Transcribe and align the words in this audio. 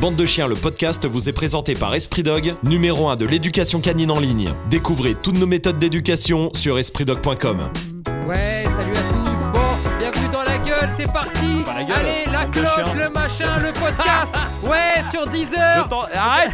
Bande 0.00 0.16
de 0.16 0.26
chiens, 0.26 0.46
le 0.46 0.54
podcast 0.54 1.06
vous 1.06 1.28
est 1.28 1.32
présenté 1.32 1.74
par 1.74 1.94
Esprit 1.94 2.22
Dog, 2.22 2.54
numéro 2.62 3.08
1 3.08 3.16
de 3.16 3.26
l'éducation 3.26 3.80
canine 3.80 4.10
en 4.10 4.20
ligne. 4.20 4.52
Découvrez 4.68 5.14
toutes 5.14 5.36
nos 5.38 5.46
méthodes 5.46 5.78
d'éducation 5.78 6.50
sur 6.54 6.78
espritdog.com. 6.78 7.70
Ouais, 8.26 8.64
salut 8.68 8.92
à 8.92 9.30
tous. 9.30 9.46
Bon, 9.48 9.60
bienvenue 9.98 10.28
dans 10.30 10.42
la 10.42 10.58
gueule, 10.58 10.90
c'est 10.96 11.10
parti. 11.10 11.62
Pas 11.64 11.74
la 11.74 11.84
gueule, 11.84 11.96
Allez, 11.98 12.24
la 12.30 12.40
bande 12.42 12.50
de 12.50 12.60
cloche, 12.60 12.74
chiens. 12.74 12.94
le 12.94 13.08
machin, 13.10 13.56
le 13.58 13.72
podcast. 13.72 14.34
ouais, 14.64 15.02
sur 15.10 15.26
10 15.26 15.50
Je 15.54 15.60
heures. 15.60 15.88
t'en- 15.88 16.02
Arrête 16.14 16.50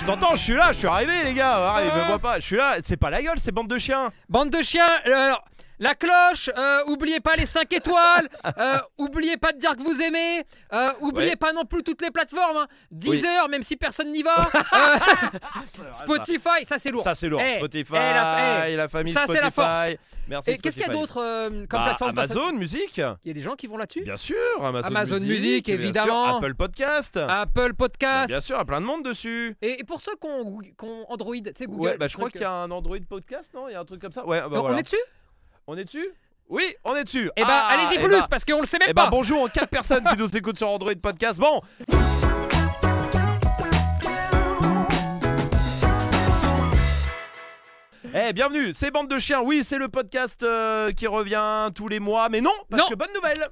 Je 0.00 0.06
t'entends, 0.06 0.36
je 0.36 0.42
suis 0.42 0.54
là, 0.54 0.70
je 0.72 0.78
suis 0.78 0.86
arrivé 0.86 1.12
les 1.24 1.34
gars, 1.34 1.52
arrête, 1.70 1.92
me 1.94 2.06
vois 2.06 2.18
pas, 2.20 2.38
je 2.38 2.44
suis 2.44 2.56
là, 2.56 2.76
c'est 2.84 2.96
pas 2.98 3.10
la 3.10 3.22
gueule, 3.22 3.38
c'est 3.38 3.52
bande 3.52 3.68
de 3.68 3.78
chiens 3.78 4.10
Bande 4.28 4.50
de 4.50 4.62
chiens. 4.62 4.86
euh, 5.08 5.26
Alors, 5.28 5.44
la 5.78 5.94
cloche, 5.94 6.50
euh, 6.56 6.80
oubliez 6.86 7.20
pas 7.20 7.36
les 7.36 7.46
5 7.46 7.72
étoiles, 7.72 8.28
euh, 8.58 8.78
oubliez 8.98 9.36
pas 9.36 9.52
de 9.52 9.58
dire 9.58 9.76
que 9.76 9.82
vous 9.82 10.00
aimez, 10.02 10.44
euh, 10.72 10.88
oubliez 11.00 11.30
Ouais. 11.30 11.36
pas 11.36 11.52
non 11.52 11.64
plus 11.64 11.82
toutes 11.82 12.02
les 12.02 12.10
plateformes, 12.10 12.56
hein. 12.58 12.66
10 12.90 13.08
Oui. 13.10 13.26
heures, 13.26 13.48
même 13.48 13.62
si 13.62 13.76
personne 13.76 14.12
n'y 14.12 14.22
va, 14.22 14.48
Spotify, 15.92 16.64
ça 16.64 16.78
c'est 16.78 16.90
lourd. 16.90 17.02
Ça 17.02 17.14
c'est 17.14 17.28
lourd, 17.28 17.40
Eh, 17.40 17.56
Spotify, 17.56 17.94
eh, 17.94 17.98
la- 17.98 18.70
eh, 18.70 18.76
la 18.76 18.88
famille 18.88 19.12
ça, 19.12 19.24
c'est 19.26 19.36
Spotify. 19.38 19.44
la 19.44 19.50
force. 19.50 19.88
Merci 20.26 20.50
Et 20.52 20.58
qu'est-ce 20.58 20.78
qu'il 20.78 20.86
y 20.86 20.88
a 20.88 20.92
d'autre 20.92 21.16
comme 21.66 21.66
Bah, 21.80 21.84
plateforme 21.96 22.10
Amazon 22.18 22.52
Music 22.54 22.96
Il 22.96 23.28
y 23.28 23.30
a 23.30 23.34
des 23.34 23.42
gens 23.42 23.56
qui 23.56 23.66
vont 23.66 23.76
là-dessus 23.76 24.00
Bien 24.02 24.16
sûr, 24.16 24.36
Amazon, 24.62 24.88
Amazon 24.88 25.20
Music, 25.20 25.66
sûr, 25.66 25.74
évidemment. 25.74 26.38
Apple 26.38 26.54
Podcast 26.54 27.18
Apple 27.28 27.74
Podcast. 27.74 28.28
Bien 28.28 28.40
sûr, 28.40 28.56
il 28.56 28.58
y 28.58 28.62
a 28.62 28.64
plein 28.64 28.80
de 28.80 28.86
monde 28.86 29.04
dessus 29.04 29.54
Et, 29.60 29.80
et 29.80 29.84
pour 29.84 30.00
ceux 30.00 30.14
qui 30.14 30.26
ont, 30.26 31.10
Android, 31.10 31.34
tu 31.36 31.42
sais, 31.54 31.66
Google. 31.66 31.80
Ouais, 31.80 31.96
bah 31.98 32.06
je 32.06 32.16
crois 32.16 32.30
qu'il 32.30 32.40
y 32.40 32.44
a 32.44 32.50
un 32.52 32.70
Android 32.70 32.96
Podcast, 33.06 33.52
non? 33.54 33.68
Il 33.68 33.72
y 33.72 33.74
a 33.74 33.80
un 33.80 33.84
truc 33.84 34.00
comme 34.00 34.12
ça? 34.12 34.24
Ouais, 34.26 34.40
bah 34.40 34.46
euh, 34.46 34.60
voilà. 34.60 34.76
On 34.76 34.78
est 34.78 34.82
dessus? 34.82 34.96
On 35.66 35.76
est 35.76 35.84
dessus 35.84 36.06
Oui, 36.48 36.62
on 36.84 36.94
est 36.94 37.04
dessus 37.04 37.30
Eh 37.36 37.42
bah, 37.42 37.48
Ah, 37.50 37.68
allez-y 37.72 37.98
eh 37.98 38.04
plus, 38.04 38.18
bah- 38.20 38.26
parce 38.28 38.44
qu'on 38.44 38.60
le 38.60 38.66
sait 38.66 38.78
même 38.78 38.88
Eh 38.90 38.94
bah 38.94 39.04
pas. 39.04 39.10
bonjour 39.10 39.42
aux 39.42 39.48
4 39.48 39.68
personnes 39.68 40.04
qui 40.04 40.16
nous 40.16 40.36
écoutent 40.36 40.58
sur 40.58 40.68
Android 40.68 40.92
Podcast. 41.00 41.40
Bon 41.40 41.62
Eh 48.16 48.32
bienvenue, 48.32 48.72
c'est 48.74 48.90
Bande 48.92 49.08
de 49.08 49.18
Chiens, 49.18 49.40
oui 49.42 49.64
c'est 49.64 49.78
le 49.78 49.88
podcast 49.88 50.42
euh, 50.44 50.92
qui 50.92 51.06
revient 51.08 51.70
tous 51.74 51.88
les 51.88 51.98
mois, 52.00 52.28
mais 52.28 52.40
non, 52.40 52.52
parce 52.70 52.82
Non. 52.84 52.88
que 52.90 52.94
bonne 52.94 53.12
nouvelle 53.14 53.48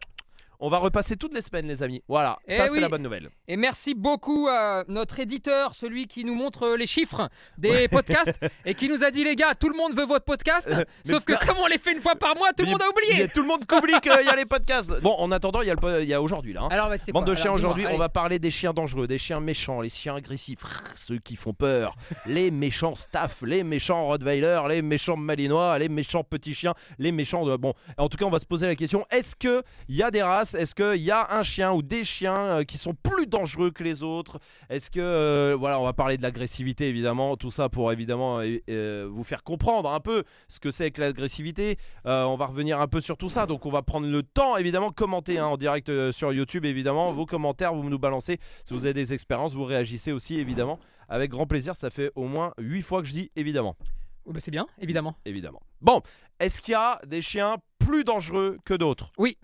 On 0.65 0.69
va 0.69 0.79
repasser 0.79 1.17
toutes 1.17 1.35
les 1.35 1.43
semaines 1.43 1.67
les 1.67 1.83
amis, 1.83 2.05
voilà, 2.07 2.39
Eh 2.47 2.57
ça 2.57 2.69
c'est 2.69 2.79
la 2.79 2.89
bonne 2.89 3.03
nouvelle. 3.03 3.31
Et 3.49 3.57
merci 3.57 3.95
beaucoup 3.95 4.47
à 4.49 4.85
notre 4.87 5.19
éditeur, 5.19 5.75
celui 5.75 6.07
qui 6.07 6.25
nous 6.25 6.37
montre 6.37 6.77
les 6.77 6.87
chiffres 6.87 7.29
des 7.59 7.89
podcasts 7.89 8.39
et 8.65 8.75
qui 8.77 8.89
nous 8.89 9.03
a 9.03 9.11
dit 9.11 9.25
les 9.25 9.35
gars, 9.35 9.57
tout 9.57 9.69
le 9.69 9.77
monde 9.77 9.93
veut 9.95 10.05
votre 10.05 10.25
podcast. 10.25 10.69
Euh, 10.71 10.85
sauf 11.05 11.25
que 11.25 11.33
comme 11.45 11.57
on 11.59 11.67
les 11.67 11.79
fait 11.79 11.93
une 11.93 12.01
fois 12.01 12.15
par 12.15 12.37
mois, 12.37 12.53
tout 12.53 12.65
le 12.65 12.71
monde 12.71 12.81
a 12.81 12.89
oublié. 12.89 13.27
tout 13.27 13.43
le 13.43 13.49
monde 13.49 13.65
oublie 13.73 13.99
qu'il 14.01 14.13
y 14.13 14.29
a 14.29 14.37
les 14.37 14.45
podcasts 14.47 14.93
Bon, 15.01 15.17
en 15.19 15.33
attendant, 15.33 15.63
il 15.63 15.67
y 15.67 15.71
a, 15.73 15.75
le 15.75 16.05
y 16.05 16.15
a 16.15 16.23
aujourd'hui 16.23 16.53
là. 16.53 16.63
hein. 16.63 16.69
Alors, 16.71 16.89
bah, 16.89 16.95
Bande 17.13 17.25
quoi 17.25 17.35
de 17.35 17.39
chiens 17.41 17.53
aujourd'hui, 17.53 17.87
on 17.89 17.99
va 17.99 18.09
parler 18.09 18.39
des 18.39 18.53
chiens 18.53 18.73
dangereux, 18.73 19.09
des 19.09 19.19
chiens 19.19 19.41
méchants, 19.41 19.81
les 19.81 19.89
chiens 19.89 20.15
agressifs, 20.15 20.63
ceux 20.95 21.19
qui 21.19 21.35
font 21.35 21.55
peur, 21.55 21.97
les 22.25 22.53
méchants 22.53 22.95
staff, 22.95 23.43
les 23.43 23.65
méchants 23.65 24.07
Rottweiler, 24.07 24.61
les 24.69 24.81
méchants 24.81 25.17
Malinois, 25.17 25.77
les 25.81 25.89
méchants 25.89 26.23
petits 26.23 26.55
chiens, 26.55 26.75
les 27.01 27.11
méchants 27.11 27.45
de 27.45 27.57
bon. 27.57 27.75
En 27.99 28.09
tout 28.09 28.17
cas, 28.17 28.27
on 28.27 28.31
va 28.31 28.39
se 28.39 28.47
poser 28.47 28.69
la 28.69 28.77
question 28.77 29.05
est-ce 29.11 29.35
que 29.35 29.65
il 29.89 29.97
y 29.97 30.05
a 30.05 30.13
des 30.13 30.23
races, 30.23 30.52
est-ce 30.55 30.75
qu'il 30.75 31.03
y 31.03 31.11
a 31.11 31.35
un 31.35 31.43
chien 31.43 31.73
ou 31.73 31.83
des 31.83 32.05
chiens 32.05 32.37
euh, 32.37 32.65
qui 32.65 32.79
sont 32.79 32.95
plus 32.95 33.27
dangereux 33.27 33.71
que 33.71 33.83
les 33.83 34.03
autres? 34.03 34.39
Est-ce 34.71 34.91
que 34.91 35.01
euh, 35.01 35.57
voilà, 35.59 35.81
on 35.81 35.85
va 35.85 35.93
parler 35.93 36.17
de 36.17 36.23
l'agressivité 36.23 36.89
évidemment, 36.89 37.37
tout 37.37 37.51
ça 37.51 37.69
pour 37.69 37.93
évidemment 37.93 38.41
euh, 38.41 39.09
vous 39.11 39.25
faire 39.25 39.43
comprendre 39.43 39.91
un 39.91 40.01
peu 40.01 40.25
ce 40.49 40.61
que 40.61 40.71
c'est 40.71 40.91
que 40.91 41.01
l'agressivité. 41.01 41.77
Euh, 42.07 42.25
on 42.25 42.37
va 42.37 42.47
revenir 42.47 42.81
un 42.81 42.89
peu 42.89 43.01
sur 43.01 43.17
tout 43.17 43.31
ça, 43.31 43.47
donc 43.47 43.67
on 43.67 43.71
va 43.71 43.83
prendre 43.83 44.07
le 44.07 44.23
temps 44.23 44.57
évidemment 44.57 44.91
commenter 44.91 45.39
hein, 45.39 45.47
en 45.47 45.57
direct 45.57 46.11
sur 46.13 46.33
YouTube 46.33 46.65
évidemment 46.65 47.13
vos 47.13 47.27
commentaires, 47.27 47.75
vous 47.75 47.89
nous 47.91 47.99
balancez 47.99 48.39
si 48.65 48.75
vous 48.75 48.85
avez 48.85 48.95
des 48.95 49.13
expériences, 49.13 49.55
vous 49.55 49.65
réagissez 49.65 50.13
aussi 50.13 50.39
évidemment 50.39 50.79
avec 51.09 51.31
grand 51.31 51.47
plaisir. 51.47 51.77
Ça 51.77 51.91
fait 51.91 52.11
au 52.15 52.27
moins 52.27 52.53
8 52.59 52.83
fois 52.83 53.03
que 53.03 53.09
je 53.09 53.13
dis 53.13 53.31
évidemment, 53.37 53.77
Oh, 54.25 54.33
bah, 54.33 54.41
c'est 54.41 54.51
bien, 54.51 54.67
évidemment. 54.81 55.17
évidemment. 55.25 55.61
Bon, 55.81 56.01
est-ce 56.39 56.61
qu'il 56.61 56.73
y 56.73 56.77
a 56.77 57.01
des 57.07 57.23
chiens 57.23 57.57
plus 57.79 58.05
dangereux 58.05 58.59
que 58.65 58.75
d'autres? 58.75 59.13
Oui. 59.19 59.37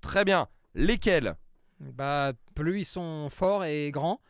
Très 0.00 0.24
bien. 0.24 0.46
Lesquels? 0.74 1.36
Bah, 1.80 2.32
plus 2.54 2.80
ils 2.80 2.84
sont 2.84 3.28
forts 3.30 3.64
et 3.64 3.90
grands, 3.90 4.20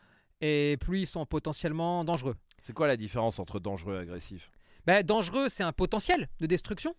et 0.40 0.76
plus 0.80 1.00
ils 1.00 1.06
sont 1.06 1.26
potentiellement 1.26 2.04
dangereux. 2.04 2.36
C'est 2.60 2.72
quoi 2.72 2.86
la 2.86 2.96
différence 2.96 3.38
entre 3.38 3.58
dangereux 3.60 3.96
et 3.96 3.98
agressif? 4.00 4.50
Bah, 4.86 5.02
dangereux, 5.02 5.48
c'est 5.48 5.62
un 5.62 5.72
potentiel 5.72 6.28
de 6.40 6.46
destruction. 6.46 6.94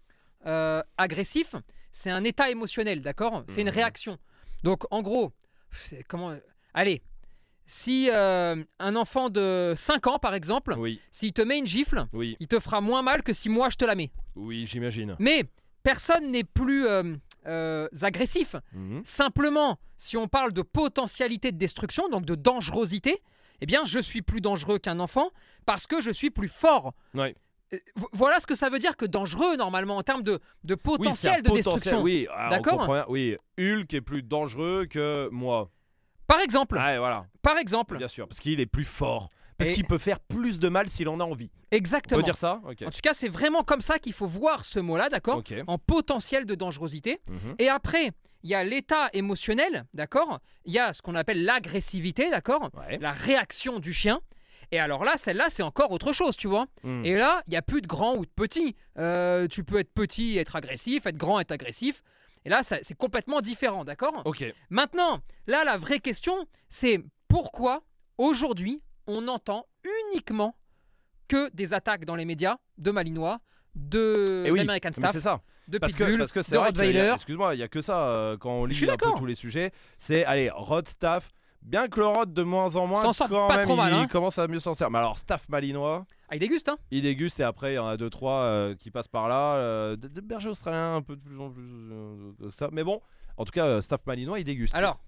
Euh, 0.46 0.81
agressif, 0.97 1.56
c'est 1.91 2.09
un 2.09 2.24
état 2.24 2.50
émotionnel, 2.50 3.02
d'accord? 3.02 3.44
C'est 3.47 3.62
une 3.62 3.68
Mhm. 3.68 3.74
réaction. 3.74 4.18
Donc, 4.63 4.84
en 4.91 5.02
gros, 5.02 5.31
comment 6.08 6.35
Allez, 6.73 7.02
si 7.66 8.09
euh, 8.09 8.63
un 8.79 8.96
enfant 8.96 9.29
de 9.29 9.73
5 9.75 10.08
ans, 10.08 10.19
par 10.19 10.34
exemple, 10.34 10.75
Oui, 10.78 11.00
s'il 11.12 11.34
te 11.34 11.41
met 11.41 11.58
une 11.59 11.68
gifle, 11.68 12.06
oui, 12.13 12.35
il 12.40 12.47
te 12.47 12.59
fera 12.59 12.81
moins 12.81 13.02
mal 13.02 13.23
que 13.23 13.34
si 13.34 13.50
moi 13.50 13.69
je 13.69 13.75
te 13.78 13.85
la 13.85 13.96
mets. 13.96 14.12
oui, 14.35 14.66
j'imagine. 14.66 15.16
Mais 15.19 15.44
personne 15.84 16.31
n'est 16.31 16.44
plus 16.44 16.85
euh, 16.88 17.16
euh, 17.47 17.88
agressif. 18.02 18.56
Mhm. 18.74 19.02
Simplement, 19.06 19.79
si 19.97 20.18
on 20.18 20.28
parle 20.28 20.52
de 20.53 20.62
potentialité 20.62 21.52
de 21.52 21.57
destruction, 21.57 22.09
donc 22.09 22.25
de 22.25 22.35
dangerosité, 22.35 23.22
eh 23.62 23.66
bien, 23.66 23.85
je 23.85 24.00
suis 24.00 24.22
plus 24.22 24.41
dangereux 24.41 24.79
qu'un 24.79 25.00
enfant 25.00 25.29
parce 25.66 25.88
que 25.88 26.02
je 26.02 26.12
suis 26.12 26.29
plus 26.31 26.47
fort. 26.50 26.94
Ouais. 27.13 27.35
Euh, 27.74 27.78
vo- 27.96 28.09
Voilà 28.12 28.40
ce 28.40 28.47
que 28.47 28.56
ça 28.56 28.69
veut 28.69 28.79
dire 28.79 28.97
que 28.97 29.06
dangereux, 29.06 29.56
normalement, 29.56 29.97
en 29.97 30.03
termes 30.03 30.24
de, 30.24 30.40
de 30.63 30.74
Oui, 30.74 30.79
potentiel 30.97 31.41
de 31.41 31.50
potentiel, 31.50 31.74
destruction. 31.74 32.02
Oui, 32.02 32.28
ah, 32.35 32.50
D'accord. 32.50 33.06
Oui, 33.09 33.38
Hulk 33.59 33.94
est 33.94 34.02
plus 34.02 34.23
dangereux 34.23 34.85
que 34.90 35.29
moi. 35.31 35.69
Par 36.28 36.40
exemple, 36.40 36.75
voilà. 36.75 37.25
par 37.41 37.58
exemple, 37.58 37.97
Bien 37.97 38.08
sûr, 38.08 38.28
parce 38.28 38.40
qu'il 38.40 38.59
est 38.59 38.66
plus 38.66 38.85
fort. 38.85 39.29
Parce 39.61 39.69
Et- 39.72 39.73
qu'il 39.75 39.85
peut 39.85 39.97
faire 39.97 40.19
plus 40.19 40.59
de 40.59 40.69
mal 40.69 40.89
s'il 40.89 41.07
en 41.07 41.19
a 41.19 41.23
envie. 41.23 41.51
On 41.72 41.75
exactement. 41.75 42.19
peut 42.19 42.23
dire 42.25 42.35
ça. 42.35 42.61
En 42.66 42.73
tout 42.91 43.01
cas, 43.01 43.13
c'est 43.13 43.29
vraiment 43.29 43.63
comme 43.63 43.81
ça 43.81 43.99
qu'il 43.99 44.13
faut 44.13 44.27
voir 44.27 44.66
ce 44.66 44.79
mot-là, 44.79 45.09
d'accord. 45.09 45.44
En 45.67 45.77
potentiel 45.77 46.45
de 46.45 46.55
dangerosité. 46.55 47.22
Mhm. 47.27 47.55
Et 47.59 47.69
après, 47.69 48.11
il 48.44 48.49
y 48.49 48.55
a 48.55 48.63
l'état 48.63 49.09
émotionnel, 49.13 49.85
d'accord 49.94 50.39
Il 50.66 50.73
y 50.73 50.79
a 50.79 50.94
ce 50.94 51.01
qu'on 51.01 51.16
appelle 51.16 51.44
l'agressivité, 51.45 52.29
d'accord 52.31 52.69
Ouais. 52.73 52.97
La 52.99 53.11
réaction 53.11 53.79
du 53.79 53.94
chien. 53.94 54.19
Et 54.72 54.79
alors 54.79 55.03
là, 55.03 55.17
celle-là, 55.17 55.47
c'est 55.49 55.63
encore 55.63 55.91
autre 55.91 56.13
chose, 56.13 56.38
tu 56.38 56.47
vois. 56.47 56.66
Mm. 56.83 57.05
Et 57.05 57.16
là, 57.16 57.43
il 57.47 57.51
n'y 57.51 57.57
a 57.57 57.61
plus 57.61 57.81
de 57.81 57.88
grand 57.88 58.16
ou 58.16 58.25
de 58.25 58.31
petit. 58.31 58.75
Euh, 58.97 59.47
tu 59.47 59.63
peux 59.63 59.79
être 59.79 59.93
petit 59.93 60.38
et 60.38 60.39
être 60.39 60.55
agressif, 60.55 61.05
être 61.05 61.17
grand 61.17 61.39
et 61.39 61.41
être 61.41 61.51
agressif. 61.51 62.01
Et 62.45 62.49
là, 62.49 62.63
c'est 62.63 62.95
complètement 62.97 63.41
différent, 63.41 63.85
d'accord 63.85 64.22
Ok. 64.25 64.43
Maintenant, 64.72 65.19
là, 65.45 65.63
la 65.63 65.78
vraie 65.78 65.99
question, 65.99 66.33
c'est 66.69 66.99
pourquoi 67.28 67.83
aujourd'hui, 68.17 68.81
on 69.07 69.28
entend 69.28 69.66
uniquement 70.12 70.56
que 71.28 71.50
des 71.53 71.73
attaques 71.73 72.06
dans 72.06 72.16
les 72.16 72.25
médias 72.25 72.57
de 72.78 72.91
Malinois, 72.91 73.39
de 73.75 74.44
Et 74.45 74.51
oui, 74.51 74.59
d'American 74.59 74.89
mais 74.89 75.01
Staff, 75.01 75.12
c'est 75.13 75.22
ça. 75.22 75.41
de 75.67 75.78
Parce 75.78 75.94
que 75.94 76.00
Pitbull, 76.03 76.19
parce 76.19 76.31
que 76.34 76.39
de 76.39 76.44
c'est 76.44 76.56
vrai 76.57 76.67
Rottweiler. 76.67 77.11
excuse-moi, 77.16 77.56
il 77.56 77.59
y 77.59 77.63
a 77.63 77.67
que 77.69 77.81
ça 77.81 78.01
euh, 78.07 78.38
quand 78.38 78.51
on 78.51 78.66
lit 78.66 78.90
un 78.90 78.97
peu 78.97 79.11
tous 79.17 79.25
les 79.25 79.35
sujets. 79.35 79.72
C'est 79.97 80.25
allez, 80.25 80.50
Rod 80.53 80.88
Staff. 80.88 81.31
Bien 81.61 81.88
que 81.88 82.00
le 82.00 82.07
Rod 82.07 82.34
de 82.34 82.41
moins 82.41 82.75
en 82.75 82.88
moins, 82.88 83.13
sort 83.13 83.29
quand 83.29 83.47
pas 83.47 83.57
même, 83.57 83.66
trop 83.67 83.75
mal, 83.75 83.94
il 83.94 83.95
hein. 83.95 84.07
commence 84.07 84.40
à 84.40 84.47
mieux 84.47 84.59
s'en 84.59 84.72
sortir. 84.72 84.90
Mais 84.90 84.97
alors, 84.97 85.19
Staff 85.19 85.47
malinois, 85.47 86.06
Ah, 86.28 86.35
il 86.35 86.40
déguste, 86.40 86.69
hein 86.69 86.78
il 86.90 87.03
déguste 87.03 87.40
et 87.40 87.44
après 87.44 87.73
il 87.73 87.75
y 87.75 87.79
en 87.79 87.85
a 87.85 87.97
deux 87.97 88.09
trois 88.09 88.40
euh, 88.41 88.75
qui 88.75 88.90
passent 88.90 89.07
par 89.07 89.29
là. 89.29 89.57
euh, 89.57 89.95
de, 89.95 90.07
de 90.07 90.22
bergers 90.22 90.50
australiens 90.50 90.95
un 90.95 91.01
peu 91.03 91.16
de 91.16 91.22
plus 91.22 91.40
en 91.40 91.51
plus 91.51 91.63
que 92.41 92.50
ça. 92.50 92.69
Mais 92.72 92.84
bon, 92.84 93.00
en 93.38 93.45
tout 93.45 93.51
cas, 93.51 93.79
Staff 93.79 94.01
malinois, 94.07 94.40
il 94.40 94.44
déguste. 94.44 94.73
Alors, 94.73 95.00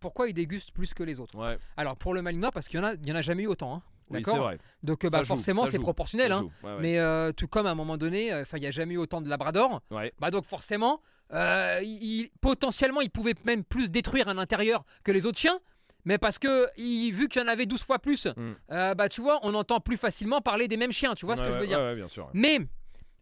pourquoi 0.00 0.28
il 0.28 0.34
déguste 0.34 0.72
plus 0.72 0.92
que 0.94 1.02
les 1.02 1.20
autres 1.20 1.36
ouais, 1.38 1.58
Alors, 1.76 1.96
pour 1.96 2.14
le 2.14 2.22
Malinois, 2.22 2.50
parce 2.52 2.68
qu'il 2.68 2.78
y 2.78 2.82
en 2.82 2.86
a, 2.86 2.94
il 2.94 3.08
y 3.08 3.12
en 3.12 3.16
a 3.16 3.22
jamais 3.22 3.42
eu 3.44 3.46
autant, 3.48 3.76
hein. 3.76 3.82
D'accord 4.10 4.36
vrai. 4.36 4.58
Donc, 4.82 5.02
euh, 5.04 5.08
bah, 5.08 5.20
joue, 5.20 5.24
forcément, 5.28 5.64
c'est 5.66 5.78
proportionnel, 5.78 6.30
hein. 6.30 6.40
joue, 6.40 6.66
ouais, 6.68 6.74
ouais. 6.74 6.80
Mais 6.82 6.98
euh, 6.98 7.32
tout 7.32 7.48
comme 7.48 7.66
à 7.66 7.70
un 7.70 7.74
moment 7.74 7.96
donné, 7.96 8.32
euh, 8.32 8.44
il 8.52 8.60
n'y 8.60 8.66
a 8.66 8.70
jamais 8.70 8.94
eu 8.94 8.98
autant 8.98 9.22
de 9.22 9.28
Labrador. 9.30 9.80
Ouais. 9.90 10.12
Bah 10.20 10.30
donc 10.30 10.44
forcément, 10.44 11.00
euh, 11.32 11.80
il- 11.82 12.28
potentiellement, 12.42 13.00
il 13.00 13.08
pouvait 13.10 13.34
même 13.44 13.64
plus 13.64 13.90
détruire 13.90 14.28
un 14.28 14.36
intérieur 14.36 14.84
que 15.04 15.10
les 15.10 15.24
autres 15.24 15.38
chiens. 15.38 15.58
Mais 16.04 16.18
parce 16.18 16.38
que 16.38 16.68
il- 16.76 17.12
vu 17.12 17.28
qu'il 17.28 17.40
y 17.40 17.44
en 17.44 17.48
avait 17.48 17.64
12 17.64 17.82
fois 17.82 17.98
plus, 17.98 18.26
Mm. 18.26 18.54
euh, 18.72 18.94
bah 18.94 19.08
tu 19.08 19.22
vois, 19.22 19.40
on 19.42 19.54
entend 19.54 19.80
plus 19.80 19.96
facilement 19.96 20.42
parler 20.42 20.68
des 20.68 20.76
mêmes 20.76 20.92
chiens. 20.92 21.14
Tu 21.14 21.24
vois 21.24 21.36
ce 21.36 21.42
que 21.42 21.50
je 21.50 21.56
veux 21.58 21.66
dire 21.66 21.94
bien 21.94 22.06
sûr. 22.08 22.28
Mais 22.34 22.58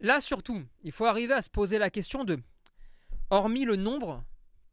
là 0.01 0.19
surtout, 0.19 0.61
il 0.83 0.91
faut 0.91 1.05
arriver 1.05 1.33
à 1.33 1.41
se 1.41 1.49
poser 1.49 1.77
la 1.79 1.89
question 1.89 2.25
de, 2.25 2.37
hormis 3.29 3.63
le 3.63 3.77
nombre, 3.77 4.21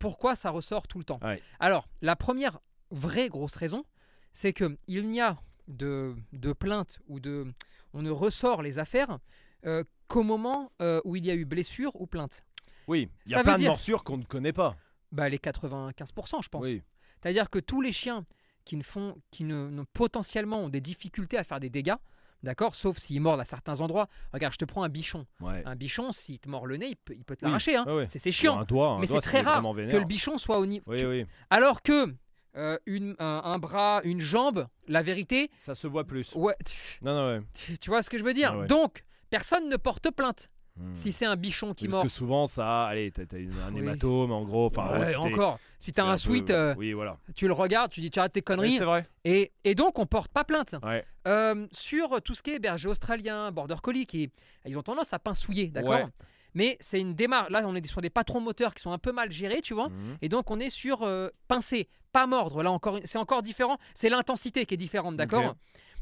pourquoi 0.01 0.35
ça 0.35 0.51
ressort 0.51 0.89
tout 0.89 0.99
le 0.99 1.05
temps 1.05 1.21
Ouais. 1.23 1.41
Alors 1.61 1.89
la 2.03 2.17
première 2.17 2.59
vraie 2.91 3.29
grosse 3.29 3.55
raison, 3.55 3.85
c'est 4.33 4.53
que 4.53 4.77
il 4.89 5.07
n'y 5.09 5.21
a 5.21 5.39
de, 5.69 6.17
de 6.33 6.53
plainte 6.53 6.99
ou 7.07 7.21
de, 7.21 7.47
on 7.93 8.03
ne 8.03 8.11
ressort 8.11 8.63
les 8.63 8.81
affaires 8.81 9.19
euh, 9.67 9.85
qu'au 10.09 10.25
moment 10.25 10.73
euh, 10.83 11.01
où 11.05 11.15
il 11.15 11.25
y 11.25 11.31
a 11.31 11.35
eu 11.37 11.45
blessure 11.45 11.93
ou 12.01 12.07
plainte. 12.09 12.43
Oui, 12.89 13.09
il 13.27 13.33
y 13.33 13.35
a 13.37 13.43
plein 13.45 13.53
de 13.53 13.59
dire- 13.59 13.71
morsures 13.71 14.03
qu'on 14.03 14.17
ne 14.17 14.25
connaît 14.25 14.53
pas. 14.53 14.77
Bah 15.13 15.29
les 15.29 15.39
95%, 15.39 16.43
je 16.43 16.49
pense. 16.49 16.65
Oui. 16.67 16.83
C'est-à-dire 17.23 17.51
que 17.51 17.59
tous 17.59 17.81
les 17.83 17.93
chiens 17.93 18.25
qui 18.65 18.77
ne 18.77 18.83
font, 18.83 19.17
qui 19.31 19.45
ne- 19.45 19.83
potentiellement 19.93 20.61
ont 20.65 20.69
des 20.69 20.81
difficultés 20.81 21.37
à 21.39 21.45
faire 21.45 21.61
des 21.61 21.71
dégâts, 21.71 21.95
d'accord, 22.43 22.75
sauf 22.75 22.99
s'ils 22.99 23.21
mordent 23.21 23.41
à 23.41 23.45
certains 23.45 23.81
endroits. 23.81 24.09
Regarde, 24.33 24.53
je 24.53 24.59
te 24.59 24.65
prends 24.65 24.83
un 24.83 24.89
bichon. 24.89 25.27
Ouais. 25.41 25.63
Un 25.67 25.77
bichon, 25.77 26.13
s'il 26.13 26.39
te 26.39 26.49
mord 26.49 26.67
le 26.67 26.77
nez, 26.77 26.89
il 26.91 26.97
peut, 26.97 27.15
il 27.17 27.25
peut 27.25 27.37
te 27.37 27.45
l'arracher. 27.45 27.77
hein. 27.77 27.85
ouais, 27.87 27.95
ouais. 27.95 28.07
C'est 28.07 28.31
chiant. 28.33 28.59
Un 28.61 28.65
doigt, 28.65 28.91
un 28.91 28.99
Mais 28.99 29.07
c'est 29.07 29.21
très 29.21 29.39
s'il 29.39 29.47
rare 29.49 29.63
que 29.63 29.97
le 29.97 30.05
bichon 30.05 30.39
soit 30.39 30.59
au 30.59 30.67
niveau. 30.67 30.85
Oui, 30.87 31.05
oui. 31.05 31.27
Alors 31.51 31.83
que 31.83 32.15
euh, 32.57 32.79
une, 32.87 33.15
un, 33.19 33.43
un 33.45 33.59
bras, 33.59 34.01
une 34.05 34.21
jambe, 34.21 34.67
la 34.89 35.03
vérité, 35.03 35.51
Ça 35.57 35.75
se 35.75 35.87
voit 35.87 36.05
plus. 36.05 36.35
ouais, 36.35 36.57
Non, 37.05 37.15
non, 37.15 37.37
ouais. 37.37 37.43
tu, 37.55 37.79
tu 37.79 37.91
vois 37.91 38.03
ce 38.03 38.11
que 38.11 38.19
je 38.19 38.25
veux 38.25 38.33
dire? 38.33 38.59
Ah. 38.63 38.67
Donc, 38.67 39.05
personne 39.31 39.69
ne 39.69 39.77
porte 39.77 40.11
plainte 40.11 40.51
Hmm. 40.77 40.95
si 40.95 41.13
c'est 41.13 41.27
un 41.27 41.37
bichon 41.37 41.75
qui 41.75 41.85
Oui, 41.87 41.91
mord. 41.91 42.03
Parce 42.03 42.13
que 42.13 42.19
souvent, 42.19 42.47
ça, 42.47 42.85
allez, 42.85 43.11
t'as 43.11 43.23
un 43.37 43.73
Oui. 43.75 43.81
hématome, 43.81 44.33
en 44.33 44.43
gros. 44.45 44.67
Enfin, 44.67 44.93
Ouais, 44.93 44.99
ouais, 45.01 45.15
tu 45.15 45.21
t'es- 45.21 45.35
encore, 45.35 45.59
si 45.79 45.93
t'as 45.93 46.05
un 46.05 46.13
peu- 46.13 46.19
sweat, 46.19 46.51
euh, 46.51 46.75
Oui, 46.79 46.93
voilà. 46.93 47.17
tu 47.35 47.47
le 47.47 47.53
regardes, 47.53 47.91
tu 47.91 48.01
dis 48.01 48.11
tu 48.11 48.19
arrêtes 48.19 48.33
tes 48.33 48.43
conneries, 48.43 48.79
c'est 48.79 48.85
vrai. 48.85 49.03
et, 49.25 49.53
et 49.65 49.75
donc 49.75 49.99
on 49.99 50.07
porte 50.07 50.31
pas 50.33 50.45
plainte. 50.45 50.75
Ouais. 50.83 51.05
Euh, 51.29 51.67
sur 51.73 52.23
tout 52.23 52.35
ce 52.35 52.43
qui 52.43 52.51
est 52.51 52.59
berger 52.59 52.89
australien, 52.89 53.51
border 53.53 53.77
collie, 53.83 54.07
qui, 54.07 54.31
ils 54.65 54.79
ont 54.79 54.83
tendance 54.83 55.13
à 55.13 55.19
pinsouiller, 55.19 55.69
d'accord 55.69 55.93
Ouais. 55.95 56.07
Mais 56.55 56.77
c'est 56.81 57.01
une 57.01 57.15
démarche. 57.15 57.51
Là, 57.51 57.63
on 57.67 57.77
est 57.77 57.87
sur 57.87 58.01
des 58.01 58.11
patrons 58.11 58.41
moteurs 58.41 58.75
qui 58.75 58.83
sont 58.83 58.91
un 58.91 58.99
peu 58.99 59.13
mal 59.13 59.31
gérés, 59.31 59.61
tu 59.61 59.73
vois. 59.73 59.89
Mhm. 59.89 60.17
Et 60.23 60.29
donc, 60.29 60.51
on 60.51 60.59
est 60.59 60.71
sur 60.71 61.03
euh, 61.03 61.29
pincer, 61.47 61.89
pas 62.11 62.27
mordre. 62.27 62.63
Là, 62.65 62.73
encore, 62.73 62.99
c'est 63.05 63.19
encore 63.19 63.43
différent. 63.43 63.77
C'est 63.95 64.09
l'intensité 64.09 64.67
qui 64.67 64.75
est 64.75 64.77
différente, 64.77 65.17
d'accord. 65.17 65.55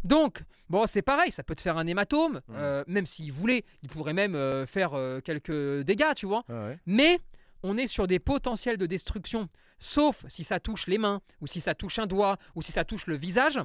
Donc, 0.04 0.42
bon, 0.68 0.86
c'est 0.86 1.02
pareil, 1.02 1.30
ça 1.30 1.42
peut 1.42 1.54
te 1.54 1.60
faire 1.60 1.76
un 1.76 1.86
hématome. 1.86 2.40
Euh, 2.50 2.84
même 2.86 3.06
s'il 3.06 3.32
voulait, 3.32 3.64
il 3.82 3.88
pourrait 3.88 4.12
même 4.12 4.34
euh, 4.34 4.66
faire 4.66 4.94
euh, 4.94 5.20
quelques 5.20 5.82
dégâts, 5.84 6.14
tu 6.14 6.26
vois. 6.26 6.44
Ah 6.48 6.68
ouais. 6.68 6.78
Mais 6.86 7.20
on 7.62 7.76
est 7.76 7.86
sur 7.86 8.06
des 8.06 8.18
potentiels 8.18 8.76
de 8.76 8.86
destruction, 8.86 9.48
sauf 9.78 10.24
si 10.28 10.44
ça 10.44 10.60
touche 10.60 10.86
les 10.86 10.98
mains, 10.98 11.20
ou 11.40 11.46
si 11.46 11.60
ça 11.60 11.74
touche 11.74 11.98
un 11.98 12.06
doigt, 12.06 12.38
ou 12.54 12.62
si 12.62 12.72
ça 12.72 12.84
touche 12.84 13.06
le 13.06 13.16
visage, 13.16 13.58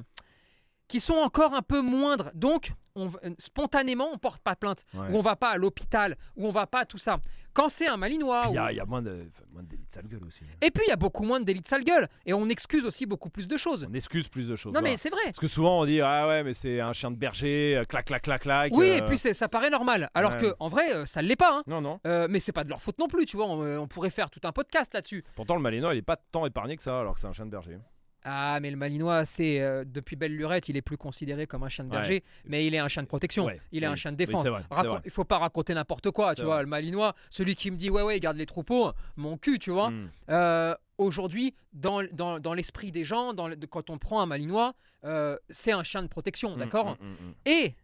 qui 0.94 1.00
sont 1.00 1.14
encore 1.14 1.54
un 1.54 1.62
peu 1.62 1.80
moindres. 1.80 2.30
Donc, 2.34 2.72
on, 2.94 3.08
euh, 3.08 3.30
spontanément, 3.38 4.10
on 4.12 4.16
porte 4.18 4.40
pas 4.40 4.54
plainte, 4.54 4.84
Ouais. 4.94 5.08
ou 5.10 5.16
on 5.16 5.22
va 5.22 5.34
pas 5.34 5.50
à 5.50 5.56
l'hôpital, 5.56 6.16
ou 6.36 6.46
on 6.46 6.52
va 6.52 6.68
pas 6.68 6.82
à 6.82 6.84
tout 6.84 6.98
ça. 6.98 7.18
Quand 7.52 7.68
c'est 7.68 7.88
un 7.88 7.96
malinois, 7.96 8.42
Il 8.50 8.54
y, 8.54 8.58
ou- 8.60 8.68
y 8.70 8.78
a 8.80 8.84
moins 8.84 9.02
de, 9.02 9.28
moins 9.52 9.64
de 9.64 9.68
délits 9.68 9.82
de 9.84 9.90
sale 9.90 10.06
gueule 10.06 10.22
aussi. 10.24 10.40
et 10.60 10.70
puis 10.70 10.84
il 10.86 10.90
y 10.90 10.92
a 10.92 10.96
beaucoup 10.96 11.24
moins 11.24 11.40
de 11.40 11.44
délits 11.44 11.62
de 11.62 11.66
sale 11.66 11.82
gueule, 11.82 12.08
et 12.26 12.32
on 12.32 12.48
excuse 12.48 12.84
aussi 12.86 13.06
beaucoup 13.06 13.28
plus 13.28 13.48
de 13.48 13.56
choses. 13.56 13.88
On 13.90 13.94
excuse 13.94 14.28
plus 14.28 14.48
de 14.48 14.54
choses. 14.54 14.72
Non 14.72 14.82
mais 14.82 14.96
c'est 14.96 15.10
vrai. 15.10 15.24
Parce 15.24 15.40
que 15.40 15.48
souvent, 15.48 15.80
on 15.80 15.84
dit 15.84 16.00
Ah 16.00 16.28
ouais, 16.28 16.44
mais 16.44 16.54
c'est 16.54 16.80
un 16.80 16.92
chien 16.92 17.10
de 17.10 17.16
berger, 17.16 17.76
euh, 17.76 17.84
clac, 17.84 18.04
clac, 18.04 18.22
clac, 18.22 18.42
clac. 18.42 18.72
Oui, 18.72 18.90
euh, 18.90 18.96
et 18.98 19.02
puis 19.02 19.18
c'est- 19.18 19.34
ça 19.34 19.48
paraît 19.48 19.70
normal, 19.70 20.10
alors 20.14 20.32
Ouais. 20.32 20.36
que 20.38 20.54
en 20.60 20.68
vrai, 20.68 20.94
euh, 20.94 21.06
ça 21.06 21.20
l'est 21.20 21.34
pas. 21.34 21.58
hein. 21.58 21.62
Non, 21.66 21.80
non. 21.80 21.98
Mais 22.28 22.38
c'est 22.38 22.52
pas 22.52 22.62
de 22.62 22.68
leur 22.68 22.80
faute 22.80 23.00
non 23.00 23.08
plus, 23.08 23.26
tu 23.26 23.36
vois. 23.36 23.46
On, 23.46 23.78
on 23.78 23.88
pourrait 23.88 24.10
faire 24.10 24.30
tout 24.30 24.40
un 24.44 24.52
podcast 24.52 24.94
là-dessus. 24.94 25.24
Pourtant, 25.34 25.56
le 25.56 25.62
malinois, 25.62 25.94
il 25.94 25.98
est 25.98 26.02
pas 26.02 26.16
tant 26.16 26.46
épargné 26.46 26.76
que 26.76 26.82
ça, 26.84 27.00
alors 27.00 27.14
que 27.14 27.20
c'est 27.20 27.26
un 27.26 27.32
chien 27.32 27.46
de 27.46 27.50
berger. 27.50 27.78
Ah, 28.26 28.58
mais 28.60 28.70
le 28.70 28.76
Malinois, 28.78 29.26
c'est 29.26 29.60
euh, 29.60 29.84
depuis 29.86 30.16
belle 30.16 30.34
lurette, 30.34 30.68
il 30.70 30.76
est 30.78 30.82
plus 30.82 30.96
considéré 30.96 31.46
comme 31.46 31.62
un 31.62 31.68
chien 31.68 31.84
de 31.84 31.90
berger, 31.90 32.24
mais 32.46 32.66
il 32.66 32.74
est 32.74 32.78
un 32.78 32.88
chien 32.88 33.02
de 33.02 33.06
protection. 33.06 33.44
Ouais, 33.44 33.60
il 33.70 33.84
est 33.84 33.86
oui. 33.86 33.92
un 33.92 33.96
chien 33.96 34.12
de 34.12 34.16
Oui, 34.16 34.24
défense. 34.26 34.42
c'est 34.42 34.48
vrai, 34.48 34.62
Raco- 34.70 35.00
il 35.04 35.10
faut 35.10 35.24
pas 35.24 35.36
raconter 35.38 35.74
n'importe 35.74 36.10
quoi, 36.10 36.34
tu 36.34 36.42
vois. 36.42 36.62
Le 36.62 36.66
Malinois, 36.68 37.14
celui 37.28 37.54
qui 37.54 37.70
me 37.70 37.76
dit 37.76 37.90
ouais 37.90 38.02
ouais, 38.02 38.16
il 38.16 38.20
garde 38.20 38.36
les 38.38 38.46
troupeaux, 38.46 38.92
mon 39.16 39.36
cul, 39.36 39.58
tu 39.58 39.70
vois. 39.70 39.90
Mm. 39.90 40.10
Euh, 40.30 40.74
Aujourd'hui, 40.96 41.56
dans, 41.72 42.04
dans, 42.12 42.38
dans 42.38 42.54
l'esprit 42.54 42.92
des 42.92 43.02
gens, 43.04 43.34
dans 43.34 43.48
le- 43.48 43.56
quand 43.56 43.90
on 43.90 43.98
prend 43.98 44.20
un 44.20 44.26
Malinois, 44.26 44.74
euh, 45.04 45.36
c'est 45.50 45.72
un 45.72 45.82
chien 45.82 46.02
de 46.04 46.06
protection, 46.06 46.54
Mm, 46.54 46.58
d'accord 46.60 46.96
mm, 47.00 47.04
mm, 47.04 47.10
mm. 47.30 47.34
Et 47.46 47.74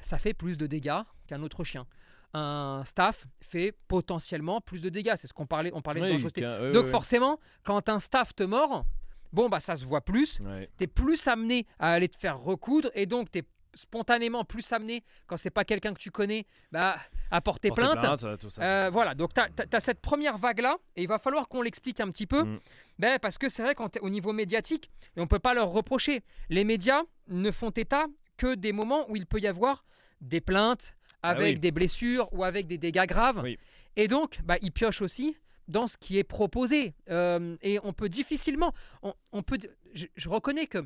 ça 0.00 0.18
fait 0.18 0.34
plus 0.34 0.56
de 0.56 0.66
dégâts 0.66 1.00
qu'un 1.26 1.42
autre 1.42 1.64
chien. 1.64 1.86
Un 2.34 2.82
staff 2.84 3.26
fait 3.40 3.72
potentiellement 3.88 4.60
plus 4.60 4.82
de 4.82 4.90
dégâts. 4.90 5.14
C'est 5.16 5.26
ce 5.26 5.32
qu'on 5.32 5.46
parlait, 5.46 5.70
on 5.72 5.80
parlait 5.80 6.00
de 6.00 6.06
Oui, 6.06 6.12
dangerosité. 6.12 6.42
Donc 6.74 6.86
forcément, 6.86 7.38
quand 7.64 7.88
un 7.88 8.00
staff 8.00 8.34
te 8.34 8.42
mord, 8.42 8.84
bon 9.32 9.48
bah 9.48 9.60
ça 9.60 9.76
se 9.76 9.84
voit 9.84 10.00
plus. 10.02 10.40
ouais. 10.40 10.68
T'es 10.76 10.86
plus 10.86 11.26
amené 11.26 11.66
à 11.78 11.92
aller 11.92 12.08
te 12.08 12.16
faire 12.16 12.38
recoudre 12.38 12.90
et 12.94 13.06
donc 13.06 13.30
t'es 13.30 13.44
spontanément 13.74 14.44
plus 14.44 14.72
amené 14.72 15.04
quand 15.26 15.36
c'est 15.36 15.50
pas 15.50 15.64
quelqu'un 15.64 15.92
que 15.94 15.98
tu 16.00 16.10
connais, 16.10 16.46
bah 16.72 16.98
à 17.30 17.40
porter 17.40 17.68
Porter 17.68 17.82
plainte. 17.82 18.20
plainte, 18.20 18.40
tout 18.40 18.50
ça. 18.50 18.62
Euh, 18.62 18.90
voilà, 18.90 19.14
donc 19.14 19.32
tu 19.34 19.40
as, 19.40 19.80
cette 19.80 20.00
première 20.00 20.38
vague-là, 20.38 20.78
et 20.96 21.02
il 21.02 21.08
va 21.08 21.18
falloir 21.18 21.46
qu'on 21.48 21.60
l'explique 21.62 22.00
un 22.00 22.10
petit 22.10 22.26
peu, 22.26 22.42
Mm. 22.44 22.58
ben, 22.98 23.18
parce 23.20 23.36
que 23.38 23.48
c'est 23.48 23.62
vrai 23.62 23.74
qu'au 23.74 24.08
niveau 24.08 24.32
médiatique, 24.32 24.90
et 25.16 25.20
on 25.20 25.26
peut 25.26 25.38
pas 25.38 25.52
leur 25.54 25.68
reprocher, 25.68 26.22
les 26.48 26.64
médias 26.64 27.02
ne 27.28 27.50
font 27.50 27.70
état 27.70 28.06
que 28.38 28.54
des 28.54 28.72
moments 28.72 29.08
où 29.10 29.16
il 29.16 29.26
peut 29.26 29.38
y 29.40 29.46
avoir 29.46 29.84
des 30.22 30.40
plaintes 30.40 30.96
avec 31.22 31.40
Ah 31.42 31.50
oui. 31.54 31.58
des 31.60 31.70
blessures 31.70 32.28
ou 32.32 32.44
avec 32.44 32.66
des 32.66 32.78
dégâts 32.78 33.06
graves. 33.06 33.40
Oui. 33.44 33.58
Et 33.96 34.08
donc, 34.08 34.40
bah, 34.44 34.56
ils 34.62 34.72
piochent 34.72 35.02
aussi 35.02 35.36
dans 35.68 35.86
ce 35.86 35.96
qui 35.96 36.18
est 36.18 36.24
proposé. 36.24 36.94
Euh, 37.10 37.56
et 37.62 37.78
on 37.84 37.92
peut 37.92 38.08
difficilement... 38.08 38.72
On, 39.02 39.14
on 39.32 39.42
peut, 39.42 39.58
je, 39.94 40.06
je 40.16 40.28
reconnais 40.28 40.66
que 40.66 40.78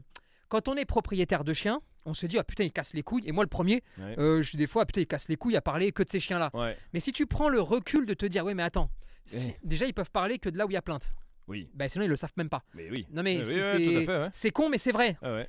quand 0.49 0.69
on 0.69 0.75
est 0.77 0.85
propriétaire 0.85 1.45
de 1.45 1.53
chiens, 1.53 1.81
on 2.05 2.15
se 2.15 2.27
dit, 2.27 2.39
ah 2.39 2.45
putain, 2.45 2.65
il 2.65 2.73
casse 2.73 2.93
les 2.95 3.03
couilles. 3.03 3.23
Et 3.27 3.33
moi, 3.33 3.45
le 3.45 3.49
premier, 3.49 3.83
Ouais. 3.99 4.19
euh, 4.19 4.43
je 4.43 4.51
dis 4.51 4.57
des 4.59 4.67
fois, 4.67 4.83
ah, 4.83 4.87
putain, 4.87 5.01
il 5.03 5.07
casse 5.07 5.29
les 5.29 5.37
couilles 5.37 5.57
à 5.57 5.63
parler 5.63 5.93
que 5.93 6.03
de 6.03 6.11
ces 6.11 6.21
chiens-là. 6.21 6.51
Ouais. 6.53 6.77
Mais 6.93 7.01
si 7.01 7.13
tu 7.13 7.27
prends 7.27 7.49
le 7.49 7.61
recul 7.61 8.05
de 8.07 8.15
te 8.15 8.27
dire, 8.27 8.45
oui, 8.45 8.55
mais 8.55 8.65
attends, 8.65 8.91
si- 9.25 9.53
Eh. 9.53 9.67
déjà 9.67 9.87
ils 9.87 9.95
peuvent 9.95 10.11
parler 10.11 10.39
que 10.39 10.49
de 10.51 10.59
là 10.59 10.67
où 10.67 10.71
il 10.71 10.75
y 10.75 10.77
a 10.77 10.83
plainte. 10.83 11.13
Oui, 11.49 11.69
Ben, 11.75 11.89
sinon 11.89 12.05
ils 12.05 12.09
le 12.09 12.17
savent 12.17 12.33
même 12.37 12.49
pas. 12.49 12.63
mais 12.75 12.89
oui. 12.91 13.07
Non 13.11 13.23
mais 13.23 13.45
c'est, 13.45 13.77
oui, 13.77 14.07
ouais. 14.07 14.51
con, 14.53 14.69
mais 14.69 14.79
c'est 14.79 14.93
vrai. 14.93 15.17
Ah 15.23 15.33
ouais. 15.33 15.49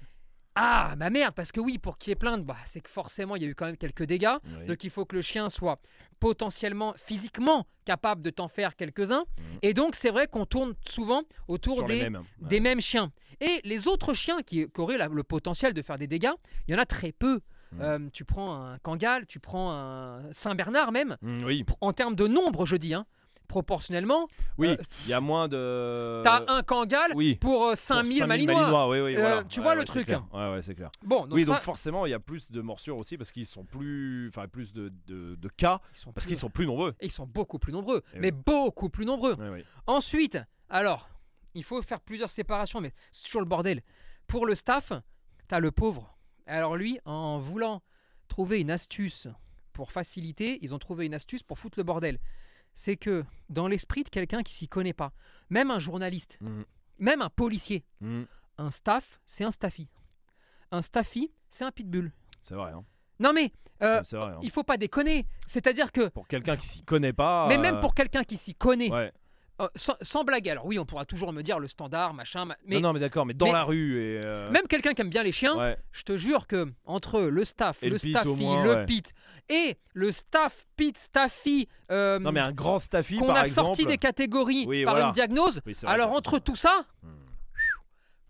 Ah, 0.56 0.94
bah 0.98 1.10
merde, 1.10 1.34
parce 1.34 1.52
que 1.52 1.60
oui, 1.60 1.80
pour 1.80 1.98
qu'il 1.98 2.12
y 2.12 2.14
ait 2.14 2.16
plainte, 2.16 2.46
bah, 2.46 2.56
c'est 2.66 2.80
que 2.80 2.90
forcément 2.90 3.36
il 3.36 3.42
y 3.42 3.46
a 3.46 3.48
eu 3.50 3.56
quand 3.56 3.66
même 3.66 3.78
quelques 3.78 4.04
dégâts. 4.04 4.36
Oui. 4.60 4.68
Donc 4.68 4.84
il 4.84 4.90
faut 4.92 5.04
que 5.06 5.16
le 5.16 5.22
chien 5.24 5.50
soit 5.50 5.80
potentiellement, 6.20 6.94
physiquement 6.96 7.66
capable 7.86 8.22
de 8.22 8.30
t'en 8.30 8.48
faire 8.48 8.76
quelques-uns. 8.76 9.26
Et 9.62 9.74
donc 9.74 9.96
c'est 9.96 10.10
vrai 10.10 10.28
qu'on 10.28 10.46
tourne 10.46 10.74
souvent 10.88 11.24
autour 11.48 11.78
Sur 11.78 11.86
des, 11.86 12.04
mêmes. 12.04 12.16
Ouais. 12.42 12.48
des 12.50 12.60
mêmes 12.60 12.82
chiens. 12.82 13.12
Et 13.42 13.62
les 13.64 13.88
autres 13.88 14.14
chiens 14.14 14.42
qui, 14.42 14.68
qui 14.70 14.82
auraient 14.82 14.98
la- 14.98 15.08
le 15.10 15.24
potentiel 15.24 15.74
de 15.74 15.82
faire 15.82 15.98
des 15.98 16.08
dégâts, 16.08 16.32
il 16.68 16.74
y 16.74 16.76
en 16.76 16.80
a 16.80 16.86
très 16.86 17.12
peu. 17.12 17.42
Mm. 17.74 17.82
Euh, 17.82 18.00
tu 18.14 18.24
prends 18.24 18.54
un 18.56 18.78
Kangal, 18.80 19.26
tu 19.26 19.40
prends 19.40 19.72
un 19.72 20.32
Saint-Bernard 20.32 20.92
même. 20.92 21.18
Mm, 21.22 21.44
oui, 21.46 21.66
En 21.82 21.92
termes 21.92 22.16
de 22.16 22.28
nombre, 22.28 22.66
je 22.66 22.76
dis, 22.78 22.94
hein, 22.94 23.06
proportionnellement, 23.54 24.28
oui. 24.58 24.70
Euh, 24.70 24.78
Il 25.06 25.10
y 25.10 25.14
a 25.14 25.22
moins 25.22 25.48
de. 25.48 26.22
t'as 26.24 26.44
un 26.52 26.64
Kangal 26.64 27.12
Oui. 27.14 27.36
pour 27.36 27.64
euh, 27.66 27.70
Pour 27.70 27.78
5000 27.78 28.26
malinois. 28.26 28.88
Oui, 28.90 29.00
oui, 29.00 29.16
Euh, 29.16 29.44
tu 29.48 29.60
Ouais, 29.60 29.64
vois 29.64 29.74
ouais, 29.74 29.80
le 29.80 29.86
truc, 29.86 30.08
clair. 30.08 30.26
Ouais, 30.34 30.52
ouais, 30.54 30.62
c'est 30.64 30.74
clair. 30.74 30.90
Bon, 31.04 31.22
donc 31.28 31.34
oui, 31.34 31.46
ça, 31.46 31.54
donc 31.54 31.62
forcément, 31.62 32.08
il 32.08 32.10
y 32.10 32.14
a 32.16 32.20
plus 32.20 32.50
de 32.50 32.62
morsures 32.62 32.98
aussi 32.98 33.16
parce 33.16 33.32
qu'ils 33.32 33.46
sont 33.46 33.64
plus. 33.64 34.28
Enfin, 34.30 34.48
plus 34.48 34.74
de, 34.74 34.92
de, 35.06 35.36
de 35.36 35.48
cas 35.50 35.80
ils 35.94 35.98
sont 35.98 36.12
parce 36.12 36.26
qu'ils 36.26 36.36
sont 36.38 36.50
plus 36.50 36.66
nombreux. 36.66 36.96
et 37.00 37.06
ils 37.06 37.12
sont 37.12 37.28
beaucoup 37.28 37.60
plus 37.60 37.72
nombreux, 37.72 38.02
Eh 38.16 38.20
mais 38.20 38.32
beaucoup 38.32 38.90
plus 38.90 39.06
nombreux. 39.06 39.38
Ensuite, 39.86 40.40
alors, 40.70 41.08
il 41.54 41.64
faut 41.64 41.80
faire 41.84 42.00
plusieurs 42.02 42.32
séparations, 42.32 42.82
mais 42.82 42.92
c'est 43.12 43.24
toujours 43.26 43.42
le 43.42 43.48
bordel. 43.48 43.82
Pour 44.26 44.48
le 44.48 44.56
staff, 44.56 44.94
t'as 45.48 45.60
le 45.60 45.70
pauvre. 45.72 46.18
Alors 46.48 46.76
lui, 46.76 47.00
en 47.06 47.38
voulant 47.38 47.84
trouver 48.28 48.60
une 48.62 48.72
astuce 48.72 49.28
pour 49.74 49.92
faciliter, 49.92 50.58
ils 50.64 50.74
ont 50.74 50.80
trouvé 50.80 51.06
une 51.06 51.14
astuce 51.14 51.44
pour 51.44 51.60
foutre 51.60 51.78
le 51.78 51.84
bordel. 51.84 52.18
C'est 52.74 52.96
que 52.98 53.24
dans 53.50 53.68
l'esprit 53.68 54.04
de 54.04 54.10
quelqu'un 54.10 54.42
qui 54.42 54.54
s'y 54.54 54.68
connaît 54.68 54.94
pas, 54.94 55.12
même 55.50 55.70
un 55.72 55.80
journaliste, 55.80 56.38
Mhm. 56.42 56.66
même 57.00 57.22
un 57.22 57.30
policier, 57.30 57.86
Mhm. 58.02 58.26
un 58.58 58.72
staff, 58.72 59.20
c'est 59.26 59.44
un 59.44 59.52
staffy. 59.52 59.90
Un 60.72 60.82
staffy, 60.82 61.32
c'est 61.50 61.64
un 61.66 61.72
pitbull. 61.72 62.12
C'est 62.42 62.56
vrai. 62.56 62.72
Hein. 62.72 62.84
Non 63.20 63.32
mais, 63.34 63.52
euh, 63.84 64.02
vrai. 64.02 64.18
hein. 64.22 64.40
il 64.42 64.50
faut 64.50 64.64
pas 64.64 64.78
déconner. 64.78 65.28
C'est-à-dire 65.46 65.92
que, 65.92 66.08
Pour 66.10 66.28
quelqu'un 66.28 66.58
qui 66.58 66.68
s'y 66.68 66.84
connaît 66.84 67.14
pas. 67.14 67.48
mais 67.48 67.58
euh, 67.58 67.62
même 67.62 67.80
pour 67.80 67.94
quelqu'un 67.94 68.24
qui 68.24 68.38
s'y 68.38 68.56
connaît, 68.56 68.90
Ouais. 68.92 69.12
Euh, 69.62 69.68
sans, 69.76 69.94
sans 70.02 70.24
blague, 70.24 70.50
alors 70.50 70.66
oui, 70.66 70.80
on 70.80 70.86
pourra 70.86 71.06
toujours 71.06 71.32
me 71.32 71.42
dire 71.44 71.60
le 71.60 71.68
standard, 71.68 72.14
machin, 72.14 72.46
ma- 72.46 72.58
mais 72.66 72.76
non, 72.76 72.82
non, 72.90 72.94
mais 72.94 73.00
d'accord, 73.00 73.26
mais 73.26 73.34
dans 73.36 73.46
mais- 73.46 73.52
la 73.52 73.64
rue 73.64 74.00
et. 74.02 74.22
euh, 74.26 74.50
même 74.52 74.68
quelqu'un 74.68 74.94
qui 74.94 75.02
aime 75.02 75.10
bien 75.10 75.22
les 75.24 75.32
chiens, 75.32 75.56
Ouais. 75.58 75.78
je 75.92 76.04
te 76.04 76.18
jure 76.18 76.48
que 76.48 76.72
entre 76.86 77.22
le 77.22 77.44
staff, 77.46 77.84
Et 77.84 77.88
le 77.88 77.94
le 77.94 77.98
staffy, 78.00 78.28
moins, 78.30 78.64
le 78.64 78.74
ouais. 78.76 78.86
pit 78.86 79.14
et 79.50 79.78
le 79.94 80.12
staff, 80.12 80.66
pit, 80.76 80.98
staffy, 80.98 81.68
euh, 81.92 82.18
Non, 82.20 82.32
mais 82.32 82.40
un 82.40 82.52
grand 82.52 82.80
staffy, 82.80 83.18
qu'on 83.18 83.28
par 83.28 83.36
a 83.38 83.46
exemple. 83.46 83.68
sorti 83.68 83.86
des 83.86 83.98
catégories 84.00 84.66
Oui, 84.68 84.84
par 84.86 84.94
voilà. 84.96 85.08
une 85.08 85.14
diagnose, 85.14 85.62
Oui, 85.66 85.76
alors 85.84 86.10
que- 86.12 86.16
entre 86.18 86.40
tout 86.40 86.56
ça, 86.56 86.86
Hmm. 87.04 87.10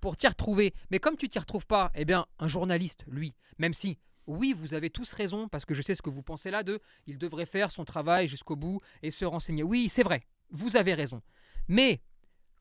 pour 0.01 0.17
t'y 0.17 0.27
retrouver. 0.27 0.73
Mais 0.91 0.99
comme 0.99 1.15
tu 1.15 1.29
t'y 1.29 1.39
retrouves 1.39 1.65
pas, 1.65 1.91
eh 1.95 2.03
bien, 2.05 2.25
un 2.39 2.47
journaliste, 2.49 3.05
lui, 3.07 3.33
même 3.57 3.73
si, 3.73 3.97
oui, 4.27 4.53
vous 4.55 4.73
avez 4.73 4.89
tous 4.89 5.11
raison, 5.13 5.47
parce 5.47 5.65
que 5.65 5.73
je 5.73 5.81
sais 5.81 5.95
ce 5.95 6.01
que 6.01 6.09
vous 6.09 6.23
pensez 6.23 6.51
là 6.51 6.63
de, 6.63 6.79
il 7.07 7.17
devrait 7.17 7.45
faire 7.45 7.71
son 7.71 7.85
travail 7.85 8.27
jusqu'au 8.27 8.55
bout 8.55 8.81
et 9.01 9.11
se 9.11 9.25
renseigner. 9.25 9.63
Oui, 9.63 9.87
c'est 9.89 10.03
vrai, 10.03 10.23
vous 10.51 10.77
avez 10.77 10.93
raison. 10.93 11.21
Mais 11.67 12.01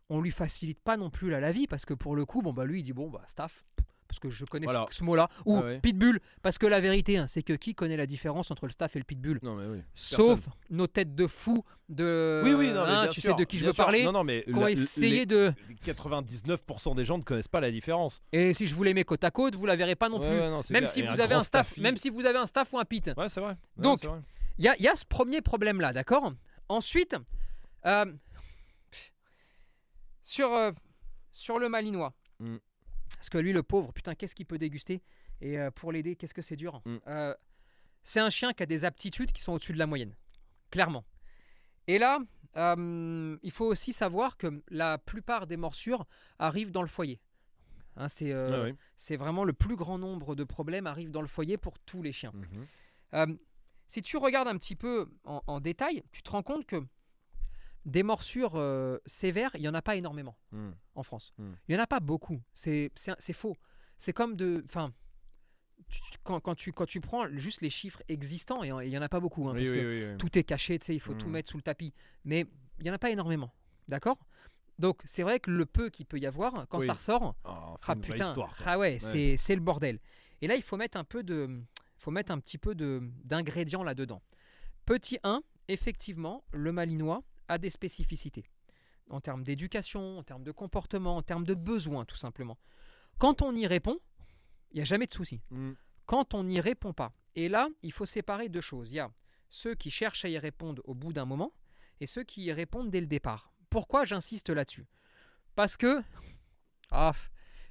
on 0.08 0.20
lui 0.20 0.30
facilite 0.30 0.80
pas 0.80 0.96
non 0.96 1.10
plus 1.10 1.30
là, 1.30 1.40
la 1.40 1.52
vie, 1.52 1.66
parce 1.66 1.84
que 1.84 1.94
pour 1.94 2.14
le 2.16 2.24
coup, 2.26 2.42
bon, 2.42 2.52
bah 2.52 2.64
lui, 2.64 2.80
il 2.80 2.82
dit, 2.82 2.92
bon, 2.92 3.08
bah, 3.08 3.22
staff, 3.26 3.64
parce 4.08 4.18
que 4.20 4.28
je 4.28 4.44
connais 4.44 4.66
Voilà. 4.66 4.84
ce, 4.90 4.98
ce 4.98 5.04
mot-là, 5.04 5.28
ou 5.46 5.56
Ah 5.56 5.62
ouais. 5.64 5.80
pitbull, 5.80 6.20
parce 6.42 6.58
que 6.58 6.66
la 6.66 6.80
vérité, 6.80 7.16
hein, 7.16 7.26
c'est 7.28 7.42
que 7.42 7.54
qui 7.54 7.74
connaît 7.74 7.96
la 7.96 8.04
différence 8.06 8.50
entre 8.50 8.66
le 8.66 8.72
staff 8.72 8.94
et 8.94 8.98
le 8.98 9.04
pitbull? 9.06 9.38
Non, 9.42 9.54
mais 9.54 9.66
oui. 9.66 9.78
Sauf 9.94 10.46
nos 10.68 10.86
têtes 10.86 11.14
de 11.14 11.26
fous 11.26 11.64
de. 11.88 12.42
Oui, 12.44 12.52
oui, 12.52 12.72
non, 12.72 12.82
hein, 12.84 13.08
tu 13.10 13.22
sûr, 13.22 13.30
sais 13.30 13.36
de 13.38 13.44
qui 13.44 13.56
je 13.56 13.64
veux 13.64 13.72
sûr. 13.72 13.84
parler, 13.84 14.04
Non, 14.04 14.12
non, 14.12 14.22
mais 14.22 14.44
la- 14.46 14.70
essayé 14.70 15.24
de. 15.24 15.54
les 15.66 15.74
99% 15.76 16.94
des 16.94 17.04
gens 17.06 17.16
ne 17.16 17.22
connaissent 17.22 17.48
pas 17.48 17.60
la 17.60 17.70
différence. 17.70 18.20
Et 18.32 18.52
si 18.52 18.66
je 18.66 18.74
vous 18.74 18.82
les 18.82 18.92
mets 18.92 19.04
côte 19.04 19.24
à 19.24 19.30
côte, 19.30 19.54
vous 19.54 19.64
la 19.66 19.76
verrez 19.76 19.96
pas 19.96 20.10
non 20.10 20.18
plus. 20.18 20.28
ouais, 20.28 20.50
non, 20.50 20.60
c'est 20.60 20.74
même 20.74 20.84
si 20.86 21.00
Et 21.00 21.06
vous 21.06 21.18
avez 21.20 21.34
un 21.34 21.40
staff, 21.40 21.70
staffy- 21.72 21.80
même 21.80 21.96
si 21.96 22.10
vous 22.10 22.26
avez 22.26 22.38
un 22.38 22.46
staff 22.46 22.70
ou 22.74 22.78
un 22.78 22.84
pit. 22.84 23.10
Ouais, 23.16 23.28
c'est 23.30 23.40
vrai. 23.40 23.56
Donc, 23.78 24.00
c'est 24.02 24.08
vrai. 24.08 24.20
Il 24.58 24.64
y 24.66 24.68
a, 24.68 24.76
il 24.76 24.82
y 24.82 24.88
a 24.88 24.94
ce 24.94 25.06
premier 25.06 25.40
problème 25.40 25.80
là, 25.80 25.94
d'accord? 25.94 26.32
Ensuite, 26.68 27.16
euh, 27.86 28.12
sur, 30.22 30.52
euh, 30.52 30.72
sur 31.30 31.58
le 31.58 31.68
malinois. 31.68 32.14
Mm. 32.38 32.56
Parce 33.14 33.28
que 33.28 33.38
lui, 33.38 33.52
le 33.52 33.62
pauvre, 33.62 33.92
putain, 33.92 34.14
qu'est-ce 34.14 34.34
qu'il 34.34 34.46
peut 34.46 34.58
déguster? 34.58 35.02
Et 35.40 35.58
euh, 35.58 35.70
pour 35.70 35.92
l'aider, 35.92 36.16
qu'est-ce 36.16 36.34
que 36.34 36.42
c'est 36.42 36.56
dur? 36.56 36.82
Mm. 36.84 37.32
C'est 38.02 38.20
un 38.20 38.30
chien 38.30 38.52
qui 38.52 38.62
a 38.62 38.66
des 38.66 38.84
aptitudes 38.84 39.32
qui 39.32 39.42
sont 39.42 39.52
au-dessus 39.52 39.72
de 39.72 39.78
la 39.78 39.86
moyenne. 39.86 40.14
Clairement. 40.70 41.04
Et 41.86 41.98
là, 41.98 42.18
il 42.56 43.50
faut 43.52 43.66
aussi 43.66 43.92
savoir 43.92 44.36
que 44.36 44.62
la 44.68 44.98
plupart 44.98 45.46
des 45.46 45.56
morsures 45.56 46.06
arrivent 46.38 46.72
dans 46.72 46.82
le 46.82 46.88
foyer. 46.88 47.20
Hein, 47.96 48.08
c'est 48.08 48.34
ouais. 48.34 48.74
c'est 48.96 49.16
vraiment 49.16 49.44
le 49.44 49.52
plus 49.52 49.76
grand 49.76 49.98
nombre 49.98 50.34
de 50.34 50.44
problèmes 50.44 50.86
arrivent 50.86 51.10
dans 51.10 51.20
le 51.20 51.28
foyer 51.28 51.58
pour 51.58 51.78
tous 51.80 52.02
les 52.02 52.12
chiens. 52.12 52.32
Mhm. 52.34 52.66
Euh, 53.14 53.26
si 53.86 54.00
tu 54.00 54.16
regardes 54.16 54.48
un 54.48 54.56
petit 54.56 54.76
peu 54.76 55.10
en, 55.24 55.42
en 55.46 55.60
détail, 55.60 56.02
tu 56.12 56.22
te 56.22 56.30
rends 56.30 56.42
compte 56.42 56.64
que 56.64 56.82
des 57.84 58.02
morsures 58.02 58.52
euh, 58.56 58.98
sévères, 59.06 59.50
il 59.54 59.60
n'y 59.62 59.68
en 59.68 59.74
a 59.74 59.82
pas 59.82 59.96
énormément 59.96 60.36
Mhm. 60.52 60.74
en 60.94 61.02
France. 61.02 61.32
Mm. 61.38 61.52
Il 61.68 61.74
n'y 61.74 61.80
en 61.80 61.82
a 61.82 61.86
pas 61.86 62.00
beaucoup. 62.00 62.40
C'est 62.54 62.90
faux. 63.32 63.56
C'est 63.96 64.12
comme 64.12 64.36
de... 64.36 64.62
Enfin, 64.64 64.92
quand, 66.24 66.40
quand 66.40 66.54
tu, 66.54 66.72
quand 66.72 66.86
tu 66.86 67.00
prends 67.00 67.28
juste 67.36 67.60
les 67.60 67.70
chiffres 67.70 68.02
existants, 68.08 68.62
et 68.64 68.68
il 68.68 68.88
n'y 68.90 68.98
en 68.98 69.02
a 69.02 69.08
pas 69.08 69.20
beaucoup, 69.20 69.48
hein, 69.48 69.52
Oui, 69.54 69.60
parce 69.64 69.70
oui, 69.70 69.80
que 69.80 70.04
oui, 70.06 70.10
oui. 70.12 70.16
tout 70.18 70.38
est 70.38 70.44
caché, 70.44 70.78
il 70.88 71.00
faut 71.00 71.14
tout 71.14 71.28
Mm. 71.28 71.32
mettre 71.32 71.50
sous 71.50 71.56
le 71.56 71.62
tapis. 71.62 71.92
Mais 72.24 72.46
il 72.78 72.84
n'y 72.84 72.90
en 72.90 72.94
a 72.94 72.98
pas 72.98 73.10
énormément. 73.10 73.52
D'accord? 73.88 74.18
Donc 74.78 75.02
c'est 75.04 75.22
vrai 75.22 75.38
que 75.38 75.50
le 75.50 75.66
peu 75.66 75.90
qu'il 75.90 76.06
peut 76.06 76.18
y 76.18 76.26
avoir, 76.26 76.66
quand 76.68 76.80
ça 76.80 76.94
ressort, 76.94 77.34
Ah, 77.44 77.76
ah 77.86 77.96
putain, 77.96 78.24
histoire, 78.24 78.54
ah 78.64 78.78
ouais, 78.78 78.98
c'est 79.00 79.36
c'est 79.36 79.54
le 79.54 79.60
bordel. 79.60 79.98
Et 80.40 80.46
là, 80.46 80.56
il 80.56 80.62
faut 80.62 80.76
mettre 80.76 80.96
un 80.96 81.04
peu 81.04 81.22
de, 81.22 81.60
faut 81.98 82.10
mettre 82.10 82.32
un 82.32 82.38
petit 82.38 82.58
peu 82.58 82.74
d'ingrédients 82.74 83.82
là-dedans. 83.84 84.22
Petit 84.86 85.18
1, 85.24 85.42
effectivement, 85.68 86.42
le 86.52 86.72
malinois 86.72 87.22
a 87.49 87.58
des 87.58 87.70
spécificités 87.70 88.44
en 89.11 89.20
termes 89.20 89.42
d'éducation, 89.44 90.18
en 90.18 90.22
termes 90.22 90.44
de 90.44 90.52
comportement, 90.52 91.16
en 91.16 91.22
termes 91.22 91.44
de 91.44 91.54
besoins, 91.54 92.04
tout 92.04 92.16
simplement. 92.16 92.56
Quand 93.18 93.42
on 93.42 93.54
y 93.54 93.66
répond, 93.66 93.99
il 94.70 94.76
n'y 94.76 94.82
a 94.82 94.84
jamais 94.87 95.06
de 95.06 95.12
souci. 95.12 95.40
Mhm. 95.50 95.76
Quand 96.06 96.34
on 96.34 96.44
n'y 96.44 96.61
répond 96.61 96.92
pas, 96.92 97.12
et 97.34 97.49
là, 97.49 97.68
il 97.82 97.92
faut 97.92 98.06
séparer 98.06 98.49
deux 98.49 98.61
choses. 98.61 98.92
Il 98.92 98.96
y 98.96 99.00
a 99.00 99.11
ceux 99.49 99.75
qui 99.75 99.90
cherchent 99.90 100.25
à 100.25 100.28
y 100.28 100.38
répondre 100.38 100.80
au 100.87 100.94
bout 100.94 101.12
d'un 101.12 101.25
moment 101.26 101.52
et 102.00 102.06
ceux 102.06 102.25
qui 102.25 102.44
y 102.44 102.52
répondent 102.52 102.90
dès 102.90 103.00
le 103.00 103.06
départ. 103.06 103.52
Pourquoi 103.70 104.04
j'insiste 104.04 104.50
là-dessus? 104.50 104.87
Parce 105.54 105.76
que 105.76 106.02
ah, 106.90 107.12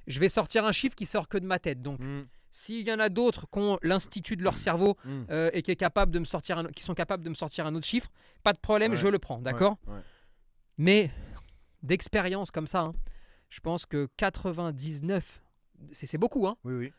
je 0.06 0.20
vais 0.20 0.28
sortir 0.28 0.64
un 0.64 0.72
chiffre 0.72 0.94
qui 0.94 1.06
sort 1.06 1.28
que 1.28 1.38
de 1.38 1.46
ma 1.46 1.58
tête. 1.58 1.82
Donc, 1.82 2.00
Mhm. 2.00 2.28
S'il 2.52 2.86
y 2.86 2.92
en 2.92 3.00
a 3.00 3.08
d'autres 3.08 3.46
qui 3.50 3.58
ont 3.58 3.78
l'institut 3.82 4.36
de 4.36 4.44
leur 4.44 4.58
cerveau 4.58 4.96
Mhm. 5.04 5.26
euh, 5.30 5.50
et 5.52 5.62
qui, 5.62 5.70
est 5.72 5.76
capable 5.76 6.12
de 6.12 6.18
me 6.20 6.24
sortir 6.24 6.58
un- 6.58 6.66
qui 6.68 6.82
sont 6.84 6.94
capables 6.94 7.24
de 7.24 7.30
me 7.30 7.34
sortir 7.34 7.66
un 7.66 7.74
autre 7.74 7.86
chiffre, 7.86 8.10
pas 8.44 8.52
de 8.52 8.58
problème, 8.60 8.92
Ouais. 8.92 8.96
je 8.98 9.08
le 9.08 9.18
prends, 9.18 9.40
d'accord 9.40 9.78
Ouais, 9.88 9.94
ouais. 9.94 10.00
Mais 10.78 11.10
d'expérience 11.82 12.50
comme 12.50 12.66
ça, 12.66 12.82
hein, 12.82 12.92
je 13.48 13.58
pense 13.60 13.86
que 13.86 14.06
99, 14.16 15.42
c'est 15.92 16.18
beaucoup, 16.18 16.46
hein, 16.46 16.56
Oui, 16.64 16.74
oui. 16.74 16.92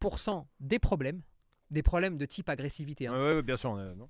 pourcent 0.00 0.46
des 0.60 0.78
problèmes, 0.78 1.22
des 1.70 1.82
problèmes 1.82 2.18
de 2.18 2.26
type 2.26 2.48
agressivité, 2.48 3.06
hein, 3.06 3.12
Ouais, 3.14 3.34
ouais, 3.36 3.42
bien 3.42 3.56
sûr. 3.56 3.74
euh, 3.76 3.94
non? 3.94 4.08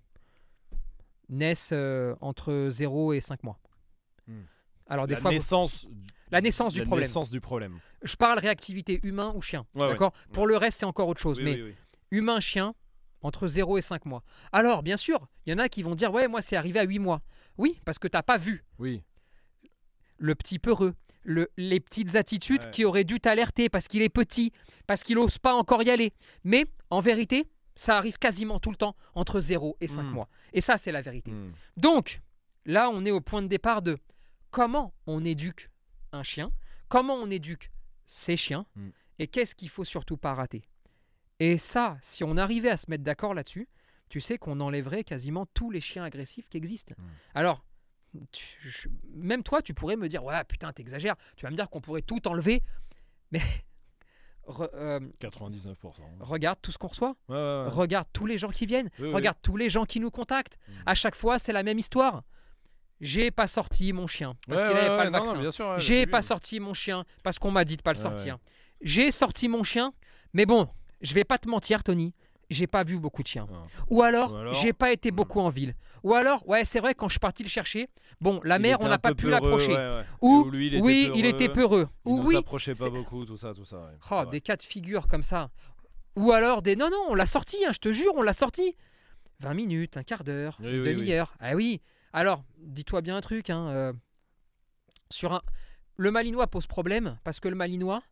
Naissent 1.29 1.71
euh, 1.73 2.15
entre 2.23 2.69
0 2.71 3.13
et 3.13 3.21
5 3.21 3.43
mois. 3.43 3.59
Hmm. 4.27 4.43
Alors 4.89 5.07
des 5.07 5.15
la 5.15 5.21
fois, 5.21 5.31
naissance, 5.31 5.85
du- 5.87 5.93
la 6.31 6.41
naissance 6.41 6.73
du 6.73 6.81
la 6.81 6.87
problème. 6.87 7.07
naissance 7.07 7.31
du 7.31 7.41
problème. 7.41 7.79
Je 8.03 8.17
parle 8.17 8.39
réactivité 8.39 9.01
humain 9.03 9.33
ou 9.35 9.43
chien, 9.43 9.67
Ouais, 9.75 9.83
ouais. 9.83 9.89
d'accord? 9.91 10.13
Pour 10.33 10.47
le 10.47 10.57
reste, 10.57 10.79
c'est 10.81 10.87
encore 10.87 11.09
autre 11.09 11.21
chose. 11.21 11.39
Oui, 11.39 11.45
mais 11.45 11.55
oui, 11.55 11.63
oui. 11.63 11.75
humain-chien, 12.11 12.75
entre 13.23 13.49
0 13.49 13.79
et 13.79 13.83
5 13.83 14.05
mois. 14.07 14.23
Alors, 14.53 14.83
bien 14.83 14.97
sûr, 14.97 15.27
il 15.47 15.51
y 15.51 15.55
en 15.55 15.59
a 15.59 15.69
qui 15.69 15.83
vont 15.83 15.95
dire 15.95 16.13
Ouais, 16.13 16.29
moi, 16.29 16.41
c'est 16.43 16.57
arrivé 16.57 16.79
à 16.79 16.85
8 16.85 16.99
mois. 17.01 17.21
Oui, 17.59 17.81
parce 17.85 17.99
que 17.99 18.07
t'as 18.09 18.23
pas 18.23 18.39
vu 18.39 18.65
Oui. 18.79 19.03
le 20.19 20.35
petit 20.35 20.59
peureux, 20.59 20.95
le, 21.25 21.49
les 21.57 21.81
petites 21.81 22.15
attitudes 22.17 22.65
Ouais. 22.65 22.71
qui 22.71 22.85
auraient 22.85 23.05
dû 23.05 23.21
t'alerter 23.21 23.69
parce 23.69 23.89
qu'il 23.89 24.03
est 24.03 24.09
petit, 24.09 24.53
parce 24.87 25.03
qu'il 25.03 25.17
n'ose 25.17 25.39
pas 25.39 25.55
encore 25.55 25.83
y 25.83 25.91
aller. 25.91 26.13
Mais 26.45 26.65
en 26.91 27.01
vérité, 27.01 27.47
ça 27.77 27.97
arrive 27.99 28.19
quasiment 28.19 28.59
tout 28.61 28.71
le 28.71 28.77
temps 28.77 28.97
entre 29.15 29.41
0 29.41 29.77
et 29.81 29.89
5 29.89 30.03
Mm. 30.05 30.11
mois. 30.11 30.29
Et 30.53 30.61
ça, 30.61 30.79
c'est 30.79 30.93
la 30.93 31.03
vérité. 31.03 31.31
Mhm. 31.33 31.53
Donc, 31.77 32.21
là, 32.65 32.91
on 32.93 33.05
est 33.05 33.11
au 33.11 33.21
point 33.21 33.43
de 33.43 33.49
départ 33.49 33.83
de 33.83 33.99
comment 34.51 34.95
on 35.07 35.25
éduque 35.25 35.71
un 36.13 36.23
chien, 36.23 36.53
comment 36.89 37.15
on 37.15 37.31
éduque 37.31 37.71
ses 38.07 38.37
chiens, 38.37 38.67
Mm. 38.77 38.89
et 39.19 39.27
qu'est-ce 39.29 39.55
qu'il 39.55 39.69
faut 39.69 39.85
surtout 39.85 40.17
pas 40.17 40.35
rater. 40.35 40.65
Et 41.41 41.57
ça, 41.59 41.99
si 42.03 42.25
on 42.25 42.37
arrivait 42.37 42.71
à 42.71 42.77
se 42.77 42.91
mettre 42.91 43.05
d'accord 43.05 43.35
là-dessus, 43.35 43.69
tu 44.09 44.21
sais 44.21 44.39
qu'on 44.39 44.61
enlèverait 44.61 45.05
quasiment 45.05 45.45
tous 45.47 45.71
les 45.71 45.81
chiens 45.83 46.03
agressifs 46.05 46.49
qui 46.49 46.57
existent. 46.57 46.95
Mm. 46.99 47.03
Alors, 47.35 47.65
tu- 48.33 48.57
je- 48.71 48.89
même 49.13 49.43
toi, 49.43 49.61
tu 49.61 49.75
pourrais 49.75 49.97
me 49.97 50.09
dire, 50.09 50.25
ouais, 50.25 50.43
putain, 50.45 50.73
t'exagères. 50.73 51.15
Tu 51.37 51.45
vas 51.45 51.51
me 51.51 51.57
dire 51.57 51.69
qu'on 51.69 51.83
pourrait 51.83 52.01
tout 52.03 52.27
enlever. 52.27 52.63
Mais 53.31 53.41
re- 54.47 54.71
euh, 54.75 55.01
99%. 55.21 56.03
regarde 56.21 56.59
tout 56.63 56.73
ce 56.73 56.79
qu'on 56.79 56.89
reçoit. 56.89 57.17
Ouais, 57.29 57.35
ouais, 57.37 57.63
ouais. 57.65 57.69
Regarde 57.69 58.09
tous 58.15 58.25
les 58.27 58.39
gens 58.39 58.49
qui 58.49 58.65
viennent. 58.67 58.91
Oui, 58.99 59.09
oui. 59.09 59.15
Regarde 59.15 59.37
tous 59.43 59.57
les 59.57 59.69
gens 59.69 59.85
qui 59.85 60.01
nous 60.01 60.11
contactent. 60.11 60.59
Mm. 60.69 60.73
À 60.87 60.95
chaque 60.95 61.15
fois, 61.15 61.39
c'est 61.39 61.53
la 61.53 61.63
même 61.63 61.79
histoire. 61.79 62.25
J'ai 63.01 63.31
pas 63.31 63.47
sorti 63.47 63.93
mon 63.93 64.07
chien 64.07 64.35
parce 64.49 64.63
Ouais, 64.63 64.69
qu'il 64.69 64.77
ouais, 64.77 64.83
n'avait 64.83 64.97
pas 64.97 65.05
le 65.05 65.11
non, 65.11 65.19
vaccin. 65.43 65.73
ouais, 65.75 65.81
J'ai 65.81 66.07
pas 66.07 66.23
sorti 66.23 66.59
mon 66.61 66.75
chien 66.75 67.05
parce 67.23 67.39
qu'on 67.39 67.51
m'a 67.51 67.65
dit 67.65 67.77
de 67.77 67.83
pas 67.83 67.93
le 67.93 67.99
sortir. 67.99 68.39
J'ai 68.81 69.11
sorti 69.11 69.49
mon 69.49 69.63
chien, 69.63 69.93
mais 70.33 70.47
bon, 70.47 70.69
je 71.01 71.15
vais 71.15 71.25
pas 71.25 71.39
te 71.39 71.49
mentir, 71.49 71.83
Tony. 71.85 72.15
J'ai 72.51 72.67
pas 72.67 72.83
vu 72.83 72.99
beaucoup 72.99 73.23
de 73.23 73.29
chiens. 73.29 73.47
Non. 73.51 73.63
Ou 73.91 74.03
alors, 74.03 74.55
j'ai 74.55 74.73
pas 74.73 74.91
été 74.91 75.13
hmm. 75.13 75.17
beaucoup 75.17 75.41
en 75.41 75.51
ville. 75.51 75.75
Ou 76.03 76.15
alors, 76.15 76.49
ouais, 76.49 76.65
c'est 76.65 76.81
vrai, 76.81 76.95
quand 76.95 77.07
je 77.09 77.13
suis 77.13 77.21
parti 77.21 77.43
le 77.43 77.49
chercher, 77.51 77.89
bon, 78.23 78.41
la 78.43 78.57
Il 78.57 78.63
mère, 78.63 78.79
on 78.81 78.89
n'a 78.89 78.99
pas 78.99 79.15
pu 79.15 79.29
l'approcher. 79.29 79.73
ouais, 79.77 79.77
ouais. 79.77 80.03
Ou, 80.23 80.49
lui, 80.51 80.69
il 80.69 80.75
était 80.77 80.83
oui, 80.83 81.11
il 81.15 81.23
peureux. 81.23 81.29
était 81.29 81.49
peureux. 81.51 81.89
Ou 82.07 82.23
oui, 82.23 82.35
s'approchait 82.37 82.73
pas 82.73 82.89
beaucoup, 82.89 83.27
tout 83.27 83.37
ça, 83.37 83.53
tout 83.53 83.67
ça. 83.67 83.77
ouais. 83.77 83.99
Oh, 84.11 84.25
des 84.31 84.41
cas 84.41 84.57
de 84.57 84.63
figure 84.63 85.09
comme 85.09 85.23
ça. 85.23 85.51
Ou 86.17 86.33
alors 86.33 86.63
des 86.63 86.75
non, 86.75 86.89
non, 86.91 87.05
on 87.11 87.15
l'a 87.15 87.27
sorti, 87.27 87.59
hein, 87.67 87.71
je 87.73 87.79
te 87.79 87.93
jure, 87.93 88.13
on 88.17 88.23
l'a 88.23 88.33
sorti. 88.33 88.75
20 89.41 89.55
minutes, 89.55 89.97
un 89.99 90.03
quart 90.03 90.25
d'heure, 90.25 90.57
Oui, 90.61 90.71
une 90.71 90.81
oui. 90.81 90.95
demi-heure. 90.97 91.35
Ah 91.41 91.55
oui. 91.55 91.81
Alors, 92.13 92.45
dis-toi 92.59 93.01
bien 93.03 93.17
un 93.17 93.21
truc. 93.21 93.51
Hein, 93.51 93.69
euh, 93.69 93.93
sur 95.11 95.33
un... 95.33 95.43
Le 95.97 96.11
malinois 96.11 96.47
pose 96.47 96.67
problème 96.67 97.19
parce 97.25 97.41
que 97.41 97.49
le 97.49 97.57
malinois, 97.57 98.03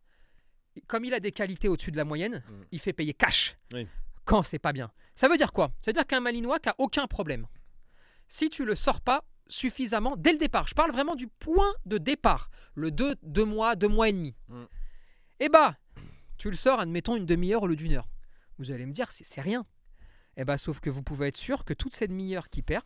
comme 0.86 1.04
il 1.04 1.14
a 1.14 1.20
des 1.20 1.32
qualités 1.32 1.68
au-dessus 1.68 1.92
de 1.92 1.96
la 1.96 2.04
moyenne, 2.04 2.42
Mm. 2.48 2.62
il 2.72 2.80
fait 2.80 2.92
payer 2.92 3.14
cash 3.14 3.56
Oui. 3.72 3.86
quand 4.24 4.42
c'est 4.42 4.58
pas 4.58 4.72
bien. 4.72 4.90
Ça 5.14 5.28
veut 5.28 5.36
dire 5.36 5.52
quoi? 5.52 5.72
Ça 5.80 5.90
veut 5.90 5.94
dire 5.94 6.06
qu'un 6.06 6.20
malinois 6.20 6.58
qui 6.58 6.68
a 6.68 6.74
aucun 6.78 7.06
problème, 7.06 7.46
si 8.28 8.50
tu 8.50 8.64
le 8.64 8.74
sors 8.74 9.00
pas 9.00 9.24
suffisamment 9.48 10.16
dès 10.16 10.32
le 10.32 10.38
départ, 10.38 10.66
je 10.66 10.74
parle 10.74 10.90
vraiment 10.90 11.14
du 11.14 11.28
point 11.28 11.72
de 11.86 11.98
départ, 11.98 12.50
le 12.74 12.90
2 12.90 13.14
deux, 13.22 13.44
mois, 13.44 13.76
2 13.76 13.86
mois 13.88 14.08
et 14.08 14.12
demi, 14.12 14.34
Mm. 14.48 14.64
eh 15.40 15.48
bah, 15.48 15.76
tu 16.38 16.50
le 16.50 16.56
sors, 16.56 16.80
admettons, 16.80 17.14
une 17.16 17.24
demi-heure 17.26 17.62
au 17.62 17.66
lieu 17.68 17.76
d'une 17.76 17.92
heure. 17.92 18.08
Vous 18.58 18.72
allez 18.72 18.84
me 18.84 18.92
dire, 18.92 19.10
c'est 19.12 19.24
c'est 19.24 19.40
rien. 19.40 19.64
Eh 20.36 20.44
bah, 20.44 20.58
sauf 20.58 20.80
que 20.80 20.90
vous 20.90 21.02
pouvez 21.02 21.28
être 21.28 21.36
sûr 21.36 21.64
que 21.64 21.72
toute 21.72 21.94
cette 21.94 22.10
demi-heure 22.10 22.50
qui 22.50 22.62
perd, 22.62 22.84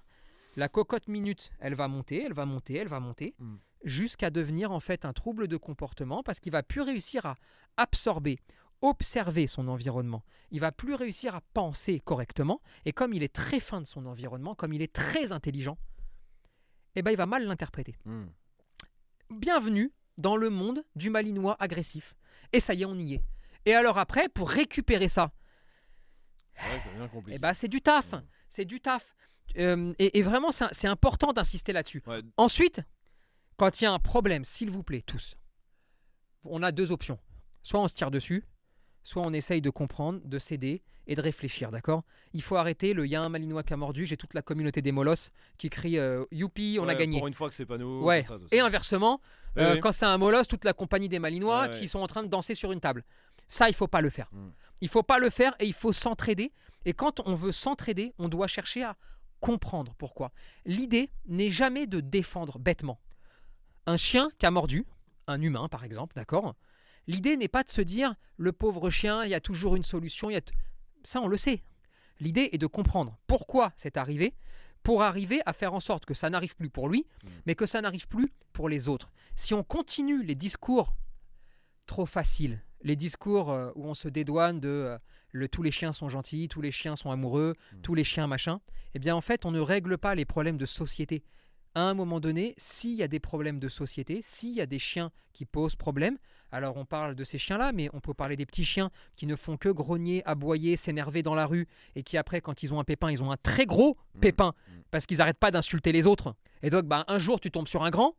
la 0.57 0.69
cocotte 0.69 1.09
minute, 1.09 1.51
elle 1.61 1.75
va 1.75 1.89
monter, 1.89 2.25
elle 2.25 2.33
va 2.33 2.45
monter, 2.47 2.75
elle 2.77 2.89
va 2.89 3.01
monter, 3.01 3.35
Mm. 3.39 3.57
jusqu'à 3.85 4.31
devenir 4.31 4.73
en 4.73 4.81
fait 4.81 5.05
un 5.05 5.13
trouble 5.13 5.49
de 5.49 5.57
comportement 5.57 6.23
parce 6.23 6.41
qu'il 6.41 6.53
va 6.53 6.63
plus 6.63 6.81
réussir 6.83 7.25
à 7.27 7.37
absorber, 7.77 8.39
observer 8.83 9.47
son 9.47 9.69
environnement. 9.69 10.23
Il 10.51 10.61
va 10.61 10.73
plus 10.73 10.95
réussir 10.95 11.35
à 11.35 11.41
penser 11.55 12.01
correctement. 12.01 12.61
Et 12.85 12.93
comme 12.93 13.13
il 13.15 13.23
est 13.23 13.33
très 13.33 13.61
fin 13.61 13.81
de 13.81 13.87
son 13.87 14.07
environnement, 14.07 14.55
comme 14.55 14.73
il 14.73 14.83
est 14.83 14.93
très 14.93 15.33
intelligent, 15.33 15.79
eh 16.97 17.03
ben, 17.03 17.11
il 17.11 17.17
va 17.17 17.27
mal 17.27 17.45
l'interpréter. 17.47 17.95
Hmm. 18.05 18.27
Bienvenue 19.31 19.93
dans 20.19 20.37
le 20.37 20.51
monde 20.51 20.85
du 20.97 21.09
malinois 21.11 21.57
agressif. 21.61 22.15
Et 22.53 22.61
ça 22.61 22.75
y 22.75 22.83
est, 22.83 22.87
on 22.87 22.99
y 22.99 23.15
est. 23.15 23.23
Et 23.65 23.75
alors 23.75 23.99
après, 23.99 24.29
pour 24.29 24.51
récupérer 24.51 25.09
ça, 25.09 25.33
Ouais, 26.57 26.81
eh 27.29 27.39
ben, 27.39 27.55
c'est 27.55 27.69
du 27.69 27.81
taf. 27.81 28.13
Ouais. 28.13 28.19
C'est 28.49 28.65
du 28.67 28.81
taf. 28.81 29.15
Euh, 29.59 29.93
et, 29.99 30.19
et 30.19 30.23
vraiment, 30.23 30.51
c'est 30.53 30.89
important 30.89 31.33
d'insister 31.33 31.73
là-dessus. 31.73 32.03
Ouais. 32.07 32.21
Ensuite, 32.37 32.81
quand 33.57 33.81
il 33.81 33.85
y 33.85 33.87
a 33.87 33.93
un 33.93 33.99
problème, 33.99 34.45
s'il 34.45 34.71
vous 34.71 34.83
plaît, 34.83 35.03
tous, 35.03 35.37
on 36.45 36.63
a 36.63 36.73
deux 36.73 36.93
options. 36.93 37.19
Soit 37.63 37.81
on 37.81 37.89
se 37.89 37.95
tire 37.95 38.11
dessus, 38.11 38.47
soit 39.05 39.23
on 39.23 39.33
essaye 39.33 39.61
de 39.61 39.71
comprendre, 39.71 40.21
de 40.25 40.39
céder 40.39 40.83
et 41.07 41.15
de 41.15 41.21
réfléchir, 41.21 41.71
d'accord? 41.71 42.05
Il 42.33 42.43
faut 42.43 42.57
arrêter 42.57 42.95
le 42.95 43.05
«il 43.07 43.11
y 43.11 43.17
a 43.17 43.23
un 43.23 43.29
malinois 43.29 43.63
qui 43.63 43.73
a 43.73 43.77
mordu», 43.77 44.07
j'ai 44.07 44.17
toute 44.17 44.35
la 44.35 44.43
communauté 44.43 44.81
des 44.81 44.93
molosses 44.93 45.31
qui 45.59 45.69
crie 45.69 45.99
euh, 45.99 46.25
Youpi, 46.31 46.79
on 46.81 46.89
a 46.89 46.95
gagné 46.95 47.19
Pour 47.19 47.27
une 47.27 47.35
fois 47.35 47.49
que 47.49 47.55
c'est 47.55 47.67
pas 47.67 47.79
nous. 47.79 48.03
Ouais. 48.03 48.23
ça. 48.23 48.39
Et 48.53 48.61
inversement, 48.61 49.21
Oui, 49.57 49.63
euh, 49.63 49.75
oui. 49.75 49.81
quand 49.81 49.93
c'est 49.93 50.07
un 50.07 50.19
molosse, 50.19 50.47
toute 50.47 50.65
la 50.65 50.73
compagnie 50.73 51.09
des 51.09 51.19
Malinois 51.19 51.63
ouais. 51.63 51.71
qui 51.71 51.89
sont 51.89 51.99
en 51.99 52.07
train 52.07 52.23
de 52.23 52.29
danser 52.29 52.55
sur 52.55 52.71
une 52.73 52.81
table. 52.81 53.05
Ça, 53.49 53.69
il 53.69 53.75
faut 53.75 53.89
pas 53.89 54.01
le 54.01 54.11
faire. 54.11 54.29
Mm. 54.33 54.51
Il 54.83 54.89
faut 54.89 55.03
pas 55.03 55.19
le 55.19 55.29
faire 55.29 55.57
et 55.59 55.67
il 55.67 55.75
faut 55.75 55.93
s'entraider. 55.93 56.53
Et 56.85 56.93
quand 56.95 57.21
on 57.27 57.35
veut 57.35 57.53
s'entraider, 57.53 58.15
on 58.19 58.29
doit 58.29 58.47
chercher 58.47 58.85
à 58.85 58.97
comprendre 59.41 59.95
pourquoi. 59.99 60.33
L'idée 60.65 61.11
n'est 61.27 61.51
jamais 61.51 61.87
de 61.87 62.01
défendre 62.01 62.59
bêtement. 62.59 63.01
Un 63.87 63.97
chien 63.97 64.31
qui 64.39 64.47
a 64.47 64.51
mordu, 64.51 64.87
un 65.27 65.41
humain 65.41 65.69
par 65.69 65.85
exemple, 65.85 66.15
d'accord 66.15 66.55
L'idée 67.07 67.37
n'est 67.37 67.49
pas 67.49 67.65
de 67.65 67.71
se 67.71 67.81
dire 67.81 68.15
le 68.37 68.53
pauvre 68.53 68.91
chien, 68.91 69.25
il 69.25 69.31
y 69.31 69.35
a 69.35 69.41
toujours 69.41 69.75
une 69.77 69.83
solution. 69.85 70.31
il 70.31 70.35
y 70.35 70.37
a 70.37 70.43
Ça, 71.03 71.21
on 71.21 71.29
le 71.29 71.37
sait. 71.39 71.63
L'idée 72.21 72.51
est 72.53 72.59
de 72.59 72.67
comprendre 72.67 73.17
pourquoi 73.27 73.73
c'est 73.77 73.97
arrivé 73.97 74.35
pour 74.83 75.03
arriver 75.03 75.41
à 75.47 75.53
faire 75.53 75.75
en 75.75 75.81
sorte 75.81 76.05
que 76.05 76.15
ça 76.15 76.31
n'arrive 76.31 76.55
plus 76.57 76.71
pour 76.71 76.89
lui, 76.89 77.07
Mm. 77.25 77.29
mais 77.47 77.55
que 77.55 77.67
ça 77.67 77.81
n'arrive 77.81 78.07
plus 78.09 78.33
pour 78.53 78.69
les 78.69 78.89
autres. 78.89 79.11
Si 79.37 79.55
on 79.55 79.63
continue 79.63 80.23
les 80.23 80.35
discours 80.35 80.95
trop 81.87 82.07
faciles, 82.07 82.63
les 82.83 82.97
discours 82.97 83.51
euh, 83.51 83.73
où 83.75 83.87
on 83.87 83.95
se 83.95 84.09
dédouane 84.09 84.61
de 84.61 84.69
euh, 84.69 84.99
le, 85.33 85.49
tous 85.49 85.63
les 85.63 85.71
chiens 85.71 85.93
sont 85.93 86.09
gentils, 86.09 86.49
tous 86.49 86.61
les 86.61 86.71
chiens 86.73 86.97
sont 86.97 87.11
amoureux, 87.11 87.55
Mm. 87.73 87.81
tous 87.83 87.95
les 87.95 88.05
chiens 88.05 88.27
machin, 88.27 88.61
eh 88.95 88.99
bien 88.99 89.15
en 89.15 89.21
fait 89.21 89.45
on 89.45 89.51
ne 89.51 89.61
règle 89.61 89.97
pas 89.99 90.15
les 90.15 90.25
problèmes 90.25 90.57
de 90.59 90.67
société 90.67 91.23
à 91.77 91.83
un 91.83 91.95
moment 91.95 92.19
donné, 92.19 92.53
s'il 92.57 92.95
y 92.97 93.03
a 93.05 93.07
des 93.07 93.21
problèmes 93.21 93.61
de 93.61 93.69
société, 93.69 94.19
s'il 94.23 94.55
y 94.57 94.61
a 94.61 94.67
des 94.67 94.81
chiens 94.81 95.13
qui 95.33 95.45
posent 95.45 95.77
problème, 95.77 96.19
alors 96.51 96.77
on 96.77 96.85
parle 96.85 97.15
de 97.15 97.23
ces 97.23 97.39
chiens-là, 97.39 97.71
mais 97.73 97.89
on 97.93 98.01
peut 98.01 98.13
parler 98.13 98.35
des 98.37 98.45
petits 98.45 98.65
chiens 98.65 98.91
qui 99.15 99.25
ne 99.29 99.37
font 99.37 99.57
que 99.57 99.69
grogner, 99.69 100.25
aboyer, 100.27 100.77
s'énerver 100.77 101.23
dans 101.23 101.37
la 101.37 101.47
rue, 101.47 101.69
et 101.95 102.03
qui 102.03 102.17
après, 102.19 102.41
quand 102.41 102.65
ils 102.65 102.75
ont 102.75 102.81
un 102.81 102.85
pépin, 102.85 103.13
ils 103.13 103.23
ont 103.23 103.31
un 103.31 103.37
très 103.37 103.67
gros 103.67 103.97
Mm. 104.17 104.19
pépin, 104.21 104.49
Mm. 104.67 104.73
parce 104.91 105.07
qu'ils 105.07 105.19
n'arrêtent 105.19 105.39
pas 105.39 105.53
d'insulter 105.53 105.93
les 105.93 106.09
autres. 106.09 106.35
Et 106.65 106.71
donc, 106.71 106.87
bah, 106.87 107.05
un 107.07 107.21
jour, 107.21 107.39
tu 107.39 107.53
tombes 107.53 107.69
sur 107.69 107.85
un 107.85 107.91
grand. 107.91 108.17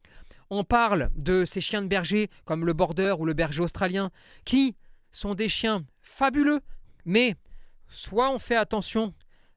On 0.49 0.63
parle 0.63 1.09
de 1.17 1.43
ces 1.43 1.59
chiens 1.59 1.81
de 1.81 1.87
berger, 1.87 2.29
comme 2.45 2.65
le 2.65 2.71
border 2.71 3.15
ou 3.19 3.25
le 3.25 3.33
berger 3.33 3.61
australien, 3.63 4.11
qui 4.45 4.77
sont 5.11 5.35
des 5.35 5.49
chiens 5.49 5.83
fabuleux, 6.01 6.61
mais 7.05 7.35
soit 7.87 8.31
on 8.31 8.39
fait 8.39 8.55
attention 8.55 9.13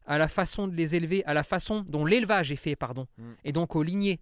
à 0.07 0.19
la 0.19 0.29
façon 0.29 0.69
de 0.69 0.75
les 0.75 0.95
élever, 0.97 1.25
à 1.25 1.33
la 1.35 1.43
façon 1.45 1.81
dont 1.89 2.05
l'élevage 2.05 2.53
est 2.53 2.57
fait, 2.57 2.77
pardon, 2.77 3.07
Mm. 3.17 3.33
et 3.45 3.53
donc 3.53 3.75
aux 3.77 3.83
lignées. 3.83 4.21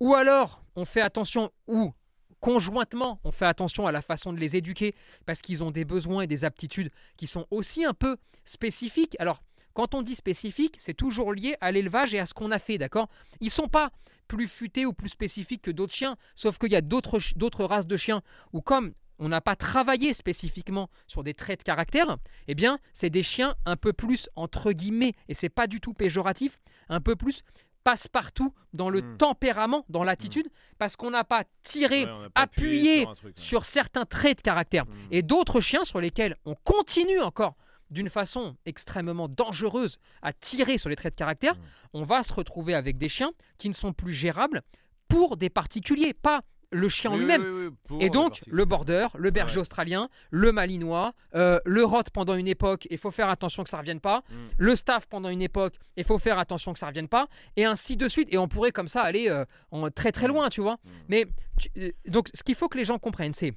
Ou 0.00 0.14
alors 0.14 0.62
on 0.76 0.84
fait 0.84 1.00
attention, 1.00 1.50
ou 1.66 1.92
conjointement 2.40 3.20
on 3.24 3.30
fait 3.30 3.44
attention 3.46 3.86
à 3.86 3.92
la 3.92 4.02
façon 4.02 4.32
de 4.32 4.38
les 4.40 4.56
éduquer, 4.56 4.94
parce 5.26 5.40
qu'ils 5.42 5.62
ont 5.62 5.70
des 5.70 5.84
besoins 5.84 6.22
et 6.22 6.26
des 6.26 6.44
aptitudes 6.44 6.90
qui 7.16 7.26
sont 7.26 7.46
aussi 7.50 7.84
un 7.84 7.94
peu 7.94 8.16
spécifiques. 8.44 9.16
Alors, 9.18 9.42
quand 9.72 9.94
on 9.94 10.02
dit 10.02 10.14
spécifique, 10.16 10.76
c'est 10.78 10.94
toujours 10.94 11.32
lié 11.32 11.56
à 11.60 11.70
l'élevage 11.70 12.12
et 12.12 12.18
à 12.18 12.26
ce 12.26 12.34
qu'on 12.34 12.50
a 12.50 12.58
fait, 12.58 12.76
d'accord? 12.76 13.08
Ils 13.40 13.50
sont 13.50 13.68
pas 13.68 13.90
plus 14.26 14.48
futés 14.48 14.84
ou 14.84 14.92
plus 14.92 15.10
spécifiques 15.10 15.62
que 15.62 15.70
d'autres 15.70 15.94
chiens, 15.94 16.16
sauf 16.34 16.58
qu'il 16.58 16.72
y 16.72 16.76
a 16.76 16.80
d'autres 16.80 17.64
races 17.64 17.86
de 17.86 17.96
chiens 17.96 18.22
où 18.52 18.62
comme 18.62 18.92
on 19.20 19.28
n'a 19.28 19.40
pas 19.40 19.54
travaillé 19.54 20.12
spécifiquement 20.14 20.90
sur 21.06 21.22
des 21.22 21.34
traits 21.34 21.60
de 21.60 21.64
caractère, 21.64 22.16
eh 22.48 22.54
bien, 22.54 22.78
c'est 22.92 23.10
des 23.10 23.22
chiens 23.22 23.54
un 23.66 23.76
peu 23.76 23.92
plus 23.92 24.28
entre 24.34 24.72
guillemets, 24.72 25.12
et 25.28 25.34
c'est 25.34 25.48
pas 25.50 25.66
du 25.66 25.80
tout 25.80 25.92
péjoratif, 25.94 26.58
un 26.88 27.00
peu 27.00 27.14
plus 27.14 27.42
passe-partout 27.84 28.52
dans 28.72 28.90
le 28.90 29.00
Mm. 29.00 29.16
tempérament, 29.16 29.84
dans 29.88 30.04
l'attitude, 30.04 30.48
parce 30.78 30.96
qu'on 30.96 31.10
n'a 31.10 31.24
pas 31.24 31.44
tiré 31.62 32.04
Ouais, 32.04 32.28
pas 32.34 32.42
appuyé 32.42 33.06
sur 33.36 33.60
truc, 33.60 33.70
certains 33.70 34.04
traits 34.04 34.38
de 34.38 34.42
caractère. 34.42 34.84
Mm. 34.86 34.90
Et 35.10 35.22
d'autres 35.22 35.60
chiens 35.60 35.84
sur 35.84 36.00
lesquels 36.00 36.36
on 36.44 36.54
continue 36.54 37.20
encore 37.20 37.56
d'une 37.90 38.08
façon 38.10 38.56
extrêmement 38.66 39.28
dangereuse 39.28 39.98
à 40.22 40.32
tirer 40.32 40.78
sur 40.78 40.88
les 40.88 40.96
traits 40.96 41.14
de 41.14 41.18
caractère, 41.18 41.54
on 41.92 42.04
va 42.04 42.22
se 42.22 42.32
retrouver 42.32 42.74
avec 42.74 42.98
des 42.98 43.08
chiens 43.08 43.32
qui 43.58 43.68
ne 43.68 43.74
sont 43.74 43.92
plus 43.92 44.12
gérables 44.12 44.62
pour 45.08 45.36
des 45.36 45.50
particuliers, 45.50 46.14
pas 46.14 46.42
le 46.72 46.88
chien 46.88 47.10
en 47.10 47.14
Oui, 47.14 47.20
lui-même. 47.20 47.42
oui, 47.42 47.76
oui, 47.90 47.98
Et 48.04 48.10
donc, 48.10 48.42
le 48.46 48.64
border, 48.64 49.08
le 49.16 49.30
berger 49.30 49.56
Ouais. 49.56 49.60
australien, 49.62 50.08
le 50.30 50.52
malinois, 50.52 51.14
euh, 51.34 51.58
le 51.64 51.84
rot 51.84 52.02
pendant 52.12 52.34
une 52.34 52.46
époque, 52.46 52.86
il 52.90 52.98
faut 52.98 53.10
faire 53.10 53.28
attention 53.28 53.64
que 53.64 53.70
ça 53.70 53.76
ne 53.76 53.82
revienne 53.82 53.98
pas. 54.00 54.22
Mm. 54.30 54.34
Le 54.58 54.76
staff 54.76 55.06
pendant 55.06 55.28
une 55.30 55.42
époque, 55.42 55.74
il 55.96 56.04
faut 56.04 56.18
faire 56.18 56.38
attention 56.38 56.72
que 56.72 56.78
ça 56.78 56.86
ne 56.86 56.90
revienne 56.90 57.08
pas. 57.08 57.28
Et 57.56 57.64
ainsi 57.64 57.96
de 57.96 58.06
suite. 58.06 58.28
Et 58.32 58.38
on 58.38 58.46
pourrait 58.46 58.70
comme 58.72 58.86
ça 58.88 59.02
aller 59.02 59.28
euh, 59.28 59.44
en 59.72 59.90
très 59.90 60.12
très 60.12 60.26
Mm. 60.28 60.32
loin, 60.32 60.48
tu 60.48 60.60
vois. 60.60 60.74
Mm. 60.74 60.88
Mais 61.08 61.26
tu- 61.58 61.68
euh, 61.78 61.90
donc, 62.06 62.28
ce 62.34 62.42
qu'il 62.44 62.54
faut 62.54 62.68
que 62.68 62.78
les 62.78 62.84
gens 62.84 62.98
comprennent, 63.00 63.34
c'est 63.34 63.52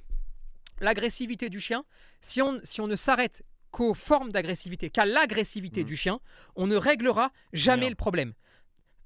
l'agressivité 0.81 1.49
du 1.49 1.59
chien. 1.59 1.85
Si 2.19 2.41
on, 2.41 2.59
si 2.63 2.81
on 2.81 2.87
ne 2.87 2.95
s'arrête 2.95 3.43
qu'aux 3.71 3.93
formes 3.93 4.31
d'agressivité, 4.31 4.89
qu'à 4.89 5.05
l'agressivité 5.05 5.81
Mm. 5.83 5.85
du 5.85 5.95
chien, 5.95 6.19
on 6.55 6.65
ne 6.65 6.75
réglera 6.75 7.31
jamais 7.53 7.89
le 7.89 7.95
problème. 7.95 8.33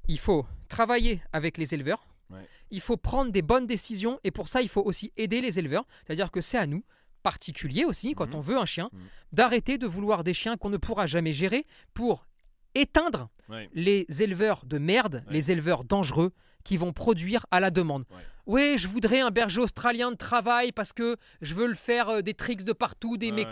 Il 0.07 0.17
faut 0.19 0.45
travailler 0.69 1.21
avec 1.33 1.57
les 1.57 1.73
éleveurs. 1.73 2.05
Ouais. 2.29 2.47
Il 2.71 2.81
faut 2.81 2.97
prendre 2.97 3.31
des 3.31 3.41
bonnes 3.41 3.65
décisions 3.67 4.19
et 4.23 4.31
pour 4.31 4.47
ça, 4.47 4.61
il 4.61 4.69
faut 4.69 4.81
aussi 4.83 5.11
aider 5.17 5.41
les 5.41 5.59
éleveurs. 5.59 5.85
C'est-à-dire 6.05 6.31
que 6.31 6.41
c'est 6.41 6.57
à 6.57 6.67
nous, 6.67 6.83
particuliers 7.23 7.85
aussi, 7.85 8.13
quand 8.13 8.27
Mhm. 8.29 8.35
on 8.35 8.39
veut 8.41 8.57
un 8.57 8.65
chien, 8.65 8.89
Mhm. 8.93 8.99
d'arrêter 9.33 9.77
de 9.77 9.87
vouloir 9.87 10.23
des 10.23 10.33
chiens 10.33 10.55
qu'on 10.57 10.69
ne 10.69 10.77
pourra 10.77 11.05
jamais 11.07 11.33
gérer 11.33 11.65
pour 11.93 12.25
éteindre 12.75 13.29
Ouais. 13.49 13.69
les 13.73 14.05
éleveurs 14.19 14.65
de 14.65 14.77
merde, 14.77 15.23
Ouais. 15.27 15.33
les 15.33 15.51
éleveurs 15.51 15.83
dangereux 15.83 16.33
qui 16.63 16.75
vont 16.77 16.91
produire 16.93 17.45
à 17.51 17.59
la 17.61 17.71
demande. 17.71 18.05
Oui, 18.45 18.77
je 18.77 18.87
voudrais 18.87 19.21
un 19.21 19.31
berger 19.31 19.61
australien 19.61 20.11
de 20.11 20.15
travail 20.17 20.71
parce 20.73 20.91
que 20.93 21.15
je 21.41 21.53
veux 21.53 21.67
le 21.67 21.75
faire 21.75 22.09
euh, 22.09 22.21
des 22.21 22.33
tricks 22.33 22.63
de 22.63 22.73
partout, 22.73 23.17
des 23.17 23.31
ouais. 23.31 23.45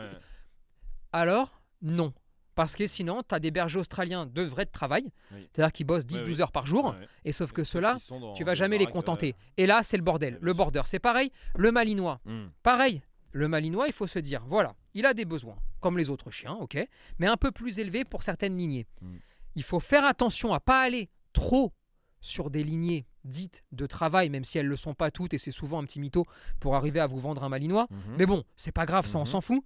Alors, 1.11 1.61
non. 1.81 2.13
Parce 2.55 2.75
que 2.75 2.87
sinon, 2.87 3.21
tu 3.27 3.35
as 3.35 3.39
des 3.39 3.51
bergers 3.51 3.79
australiens 3.79 4.25
de 4.25 4.41
vrai 4.41 4.65
de 4.65 4.71
travail, 4.71 5.11
Oui. 5.33 5.47
c'est-à-dire 5.53 5.71
qui 5.73 5.83
bossent 5.83 6.05
10-12 6.05 6.21
Ouais, 6.21 6.35
oui. 6.35 6.41
heures 6.41 6.51
par 6.53 6.65
jour, 6.65 6.95
et 7.25 7.31
sauf 7.33 7.51
que 7.51 7.63
ceux-là, 7.63 7.97
tu 8.35 8.43
vas 8.43 8.55
jamais 8.55 8.77
les 8.77 8.87
contenter. 8.87 9.27
ouais. 9.27 9.63
Et 9.63 9.65
là, 9.67 9.81
c'est 9.83 9.97
le 9.97 10.03
bordel. 10.03 10.37
Le 10.41 10.53
border, 10.53 10.81
c'est 10.85 10.99
pareil. 10.99 11.31
Le 11.57 11.71
malinois, 11.71 12.19
Mm. 12.25 12.45
pareil. 12.63 13.01
Le 13.31 13.49
malinois, 13.49 13.87
il 13.87 13.93
faut 13.93 14.07
se 14.07 14.19
dire, 14.19 14.43
voilà, 14.47 14.73
il 14.93 15.05
a 15.05 15.13
des 15.13 15.25
besoins, 15.25 15.57
comme 15.81 15.97
les 15.97 16.09
autres 16.09 16.31
chiens, 16.31 16.53
ok, 16.53 16.77
mais 17.19 17.27
un 17.27 17.35
peu 17.35 17.51
plus 17.51 17.79
élevés 17.79 18.05
pour 18.05 18.23
certaines 18.23 18.57
lignées. 18.57 18.87
Mm. 19.01 19.15
Il 19.57 19.63
faut 19.63 19.81
faire 19.81 20.05
attention 20.05 20.53
à 20.53 20.61
pas 20.61 20.81
aller 20.81 21.09
trop 21.33 21.73
sur 22.21 22.49
des 22.49 22.63
lignées 22.63 23.05
dites 23.25 23.63
de 23.73 23.85
travail, 23.85 24.29
même 24.29 24.45
si 24.45 24.57
elles 24.57 24.65
ne 24.65 24.69
le 24.69 24.77
sont 24.77 24.93
pas 24.93 25.11
toutes, 25.11 25.33
et 25.33 25.37
c'est 25.37 25.51
souvent 25.51 25.79
un 25.79 25.83
petit 25.83 25.99
mytho 25.99 26.25
pour 26.61 26.75
arriver 26.75 26.99
à 27.01 27.07
vous 27.07 27.19
vendre 27.19 27.43
un 27.43 27.49
malinois. 27.49 27.87
Mhm. 27.89 28.15
Mais 28.17 28.25
bon, 28.25 28.43
c'est 28.55 28.71
pas 28.71 28.85
grave, 28.85 29.05
ça 29.07 29.17
on 29.17 29.21
Mhm. 29.21 29.25
s'en 29.25 29.41
fout. 29.41 29.63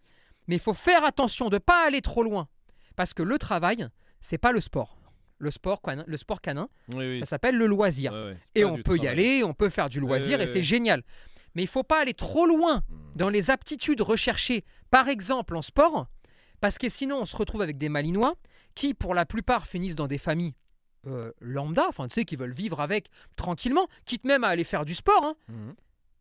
Mais 0.47 0.55
il 0.55 0.59
faut 0.59 0.73
faire 0.73 1.03
attention 1.03 1.49
de 1.49 1.59
pas 1.59 1.85
aller 1.85 2.01
trop 2.01 2.23
loin, 2.23 2.47
parce 2.99 3.13
que 3.13 3.23
le 3.23 3.37
travail, 3.37 3.87
c'est 4.19 4.37
pas 4.37 4.51
le 4.51 4.59
sport. 4.59 4.97
Le 5.37 5.51
sport 5.51 5.81
canin, 5.81 6.03
le 6.05 6.17
sport 6.17 6.41
canin 6.41 6.67
Oui, 6.89 7.11
oui, 7.11 7.17
ça 7.17 7.25
s'appelle 7.25 7.55
le 7.55 7.65
loisir. 7.65 8.11
ouais, 8.11 8.25
ouais, 8.25 8.37
c'est 8.53 8.59
Et 8.59 8.65
on 8.65 8.75
peut 8.83 8.97
y 8.97 9.07
aller, 9.07 9.41
on 9.41 9.53
peut 9.53 9.69
faire 9.69 9.89
du 9.89 10.01
loisir, 10.01 10.37
ouais, 10.39 10.43
et 10.43 10.47
c'est 10.47 10.61
génial. 10.61 11.01
Mais 11.55 11.63
il 11.63 11.67
faut 11.69 11.83
pas 11.83 12.01
aller 12.01 12.13
trop 12.13 12.45
loin 12.45 12.79
Mm. 12.89 12.95
dans 13.15 13.29
les 13.29 13.51
aptitudes 13.51 14.01
recherchées, 14.01 14.65
par 14.91 15.07
exemple 15.07 15.55
en 15.55 15.61
sport, 15.61 16.07
parce 16.59 16.77
que 16.77 16.89
sinon 16.89 17.19
on 17.21 17.25
se 17.25 17.37
retrouve 17.37 17.61
avec 17.61 17.77
des 17.77 17.87
malinois 17.87 18.35
qui, 18.75 18.93
pour 18.93 19.15
la 19.15 19.25
plupart, 19.25 19.65
finissent 19.65 19.95
dans 19.95 20.07
des 20.09 20.17
familles 20.17 20.55
euh, 21.07 21.31
lambda, 21.39 21.85
enfin 21.87 22.09
tu 22.09 22.15
sais, 22.15 22.25
qui 22.25 22.35
veulent 22.35 22.51
vivre 22.51 22.81
avec 22.81 23.07
tranquillement, 23.37 23.87
quitte 24.03 24.25
même 24.25 24.43
à 24.43 24.49
aller 24.49 24.65
faire 24.65 24.83
du 24.83 24.93
sport, 24.93 25.23
hein. 25.23 25.35
Mhm. 25.47 25.73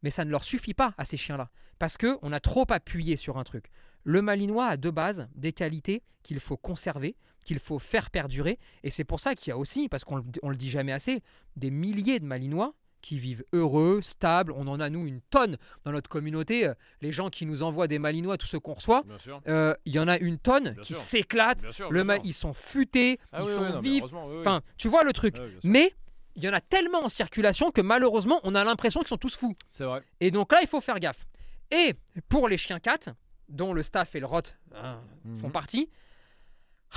mais 0.05 0.11
ça 0.11 0.25
ne 0.25 0.31
leur 0.31 0.45
suffit 0.45 0.75
pas 0.75 0.95
à 0.97 1.05
ces 1.05 1.17
chiens-là, 1.17 1.51
parce 1.81 1.97
que 1.97 2.17
on 2.23 2.33
a 2.33 2.39
trop 2.39 2.67
appuyé 2.71 3.17
sur 3.17 3.37
un 3.37 3.43
truc. 3.43 3.67
Le 4.09 4.23
malinois 4.23 4.65
a 4.69 4.77
de 4.79 4.89
base 4.89 5.29
des 5.35 5.53
qualités 5.53 6.03
qu'il 6.23 6.41
faut 6.41 6.57
conserver, 6.57 7.15
qu'il 7.45 7.59
faut 7.59 7.79
faire 7.79 8.09
perdurer, 8.11 8.59
et 8.83 8.89
c'est 8.91 9.05
pour 9.05 9.21
ça 9.21 9.35
qu'il 9.35 9.51
y 9.51 9.53
a 9.53 9.59
aussi, 9.59 9.91
parce 9.91 10.03
qu'on 10.05 10.17
le, 10.17 10.23
on 10.43 10.49
le 10.49 10.57
dit 10.57 10.71
jamais 10.71 10.93
assez, 10.93 11.23
des 11.57 11.71
milliers 11.71 12.19
de 12.19 12.25
malinois 12.25 12.73
qui 13.03 13.19
vivent 13.19 13.45
heureux, 13.53 14.01
stables. 14.01 14.53
On 14.53 14.67
en 14.67 14.81
a 14.81 14.89
nous 14.89 15.07
une 15.07 15.21
tonne 15.21 15.59
dans 15.85 15.93
notre 15.93 16.09
communauté. 16.09 16.67
Euh, 16.67 16.75
Les 17.03 17.13
gens 17.13 17.29
qui 17.29 17.45
nous 17.45 17.63
envoient 17.63 17.87
des 17.87 17.99
malinois, 17.99 18.39
tous 18.39 18.47
ceux 18.47 18.59
qu'on 18.59 18.73
reçoit, 18.73 19.05
euh, 19.47 19.75
il 19.85 19.93
y 19.95 19.99
en 19.99 20.09
a 20.09 20.17
une 20.19 20.39
tonne 20.39 20.71
Bien 20.71 20.83
qui 20.83 20.95
s'éclatent. 20.95 21.67
Le 21.91 22.07
ils 22.25 22.33
sont 22.33 22.55
futés, 22.55 23.21
Ah 23.31 23.41
ils 23.43 23.47
oui, 23.47 23.55
sont 23.55 23.81
oui, 23.83 24.01
vifs. 24.01 24.05
oui. 24.11 24.39
Enfin, 24.41 24.63
tu 24.79 24.89
vois 24.89 25.05
le 25.05 25.13
truc. 25.13 25.37
Sûr. 25.37 25.45
Mais 25.65 25.93
il 26.35 26.43
y 26.45 26.49
en 26.49 26.55
a 26.55 26.63
tellement 26.63 27.05
en 27.05 27.11
circulation 27.11 27.71
que 27.71 27.83
malheureusement, 27.83 28.41
on 28.43 28.55
a 28.55 28.65
l'impression 28.65 29.01
qu'ils 29.01 29.09
sont 29.09 29.19
tous 29.19 29.37
fous. 29.37 29.55
C'est 29.71 29.85
vrai. 29.85 30.03
Et 30.21 30.31
donc 30.31 30.51
là, 30.51 30.61
il 30.63 30.67
faut 30.67 30.81
faire 30.81 30.99
gaffe. 30.99 31.27
Et 31.71 31.95
pour 32.31 32.49
les 32.49 32.57
chiens 32.57 32.81
4, 32.81 33.11
dont 33.49 33.73
le 33.73 33.83
staff 33.83 34.15
et 34.15 34.21
le 34.21 34.27
rot 34.27 34.43
hein, 34.75 35.01
font 35.37 35.47
Mhm. 35.47 35.53
partie, 35.53 35.91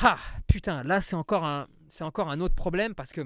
ah 0.02 0.18
putain, 0.48 0.84
là 0.84 1.02
c'est 1.02 1.16
encore 1.16 1.46
un, 1.46 1.68
c'est 1.88 2.04
encore 2.04 2.30
un 2.30 2.40
autre 2.40 2.56
problème 2.56 2.96
parce 2.96 3.12
que 3.12 3.22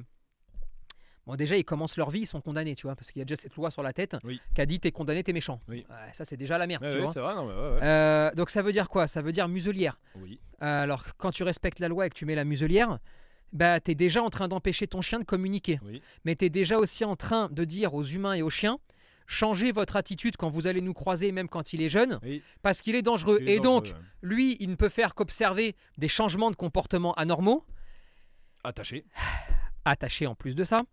bon 1.27 1.35
déjà 1.35 1.57
ils 1.57 1.63
commencent 1.65 1.97
leur 1.97 2.09
vie, 2.11 2.21
ils 2.21 2.25
sont 2.27 2.41
condamnés, 2.41 2.75
tu 2.75 2.83
vois, 2.88 2.95
parce 2.95 3.11
qu'il 3.11 3.19
y 3.19 3.21
a 3.21 3.25
déjà 3.25 3.39
cette 3.41 3.55
loi 3.55 3.71
sur 3.71 3.83
la 3.83 3.93
tête 3.93 4.15
Oui. 4.23 4.39
qui 4.53 4.61
a 4.61 4.65
dit 4.65 4.79
t'es 4.79 4.91
condamné, 4.91 5.23
t'es 5.23 5.33
méchant. 5.33 5.59
Oui. 5.67 5.85
Ouais, 5.89 5.95
ça 6.13 6.25
c'est 6.25 6.38
déjà 6.38 6.57
la 6.57 6.67
merde, 6.67 6.85
tu 6.91 6.99
vois. 6.99 7.11
c'est 7.13 7.19
vrai, 7.19 7.35
non, 7.35 7.45
mais 7.45 7.53
ouais, 7.53 7.75
ouais. 7.75 7.83
Euh, 7.83 8.31
donc 8.35 8.49
ça 8.49 8.61
veut 8.61 8.71
dire 8.71 8.89
quoi? 8.89 9.07
Ça 9.07 9.21
veut 9.21 9.31
dire 9.31 9.47
muselière. 9.47 9.99
Oui. 10.15 10.39
Euh, 10.61 10.83
alors 10.83 11.03
quand 11.17 11.31
tu 11.31 11.43
respectes 11.43 11.79
la 11.79 11.88
loi 11.88 12.05
et 12.07 12.09
que 12.09 12.15
tu 12.15 12.25
mets 12.25 12.35
la 12.35 12.45
muselière, 12.45 12.99
bah 13.53 13.79
t'es 13.79 13.95
déjà 13.95 14.21
en 14.21 14.29
train 14.29 14.47
d'empêcher 14.47 14.88
ton 14.88 15.01
chien 15.01 15.19
de 15.19 15.23
communiquer. 15.23 15.79
Oui. 15.83 16.01
Mais 16.25 16.35
tu 16.35 16.45
es 16.45 16.49
déjà 16.49 16.77
aussi 16.77 17.05
en 17.05 17.15
train 17.15 17.47
de 17.51 17.63
dire 17.63 17.93
aux 17.93 18.03
humains 18.03 18.33
et 18.33 18.41
aux 18.41 18.49
chiens 18.49 18.77
changez 19.27 19.71
votre 19.71 19.95
attitude 19.95 20.38
quand 20.38 20.49
vous 20.49 20.67
allez 20.67 20.81
nous 20.81 20.93
croiser, 20.93 21.31
même 21.31 21.47
quand 21.49 21.73
il 21.73 21.81
est 21.81 21.89
jeune, 21.89 22.19
Oui. 22.23 22.41
parce 22.61 22.81
qu'il 22.81 22.95
est 22.95 23.01
dangereux. 23.01 23.39
Il 23.41 23.49
est 23.49 23.55
et 23.55 23.59
donc, 23.59 23.85
dangereux, 23.85 23.99
lui, 24.21 24.57
il 24.59 24.69
ne 24.69 24.75
peut 24.75 24.89
faire 24.89 25.15
qu'observer 25.15 25.75
des 25.97 26.07
changements 26.07 26.51
de 26.51 26.55
comportement 26.55 27.13
anormaux, 27.15 27.65
Attaché. 28.63 29.05
attachés 29.85 30.27
en 30.27 30.35
plus 30.35 30.55
de 30.55 30.63
ça. 30.63 30.83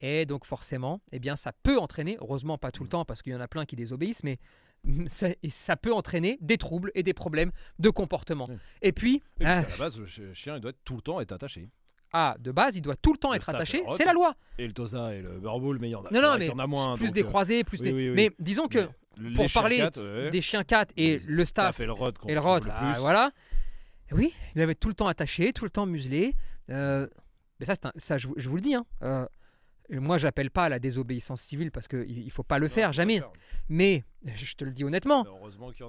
Et 0.00 0.26
donc, 0.26 0.44
forcément, 0.44 1.00
eh 1.12 1.18
bien, 1.20 1.36
ça 1.36 1.52
peut 1.52 1.78
entraîner, 1.78 2.16
heureusement 2.20 2.58
pas 2.58 2.70
tout 2.72 2.82
le 2.82 2.88
temps, 2.88 3.04
parce 3.04 3.22
qu'il 3.22 3.32
y 3.32 3.36
en 3.36 3.40
a 3.40 3.48
plein 3.48 3.64
qui 3.64 3.76
désobéissent, 3.76 4.24
mais 4.24 4.38
ça, 5.06 5.76
peut 5.76 5.92
entraîner 5.92 6.38
des 6.40 6.58
troubles 6.58 6.90
et 6.94 7.02
des 7.04 7.14
problèmes 7.14 7.52
de 7.78 7.88
comportement. 7.88 8.46
Oui. 8.48 8.56
Et 8.82 8.92
puis, 8.92 9.22
ah, 9.44 9.62
qu'à 9.62 9.68
la 9.70 9.76
base, 9.76 9.98
le 10.00 10.06
ch- 10.06 10.32
chien, 10.34 10.56
il 10.56 10.60
doit 10.60 10.70
être 10.70 10.82
tout 10.84 10.96
le 10.96 11.02
temps 11.02 11.20
être 11.20 11.30
attaché. 11.32 11.68
Ah, 12.12 12.36
de 12.38 12.50
base, 12.52 12.76
il 12.76 12.82
doit 12.82 12.96
tout 12.96 13.12
le 13.12 13.18
temps 13.18 13.30
Le 13.30 13.36
être 13.36 13.48
attaché, 13.48 13.82
c'est 13.96 14.04
la 14.04 14.12
loi. 14.12 14.34
Et 14.58 14.66
le 14.66 14.72
Tosa 14.72 15.14
et 15.14 15.22
le 15.22 15.38
Burbull, 15.38 15.78
mais 15.80 15.88
il 15.88 15.92
y 15.92 15.94
en 15.94 16.04
a. 16.04 16.10
Non, 16.10 16.20
non, 16.20 16.34
mais 16.34 16.46
qu'il 16.46 16.52
y 16.52 16.56
en 16.56 16.58
a 16.58 16.66
moins. 16.66 16.94
plus 16.94 17.06
donc, 17.06 17.14
des 17.14 17.22
euh, 17.22 17.26
croisés, 17.26 17.64
plus 17.64 17.80
oui, 17.80 17.84
des... 17.86 17.92
oui, 17.92 18.08
oui. 18.10 18.14
Mais 18.14 18.30
disons 18.38 18.68
que 18.68 18.88
mais 19.18 19.34
pour 19.34 19.46
parler 19.52 19.78
quatre, 19.78 20.02
ouais. 20.02 20.30
des 20.30 20.40
chiens 20.40 20.64
4 20.64 20.92
et 20.96 21.18
Les 21.18 21.24
le 21.26 21.44
staff 21.44 21.80
et 21.80 21.86
le 21.86 21.92
rod 21.92 22.16
et 22.26 22.34
le 22.34 22.40
le 22.40 22.70
ah, 22.70 22.94
voilà. 22.98 23.30
Oui, 24.12 24.34
il 24.54 24.60
avait 24.60 24.74
tout 24.74 24.88
le 24.88 24.94
temps 24.94 25.06
attaché, 25.06 25.52
tout 25.52 25.64
le 25.64 25.70
temps 25.70 25.86
muselé. 25.86 26.34
Euh, 26.70 27.06
mais 27.60 27.66
ça, 27.66 27.74
un- 27.84 27.92
ça 27.96 28.18
je, 28.18 28.28
vous- 28.28 28.34
je 28.36 28.48
vous 28.48 28.56
le 28.56 28.62
dis. 28.62 28.74
Hein, 28.74 28.84
euh, 29.02 29.26
moi, 29.90 30.18
j'appelle 30.18 30.50
pas 30.50 30.64
à 30.64 30.68
la 30.68 30.78
désobéissance 30.78 31.40
civile 31.40 31.70
parce 31.70 31.88
qu'il 31.88 32.24
ne 32.24 32.30
faut 32.30 32.42
pas 32.42 32.58
le 32.58 32.66
Non, 32.66 32.72
faire, 32.72 32.92
jamais. 32.92 33.20
pas 33.20 33.26
le 33.26 33.32
faire. 33.32 33.64
Mais 33.68 34.04
je 34.34 34.54
te 34.54 34.64
le 34.64 34.70
dis 34.72 34.84
honnêtement, 34.84 35.26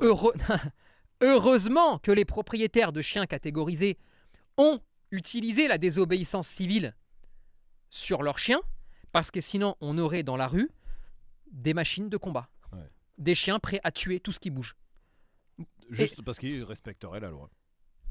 a. 0.01 0.61
heureusement 1.21 1.99
que 1.99 2.11
les 2.11 2.25
propriétaires 2.25 2.91
de 2.91 3.01
chiens 3.01 3.25
catégorisés 3.25 3.97
ont 4.57 4.79
utilisé 5.13 5.67
la 5.67 5.77
désobéissance 5.77 6.47
civile 6.47 6.95
sur 7.89 8.23
leur 8.23 8.39
chien, 8.39 8.59
parce 9.11 9.29
que 9.31 9.39
sinon 9.39 9.75
on 9.79 9.97
aurait 9.97 10.23
dans 10.23 10.35
la 10.35 10.47
rue 10.47 10.69
des 11.51 11.73
machines 11.73 12.09
de 12.09 12.17
combat. 12.17 12.49
Ouais. 12.73 12.79
Des 13.19 13.35
chiens 13.35 13.59
prêts 13.59 13.79
à 13.83 13.91
tuer 13.91 14.19
tout 14.19 14.31
ce 14.31 14.39
qui 14.39 14.49
bouge. 14.49 14.75
Juste 15.89 16.23
parce 16.23 16.39
qu'ils 16.39 16.63
respecteraient 16.63 17.19
la 17.19 17.29
loi. 17.29 17.49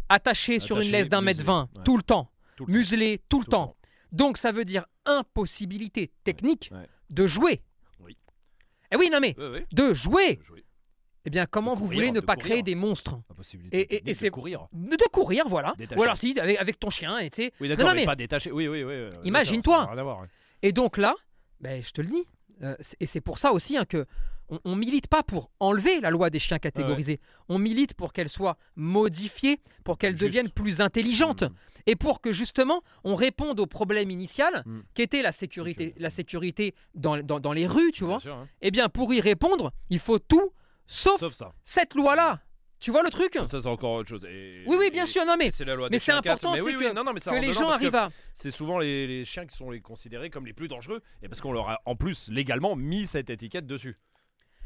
Attachés 0.09 0.61
sur 0.61 0.79
une 0.79 0.91
laisse 0.91 1.09
d'un 1.09 1.21
mètre 1.21 1.43
vingt, 1.43 1.69
ouais. 1.77 1.83
tout 1.85 1.97
le 1.97 2.03
temps. 2.05 2.31
Tout 2.57 2.67
le 2.67 2.73
Muselés 2.73 3.19
tout 3.29 3.41
le 3.41 3.45
Tout 3.45 3.51
le 3.51 3.57
temps. 3.57 3.77
Donc 4.13 4.39
ça 4.39 4.53
veut 4.53 4.65
dire 4.65 4.87
impossibilité 5.05 6.13
technique 6.23 6.71
Ouais. 6.73 6.87
de 7.11 7.27
jouer. 7.27 7.63
Oui. 7.99 8.17
Eh 8.93 8.97
oui, 8.97 9.11
non 9.11 9.19
mais, 9.21 9.35
jouer. 9.37 9.67
De 9.73 9.95
jouer. 9.95 10.39
Eh 11.25 11.31
bien, 11.31 11.47
comment 11.47 11.75
vous 11.75 11.87
voulez 11.87 12.11
ne 12.11 12.21
pas 12.21 12.35
courir. 12.35 12.51
créer 12.51 12.63
des 12.63 12.75
monstres 12.75 13.17
La 13.29 13.35
possibilité 13.35 13.79
Et- 13.81 13.97
et 13.99 14.01
de 14.01 14.13
c'est- 14.13 14.31
courir. 14.31 14.67
de, 14.73 14.97
courir, 15.13 15.45
voilà. 15.49 15.75
Détaché. 15.79 15.99
Ou 15.99 16.03
alors 16.03 16.17
si, 16.17 16.39
avec, 16.39 16.59
avec 16.59 16.81
ton 16.81 16.91
chien, 16.91 17.19
et 17.19 17.31
tu 17.31 17.43
sais. 17.45 17.53
Oui, 17.61 17.69
Non, 17.69 17.77
d'accord, 17.77 17.91
non, 17.91 17.95
mais, 17.95 18.01
mais- 18.03 18.07
pas 18.07 18.17
détaché. 18.17 18.51
Oui, 18.51 18.67
oui, 18.67 18.83
oui. 18.83 18.93
euh, 18.93 19.11
Imagine-toi. 19.25 19.95
ouais. 19.95 20.27
Et 20.63 20.73
donc 20.73 20.97
là, 20.99 21.15
ben, 21.61 21.83
je 21.83 21.93
te 21.93 22.01
le 22.01 22.09
dis, 22.09 22.25
euh, 22.63 22.75
c'est- 22.81 22.97
et 23.01 23.07
c'est 23.07 23.21
pour 23.21 23.39
ça 23.39 23.53
aussi 23.53 23.77
hein, 23.77 23.85
que 23.85 24.05
on, 24.49 24.59
on 24.65 24.75
milite 24.77 25.07
pas 25.07 25.23
pour 25.23 25.51
enlever 25.61 26.01
la 26.01 26.11
loi 26.11 26.29
des 26.29 26.39
chiens 26.41 26.59
catégorisés. 26.59 27.21
On 27.49 27.59
milite 27.59 27.95
pour 27.95 28.13
qu'elle 28.13 28.29
soit 28.29 28.59
modifiée, 28.75 29.61
pour 29.85 29.99
qu'elle 29.99 30.13
Juste. 30.13 30.25
devienne 30.25 30.51
plus 30.51 30.81
intelligente, 30.81 31.43
Mhm. 31.45 31.55
et 31.87 31.97
pour 31.97 32.21
que 32.21 32.33
justement 32.33 32.83
on 33.05 33.15
réponde 33.15 33.61
au 33.61 33.67
problème 33.67 34.11
initial, 34.11 34.63
Mhm. 34.67 34.83
qui 34.95 35.03
était 35.03 35.23
la 35.23 35.33
sécurité, 35.33 35.85
Sécurité. 35.85 36.03
la 36.03 36.11
sécurité 36.11 36.75
dans, 36.95 37.17
dans, 37.23 37.41
dans 37.41 37.53
les 37.53 37.67
rues, 37.67 37.93
tu 37.93 38.01
Bien 38.05 38.09
vois. 38.15 38.21
sûr, 38.21 38.35
hein. 38.35 38.49
Eh 38.61 38.71
bien, 38.73 38.89
pour 38.89 39.15
y 39.15 39.21
répondre, 39.21 39.73
il 39.89 40.01
faut 40.01 40.19
tout, 40.19 40.51
sauf, 40.87 41.19
Sauf 41.21 41.33
ça. 41.33 41.53
cette 41.65 41.95
loi-là. 41.95 42.41
Tu 42.81 42.91
vois 42.91 43.05
le 43.05 43.11
truc 43.11 43.35
Ça, 43.47 43.61
c'est 43.61 43.67
encore 43.69 43.93
autre 43.93 44.09
chose. 44.09 44.25
Et- 44.25 44.65
Oui, 44.67 44.77
oui, 44.79 44.91
bien 44.91 45.05
et- 45.05 45.07
sûr, 45.07 45.25
non 45.25 45.37
mais 45.39 45.53
C'est 45.53 45.65
la 45.65 45.77
loi 45.77 45.89
mais 45.89 46.01
c'est 46.01 46.11
important, 46.11 46.53
mais 46.53 46.61
oui, 46.61 46.73
c'est 46.73 46.77
oui, 46.79 46.89
que- 46.89 46.95
non, 46.95 47.05
non, 47.05 47.13
mais 47.13 47.21
que 47.21 47.31
les 47.41 47.53
gens 47.53 47.69
arrivent 47.71 47.95
à. 47.95 48.11
C'est 48.35 48.51
souvent 48.51 48.79
les, 48.81 49.07
les 49.07 49.25
chiens 49.25 49.47
qui 49.47 49.57
sont 49.57 49.71
les 49.71 49.81
considérés 49.81 50.31
comme 50.31 50.47
les 50.47 50.53
plus 50.53 50.67
dangereux, 50.67 51.01
et 51.23 51.29
parce 51.29 51.41
qu'on 51.41 51.53
leur 51.53 51.69
a 51.71 51.81
en 51.87 51.95
plus 51.95 52.29
légalement 52.29 52.75
mis 52.75 53.07
cette 53.07 53.31
étiquette 53.31 53.67
dessus. 53.69 53.99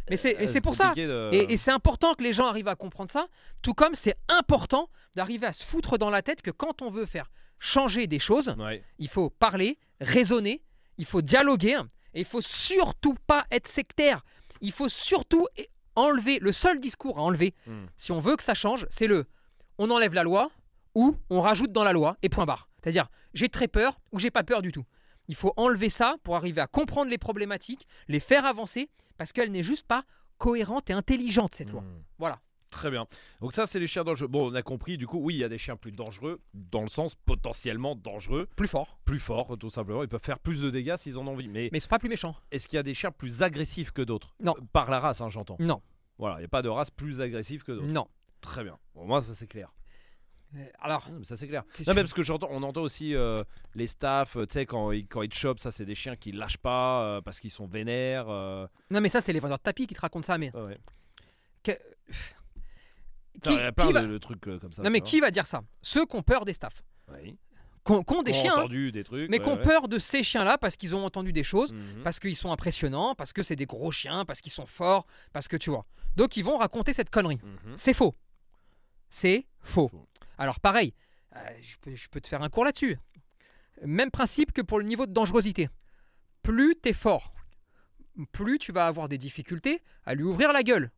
Mais 0.08 0.16
c'est 0.16 0.38
Euh, 0.40 0.46
c'est 0.46 0.60
pour 0.62 0.74
ça. 0.74 0.94
de- 0.94 1.30
Et, 1.32 1.52
et 1.52 1.56
c'est 1.58 1.72
important 1.72 2.14
que 2.14 2.22
les 2.22 2.32
gens 2.32 2.46
arrivent 2.46 2.68
à 2.68 2.76
comprendre 2.76 3.10
ça, 3.10 3.26
tout 3.60 3.74
comme 3.74 3.94
c'est 3.94 4.14
important 4.28 4.88
d'arriver 5.14 5.46
à 5.46 5.52
se 5.52 5.62
foutre 5.64 5.98
dans 5.98 6.10
la 6.10 6.22
tête 6.22 6.40
que 6.40 6.50
quand 6.52 6.80
on 6.80 6.88
veut 6.90 7.06
faire 7.06 7.30
changer 7.58 8.06
des 8.06 8.18
choses, 8.20 8.54
Ouais. 8.58 8.82
il 8.98 9.08
faut 9.08 9.28
parler, 9.28 9.78
raisonner, 10.00 10.62
il 10.96 11.04
faut 11.04 11.20
dialoguer, 11.22 11.80
et 12.14 12.20
il 12.20 12.24
faut 12.24 12.40
surtout 12.40 13.14
pas 13.26 13.44
être 13.50 13.68
sectaire. 13.68 14.24
Il 14.62 14.72
faut 14.72 14.88
surtout 14.88 15.46
enlever, 15.96 16.38
le 16.40 16.52
seul 16.52 16.80
discours 16.80 17.18
à 17.18 17.22
enlever, 17.22 17.54
Hmm. 17.66 17.86
si 17.96 18.12
on 18.12 18.18
veut 18.18 18.36
que 18.36 18.42
ça 18.42 18.54
change, 18.54 18.86
c'est 18.90 19.06
le 19.06 19.26
on 19.78 19.90
enlève 19.90 20.14
la 20.14 20.22
loi 20.22 20.50
ou 20.94 21.16
on 21.30 21.40
rajoute 21.40 21.72
dans 21.72 21.84
la 21.84 21.92
loi 21.92 22.16
et 22.22 22.28
point 22.28 22.46
barre. 22.46 22.68
C'est-à-dire 22.82 23.08
j'ai 23.34 23.48
très 23.48 23.68
peur 23.68 23.98
ou 24.12 24.18
j'ai 24.18 24.30
pas 24.30 24.44
peur 24.44 24.62
du 24.62 24.72
tout. 24.72 24.84
Il 25.28 25.34
faut 25.34 25.52
enlever 25.56 25.90
ça 25.90 26.16
pour 26.22 26.36
arriver 26.36 26.60
à 26.60 26.66
comprendre 26.66 27.10
les 27.10 27.18
problématiques, 27.18 27.86
les 28.08 28.20
faire 28.20 28.46
avancer, 28.46 28.88
parce 29.18 29.32
qu'elle 29.32 29.50
n'est 29.50 29.62
juste 29.64 29.86
pas 29.86 30.04
cohérente 30.38 30.88
et 30.90 30.92
intelligente 30.92 31.54
cette 31.54 31.70
loi. 31.70 31.80
Hmm. 31.82 32.02
Voilà. 32.18 32.38
Très 32.70 32.90
bien. 32.90 33.06
Donc 33.40 33.52
ça, 33.52 33.66
c'est 33.66 33.78
les 33.78 33.86
chiens 33.86 34.02
dangereux. 34.04 34.28
Bon, 34.28 34.50
on 34.50 34.54
a 34.54 34.62
compris, 34.62 34.98
du 34.98 35.06
coup, 35.06 35.18
oui, 35.18 35.34
il 35.34 35.38
y 35.38 35.44
a 35.44 35.48
des 35.48 35.58
chiens 35.58 35.76
plus 35.76 35.92
dangereux, 35.92 36.40
dans 36.54 36.82
le 36.82 36.88
sens 36.88 37.14
potentiellement 37.14 37.94
dangereux, 37.94 38.48
Plus 38.56 38.68
fort, 38.68 38.98
plus 39.04 39.20
forts, 39.20 39.56
tout 39.58 39.70
simplement. 39.70 40.02
Ils 40.02 40.08
peuvent 40.08 40.20
faire 40.22 40.38
plus 40.40 40.60
de 40.60 40.70
dégâts 40.70 40.96
s'ils 40.96 41.16
en 41.18 41.26
ont 41.26 41.32
envie. 41.32 41.48
Mais 41.48 41.68
mais 41.72 41.80
c'est 41.80 41.88
pas 41.88 41.98
plus 41.98 42.08
méchant. 42.08 42.34
est-ce 42.50 42.66
qu'il 42.68 42.76
y 42.76 42.80
a 42.80 42.82
des 42.82 42.94
chiens 42.94 43.12
plus 43.12 43.42
agressifs 43.42 43.92
que 43.92 44.02
d'autres? 44.02 44.34
Non. 44.40 44.54
Euh, 44.58 44.62
Par 44.72 44.90
la 44.90 44.98
race, 45.00 45.20
hein, 45.20 45.28
j'entends. 45.30 45.56
Non, 45.60 45.80
Voilà, 46.18 46.36
il 46.36 46.40
n'y 46.40 46.44
a 46.46 46.48
pas 46.48 46.62
de 46.62 46.68
race 46.68 46.90
plus 46.90 47.20
agressive 47.20 47.62
que 47.62 47.72
d'autres. 47.72 47.86
non. 47.86 48.08
Très 48.40 48.62
bien. 48.64 48.78
Bon, 48.94 49.06
moi, 49.06 49.22
ça, 49.22 49.34
c'est 49.34 49.46
clair. 49.46 49.72
Euh, 50.56 50.64
Alors, 50.80 51.08
Non, 51.10 51.18
mais 51.20 51.24
ça 51.24 51.36
c'est 51.36 51.48
clair. 51.48 51.64
Non 51.86 51.94
mais 51.94 52.02
parce 52.02 52.12
que 52.14 52.22
j'entends, 52.22 52.48
on 52.52 52.62
entend 52.62 52.82
aussi 52.82 53.14
euh, 53.16 53.42
les 53.74 53.88
staffs, 53.88 54.34
tu 54.36 54.46
sais 54.48 54.64
quand 54.64 54.92
ils 54.92 55.06
quand 55.08 55.22
ils 55.22 55.28
te 55.28 55.34
chopent, 55.34 55.58
ça 55.58 55.72
c'est 55.72 55.84
des 55.84 55.96
chiens 55.96 56.14
qui 56.14 56.30
lâchent 56.30 56.58
pas 56.58 57.02
euh, 57.02 57.20
parce 57.20 57.40
qu'ils 57.40 57.50
sont 57.50 57.66
vénères. 57.66 58.28
euh, 58.28 58.66
non 58.90 59.00
mais 59.00 59.08
ça 59.08 59.20
c'est 59.20 59.32
les 59.32 59.40
vendeurs 59.40 59.58
de 59.58 59.62
tapis 59.64 59.88
qui 59.88 59.94
te 59.94 60.00
racontent 60.00 60.24
ça, 60.24 60.38
mais 60.38 60.54
ouais, 60.54 60.62
ouais. 60.62 60.78
que- 61.64 61.72
Qui, 63.42 63.56
plein 63.72 63.90
va... 63.92 64.02
de 64.02 64.18
trucs 64.18 64.46
euh, 64.48 64.58
comme 64.58 64.72
ça. 64.72 64.82
Non 64.82 64.90
mais 64.90 65.00
tu 65.00 65.06
qui 65.10 65.20
va 65.20 65.30
dire 65.30 65.46
ça? 65.46 65.62
Ceux 65.82 66.06
qui 66.06 66.16
ont 66.16 66.22
peur 66.22 66.44
des 66.44 66.52
staffs. 66.52 66.82
Oui. 67.12 67.36
des 68.24 68.32
chiens, 68.32 68.54
hein, 68.56 68.58
entendu 68.60 68.90
des 68.92 69.04
trucs. 69.04 69.30
mais 69.30 69.40
ouais, 69.40 69.44
ouais. 69.52 69.62
peur 69.62 69.88
de 69.88 69.98
ces 69.98 70.22
chiens-là 70.22 70.58
parce 70.58 70.76
qu'ils 70.76 70.96
ont 70.96 71.04
entendu 71.04 71.32
des 71.32 71.44
choses, 71.44 71.72
Mhm. 71.72 72.02
parce 72.02 72.18
qu'ils 72.18 72.34
sont 72.36 72.50
impressionnants, 72.50 73.14
parce 73.14 73.32
que 73.32 73.42
c'est 73.42 73.54
des 73.56 73.66
gros 73.66 73.92
chiens, 73.92 74.24
parce 74.24 74.40
qu'ils 74.40 74.52
sont 74.52 74.66
forts, 74.66 75.06
parce 75.32 75.46
que 75.48 75.56
tu 75.56 75.70
vois. 75.70 75.84
Donc 76.16 76.36
ils 76.36 76.42
vont 76.42 76.56
raconter 76.56 76.92
cette 76.92 77.10
connerie. 77.10 77.38
Mhm. 77.42 77.74
C'est 77.76 77.94
faux. 77.94 78.14
C'est 79.10 79.46
faux. 79.60 79.88
Faux. 79.88 80.06
Alors 80.38 80.58
pareil, 80.60 80.94
euh, 81.36 81.38
je, 81.62 81.76
peux, 81.80 81.94
je 81.94 82.08
peux 82.08 82.20
te 82.20 82.26
faire 82.28 82.42
un 82.42 82.48
cours 82.48 82.64
là-dessus. 82.64 82.96
Même 83.84 84.10
principe 84.10 84.52
que 84.52 84.62
pour 84.62 84.78
le 84.78 84.84
niveau 84.84 85.06
de 85.06 85.12
dangerosité. 85.12 85.68
Plus 86.42 86.74
t'es 86.76 86.92
fort, 86.92 87.32
plus 88.32 88.58
tu 88.58 88.72
vas 88.72 88.86
avoir 88.86 89.08
des 89.08 89.18
difficultés 89.18 89.82
à 90.04 90.14
lui 90.14 90.22
ouvrir 90.24 90.52
la 90.52 90.62
gueule. 90.62 90.90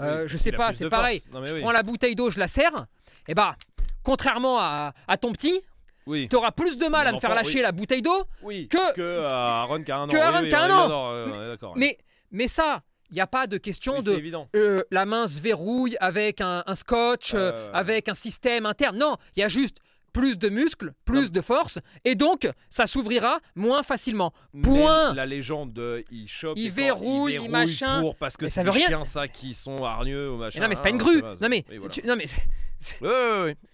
Euh, 0.00 0.22
Oui, 0.22 0.28
je 0.28 0.36
sais 0.36 0.52
pas, 0.52 0.72
c'est 0.72 0.88
pareil. 0.88 1.22
Non, 1.32 1.44
Je 1.46 1.54
oui. 1.54 1.60
prends 1.60 1.72
la 1.72 1.82
bouteille 1.82 2.14
d'eau, 2.14 2.30
je 2.30 2.38
la 2.38 2.48
serre. 2.48 2.86
Et 3.28 3.34
bah, 3.34 3.56
contrairement 4.02 4.58
à, 4.58 4.92
à 5.08 5.16
ton 5.16 5.32
petit, 5.32 5.60
Oui. 6.06 6.28
tu 6.28 6.36
auras 6.36 6.50
plus 6.50 6.76
de 6.78 6.86
mal 6.86 7.04
Mon 7.06 7.10
à 7.10 7.12
me 7.14 7.20
faire 7.20 7.30
enfant, 7.30 7.40
oui. 7.44 7.60
la 7.62 7.72
bouteille 7.72 8.02
d'eau. 8.02 8.24
Que- 8.42 8.92
que 8.94 9.00
euh, 9.00 9.28
Aaron 9.28 9.82
qui 9.82 9.92
a 9.92 9.98
un 9.98 10.04
an. 10.04 10.08
que 10.08 11.64
an. 11.64 11.72
Mais, 11.76 11.98
mais 12.30 12.48
ça, 12.48 12.82
il 13.10 13.14
n'y 13.14 13.20
a 13.20 13.26
pas 13.26 13.46
de 13.46 13.56
question 13.58 13.94
Oui, 13.98 14.04
de 14.04 14.56
euh, 14.56 14.82
la 14.90 15.04
main 15.06 15.26
se 15.26 15.40
verrouille 15.40 15.96
avec 16.00 16.40
un, 16.40 16.64
un 16.66 16.74
scotch, 16.74 17.34
euh, 17.34 17.52
Euh. 17.54 17.70
avec 17.72 18.08
un 18.08 18.14
système 18.14 18.66
interne. 18.66 18.96
Non, 18.98 19.16
il 19.36 19.40
y 19.40 19.42
a 19.42 19.48
juste 19.48 19.76
plus 20.14 20.38
de 20.38 20.48
muscles, 20.48 20.94
plus 21.04 21.24
Non. 21.24 21.28
de 21.28 21.40
force, 21.42 21.78
et 22.06 22.14
donc 22.14 22.48
ça 22.70 22.86
s'ouvrira 22.86 23.40
moins 23.54 23.82
facilement. 23.82 24.32
Mais 24.54 24.62
Point. 24.62 25.12
La 25.12 25.26
légende 25.26 25.74
de 25.74 26.02
il 26.10 26.26
chope, 26.28 26.56
Il 26.56 26.70
verrouille, 26.70 27.34
il 27.42 27.50
machin. 27.50 28.00
pour 28.00 28.16
parce 28.16 28.38
que 28.38 28.46
ça 28.48 28.62
veut 28.62 28.70
rien- 28.70 28.86
chiens 28.86 29.04
ça 29.04 29.28
qui 29.28 29.52
sont 29.52 29.84
hargneux 29.84 30.30
ou 30.30 30.36
machin. 30.38 30.60
Mais 30.60 30.64
non, 30.64 30.68
mais 30.70 30.76
c'est 30.76 30.82
pas 30.82 30.88
une 30.90 30.96
Ah, 30.96 31.04
grue. 31.04 31.20
non, 31.22 31.48
mais, 31.50 31.64
si 31.80 31.88
tu, 32.00 32.06
non, 32.06 32.16
mais 32.16 32.24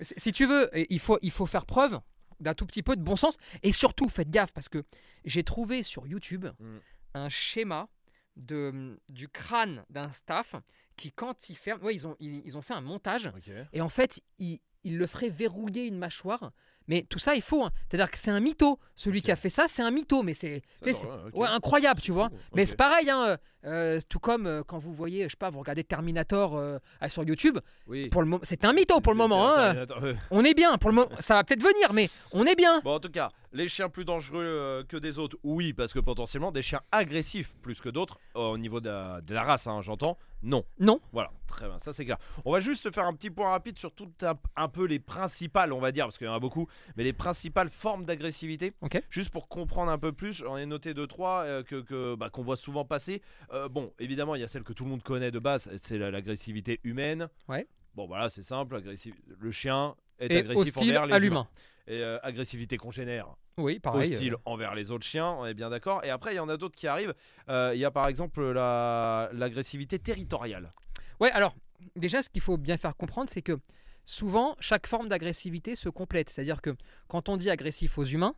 si 0.01 0.33
tu 0.33 0.47
veux, 0.47 0.69
il 0.91 0.99
faut, 0.99 1.19
il 1.23 1.31
faut 1.31 1.47
faire 1.47 1.67
preuve 1.67 2.01
d'un 2.41 2.55
tout 2.55 2.67
petit 2.67 2.83
peu 2.83 2.97
de 2.97 3.03
bon 3.03 3.17
sens. 3.17 3.37
Et 3.63 3.73
surtout, 3.73 4.09
faites 4.09 4.31
gaffe, 4.31 4.53
parce 4.53 4.69
que 4.69 4.83
j'ai 5.25 5.45
trouvé 5.45 5.83
sur 5.83 6.07
YouTube 6.07 6.47
Mm. 6.59 6.79
un 7.15 7.29
schéma 7.29 7.89
de, 8.37 8.99
du 9.09 9.29
crâne 9.29 9.85
d'un 9.91 10.11
staff 10.11 10.55
qui, 10.97 11.13
quand 11.13 11.49
il 11.51 11.57
ferme, 11.57 11.83
ouais, 11.83 11.95
ils, 11.95 12.07
ont, 12.07 12.17
ils, 12.21 12.41
ils 12.47 12.57
ont 12.57 12.63
fait 12.63 12.75
un 12.75 12.81
montage. 12.81 13.31
Et 13.73 13.81
en 13.81 13.89
fait, 13.89 14.21
il, 14.39 14.61
il 14.85 14.99
le 14.99 15.07
ferait 15.07 15.31
verrouiller 15.31 15.87
une 15.87 15.99
mâchoire. 15.99 16.53
Mais 16.89 17.07
tout 17.09 17.19
ça 17.21 17.37
est 17.37 17.41
faux. 17.41 17.63
hein. 17.65 17.71
C'est-à-dire 17.89 18.11
que 18.11 18.19
c'est 18.19 18.31
un 18.33 18.41
mytho. 18.41 18.79
Celui 18.97 19.23
qui 19.23 19.31
a 19.31 19.37
fait 19.37 19.51
ça, 19.51 19.67
c'est 19.69 19.83
un 19.83 19.91
mytho. 19.93 20.23
Mais 20.25 20.35
c'est 20.35 20.63
ouais, 20.85 20.93
ouais, 21.35 21.47
incroyable, 21.49 22.01
tu 22.01 22.11
vois. 22.11 22.31
Mais 22.55 22.67
c'est 22.67 22.75
pareil, 22.77 23.09
hein, 23.09 23.37
euh, 23.65 24.01
tout 24.09 24.19
comme 24.19 24.47
euh, 24.47 24.63
quand 24.67 24.79
vous 24.79 24.93
voyez, 24.93 25.25
je 25.25 25.31
sais 25.31 25.37
pas, 25.37 25.51
vous 25.51 25.59
regardez 25.59 25.85
Terminator 25.85 26.57
euh, 26.57 26.79
sur 27.09 27.25
YouTube. 27.25 27.59
Oui. 27.87 28.09
Pour 28.09 28.23
le 28.23 28.39
c'est 28.43 28.65
un 28.65 28.73
mytho 28.73 29.01
pour 29.01 29.13
le 29.13 29.19
moment. 29.19 29.49
hein. 29.55 29.87
On 30.31 30.45
est 30.45 30.55
bien. 30.55 30.79
Pour 30.79 30.91
le 30.91 30.97
moment, 30.97 31.11
ça 31.19 31.35
va 31.35 31.45
peut-être 31.45 31.63
venir, 31.63 31.93
mais 31.93 32.09
on 32.33 32.45
est 32.47 32.57
bien. 32.57 32.81
Bon, 32.81 32.95
en 32.95 33.01
tout 33.01 33.11
cas, 33.11 33.31
les 33.53 33.69
chiens 33.69 33.89
plus 33.89 34.05
dangereux 34.05 34.85
que 34.89 34.97
des 34.97 35.19
autres, 35.19 35.37
oui, 35.43 35.73
parce 35.73 35.93
que 35.93 35.99
potentiellement 35.99 36.53
des 36.53 36.63
chiens 36.63 36.81
agressifs 36.93 37.57
plus 37.63 37.81
que 37.81 37.89
d'autres, 37.89 38.19
au 38.35 38.57
niveau 38.59 38.81
de 38.81 38.89
la, 38.89 39.21
de 39.21 39.35
la 39.35 39.43
race, 39.43 39.67
hein, 39.67 39.81
j'entends, 39.83 40.17
non. 40.43 40.65
Non. 40.79 41.01
Voilà, 41.13 41.31
très 41.47 41.67
bien, 41.69 41.79
ça 41.79 41.93
c'est 41.93 42.05
clair. 42.05 42.17
On 42.45 42.53
va 42.53 42.61
juste 42.61 42.91
faire 42.93 43.05
un 43.05 43.13
petit 43.13 43.31
point 43.31 43.51
rapide 43.51 43.79
sur 43.79 43.93
tout 43.93 44.09
un, 44.23 44.35
un 44.57 44.69
peu 44.69 44.85
les 44.87 44.99
principales, 44.99 45.73
on 45.73 45.81
va 45.81 45.93
dire, 45.93 46.07
parce 46.07 46.17
qu'il 46.17 46.27
y 46.27 46.31
en 46.31 46.35
a 46.35 46.41
beaucoup, 46.41 46.67
mais 46.97 47.05
les 47.05 47.13
principales 47.13 47.69
formes 47.69 48.05
d'agressivité. 48.05 48.73
Ok. 48.81 49.03
Juste 49.11 49.31
pour 49.31 49.49
comprendre 49.49 49.91
un 49.91 49.99
peu 49.99 50.13
plus, 50.13 50.33
j'en 50.33 50.57
ai 50.57 50.65
noté 50.67 50.95
deux, 50.95 51.07
trois 51.07 51.43
euh, 51.43 51.63
que, 51.63 51.81
que, 51.83 52.15
bah, 52.15 52.31
qu'on 52.31 52.43
voit 52.43 52.57
souvent 52.57 52.85
passer. 52.85 53.21
Euh, 53.53 53.69
bon, 53.69 53.93
évidemment, 53.99 54.35
il 54.35 54.41
y 54.41 54.45
a 54.45 54.49
celle 54.49 54.63
que 54.63 54.73
tout 54.73 54.85
le 54.85 54.91
monde 54.91 55.03
connaît 55.03 55.31
de 55.31 55.39
base, 55.39 55.71
c'est 55.77 55.99
la- 55.99 56.11
l'agressivité 56.11 56.81
humaine. 56.85 57.29
Ouais. 57.49 57.67
Bon, 57.95 58.07
voilà, 58.07 58.29
c'est 58.31 58.43
simple, 58.43 58.77
agressif... 58.77 59.15
le 59.39 59.51
chien 59.51 59.97
est 60.21 60.31
Et 60.33 60.37
agressif 60.39 60.77
hostile 60.77 60.91
envers 60.91 61.07
les 61.07 61.13
à 61.15 61.17
humains. 61.19 61.25
l'humain. 61.25 61.49
Et 61.89 62.05
euh, 62.05 62.19
agressivité 62.23 62.77
congénère, 62.77 63.27
Oui, 63.59 63.81
pareil. 63.81 64.13
hostile 64.13 64.35
euh, 64.35 64.39
envers 64.45 64.75
les 64.77 64.93
autres 64.93 65.05
chiens, 65.05 65.29
on 65.33 65.47
est 65.47 65.55
bien 65.55 65.71
d'accord. 65.71 66.05
Et 66.05 66.11
après, 66.11 66.33
il 66.33 66.37
y 66.37 66.41
en 66.41 66.49
a 66.49 66.57
d'autres 66.57 66.77
qui 66.77 66.87
arrivent. 66.87 67.15
Il 67.49 67.79
y 67.79 67.85
a 67.85 67.91
par 67.91 68.07
exemple 68.07 68.43
la- 68.53 69.29
l'agressivité 69.33 69.99
territoriale. 69.99 70.73
Ouais, 71.19 71.33
alors, 71.33 71.57
déjà, 71.97 72.23
ce 72.23 72.29
qu'il 72.31 72.43
faut 72.43 72.57
bien 72.57 72.77
faire 72.77 72.95
comprendre, 72.97 73.29
c'est 73.29 73.43
que 73.43 73.59
souvent, 74.05 74.55
chaque 74.61 74.87
forme 74.87 75.09
d'agressivité 75.09 75.75
se 75.75 75.89
complète. 75.89 76.31
C'est-à-dire 76.31 76.63
que 76.63 76.71
quand 77.09 77.29
on 77.29 77.37
dit 77.37 77.51
agressif 77.51 77.99
aux 77.99 78.05
humains, 78.05 78.35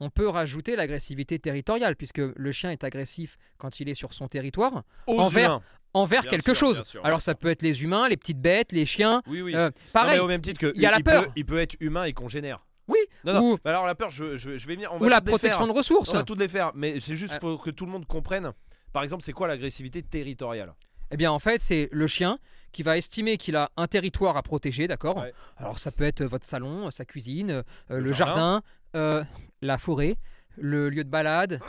on 0.00 0.10
peut 0.10 0.28
rajouter 0.28 0.76
l'agressivité 0.76 1.38
territoriale, 1.38 1.96
puisque 1.96 2.18
le 2.18 2.52
chien 2.52 2.70
est 2.70 2.84
agressif 2.84 3.36
quand 3.56 3.80
il 3.80 3.88
est 3.88 3.94
sur 3.94 4.12
son 4.12 4.28
territoire, 4.28 4.84
Aux 5.06 5.18
Envers- 5.18 5.44
humains. 5.50 5.62
envers 5.94 6.22
Bien 6.22 6.30
quelque 6.30 6.54
sûr, 6.54 6.66
chose. 6.68 6.76
bien 6.78 6.84
sûr, 6.84 7.04
Alors 7.04 7.20
ça 7.20 7.32
sûr. 7.32 7.38
peut 7.38 7.48
être 7.50 7.62
les 7.62 7.82
humains, 7.82 8.08
les 8.08 8.16
petites 8.16 8.40
bêtes, 8.40 8.72
les 8.72 8.86
chiens. 8.86 9.22
Oui, 9.26 9.42
oui. 9.42 9.54
euh, 9.54 9.66
Non, 9.66 9.72
pareil. 9.92 10.14
mais 10.14 10.20
au 10.20 10.28
même 10.28 10.40
titre 10.40 10.60
que 10.60 10.72
il 10.74 10.80
y 10.82 10.86
a 10.86 10.90
la 10.90 11.00
peur. 11.00 11.24
Peut, 11.26 11.30
il 11.36 11.44
peut 11.44 11.58
être 11.58 11.76
humain 11.80 12.04
et 12.04 12.12
congénère. 12.12 12.64
Oui, 12.86 12.98
Non, 13.24 13.34
non. 13.34 13.52
ou, 13.52 13.58
Alors 13.64 13.86
la 13.86 13.94
peur, 13.94 14.10
je, 14.10 14.36
je, 14.36 14.56
je 14.56 14.66
vais 14.66 14.74
venir. 14.74 14.90
On 14.92 14.96
ou 14.96 15.00
va 15.04 15.08
la 15.10 15.16
toutes 15.16 15.26
les 15.26 15.30
protection 15.32 15.64
faire. 15.66 15.72
de 15.74 15.78
ressources. 15.78 16.14
On 16.14 16.18
va 16.18 16.24
toutes 16.24 16.38
les 16.40 16.48
faire, 16.48 16.72
mais 16.74 17.00
c'est 17.00 17.16
juste 17.16 17.38
pour 17.38 17.60
que 17.62 17.70
tout 17.70 17.84
le 17.84 17.92
monde 17.92 18.06
comprenne. 18.06 18.52
Par 18.92 19.02
exemple, 19.02 19.22
c'est 19.22 19.32
quoi 19.32 19.46
l'agressivité 19.48 20.02
territoriale? 20.02 20.72
Eh 21.10 21.16
bien, 21.16 21.30
en 21.32 21.38
fait, 21.38 21.60
c'est 21.62 21.88
le 21.92 22.06
chien 22.06 22.38
qui 22.72 22.82
va 22.82 22.96
estimer 22.98 23.36
qu'il 23.38 23.56
a 23.56 23.70
un 23.78 23.86
territoire 23.86 24.36
à 24.36 24.42
protéger, 24.42 24.88
d'accord? 24.88 25.16
Ouais. 25.18 25.32
Alors, 25.56 25.78
ça 25.78 25.90
peut 25.90 26.04
être 26.04 26.22
votre 26.24 26.46
salon, 26.46 26.90
sa 26.90 27.04
cuisine, 27.06 27.50
euh, 27.50 27.62
le, 27.88 28.00
Le 28.00 28.12
jardin, 28.12 28.62
euh, 28.96 29.24
la 29.62 29.78
forêt, 29.78 30.16
le 30.56 30.88
lieu 30.90 31.04
de 31.04 31.10
balade. 31.10 31.60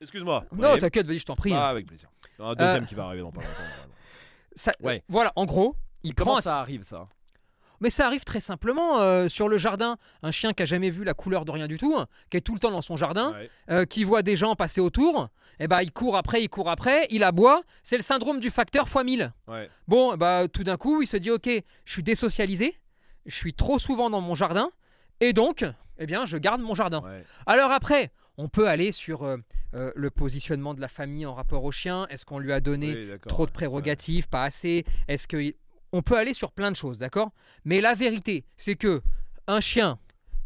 Excuse-moi. 0.00 0.44
Non, 0.52 0.76
t'inquiète, 0.78 1.06
vas-y, 1.06 1.18
je 1.18 1.24
t'en 1.24 1.36
prie. 1.36 1.52
Ah, 1.52 1.68
avec 1.68 1.86
plaisir. 1.86 2.08
Un 2.38 2.54
deuxième 2.54 2.82
Euh, 2.82 2.86
qui 2.86 2.94
va 2.94 3.04
arriver 3.06 3.22
dans 3.22 3.30
pas 3.32 3.40
longtemps. 3.42 3.90
Ça- 4.56 4.74
ouais. 4.82 5.02
Voilà, 5.08 5.32
en 5.36 5.44
gros, 5.46 5.76
il 6.02 6.14
Comment 6.14 6.32
prend. 6.32 6.38
un- 6.38 6.42
ça 6.42 6.58
arrive 6.60 6.82
ça? 6.82 7.08
Mais 7.80 7.90
ça 7.90 8.06
arrive 8.06 8.24
très 8.24 8.40
simplement 8.40 9.00
euh, 9.00 9.28
sur 9.28 9.48
le 9.48 9.58
jardin. 9.58 9.96
Un 10.22 10.30
chien 10.30 10.52
qui 10.52 10.62
a 10.62 10.66
jamais 10.66 10.90
vu 10.90 11.04
la 11.04 11.12
couleur 11.12 11.44
de 11.44 11.50
rien 11.50 11.66
du 11.66 11.76
tout, 11.76 11.94
hein, 11.98 12.06
qui 12.30 12.36
est 12.36 12.40
tout 12.40 12.54
le 12.54 12.60
temps 12.60 12.70
dans 12.70 12.80
son 12.82 12.96
jardin, 12.96 13.32
Ouais. 13.32 13.50
euh, 13.70 13.84
qui 13.84 14.04
voit 14.04 14.22
des 14.22 14.36
gens 14.36 14.54
passer 14.54 14.80
autour, 14.80 15.28
et 15.58 15.66
ben 15.68 15.82
il 15.82 15.90
court 15.92 16.16
après, 16.16 16.42
il 16.42 16.48
court 16.48 16.70
après, 16.70 17.06
il 17.10 17.24
aboie. 17.24 17.62
C'est 17.82 17.96
le 17.96 18.02
syndrome 18.02 18.40
du 18.40 18.50
facteur 18.50 18.86
x 18.86 18.96
1000. 19.04 19.32
Ouais. 19.48 19.68
Bon, 19.88 20.16
bah 20.16 20.46
tout 20.48 20.62
d'un 20.64 20.76
coup, 20.76 21.02
il 21.02 21.06
se 21.06 21.16
dit 21.16 21.30
ok, 21.30 21.48
je 21.84 21.92
suis 21.92 22.02
désocialisé, 22.04 22.78
je 23.26 23.34
suis 23.34 23.54
trop 23.54 23.78
souvent 23.78 24.08
dans 24.08 24.20
mon 24.20 24.34
jardin, 24.36 24.70
et 25.20 25.32
donc, 25.32 25.64
eh 25.98 26.06
bien, 26.06 26.26
je 26.26 26.36
garde 26.36 26.60
mon 26.60 26.74
jardin. 26.74 27.00
Ouais. 27.02 27.22
Alors 27.46 27.70
après, 27.70 28.10
on 28.36 28.48
peut 28.48 28.68
aller 28.68 28.92
sur 28.92 29.22
euh, 29.22 29.36
euh, 29.74 29.92
le 29.94 30.10
positionnement 30.10 30.74
de 30.74 30.80
la 30.80 30.88
famille 30.88 31.24
en 31.26 31.34
rapport 31.34 31.64
au 31.64 31.70
chien. 31.72 32.06
Est-ce 32.10 32.24
qu'on 32.24 32.38
lui 32.38 32.52
a 32.52 32.60
donné 32.60 32.92
Oui, 32.94 33.18
trop 33.28 33.44
de 33.46 33.50
ouais. 33.50 33.54
prérogatives, 33.54 34.28
pas 34.28 34.44
assez? 34.44 34.84
Est-ce 35.08 35.28
que 35.28 35.54
on 35.92 36.02
peut 36.02 36.16
aller 36.18 36.34
sur 36.34 36.50
plein 36.50 36.70
de 36.72 36.76
choses, 36.76 36.98
d'accord? 36.98 37.30
Mais 37.64 37.80
la 37.80 37.94
vérité, 37.94 38.44
c'est 38.56 38.74
que 38.74 39.00
un 39.46 39.60
chien 39.60 39.98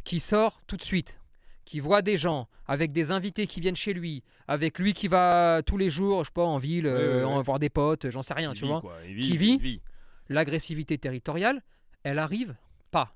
qui 0.04 0.20
sort 0.20 0.60
tout 0.66 0.76
de 0.76 0.82
suite, 0.84 1.18
qui 1.64 1.80
voit 1.80 2.02
des 2.02 2.16
gens 2.18 2.48
avec 2.66 2.92
des 2.92 3.10
invités 3.12 3.46
qui 3.46 3.60
viennent 3.60 3.76
chez 3.76 3.94
lui, 3.94 4.22
avec 4.46 4.78
lui 4.78 4.92
qui 4.92 5.08
va 5.08 5.62
tous 5.64 5.78
les 5.78 5.88
jours, 5.88 6.24
je 6.24 6.28
sais 6.28 6.34
pas, 6.34 6.44
en 6.44 6.58
ville, 6.58 6.86
euh, 6.86 7.24
ouais, 7.26 7.42
voir 7.42 7.58
des 7.58 7.70
potes, 7.70 8.10
j'en 8.10 8.22
sais 8.22 8.34
rien, 8.34 8.52
Qui 8.52 8.58
tu 8.58 8.64
vit, 8.64 8.70
vois? 8.70 8.80
quoi. 8.82 8.94
Qui 9.06 9.30
il 9.30 9.36
vit? 9.38 9.80
L'agressivité 10.28 10.98
territoriale, 10.98 11.62
elle 12.02 12.18
arrive 12.18 12.54
pas. 12.90 13.14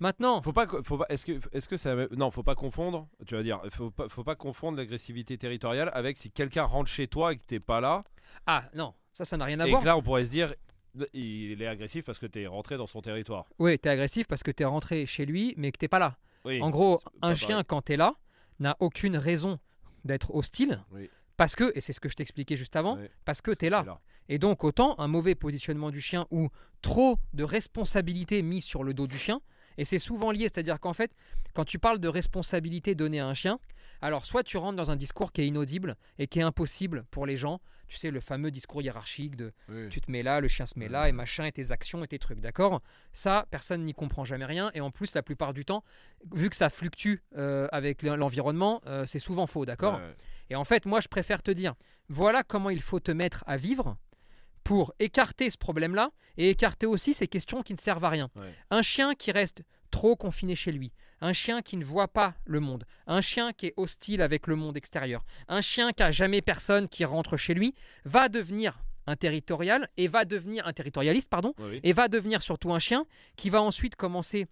Maintenant, 0.00 0.40
Faut 0.42 0.52
pas, 0.52 0.66
faut 0.82 0.98
pas. 0.98 1.06
Est-ce 1.08 1.26
que, 1.26 1.32
est-ce 1.52 1.68
que 1.68 1.76
ça, 1.76 1.94
non, 2.16 2.30
faut 2.30 2.44
pas 2.44 2.54
confondre. 2.54 3.08
Tu 3.26 3.34
vas 3.34 3.42
dire, 3.42 3.60
faut 3.70 3.90
pas, 3.90 4.08
faut 4.08 4.22
pas 4.22 4.36
confondre 4.36 4.78
l'agressivité 4.78 5.36
territoriale 5.36 5.90
avec 5.92 6.18
si 6.18 6.30
quelqu'un 6.30 6.62
rentre 6.64 6.88
chez 6.88 7.08
toi 7.08 7.32
et 7.32 7.36
que 7.36 7.42
t'es 7.44 7.58
pas 7.58 7.80
là, 7.80 8.04
ah 8.46 8.64
non, 8.74 8.94
ça, 9.12 9.24
ça 9.24 9.36
n'a 9.36 9.44
rien 9.44 9.58
à 9.60 9.66
et 9.66 9.70
voir. 9.70 9.82
que 9.82 9.86
là 9.86 9.96
on 9.96 10.02
pourrait 10.02 10.24
se 10.26 10.30
dire, 10.30 10.54
il 11.12 11.60
est 11.60 11.66
agressif 11.66 12.04
parce 12.04 12.18
que 12.18 12.26
t'es 12.26 12.46
rentré 12.46 12.76
dans 12.76 12.86
son 12.86 13.00
territoire. 13.00 13.46
Oui, 13.58 13.78
t'es 13.78 13.88
agressif 13.88 14.28
parce 14.28 14.42
que 14.42 14.52
t'es 14.52 14.64
rentré 14.64 15.04
chez 15.06 15.26
lui, 15.26 15.54
mais 15.56 15.72
que 15.72 15.78
t'es 15.78 15.88
pas 15.88 15.98
là. 15.98 16.16
Oui. 16.44 16.62
En 16.62 16.70
gros, 16.70 17.00
un 17.22 17.34
chien, 17.34 17.48
pareil. 17.48 17.64
quand 17.66 17.82
t'es 17.82 17.96
là, 17.96 18.14
n'a 18.60 18.76
aucune 18.78 19.16
raison 19.16 19.58
d'être 20.04 20.34
hostile. 20.34 20.82
Oui. 20.92 21.10
Parce 21.36 21.54
que, 21.54 21.72
et 21.76 21.80
c'est 21.80 21.92
ce 21.92 22.00
que 22.00 22.08
je 22.08 22.14
t'expliquais 22.14 22.56
juste 22.56 22.74
avant, 22.74 22.98
parce 23.24 23.40
que 23.40 23.52
t'es 23.52 23.70
là. 23.70 23.84
Là. 23.84 24.00
Et 24.28 24.38
donc, 24.38 24.64
autant 24.64 24.98
un 24.98 25.08
mauvais 25.08 25.34
positionnement 25.34 25.90
du 25.90 26.00
chien 26.00 26.26
ou 26.30 26.48
trop 26.82 27.16
de 27.32 27.44
responsabilité 27.44 28.42
mise 28.42 28.64
sur 28.64 28.82
le 28.82 28.92
dos 28.92 29.06
du 29.06 29.16
chien, 29.16 29.40
et 29.78 29.84
c'est 29.86 29.98
souvent 29.98 30.30
lié, 30.30 30.42
c'est-à-dire 30.42 30.78
qu'en 30.80 30.92
fait, 30.92 31.12
quand 31.54 31.64
tu 31.64 31.78
parles 31.78 32.00
de 32.00 32.08
responsabilité 32.08 32.94
donnée 32.94 33.20
à 33.20 33.26
un 33.26 33.34
chien, 33.34 33.58
alors 34.02 34.26
soit 34.26 34.42
tu 34.42 34.58
rentres 34.58 34.76
dans 34.76 34.90
un 34.90 34.96
discours 34.96 35.32
qui 35.32 35.40
est 35.40 35.46
inaudible 35.46 35.96
et 36.18 36.26
qui 36.26 36.40
est 36.40 36.42
impossible 36.42 37.04
pour 37.10 37.24
les 37.24 37.36
gens, 37.36 37.60
tu 37.86 37.96
sais, 37.96 38.10
le 38.10 38.20
fameux 38.20 38.50
discours 38.50 38.82
hiérarchique 38.82 39.34
de 39.34 39.52
Oui. 39.68 39.88
tu 39.88 40.00
te 40.02 40.10
mets 40.10 40.22
là, 40.22 40.40
le 40.40 40.48
chien 40.48 40.66
se 40.66 40.78
met 40.78 40.88
là, 40.88 41.08
et 41.08 41.12
machin, 41.12 41.46
et 41.46 41.52
tes 41.52 41.70
actions 41.70 42.04
et 42.04 42.06
tes 42.08 42.18
trucs, 42.18 42.40
d'accord? 42.40 42.82
Ça, 43.12 43.46
personne 43.50 43.84
n'y 43.84 43.94
comprend 43.94 44.24
jamais 44.24 44.44
rien, 44.44 44.70
et 44.74 44.82
en 44.82 44.90
plus, 44.90 45.14
la 45.14 45.22
plupart 45.22 45.54
du 45.54 45.64
temps, 45.64 45.82
vu 46.34 46.50
que 46.50 46.56
ça 46.56 46.68
fluctue 46.68 47.22
euh, 47.36 47.66
avec 47.72 48.02
l'environnement, 48.02 48.82
euh, 48.86 49.06
c'est 49.06 49.20
souvent 49.20 49.46
faux, 49.46 49.64
d'accord? 49.64 49.96
Ouais. 49.96 50.14
Et 50.50 50.56
en 50.56 50.64
fait, 50.64 50.84
moi, 50.84 51.00
je 51.00 51.08
préfère 51.08 51.42
te 51.42 51.50
dire, 51.50 51.74
voilà 52.08 52.42
comment 52.42 52.70
il 52.70 52.82
faut 52.82 53.00
te 53.00 53.10
mettre 53.10 53.42
à 53.46 53.56
vivre 53.56 53.96
pour 54.68 54.92
écarter 54.98 55.48
ce 55.48 55.56
problème-là, 55.56 56.10
et 56.36 56.50
écarter 56.50 56.84
aussi 56.84 57.14
ces 57.14 57.26
questions 57.26 57.62
qui 57.62 57.72
ne 57.72 57.78
servent 57.78 58.04
à 58.04 58.10
rien. 58.10 58.28
Ouais. 58.36 58.54
Un 58.68 58.82
chien 58.82 59.14
qui 59.14 59.32
reste 59.32 59.62
trop 59.90 60.14
confiné 60.14 60.54
chez 60.54 60.72
lui, 60.72 60.92
un 61.22 61.32
chien 61.32 61.62
qui 61.62 61.78
ne 61.78 61.86
voit 61.86 62.08
pas 62.08 62.34
le 62.44 62.60
monde, 62.60 62.84
un 63.06 63.22
chien 63.22 63.54
qui 63.54 63.68
est 63.68 63.74
hostile 63.78 64.20
avec 64.20 64.46
le 64.46 64.56
monde 64.56 64.76
extérieur, 64.76 65.24
un 65.48 65.62
chien 65.62 65.92
qui 65.94 66.02
a 66.02 66.10
jamais 66.10 66.42
personne 66.42 66.86
qui 66.86 67.06
rentre 67.06 67.38
chez 67.38 67.54
lui, 67.54 67.74
va 68.04 68.28
devenir 68.28 68.78
un 69.06 69.16
territorial 69.16 69.88
et 69.96 70.06
va 70.06 70.26
devenir 70.26 70.66
un 70.66 70.74
territorialiste, 70.74 71.30
pardon, 71.30 71.54
Oui, 71.60 71.80
et 71.82 71.94
va 71.94 72.08
devenir 72.08 72.42
surtout 72.42 72.74
un 72.74 72.78
chien 72.78 73.06
qui 73.36 73.48
va 73.48 73.62
ensuite 73.62 73.96
commencer 73.96 74.48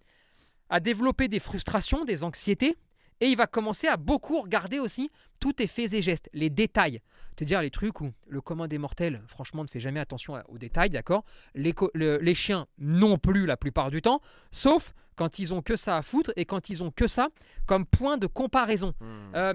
à 0.71 0.79
développer 0.79 1.27
des 1.27 1.39
frustrations, 1.39 2.05
des 2.05 2.23
anxiétés, 2.23 2.75
et 3.21 3.27
il 3.27 3.37
va 3.37 3.47
commencer 3.47 3.87
à 3.87 3.97
beaucoup 3.97 4.41
regarder 4.41 4.79
aussi 4.79 5.09
tous 5.39 5.53
tes 5.53 5.67
faits 5.67 5.93
et 5.93 6.01
gestes, 6.01 6.29
les 6.33 6.49
détails. 6.49 7.01
Te 7.35 7.43
dire 7.43 7.61
les 7.61 7.69
trucs 7.71 8.01
où 8.01 8.11
le 8.27 8.41
commun 8.41 8.67
des 8.67 8.77
mortels, 8.79 9.21
franchement, 9.27 9.63
ne 9.63 9.67
fait 9.69 9.79
jamais 9.79 9.99
attention 9.99 10.41
aux 10.47 10.57
détails, 10.57 10.89
d'accord? 10.89 11.23
Les, 11.53 11.73
co- 11.73 11.91
le- 11.93 12.17
les 12.17 12.33
chiens 12.33 12.67
non 12.79 13.17
plus 13.19 13.45
la 13.45 13.57
plupart 13.57 13.91
du 13.91 14.01
temps, 14.01 14.21
sauf 14.51 14.93
quand 15.15 15.37
ils 15.39 15.53
ont 15.53 15.61
que 15.61 15.75
ça 15.75 15.97
à 15.97 16.01
foutre 16.01 16.31
et 16.35 16.45
quand 16.45 16.69
ils 16.69 16.83
ont 16.83 16.89
que 16.91 17.07
ça 17.07 17.29
comme 17.67 17.85
point 17.85 18.17
de 18.17 18.27
comparaison. 18.27 18.93
Hmm. 18.99 19.35
Euh, 19.35 19.53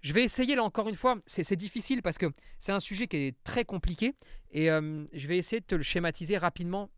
je 0.00 0.12
vais 0.12 0.22
essayer 0.22 0.54
là 0.54 0.62
encore 0.62 0.88
une 0.88 0.96
fois, 0.96 1.16
c'est 1.26 1.56
difficile 1.56 2.02
parce 2.02 2.18
que 2.18 2.26
c'est 2.58 2.72
un 2.72 2.80
sujet 2.80 3.06
qui 3.06 3.16
est 3.16 3.36
très 3.42 3.64
compliqué 3.64 4.14
et 4.50 4.70
euh, 4.70 5.04
je 5.14 5.28
vais 5.28 5.38
essayer 5.38 5.60
de 5.60 5.66
te 5.66 5.74
le 5.74 5.82
schématiser 5.82 6.36
rapidement 6.36 6.90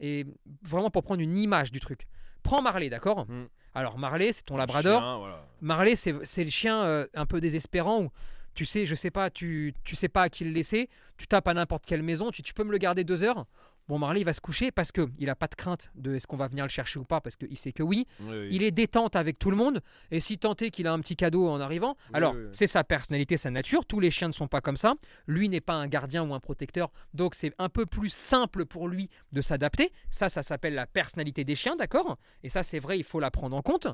et 0.00 0.24
vraiment 0.62 0.90
pour 0.90 1.02
prendre 1.02 1.20
une 1.20 1.36
image 1.38 1.72
du 1.72 1.80
truc. 1.80 2.06
Prends 2.42 2.62
Marley, 2.62 2.88
d'accord? 2.88 3.26
Mm. 3.28 3.46
Alors 3.74 3.98
Marley, 3.98 4.32
c'est 4.32 4.44
ton 4.44 4.56
labrador. 4.56 5.00
Chien, 5.00 5.18
voilà. 5.18 5.46
Marley, 5.60 5.96
c'est 5.96 6.14
c'est 6.24 6.44
le 6.44 6.50
chien 6.50 6.82
euh, 6.82 7.06
un 7.14 7.26
peu 7.26 7.40
désespérant 7.40 8.02
où 8.02 8.10
tu 8.54 8.64
sais, 8.64 8.86
je 8.86 8.94
sais 8.94 9.10
pas, 9.10 9.30
tu, 9.30 9.74
tu 9.84 9.96
sais 9.96 10.08
pas 10.08 10.22
à 10.22 10.28
qui 10.28 10.44
le 10.44 10.52
laisser, 10.52 10.88
tu 11.16 11.26
tapes 11.26 11.48
à 11.48 11.54
n'importe 11.54 11.84
quelle 11.86 12.02
maison, 12.02 12.30
tu, 12.30 12.42
tu 12.42 12.54
peux 12.54 12.62
me 12.64 12.70
le 12.70 12.78
garder 12.78 13.02
deux 13.02 13.22
heures. 13.24 13.46
Bon, 13.86 13.98
Marley, 13.98 14.22
il 14.22 14.24
va 14.24 14.32
se 14.32 14.40
coucher 14.40 14.70
parce 14.70 14.92
que 14.92 15.10
il 15.18 15.28
a 15.28 15.36
pas 15.36 15.46
de 15.46 15.54
crainte 15.54 15.90
de 15.94 16.14
est-ce 16.14 16.26
qu'on 16.26 16.38
va 16.38 16.48
venir 16.48 16.64
le 16.64 16.70
chercher 16.70 16.98
ou 16.98 17.04
pas, 17.04 17.20
parce 17.20 17.36
qu'il 17.36 17.56
sait 17.58 17.72
que 17.72 17.82
oui. 17.82 18.06
Oui, 18.20 18.28
oui. 18.30 18.48
Il 18.50 18.62
est 18.62 18.70
détente 18.70 19.14
avec 19.14 19.38
tout 19.38 19.50
le 19.50 19.56
monde, 19.56 19.82
et 20.10 20.20
si 20.20 20.38
tant 20.38 20.54
est 20.54 20.70
qu'il 20.70 20.86
a 20.86 20.92
un 20.92 21.00
petit 21.00 21.16
cadeau 21.16 21.48
en 21.48 21.60
arrivant, 21.60 21.96
Oui, 22.08 22.14
alors 22.14 22.34
c'est 22.52 22.66
sa 22.66 22.82
personnalité, 22.82 23.36
sa 23.36 23.50
nature. 23.50 23.84
Tous 23.84 24.00
les 24.00 24.10
chiens 24.10 24.28
ne 24.28 24.32
sont 24.32 24.48
pas 24.48 24.62
comme 24.62 24.78
ça. 24.78 24.94
Lui 25.26 25.50
n'est 25.50 25.60
pas 25.60 25.74
un 25.74 25.86
gardien 25.86 26.24
ou 26.24 26.32
un 26.32 26.40
protecteur, 26.40 26.90
donc 27.12 27.34
c'est 27.34 27.52
un 27.58 27.68
peu 27.68 27.84
plus 27.84 28.10
simple 28.10 28.64
pour 28.64 28.88
lui 28.88 29.10
de 29.32 29.42
s'adapter. 29.42 29.92
Ça, 30.10 30.30
ça 30.30 30.42
s'appelle 30.42 30.74
la 30.74 30.86
personnalité 30.86 31.44
des 31.44 31.54
chiens, 31.54 31.76
d'accord? 31.76 32.16
Et 32.42 32.48
ça, 32.48 32.62
c'est 32.62 32.78
vrai, 32.78 32.98
il 32.98 33.04
faut 33.04 33.20
la 33.20 33.30
prendre 33.30 33.54
en 33.56 33.62
compte. 33.62 33.86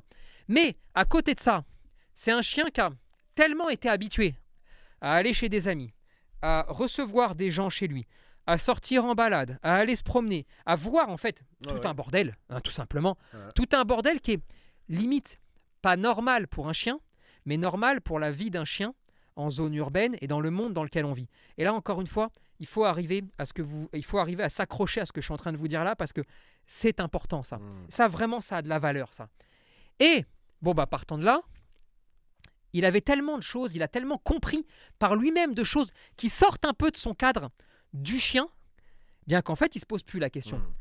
Mais 0.46 0.76
à 0.94 1.04
côté 1.04 1.34
de 1.34 1.40
ça, 1.40 1.64
c'est 2.14 2.32
un 2.32 2.42
chien 2.42 2.66
qui 2.72 2.80
a 2.80 2.90
tellement 3.34 3.68
été 3.68 3.88
habitué 3.88 4.34
à 5.00 5.14
aller 5.14 5.32
chez 5.32 5.48
des 5.48 5.66
amis, 5.66 5.92
à 6.42 6.64
recevoir 6.68 7.34
des 7.34 7.50
gens 7.50 7.70
chez 7.70 7.88
lui, 7.88 8.06
à 8.50 8.58
sortir 8.58 9.04
en 9.04 9.14
balade, 9.14 9.60
à 9.62 9.76
aller 9.76 9.94
se 9.94 10.02
promener, 10.02 10.44
à 10.66 10.74
voir 10.74 11.08
en 11.08 11.16
fait 11.16 11.44
tout 11.62 11.74
Ouais, 11.74 11.86
un 11.86 11.94
bordel, 11.94 12.36
hein, 12.48 12.60
tout 12.60 12.72
simplement. 12.72 13.16
Ouais. 13.32 13.40
Tout 13.54 13.68
un 13.72 13.84
bordel 13.84 14.20
qui 14.20 14.32
est 14.32 14.42
limite 14.88 15.40
pas 15.82 15.96
normal 15.96 16.48
pour 16.48 16.68
un 16.68 16.72
chien, 16.72 16.98
mais 17.44 17.56
normal 17.56 18.00
pour 18.00 18.18
la 18.18 18.32
vie 18.32 18.50
d'un 18.50 18.64
chien 18.64 18.92
en 19.36 19.50
zone 19.50 19.74
urbaine 19.74 20.16
et 20.20 20.26
dans 20.26 20.40
le 20.40 20.50
monde 20.50 20.72
dans 20.72 20.82
lequel 20.82 21.04
on 21.04 21.12
vit. 21.12 21.28
Et 21.58 21.64
là 21.64 21.72
encore 21.72 22.00
une 22.00 22.08
fois, 22.08 22.30
il 22.58 22.66
faut 22.66 22.84
arriver 22.84 23.22
à 23.38 23.46
ce 23.46 23.52
que 23.52 23.62
vous 23.62 23.88
il 23.92 24.04
faut 24.04 24.18
arriver 24.18 24.42
à 24.42 24.48
s'accrocher 24.48 25.00
à 25.00 25.06
ce 25.06 25.12
que 25.12 25.20
je 25.20 25.26
suis 25.26 25.34
en 25.34 25.38
train 25.38 25.52
de 25.52 25.56
vous 25.56 25.68
dire 25.68 25.84
là 25.84 25.94
parce 25.94 26.12
que 26.12 26.22
c'est 26.66 26.98
important 26.98 27.44
ça. 27.44 27.58
Hmm. 27.58 27.86
Ça 27.88 28.08
vraiment 28.08 28.40
ça 28.40 28.56
a 28.56 28.62
de 28.62 28.68
la 28.68 28.80
valeur 28.80 29.14
ça. 29.14 29.28
Et 30.00 30.24
bon 30.60 30.74
bah 30.74 30.86
partant 30.86 31.18
de 31.18 31.24
là, 31.24 31.42
il 32.72 32.84
avait 32.84 33.00
tellement 33.00 33.38
de 33.38 33.44
choses, 33.44 33.76
il 33.76 33.82
a 33.84 33.88
tellement 33.88 34.18
compris 34.18 34.66
par 34.98 35.14
lui-même 35.14 35.54
de 35.54 35.62
choses 35.62 35.92
qui 36.16 36.28
sortent 36.28 36.66
un 36.66 36.74
peu 36.74 36.90
de 36.90 36.96
son 36.96 37.14
cadre 37.14 37.50
du 37.92 38.18
chien, 38.18 38.48
bien 39.26 39.42
qu'en 39.42 39.56
fait 39.56 39.74
il 39.76 39.80
se 39.80 39.86
pose 39.86 40.02
plus 40.02 40.18
la 40.20 40.30
question. 40.30 40.58
Hmm. 40.58 40.72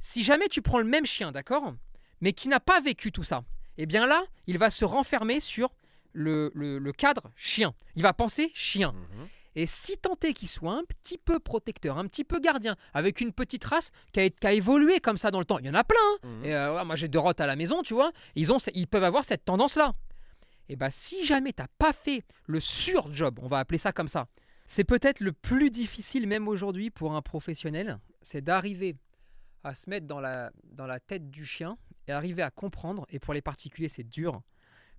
Si 0.00 0.22
jamais 0.24 0.48
tu 0.48 0.62
prends 0.62 0.78
le 0.78 0.84
même 0.84 1.06
chien, 1.06 1.32
d'accord, 1.32 1.74
mais 2.20 2.32
qui 2.32 2.48
n'a 2.48 2.60
pas 2.60 2.80
vécu 2.80 3.12
tout 3.12 3.22
ça, 3.22 3.44
eh 3.78 3.86
bien 3.86 4.06
là, 4.06 4.22
il 4.46 4.58
va 4.58 4.70
se 4.70 4.84
renfermer 4.84 5.40
sur 5.40 5.70
le, 6.12 6.50
le- 6.54 6.78
le 6.78 6.92
cadre 6.92 7.30
chien. 7.36 7.74
Il 7.96 8.02
va 8.02 8.12
penser 8.12 8.50
chien. 8.54 8.92
Mhm. 8.92 9.28
Et 9.56 9.66
si 9.66 9.96
tant 9.98 10.14
est 10.22 10.32
qu'il 10.32 10.48
soit 10.48 10.72
un 10.72 10.84
petit 10.84 11.18
peu 11.18 11.38
protecteur, 11.40 11.98
un 11.98 12.06
petit 12.06 12.24
peu 12.24 12.38
gardien, 12.40 12.76
avec 12.94 13.20
une 13.20 13.32
petite 13.32 13.64
race 13.64 13.90
qui 14.12 14.20
a, 14.20 14.30
qui 14.30 14.46
a 14.46 14.52
évolué 14.52 15.00
comme 15.00 15.16
ça 15.18 15.30
dans 15.30 15.38
le 15.40 15.44
temps, 15.44 15.58
il 15.58 15.66
y 15.66 15.70
en 15.70 15.74
a 15.74 15.82
plein. 15.84 15.98
hein. 16.22 16.28
Mhm. 16.28 16.44
Et, 16.44 16.54
euh, 16.54 16.84
moi 16.84 16.94
j'ai 16.96 17.08
deux 17.08 17.18
rottes 17.18 17.40
à 17.40 17.46
la 17.46 17.56
maison, 17.56 17.82
tu 17.82 17.94
vois, 17.94 18.12
ils, 18.36 18.52
ont, 18.52 18.58
ils 18.74 18.86
peuvent 18.86 19.04
avoir 19.04 19.24
cette 19.24 19.44
tendance-là. 19.44 19.94
Et 20.68 20.76
bah 20.76 20.90
si 20.90 21.24
jamais 21.26 21.52
t'as 21.52 21.66
pas 21.78 21.92
fait 21.92 22.22
le 22.46 22.60
sur-job, 22.60 23.38
on 23.42 23.48
va 23.48 23.58
appeler 23.58 23.78
ça 23.78 23.92
comme 23.92 24.08
ça, 24.08 24.28
c'est 24.70 24.84
peut-être 24.84 25.18
le 25.18 25.32
plus 25.32 25.72
difficile 25.72 26.28
même 26.28 26.46
aujourd'hui 26.46 26.90
pour 26.90 27.16
un 27.16 27.22
professionnel, 27.22 27.98
c'est 28.22 28.40
d'arriver 28.40 28.96
à 29.64 29.74
se 29.74 29.90
mettre 29.90 30.06
dans 30.06 30.20
la, 30.20 30.52
dans 30.62 30.86
la 30.86 31.00
tête 31.00 31.28
du 31.28 31.44
chien 31.44 31.76
et 32.06 32.12
arriver 32.12 32.42
à 32.42 32.52
comprendre, 32.52 33.04
et 33.08 33.18
pour 33.18 33.34
les 33.34 33.42
particuliers 33.42 33.88
c'est 33.88 34.08
dur, 34.08 34.42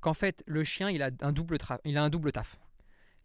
qu'en 0.01 0.13
fait 0.13 0.43
le 0.45 0.65
chien 0.65 0.89
il 0.89 1.01
a 1.01 1.09
un 1.21 1.31
double, 1.31 1.57
il 1.85 1.97
a 1.97 2.03
un 2.03 2.09
double 2.09 2.33
taf. 2.33 2.59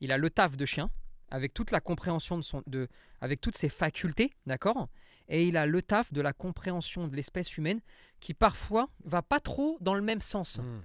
Il 0.00 0.12
a 0.12 0.18
le 0.18 0.30
taf 0.30 0.56
de 0.56 0.64
chien, 0.66 0.88
avec 1.32 1.52
toute 1.52 1.72
la 1.72 1.80
compréhension 1.80 2.36
de 2.36 2.42
son, 2.42 2.62
de, 2.68 2.86
avec 3.20 3.40
toutes 3.40 3.58
ses 3.58 3.68
facultés, 3.68 4.30
d'accord 4.46 4.88
Et 5.26 5.48
il 5.48 5.56
a 5.56 5.66
le 5.66 5.82
taf 5.82 6.12
de 6.12 6.20
la 6.20 6.32
compréhension 6.32 7.08
de 7.08 7.16
l'espèce 7.16 7.56
humaine 7.56 7.80
qui 8.20 8.34
parfois 8.34 8.88
va 9.02 9.20
pas 9.20 9.40
trop 9.40 9.78
dans 9.80 9.94
le 9.94 10.02
même 10.02 10.22
sens. 10.22 10.60
Hmm. 10.60 10.82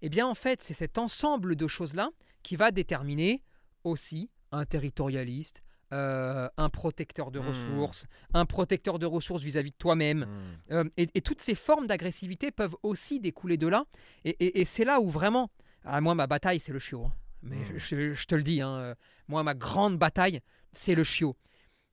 Eh 0.00 0.08
bien, 0.08 0.26
en 0.26 0.34
fait, 0.34 0.62
c'est 0.62 0.72
cet 0.72 0.96
ensemble 0.96 1.54
de 1.54 1.68
choses-là 1.68 2.10
qui 2.42 2.56
va 2.56 2.70
déterminer 2.70 3.42
aussi 3.84 4.30
un 4.56 4.64
territorialiste, 4.66 5.62
euh, 5.92 6.48
un 6.56 6.68
protecteur 6.68 7.30
de 7.30 7.38
Hmm. 7.38 7.48
ressources, 7.48 8.06
un 8.34 8.44
protecteur 8.46 8.98
de 8.98 9.06
ressources 9.06 9.42
vis-à-vis 9.42 9.70
de 9.70 9.76
toi-même. 9.76 10.24
Hmm. 10.24 10.72
Euh, 10.72 10.84
et, 10.96 11.08
et 11.14 11.20
toutes 11.20 11.40
ces 11.40 11.54
formes 11.54 11.86
d'agressivité 11.86 12.50
peuvent 12.50 12.76
aussi 12.82 13.20
découler 13.20 13.56
de 13.56 13.68
là. 13.68 13.84
Et, 14.24 14.30
et- 14.44 14.60
et 14.60 14.64
c'est 14.64 14.84
là 14.84 15.00
où 15.00 15.08
vraiment 15.08 15.50
Ah, 15.84 16.00
moi, 16.00 16.16
ma 16.16 16.26
bataille, 16.26 16.58
c'est 16.58 16.72
le 16.72 16.80
chiot. 16.80 17.04
hein. 17.04 17.12
Mais 17.42 17.58
Mm. 17.58 17.78
je, 17.78 18.12
je 18.14 18.26
te 18.26 18.34
le 18.34 18.42
dis, 18.42 18.60
hein, 18.60 18.74
euh, 18.78 18.94
moi, 19.28 19.44
ma 19.44 19.54
grande 19.54 19.96
bataille, 19.98 20.40
c'est 20.72 20.96
le 20.96 21.04
chiot. 21.04 21.36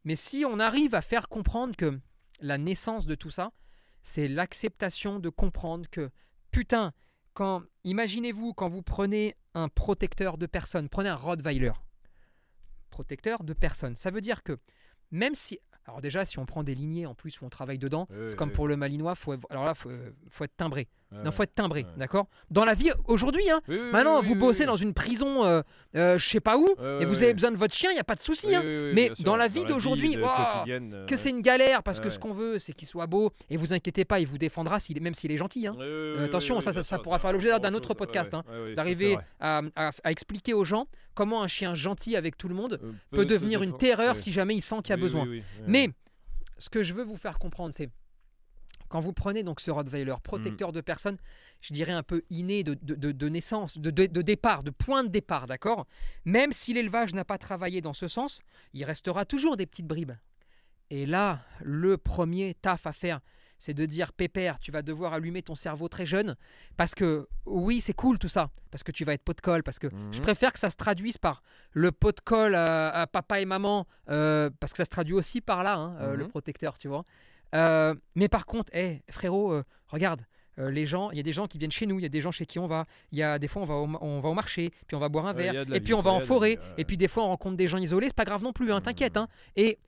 Mais 0.03 0.15
si 0.15 0.45
on 0.49 0.57
arrive 0.59 0.95
à 0.95 1.01
faire 1.03 1.29
comprendre 1.29 1.75
que 1.75 1.99
la 2.41 2.57
naissance 2.57 3.05
de 3.05 3.13
tout 3.13 3.29
ça, 3.29 3.51
c'est 4.01 4.27
l'acceptation 4.27 5.19
de 5.19 5.29
comprendre 5.29 5.87
que, 5.91 6.09
putain, 6.49 6.91
quand, 7.35 7.61
imaginez-vous, 7.83 8.53
quand 8.55 8.67
vous 8.67 8.81
prenez 8.81 9.35
un 9.53 9.69
protecteur 9.69 10.39
de 10.39 10.47
personnes, 10.47 10.89
prenez 10.89 11.09
un 11.09 11.15
Rottweiler, 11.15 11.73
protecteur 12.93 13.43
de 13.43 13.53
personnes, 13.53 13.95
ça 13.95 14.11
veut 14.11 14.21
dire 14.21 14.43
que 14.43 14.57
même 15.11 15.35
si, 15.35 15.59
alors 15.85 15.99
déjà, 16.01 16.25
si 16.25 16.39
on 16.39 16.45
prend 16.45 16.63
des 16.63 16.75
lignées 16.75 17.05
en 17.05 17.15
plus 17.15 17.41
où 17.41 17.45
on 17.45 17.49
travaille 17.49 17.77
dedans, 17.79 18.07
Oui, 18.09 18.17
c'est 18.25 18.31
oui, 18.31 18.35
comme 18.37 18.49
oui. 18.49 18.55
pour 18.55 18.67
le 18.67 18.77
malinois, 18.77 19.15
faut, 19.15 19.35
alors 19.49 19.65
là, 19.65 19.73
faut, 19.75 19.91
faut 20.29 20.43
être 20.43 20.55
timbré. 20.55 20.87
Non, 21.23 21.31
faut 21.31 21.43
être 21.43 21.53
timbré, 21.55 21.85
d'accord? 21.97 22.27
Dans 22.49 22.65
la 22.65 22.73
vie, 22.73 22.91
aujourd'hui, 23.05 23.49
hein, 23.49 23.61
Oui, 23.67 23.77
oui, 23.79 23.91
Maintenant, 23.91 24.19
oui, 24.19 24.25
vous 24.27 24.35
bossez 24.35 24.65
dans 24.65 24.75
une 24.75 24.93
prison, 24.93 25.43
euh, 25.45 25.61
euh, 25.95 26.17
je 26.17 26.27
sais 26.29 26.39
pas 26.39 26.57
où, 26.57 26.67
et 27.01 27.05
vous 27.05 27.23
avez 27.23 27.33
besoin 27.33 27.51
de 27.51 27.57
votre 27.57 27.73
chien, 27.73 27.91
il 27.91 27.95
n'y 27.95 27.99
a 27.99 28.03
pas 28.03 28.15
de 28.15 28.21
souci. 28.21 28.53
Hein. 28.55 28.61
Mais 28.93 29.11
dans 29.19 29.35
la 29.35 29.47
vie 29.47 29.65
d'aujourd'hui, 29.65 30.15
euh, 30.17 30.21
Que 31.05 31.15
c'est 31.15 31.29
une 31.29 31.41
galère 31.41 31.83
parce 31.83 31.99
que 31.99 32.09
ce 32.09 32.19
qu'on 32.19 32.31
veut, 32.33 32.59
c'est 32.59 32.73
qu'il 32.73 32.87
soit 32.87 33.07
beau. 33.07 33.31
Et 33.49 33.57
vous 33.57 33.73
inquiétez 33.73 34.05
pas, 34.05 34.19
il 34.19 34.27
vous 34.27 34.37
défendra 34.37 34.79
même 35.01 35.13
s'il 35.13 35.31
est 35.31 35.37
gentil. 35.37 35.67
hein. 35.67 35.75
Attention, 36.23 36.59
ça, 36.61 36.71
ça- 36.83 36.97
pourra 36.99 37.19
faire 37.19 37.31
l'objet 37.33 37.59
d'un 37.59 37.73
autre 37.73 37.93
podcast, 37.93 38.33
hein. 38.33 38.43
D'arriver 38.75 39.17
à, 39.39 39.61
à- 39.75 39.91
à 40.03 40.11
expliquer 40.11 40.53
aux 40.53 40.63
gens 40.63 40.87
comment 41.13 41.43
un 41.43 41.47
chien 41.47 41.75
gentil 41.75 42.15
avec 42.15 42.37
tout 42.37 42.47
le 42.47 42.55
monde 42.55 42.79
Euh, 42.83 42.91
peut 43.11 43.25
devenir 43.25 43.61
une 43.63 43.77
terreur 43.77 44.17
si 44.17 44.31
jamais 44.31 44.55
il 44.55 44.61
sent 44.61 44.77
qu'il 44.83 44.89
y 44.89 44.93
a 44.93 44.97
besoin. 44.97 45.25
Mais 45.67 45.89
ce 46.57 46.69
que 46.69 46.81
je 46.83 46.93
veux 46.93 47.03
vous 47.03 47.17
faire 47.17 47.37
comprendre, 47.39 47.73
c'est 47.73 47.89
quand 48.93 48.99
vous 48.99 49.11
prenez 49.11 49.41
donc 49.41 49.59
ce 49.59 49.71
Rottweiler, 49.71 50.13
protecteur 50.21 50.69
Mm. 50.69 50.73
de 50.73 50.81
personnes, 50.81 51.17
je 51.61 51.73
dirais 51.73 51.93
un 51.93 52.03
peu 52.03 52.21
inné 52.29 52.63
de, 52.63 52.75
de- 52.75 52.93
de- 52.93 53.11
de 53.11 53.27
naissance, 53.27 53.79
de, 53.79 53.89
départ, 54.21 54.61
de 54.61 54.69
point 54.69 55.03
de 55.03 55.07
départ, 55.09 55.47
d'accord? 55.47 55.87
Même 56.25 56.51
si 56.53 56.73
l'élevage 56.73 57.15
n'a 57.15 57.25
pas 57.25 57.39
travaillé 57.39 57.81
dans 57.81 57.93
ce 57.93 58.07
sens, 58.07 58.39
il 58.75 58.85
restera 58.85 59.25
toujours 59.25 59.57
des 59.57 59.65
petites 59.65 59.87
bribes. 59.87 60.11
Et 60.91 61.07
là, 61.07 61.39
le 61.63 61.97
premier 61.97 62.53
taf 62.53 62.85
à 62.85 62.93
faire, 62.93 63.19
c'est 63.57 63.73
de 63.73 63.87
dire 63.87 64.13
Pépère, 64.13 64.59
tu 64.59 64.71
vas 64.71 64.83
devoir 64.83 65.13
allumer 65.13 65.41
ton 65.41 65.55
cerveau 65.55 65.87
très 65.87 66.05
jeune, 66.05 66.35
parce 66.77 66.93
que 66.93 67.27
oui, 67.47 67.81
c'est 67.81 67.93
cool 67.93 68.19
tout 68.19 68.27
ça, 68.27 68.51
parce 68.69 68.83
que 68.83 68.91
tu 68.91 69.05
vas 69.05 69.13
être 69.15 69.23
pot 69.23 69.33
de 69.35 69.41
colle, 69.41 69.63
parce 69.63 69.79
que 69.79 69.87
je 70.11 70.19
Mhm. 70.19 70.23
préfère 70.23 70.53
que 70.53 70.59
ça 70.59 70.69
se 70.69 70.75
traduise 70.75 71.17
par 71.17 71.41
le 71.71 71.91
pot 71.91 72.11
de 72.15 72.21
colle 72.21 72.53
à, 72.53 72.89
à 72.91 73.07
papa 73.07 73.41
et 73.41 73.45
maman, 73.45 73.87
euh, 74.09 74.51
parce 74.59 74.71
que 74.71 74.77
ça 74.77 74.85
se 74.85 74.91
traduit 74.91 75.15
aussi 75.15 75.41
par 75.41 75.63
là, 75.63 75.77
hein, 75.77 75.95
euh, 76.01 76.15
le 76.15 76.25
Mhm. 76.25 76.29
protecteur, 76.29 76.77
tu 76.77 76.87
vois. 76.89 77.05
Euh, 77.53 77.93
mais 78.15 78.27
par 78.29 78.45
contre, 78.45 78.73
hé, 78.75 79.01
frérot, 79.09 79.53
euh, 79.53 79.63
regarde, 79.87 80.21
euh, 80.59 80.69
les 80.69 80.85
gens, 80.85 81.09
il 81.11 81.17
y 81.17 81.19
a 81.19 81.23
des 81.23 81.33
gens 81.33 81.47
qui 81.47 81.57
viennent 81.57 81.71
chez 81.71 81.85
nous, 81.87 81.99
il 81.99 82.03
y 82.03 82.05
a 82.05 82.09
des 82.09 82.21
gens 82.21 82.31
chez 82.31 82.45
qui 82.45 82.59
on 82.59 82.67
va, 82.67 82.85
il 83.11 83.17
y 83.19 83.23
a 83.23 83.39
des 83.39 83.47
fois 83.47 83.61
on 83.61 83.65
va 83.65 83.75
au, 83.75 83.87
on 84.01 84.19
va 84.19 84.29
au 84.29 84.33
marché, 84.33 84.71
puis 84.87 84.95
on 84.95 84.99
va 84.99 85.09
boire 85.09 85.25
un 85.27 85.33
verre, 85.33 85.53
et 85.75 85.79
puis 85.81 85.93
on 85.93 86.01
va 86.01 86.11
en 86.11 86.19
forêt, 86.27 86.55
vie, 86.55 86.61
et 86.77 86.85
puis 86.85 86.97
des 86.97 87.07
fois 87.07 87.23
on 87.23 87.27
rencontre 87.27 87.57
des 87.57 87.67
gens 87.67 87.77
isolés, 87.79 88.07
c'est 88.07 88.15
pas 88.15 88.25
grave 88.25 88.43
non 88.43 88.53
plus, 88.53 88.71
hein, 88.71 88.79
t'inquiète. 88.81 89.17
hein. 89.17 89.27
Et, 89.55 89.79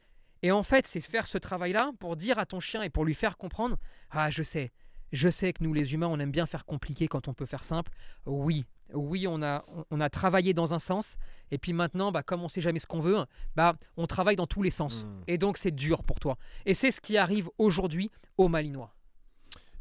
et 0.42 0.52
en 0.52 0.64
fait, 0.64 0.88
c'est 0.88 1.02
faire 1.02 1.28
ce 1.28 1.38
travail-là 1.38 1.92
pour 2.00 2.16
dire 2.16 2.40
à 2.40 2.46
ton 2.46 2.60
chien 2.60 2.82
et 2.84 2.90
pour 2.90 3.06
lui 3.06 3.14
faire 3.14 3.38
comprendre, 3.38 3.78
ah 4.12 4.30
je 4.32 4.42
sais, 4.44 4.72
je 5.12 5.30
sais 5.30 5.54
que 5.54 5.64
nous 5.64 5.74
les 5.74 5.94
humains, 5.94 6.08
on 6.08 6.20
aime 6.20 6.32
bien 6.32 6.46
faire 6.48 6.66
compliqué 6.66 7.08
quand 7.08 7.28
on 7.28 7.34
peut 7.34 7.46
faire 7.46 7.64
simple. 7.64 7.92
Oui, 8.26 8.66
oui, 8.94 9.28
on 9.28 9.42
a, 9.42 9.64
on- 9.92 10.00
a 10.00 10.10
travaillé 10.10 10.54
dans 10.54 10.74
un 10.74 10.80
sens, 10.80 11.18
et 11.52 11.58
puis 11.58 11.74
maintenant, 11.74 12.12
bah, 12.12 12.24
comme 12.24 12.44
on 12.44 12.50
sait 12.50 12.62
jamais 12.62 12.80
ce 12.80 12.88
qu'on 12.88 13.00
veut, 13.00 13.18
bah, 13.56 13.76
on 13.98 14.06
travaille 14.08 14.36
dans 14.36 14.48
tous 14.48 14.62
les 14.64 14.72
sens. 14.72 15.06
Mm. 15.06 15.24
Et 15.28 15.38
donc 15.38 15.58
c'est 15.58 15.72
dur 15.72 16.04
pour 16.04 16.20
toi. 16.20 16.38
Et 16.66 16.74
c'est 16.74 16.92
ce 16.92 17.02
qui 17.02 17.18
arrive 17.18 17.50
aujourd'hui 17.58 18.12
au 18.38 18.48
Malinois. 18.48 18.94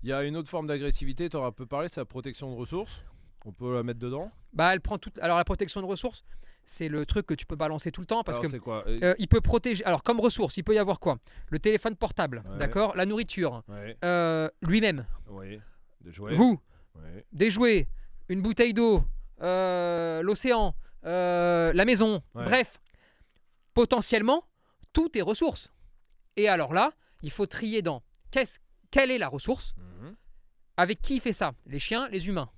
Il 0.03 0.09
y 0.09 0.13
a 0.13 0.23
une 0.25 0.37
autre 0.37 0.49
forme 0.51 0.67
d'agressivité, 0.67 1.29
tu 1.29 1.37
auras 1.37 1.49
un 1.49 1.53
peu 1.53 1.67
parlé, 1.67 1.89
c'est 1.89 2.01
la 2.01 2.05
protection 2.05 2.51
de 2.51 2.57
ressources. 2.57 3.05
On 3.47 3.53
peut 3.53 3.75
la 3.75 3.83
mettre 3.83 3.99
dedans? 4.01 4.31
Bah, 4.53 4.73
elle 4.73 4.81
prend 4.81 4.97
toute. 4.99 5.19
Alors 5.19 5.37
la 5.37 5.45
protection 5.45 5.81
de 5.83 5.87
ressources, 5.87 6.25
c'est 6.65 6.89
le 6.89 7.05
truc 7.05 7.27
que 7.27 7.35
tu 7.35 7.45
peux 7.45 7.57
balancer 7.57 7.91
tout 7.93 8.01
le 8.01 8.07
temps 8.07 8.25
parce 8.25 8.39
Alors, 8.39 8.51
que 8.51 8.57
quoi? 8.57 8.85
Euh, 8.87 8.99
euh, 9.03 9.15
il 9.19 9.29
peut 9.29 9.43
protéger. 9.43 9.85
Alors 9.85 10.03
comme 10.03 10.19
ressources, 10.21 10.57
il 10.57 10.63
peut 10.65 10.75
y 10.75 10.79
avoir 10.79 10.99
quoi? 10.99 11.19
Le 11.51 11.59
téléphone 11.59 11.95
portable, 11.97 12.43
Ouais. 12.49 12.59
d'accord? 12.59 12.97
La 12.97 13.05
nourriture, 13.05 13.63
Ouais, 13.69 13.97
euh, 14.05 14.49
lui-même, 14.63 15.07
ouais. 15.29 15.61
De 16.01 16.11
jouets. 16.11 16.33
vous, 16.35 16.59
des 17.33 17.51
jouets, 17.51 17.89
une 18.29 18.41
bouteille 18.43 18.75
d'eau, 18.75 19.05
euh, 19.43 20.23
l'océan, 20.23 20.75
euh, 21.05 21.73
la 21.73 21.85
maison, 21.85 22.23
Ouais. 22.35 22.45
bref, 22.45 22.81
potentiellement, 23.75 24.45
tout 24.93 25.17
est 25.19 25.23
ressources. 25.23 25.71
Et 26.37 26.49
alors 26.49 26.73
là, 26.73 26.93
il 27.23 27.31
faut 27.31 27.47
trier 27.47 27.83
dans 27.83 28.03
qu'est-ce, 28.31 28.59
quelle 28.91 29.11
est 29.11 29.19
la 29.19 29.29
ressource, 29.29 29.75
Mhm. 29.77 30.15
avec 30.77 31.01
qui 31.03 31.17
il 31.17 31.21
fait 31.21 31.33
ça 31.33 31.55
Les 31.67 31.79
chiens, 31.79 32.09
les 32.09 32.29
humains. 32.29 32.51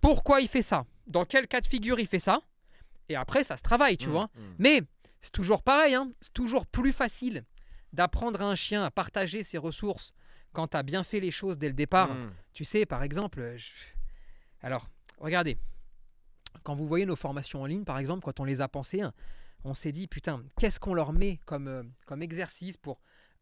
Pourquoi 0.00 0.40
il 0.40 0.48
fait 0.48 0.62
ça? 0.62 0.84
Dans 1.06 1.24
quel 1.24 1.48
cas 1.48 1.60
de 1.60 1.66
figure 1.66 1.98
il 2.00 2.06
fait 2.06 2.18
ça? 2.18 2.40
Et 3.08 3.16
après, 3.16 3.42
ça 3.44 3.56
se 3.56 3.62
travaille, 3.62 3.96
tu 3.96 4.06
Mhm. 4.06 4.12
vois. 4.12 4.30
Mhm. 4.34 4.54
Mais 4.58 4.82
c'est 5.20 5.32
toujours 5.32 5.62
pareil, 5.62 5.94
hein. 5.94 6.12
c'est 6.20 6.32
toujours 6.32 6.66
plus 6.66 6.92
facile 6.92 7.44
d'apprendre 7.92 8.40
à 8.42 8.44
un 8.44 8.54
chien 8.54 8.84
à 8.84 8.90
partager 8.90 9.42
ses 9.42 9.58
ressources 9.58 10.12
quand 10.52 10.68
tu 10.68 10.76
as 10.76 10.82
bien 10.82 11.02
fait 11.04 11.20
les 11.20 11.30
choses 11.30 11.58
dès 11.58 11.68
le 11.68 11.74
départ. 11.74 12.10
Tu 12.52 12.64
sais, 12.64 12.86
par 12.86 13.02
exemple, 13.02 13.54
je- 13.56 13.72
alors, 14.62 14.88
regardez, 15.18 15.56
quand 16.62 16.74
vous 16.74 16.86
voyez 16.86 17.06
nos 17.06 17.16
formations 17.16 17.62
en 17.62 17.66
ligne, 17.66 17.84
par 17.84 17.98
exemple, 17.98 18.24
quand 18.24 18.40
on 18.40 18.44
les 18.44 18.60
a 18.60 18.68
pensées, 18.68 19.00
hein, 19.02 19.12
on 19.64 19.74
s'est 19.74 19.92
dit, 19.92 20.06
putain, 20.06 20.42
qu'est-ce 20.58 20.78
qu'on 20.80 20.94
leur 20.94 21.12
met 21.12 21.38
comme, 21.44 21.68
euh, 21.68 21.82
comme 22.06 22.22
exercice 22.22 22.76
pour 22.76 23.00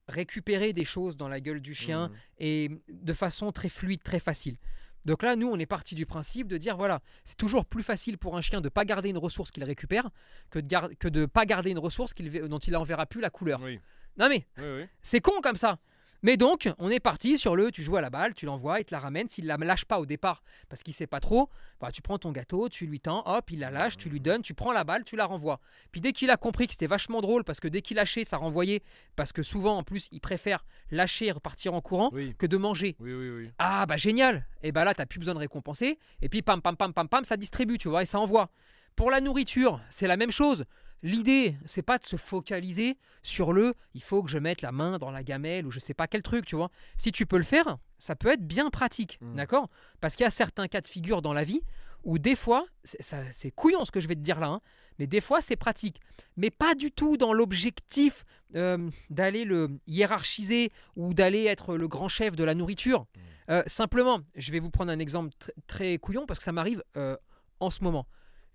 récupérer 0.08 0.72
des 0.72 0.84
choses 0.84 1.16
dans 1.16 1.28
la 1.28 1.40
gueule 1.40 1.60
du 1.60 1.74
chien 1.74 2.08
Mhm. 2.08 2.14
et 2.38 2.70
de 2.88 3.12
façon 3.12 3.50
très 3.52 3.68
fluide, 3.68 4.02
très 4.02 4.20
facile. 4.20 4.56
Donc 5.04 5.22
là, 5.22 5.36
nous, 5.36 5.48
on 5.48 5.58
est 5.58 5.66
parti 5.66 5.94
du 5.94 6.04
principe 6.06 6.48
de 6.48 6.56
dire, 6.58 6.76
voilà, 6.76 7.00
c'est 7.24 7.36
toujours 7.36 7.64
plus 7.64 7.82
facile 7.82 8.18
pour 8.18 8.36
un 8.36 8.40
chien 8.40 8.60
de 8.60 8.66
ne 8.66 8.70
pas 8.70 8.84
garder 8.84 9.08
une 9.10 9.18
ressource 9.18 9.50
qu'il 9.50 9.62
récupère 9.64 10.10
que 10.50 10.58
de 10.58 10.94
que 10.96 11.08
de 11.08 11.26
pas 11.26 11.46
garder 11.46 11.70
une 11.70 11.78
ressource 11.78 12.12
dont 12.14 12.58
il 12.58 12.72
n'enverra 12.72 13.06
plus 13.06 13.20
la 13.20 13.30
couleur. 13.30 13.60
Oui, 13.62 13.80
Non 14.16 14.28
mais, 14.28 14.46
oui, 14.58 14.64
oui. 14.82 14.84
c'est 15.02 15.20
con 15.20 15.40
comme 15.42 15.56
ça. 15.56 15.78
Mais 16.22 16.36
donc, 16.36 16.68
on 16.78 16.90
est 16.90 17.00
parti 17.00 17.38
sur 17.38 17.56
le 17.56 17.70
tu 17.70 17.82
joues 17.82 17.96
à 17.96 18.00
la 18.00 18.10
balle, 18.10 18.34
tu 18.34 18.46
l'envoies, 18.46 18.80
il 18.80 18.84
te 18.84 18.94
la 18.94 19.00
ramène. 19.00 19.28
S'il 19.28 19.46
la 19.46 19.56
lâche 19.56 19.84
pas 19.84 20.00
au 20.00 20.06
départ 20.06 20.42
parce 20.68 20.82
qu'il 20.82 20.94
sait 20.94 21.06
pas 21.06 21.20
trop, 21.20 21.48
bah, 21.80 21.90
tu 21.92 22.02
prends 22.02 22.18
ton 22.18 22.32
gâteau, 22.32 22.68
tu 22.68 22.86
lui 22.86 23.00
tends, 23.00 23.22
hop, 23.26 23.50
il 23.50 23.58
la 23.60 23.70
lâche, 23.70 23.96
tu 23.96 24.08
lui 24.08 24.20
donnes, 24.20 24.42
tu 24.42 24.54
prends 24.54 24.72
la 24.72 24.84
balle, 24.84 25.04
tu 25.04 25.16
la 25.16 25.26
renvoies. 25.26 25.60
Puis 25.92 26.00
dès 26.00 26.12
qu'il 26.12 26.30
a 26.30 26.36
compris 26.36 26.66
que 26.66 26.72
c'était 26.72 26.86
vachement 26.86 27.20
drôle 27.20 27.44
parce 27.44 27.60
que 27.60 27.68
dès 27.68 27.82
qu'il 27.82 27.96
lâchait, 27.96 28.24
ça 28.24 28.36
renvoyait, 28.36 28.82
parce 29.14 29.32
que 29.32 29.42
souvent 29.42 29.76
en 29.76 29.82
plus, 29.82 30.08
il 30.12 30.20
préfère 30.20 30.64
lâcher 30.90 31.26
et 31.26 31.32
repartir 31.32 31.74
en 31.74 31.80
courant 31.80 32.10
Oui, 32.12 32.34
que 32.38 32.46
de 32.46 32.56
manger. 32.56 32.96
oui, 33.00 33.12
oui, 33.12 33.30
oui. 33.30 33.50
Ah 33.58 33.86
bah 33.86 33.96
génial 33.96 34.46
Et 34.62 34.72
bah 34.72 34.84
là, 34.84 34.94
t'as 34.94 35.06
plus 35.06 35.18
besoin 35.18 35.34
de 35.34 35.38
récompenser. 35.40 35.98
Et 36.22 36.28
puis 36.28 36.42
pam, 36.42 36.62
pam, 36.62 36.76
pam, 36.76 36.92
pam, 36.92 37.08
pam, 37.08 37.24
ça 37.24 37.36
distribue, 37.36 37.78
tu 37.78 37.88
vois, 37.88 38.02
et 38.02 38.06
ça 38.06 38.18
envoie. 38.20 38.50
Pour 38.94 39.10
la 39.10 39.20
nourriture, 39.20 39.80
c'est 39.90 40.06
la 40.06 40.16
même 40.16 40.30
chose. 40.30 40.64
L'idée, 41.02 41.56
c'est 41.66 41.82
pas 41.82 41.98
de 41.98 42.04
se 42.04 42.16
focaliser 42.16 42.96
sur 43.22 43.52
le 43.52 43.74
il 43.94 44.02
faut 44.02 44.22
que 44.22 44.30
je 44.30 44.38
mette 44.38 44.62
la 44.62 44.72
main 44.72 44.98
dans 44.98 45.10
la 45.10 45.22
gamelle 45.22 45.66
ou 45.66 45.70
je 45.70 45.78
sais 45.78 45.94
pas 45.94 46.06
quel 46.06 46.22
truc, 46.22 46.46
tu 46.46 46.56
vois. 46.56 46.70
Si 46.96 47.12
tu 47.12 47.26
peux 47.26 47.36
le 47.36 47.42
faire, 47.44 47.76
ça 47.98 48.16
peut 48.16 48.28
être 48.28 48.46
bien 48.46 48.70
pratique, 48.70 49.18
Mm. 49.20 49.36
d'accord? 49.36 49.68
Parce 50.00 50.16
qu'il 50.16 50.24
y 50.24 50.26
a 50.26 50.30
certains 50.30 50.68
cas 50.68 50.80
de 50.80 50.86
figure 50.86 51.22
dans 51.22 51.32
la 51.32 51.44
vie 51.44 51.60
où 52.04 52.18
des 52.18 52.36
fois, 52.36 52.66
c'est 52.84 53.50
couillon 53.50 53.84
ce 53.84 53.90
que 53.90 53.98
je 54.00 54.06
vais 54.08 54.14
te 54.14 54.20
dire 54.20 54.38
là, 54.38 54.46
hein, 54.46 54.60
mais 54.98 55.06
des 55.08 55.20
fois 55.20 55.40
c'est 55.42 55.56
pratique. 55.56 56.00
Mais 56.36 56.50
pas 56.50 56.74
du 56.74 56.90
tout 56.92 57.16
dans 57.16 57.32
l'objectif 57.32 58.24
euh, 58.54 58.88
d'aller 59.10 59.44
le 59.44 59.78
hiérarchiser 59.88 60.70
ou 60.94 61.14
d'aller 61.14 61.44
être 61.44 61.76
le 61.76 61.88
grand 61.88 62.08
chef 62.08 62.36
de 62.36 62.44
la 62.44 62.54
nourriture. 62.54 63.06
Euh, 63.50 63.62
simplement, 63.66 64.20
je 64.34 64.50
vais 64.52 64.58
vous 64.60 64.70
prendre 64.70 64.90
un 64.90 64.98
exemple 64.98 65.30
tr- 65.40 65.50
très 65.66 65.98
couillon 65.98 66.26
parce 66.26 66.38
que 66.38 66.44
ça 66.44 66.52
m'arrive 66.52 66.82
euh, 66.96 67.16
en 67.60 67.70
ce 67.70 67.82
moment. 67.84 68.06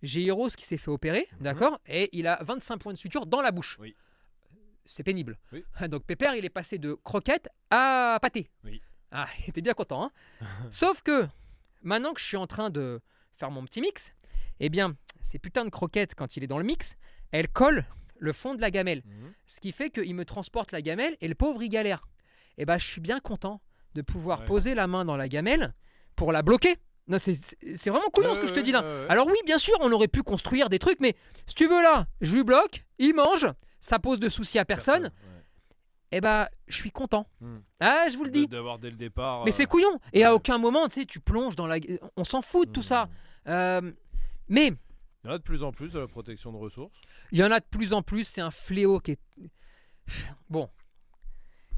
J'ai 0.01 0.25
Heroes 0.25 0.49
qui 0.49 0.65
s'est 0.65 0.77
fait 0.77 0.89
opérer, 0.91 1.27
Mhm. 1.33 1.37
d'accord 1.41 1.79
Et 1.87 2.09
il 2.17 2.27
a 2.27 2.39
25 2.43 2.77
points 2.77 2.93
de 2.93 2.97
suture 2.97 3.25
dans 3.25 3.41
la 3.41 3.51
bouche. 3.51 3.77
Oui. 3.79 3.95
C'est 4.85 5.03
pénible. 5.03 5.37
Oui. 5.51 5.63
Donc 5.89 6.03
Pépère, 6.05 6.35
il 6.35 6.43
est 6.45 6.49
passé 6.49 6.77
de 6.79 6.93
croquette 6.95 7.49
à 7.69 8.17
pâté. 8.21 8.49
Oui. 8.63 8.81
Ah, 9.11 9.27
il 9.39 9.49
était 9.49 9.61
bien 9.61 9.73
content. 9.73 10.05
hein 10.05 10.11
Sauf 10.71 11.01
que 11.03 11.27
maintenant 11.83 12.13
que 12.13 12.19
je 12.21 12.25
suis 12.25 12.37
en 12.37 12.47
train 12.47 12.69
de 12.69 12.99
faire 13.33 13.51
mon 13.51 13.63
petit 13.65 13.81
mix, 13.81 14.13
eh 14.59 14.69
bien, 14.69 14.95
ces 15.21 15.38
putains 15.39 15.65
de 15.65 15.69
croquettes, 15.69 16.15
quand 16.15 16.36
il 16.38 16.43
est 16.43 16.47
dans 16.47 16.57
le 16.57 16.63
mix, 16.63 16.95
elles 17.32 17.47
collent 17.47 17.86
le 18.17 18.34
fond 18.34 18.55
de 18.55 18.61
la 18.61 18.71
gamelle. 18.71 19.01
Mhm. 19.05 19.34
Ce 19.45 19.59
qui 19.59 19.71
fait 19.71 19.89
qu'il 19.89 20.13
me 20.15 20.26
transporte 20.26 20.71
la 20.71 20.82
gamelle 20.82 21.15
et 21.21 21.28
le 21.28 21.36
pauvre, 21.36 21.61
il 21.61 21.69
galère. 21.69 22.07
Et 22.57 22.65
ben, 22.65 22.78
je 22.78 22.86
suis 22.88 23.01
bien 23.01 23.19
content 23.19 23.61
de 23.95 24.01
pouvoir 24.01 24.41
Ouais. 24.41 24.45
poser 24.45 24.73
la 24.76 24.88
main 24.88 25.05
dans 25.05 25.17
la 25.17 25.28
gamelle 25.28 25.73
pour 26.15 26.32
la 26.32 26.41
bloquer. 26.41 26.78
Non, 27.08 27.18
c'est- 27.20 27.89
vraiment 27.89 28.10
couillon 28.14 28.34
ce 28.34 28.39
que 28.39 28.47
je 28.47 28.54
te 28.54 28.60
dis 28.60 28.72
là. 28.72 28.84
Alors 29.10 29.28
oui, 29.28 29.38
bien 29.45 29.58
sûr, 29.58 29.76
on 29.82 29.91
aurait 29.91 30.08
pu 30.08 30.24
construire 30.24 30.70
des 30.70 30.80
trucs, 30.80 30.99
mais 30.99 31.16
si 31.47 31.56
tu 31.56 31.68
veux 31.68 31.82
là, 31.82 32.08
je 32.22 32.36
lui 32.36 32.43
bloque, 32.43 32.86
il 32.99 33.14
mange, 33.16 33.47
ça 33.80 33.99
pose 33.99 34.20
de 34.20 34.30
soucis 34.30 34.60
à 34.60 34.66
personne, 34.66 35.12
et 36.12 36.22
bah 36.22 36.49
je 36.68 36.76
suis 36.76 36.91
content. 36.91 37.28
Hmm. 37.39 37.60
Ah, 37.80 38.08
je 38.10 38.18
vous 38.18 38.24
le 38.24 38.32
dis. 38.32 38.47
D'avoir 38.47 38.80
dès 38.80 38.89
le 38.89 38.97
départ. 38.97 39.43
Mais 39.45 39.52
euh, 39.52 39.54
c'est 39.54 39.66
couillon. 39.66 39.99
Et 40.14 40.24
à 40.24 40.36
aucun 40.36 40.58
moment, 40.58 40.88
tu 40.88 41.02
sais, 41.02 41.06
tu 41.06 41.20
plonges 41.20 41.56
dans 41.56 41.68
la... 41.68 41.78
On 42.18 42.24
s'en 42.24 42.41
fout 42.41 42.68
de 42.68 42.74
tout 42.74 42.82
ça. 42.82 43.06
hmm. 43.06 43.49
Euh, 43.49 43.91
mais 44.49 44.68
Il 45.24 45.28
y 45.28 45.30
en 45.30 45.34
a 45.34 45.38
de 45.38 45.43
plus 45.43 45.64
en 45.64 45.72
plus 45.72 45.93
de 45.93 45.99
la 45.99 46.08
protection 46.08 46.52
de 46.52 46.58
ressources. 46.58 46.99
il 47.32 47.39
y 47.39 47.43
en 47.43 47.52
a 47.52 47.60
de 47.60 47.66
plus 47.66 47.93
en 47.93 48.02
plus, 48.02 48.26
c'est 48.26 48.41
un 48.41 48.52
fléau 48.52 48.99
qui 48.99 49.12
est... 49.12 49.20
Bon. 50.49 50.70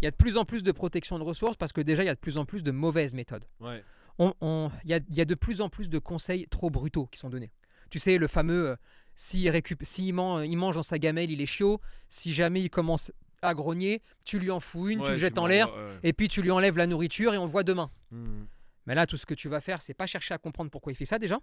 Il 0.01 0.05
y 0.05 0.07
a 0.07 0.11
de 0.11 0.15
plus 0.17 0.35
en 0.35 0.43
plus 0.45 0.63
de 0.63 0.71
protection 0.71 1.17
de 1.17 1.23
ressources 1.23 1.55
parce 1.55 1.71
que 1.71 1.79
déjà, 1.81 2.03
il 2.03 2.07
y 2.07 2.09
a 2.09 2.15
de 2.15 2.19
plus 2.19 2.37
en 2.37 2.45
plus 2.45 2.61
de 2.63 2.71
mauvaises 2.71 3.13
méthodes. 3.13 3.45
Ouais. 3.61 3.83
On- 4.19 4.33
on- 4.41 4.71
il 4.83 4.89
y, 4.89 4.93
a, 4.93 4.99
il 5.09 5.15
y 5.15 5.21
a 5.21 5.25
de 5.25 5.35
plus 5.35 5.61
en 5.61 5.69
plus 5.69 5.89
de 5.89 5.99
conseils 5.99 6.47
trop 6.49 6.69
brutaux 6.69 7.07
qui 7.07 7.19
sont 7.19 7.29
donnés. 7.29 7.51
Tu 7.89 7.99
sais, 7.99 8.17
le 8.17 8.27
fameux 8.27 8.69
euh, 8.71 8.75
s'il 9.15 10.13
man- 10.13 10.43
il 10.45 10.55
mange 10.57 10.75
dans 10.75 10.83
sa 10.83 10.97
gamelle, 10.99 11.29
il 11.31 11.41
est 11.41 11.45
chiot. 11.45 11.79
Si 12.09 12.33
jamais 12.33 12.61
il 12.61 12.69
commence 12.69 13.11
à 13.41 13.53
grogner, 13.53 14.01
tu 14.23 14.39
lui 14.39 14.51
en 14.51 14.59
fous 14.59 14.89
une, 14.89 14.99
tu 15.03 15.09
le 15.11 15.17
jettes 15.17 15.37
en 15.37 15.45
l'air, 15.47 15.73
ouais. 15.75 15.99
et 16.03 16.13
puis 16.13 16.29
tu 16.29 16.41
lui 16.41 16.49
enlèves 16.51 16.77
la 16.77 16.87
nourriture 16.87 17.33
et 17.33 17.37
on 17.37 17.43
le 17.45 17.51
voit 17.51 17.63
demain. 17.63 17.89
Mhm. 18.11 18.47
Mais 18.85 18.95
là, 18.95 19.05
tout 19.05 19.17
ce 19.17 19.25
que 19.25 19.33
tu 19.33 19.49
vas 19.49 19.61
faire, 19.61 19.81
c'est 19.81 19.93
pas 19.93 20.07
chercher 20.07 20.33
à 20.33 20.37
comprendre 20.37 20.69
pourquoi 20.71 20.91
il 20.91 20.95
fait 20.95 21.05
ça 21.05 21.19
déjà. 21.19 21.39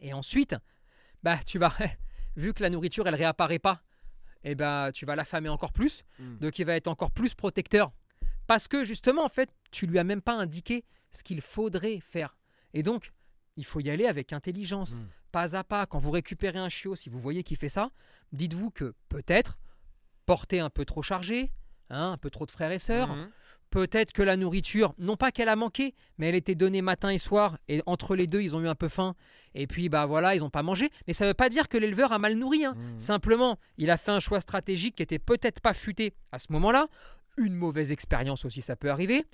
Et 0.00 0.12
ensuite, 0.12 0.54
bah, 1.22 1.38
tu 1.46 1.58
vas, 1.58 1.74
vu 2.36 2.52
que 2.52 2.62
la 2.62 2.70
nourriture, 2.70 3.06
elle 3.08 3.14
réapparaît 3.14 3.58
pas, 3.58 3.82
et 4.44 4.54
ben, 4.54 4.92
tu 4.92 5.06
vas 5.06 5.16
l'affamer 5.16 5.48
encore 5.48 5.72
plus. 5.72 6.02
Mhm. 6.18 6.38
Donc, 6.38 6.58
il 6.58 6.64
va 6.66 6.74
être 6.76 6.88
encore 6.88 7.10
plus 7.10 7.34
protecteur. 7.34 7.92
Parce 8.46 8.68
que 8.68 8.84
justement, 8.84 9.24
en 9.24 9.28
fait, 9.28 9.50
tu 9.70 9.86
lui 9.86 9.98
as 9.98 10.04
même 10.04 10.22
pas 10.22 10.34
indiqué 10.34 10.84
ce 11.10 11.22
qu'il 11.22 11.40
faudrait 11.40 12.00
faire. 12.00 12.36
Et 12.74 12.82
donc, 12.82 13.12
il 13.56 13.64
faut 13.64 13.80
y 13.80 13.90
aller 13.90 14.06
avec 14.06 14.32
intelligence, 14.32 15.00
Mhm. 15.00 15.08
pas 15.32 15.56
à 15.56 15.64
pas. 15.64 15.86
Quand 15.86 15.98
vous 15.98 16.10
récupérez 16.10 16.58
un 16.58 16.68
chiot, 16.68 16.94
si 16.96 17.08
vous 17.08 17.18
voyez 17.20 17.42
qu'il 17.42 17.56
fait 17.56 17.68
ça, 17.70 17.90
dites-vous 18.32 18.70
que 18.70 18.94
peut-être 19.08 19.58
porter 20.26 20.60
un 20.60 20.70
peu 20.70 20.84
trop 20.84 21.02
chargé, 21.02 21.50
hein, 21.90 22.12
un 22.12 22.16
peu 22.18 22.30
trop 22.30 22.46
de 22.46 22.50
frères 22.50 22.72
et 22.72 22.78
sœurs, 22.78 23.08
Mhm. 23.14 23.30
Peut-être 23.70 24.12
que 24.12 24.22
la 24.22 24.36
nourriture, 24.36 24.94
non 24.96 25.16
pas 25.16 25.32
qu'elle 25.32 25.48
a 25.48 25.56
manqué, 25.56 25.96
mais 26.18 26.28
elle 26.28 26.36
était 26.36 26.54
donnée 26.54 26.82
matin 26.82 27.10
et 27.10 27.18
soir, 27.18 27.58
et 27.66 27.82
entre 27.84 28.14
les 28.14 28.28
deux, 28.28 28.40
ils 28.40 28.54
ont 28.54 28.60
eu 28.62 28.68
un 28.68 28.76
peu 28.76 28.88
faim, 28.88 29.16
et 29.56 29.66
puis 29.66 29.88
bah 29.88 30.06
voilà, 30.06 30.36
ils 30.36 30.38
n'ont 30.38 30.50
pas 30.50 30.62
mangé. 30.62 30.88
Mais 31.08 31.12
ça 31.12 31.24
ne 31.24 31.30
veut 31.30 31.34
pas 31.34 31.48
dire 31.48 31.68
que 31.68 31.76
l'éleveur 31.76 32.12
a 32.12 32.20
mal 32.20 32.36
nourri. 32.36 32.64
hein. 32.64 32.74
Mhm. 32.76 33.00
Simplement, 33.00 33.58
il 33.76 33.90
a 33.90 33.96
fait 33.96 34.12
un 34.12 34.20
choix 34.20 34.40
stratégique 34.40 34.94
qui 34.94 35.02
était 35.02 35.18
peut-être 35.18 35.60
pas 35.60 35.74
futé 35.74 36.14
à 36.30 36.38
ce 36.38 36.52
moment-là. 36.52 36.86
Une 37.36 37.54
mauvaise 37.54 37.92
expérience 37.92 38.44
aussi, 38.44 38.62
ça 38.62 38.76
peut 38.76 38.90
arriver. 38.90 39.24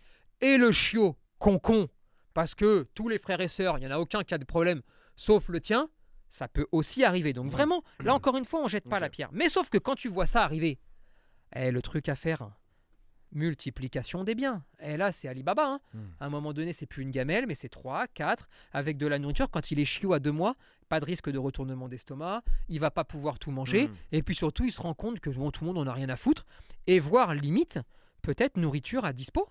Et 0.41 0.57
le 0.57 0.73
chiot, 0.73 1.17
con-con, 1.39 1.89
parce 2.35 2.55
que 2.55 2.87
tous 2.95 3.09
les 3.09 3.19
frères 3.19 3.41
et 3.41 3.49
sœurs, 3.49 3.79
il 3.79 3.81
n'y 3.83 3.87
en 3.87 3.91
a 3.93 3.99
aucun 3.99 4.23
qui 4.25 4.35
a 4.35 4.39
de 4.39 4.45
problème, 4.45 4.83
sauf 5.17 5.49
le 5.49 5.61
tien, 5.61 5.89
ça 6.29 6.49
peut 6.49 6.67
aussi 6.73 7.05
arriver. 7.05 7.33
Donc 7.33 7.49
vraiment, 7.49 7.83
là 8.01 8.15
encore 8.15 8.37
une 8.37 8.45
fois, 8.45 8.61
on 8.65 8.69
jette 8.69 8.89
pas 8.89 8.99
la 9.01 9.11
pierre. 9.11 9.29
Mais 9.33 9.49
sauf 9.49 9.69
que 9.69 9.79
quand 9.79 9.95
tu 9.95 10.09
vois 10.09 10.27
ça 10.27 10.43
arriver, 10.43 10.79
eh, 11.55 11.71
le 11.71 11.83
truc 11.83 12.09
à 12.09 12.17
faire, 12.17 12.51
multiplication 13.33 14.25
des 14.25 14.35
biens. 14.35 14.65
Et 14.81 14.97
là, 14.97 15.13
c'est 15.13 15.29
Alibaba. 15.29 15.65
hein. 15.67 15.81
Hmm. 15.95 15.99
À 16.21 16.27
un 16.27 16.29
moment 16.31 16.53
donné, 16.53 16.73
c'est 16.73 16.87
plus 16.87 17.03
une 17.03 17.11
gamelle, 17.11 17.47
mais 17.47 17.55
c'est 17.55 17.69
3, 17.69 18.07
4, 18.09 18.49
avec 18.73 18.99
de 18.99 19.07
la 19.07 19.19
nourriture. 19.19 19.51
Quand 19.51 19.71
il 19.71 19.79
est 19.81 19.85
chiot 19.85 20.13
à 20.13 20.19
deux 20.21 20.33
mois, 20.33 20.55
pas 20.89 21.01
de 21.01 21.05
risque 21.05 21.31
de 21.31 21.39
retournement 21.39 21.89
d'estomac, 21.89 22.43
il 22.69 22.81
va 22.81 22.91
pas 22.91 23.05
pouvoir 23.05 23.39
tout 23.39 23.51
manger. 23.51 23.89
Mhm. 23.89 23.95
Et 24.13 24.23
puis 24.23 24.35
surtout, 24.35 24.65
il 24.65 24.73
se 24.73 24.81
rend 24.81 24.95
compte 24.95 25.21
que 25.21 25.31
bon, 25.31 25.51
tout 25.51 25.65
le 25.65 25.73
monde 25.73 25.87
en 25.87 25.91
a 25.91 25.95
rien 25.95 26.09
à 26.09 26.17
foutre. 26.17 26.45
Et 26.87 26.99
voire 26.99 27.35
limite, 27.35 27.79
peut-être 28.23 28.57
nourriture 28.57 29.05
à 29.05 29.13
dispo. 29.13 29.49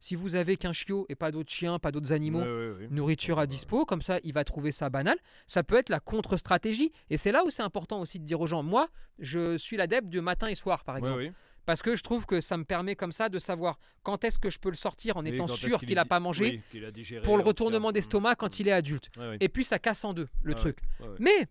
Si 0.00 0.16
vous 0.16 0.34
avez 0.34 0.56
qu'un 0.56 0.72
chiot 0.72 1.06
et 1.08 1.14
pas 1.14 1.30
d'autres 1.30 1.52
chiens, 1.52 1.78
pas 1.78 1.92
d'autres 1.92 2.12
animaux, 2.12 2.42
nourriture 2.90 3.38
à 3.38 3.46
dispo, 3.46 3.84
comme 3.84 4.02
ça 4.02 4.18
il 4.24 4.32
va 4.32 4.42
trouver 4.42 4.72
ça 4.72 4.90
banal. 4.90 5.16
Ça 5.46 5.62
peut 5.62 5.76
être 5.76 5.90
la 5.90 6.00
contre-stratégie. 6.00 6.90
Et 7.08 7.16
c'est 7.16 7.30
là 7.30 7.44
où 7.44 7.50
c'est 7.50 7.62
important 7.62 8.00
aussi 8.00 8.18
de 8.18 8.24
dire 8.24 8.40
aux 8.40 8.48
gens, 8.48 8.64
moi 8.64 8.88
je 9.20 9.56
suis 9.56 9.76
l'adepte 9.76 10.08
de 10.08 10.18
matin 10.20 10.48
et 10.48 10.56
soir 10.56 10.82
par 10.82 10.96
exemple. 10.96 11.30
Parce 11.64 11.80
que 11.82 11.94
je 11.94 12.02
trouve 12.02 12.26
que 12.26 12.40
ça 12.40 12.56
me 12.56 12.64
permet 12.64 12.96
comme 12.96 13.12
ça 13.12 13.28
de 13.28 13.38
savoir 13.38 13.78
quand 14.02 14.24
est-ce 14.24 14.40
que 14.40 14.50
je 14.50 14.58
peux 14.58 14.70
le 14.70 14.74
sortir 14.74 15.16
en 15.16 15.24
Et 15.24 15.28
étant 15.28 15.46
sûr 15.46 15.78
qu'il 15.78 15.94
n'a 15.94 16.04
pas 16.04 16.18
mangé 16.18 16.60
oui, 16.74 16.90
digéré, 16.90 17.22
pour 17.22 17.36
le 17.36 17.44
retournement 17.44 17.88
Mhm. 17.90 17.92
d'estomac 17.94 18.34
quand 18.34 18.58
il 18.58 18.66
est 18.66 18.72
adulte. 18.72 19.10
Ouais, 19.16 19.28
ouais. 19.28 19.36
Et 19.38 19.48
puis 19.48 19.62
ça 19.62 19.78
casse 19.78 20.04
en 20.04 20.12
deux 20.12 20.26
le 20.42 20.54
Ouais, 20.54 20.58
truc. 20.58 20.78
Mais 21.20 21.46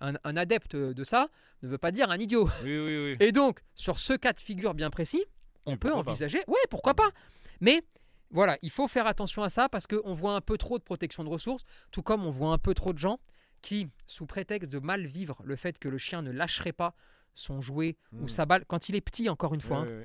un, 0.00 0.14
un 0.24 0.36
adepte 0.36 0.76
de 0.76 1.04
ça 1.04 1.28
ne 1.62 1.68
veut 1.68 1.78
pas 1.78 1.90
dire 1.92 2.10
un 2.10 2.18
idiot. 2.18 2.48
Oui, 2.64 2.78
oui, 2.78 2.96
oui. 3.12 3.16
Et 3.20 3.32
donc, 3.32 3.60
sur 3.74 3.98
ce 3.98 4.12
cas 4.12 4.32
de 4.32 4.40
figure 4.40 4.74
bien 4.74 4.90
précis, 4.90 5.24
on 5.66 5.76
peut 5.76 5.90
pas. 5.90 5.96
envisager. 5.96 6.42
Ouais, 6.46 6.58
pourquoi 6.70 6.94
pas 6.94 7.10
Mais 7.60 7.82
voilà, 8.30 8.58
il 8.62 8.70
faut 8.70 8.88
faire 8.88 9.06
attention 9.06 9.42
à 9.42 9.48
ça 9.48 9.68
parce 9.68 9.86
qu'on 9.86 10.12
voit 10.12 10.34
un 10.34 10.40
peu 10.40 10.58
trop 10.58 10.78
de 10.78 10.84
protection 10.84 11.24
de 11.24 11.28
ressources, 11.30 11.64
tout 11.90 12.02
comme 12.02 12.24
on 12.26 12.30
voit 12.30 12.50
un 12.52 12.58
peu 12.58 12.74
trop 12.74 12.92
de 12.92 12.98
gens 12.98 13.18
qui, 13.62 13.88
sous 14.06 14.26
prétexte 14.26 14.70
de 14.70 14.78
mal 14.78 15.06
vivre 15.06 15.38
le 15.44 15.56
fait 15.56 15.78
que 15.78 15.88
le 15.88 15.96
chien 15.98 16.20
ne 16.20 16.30
lâcherait 16.30 16.72
pas 16.72 16.94
son 17.34 17.60
jouet 17.62 17.96
ou 18.12 18.22
Mhm. 18.22 18.28
sa 18.28 18.44
balle, 18.46 18.64
quand 18.66 18.88
il 18.88 18.94
est 18.96 19.00
petit, 19.00 19.28
encore 19.30 19.54
une 19.54 19.60
fois, 19.62 19.78
hein, 19.78 20.04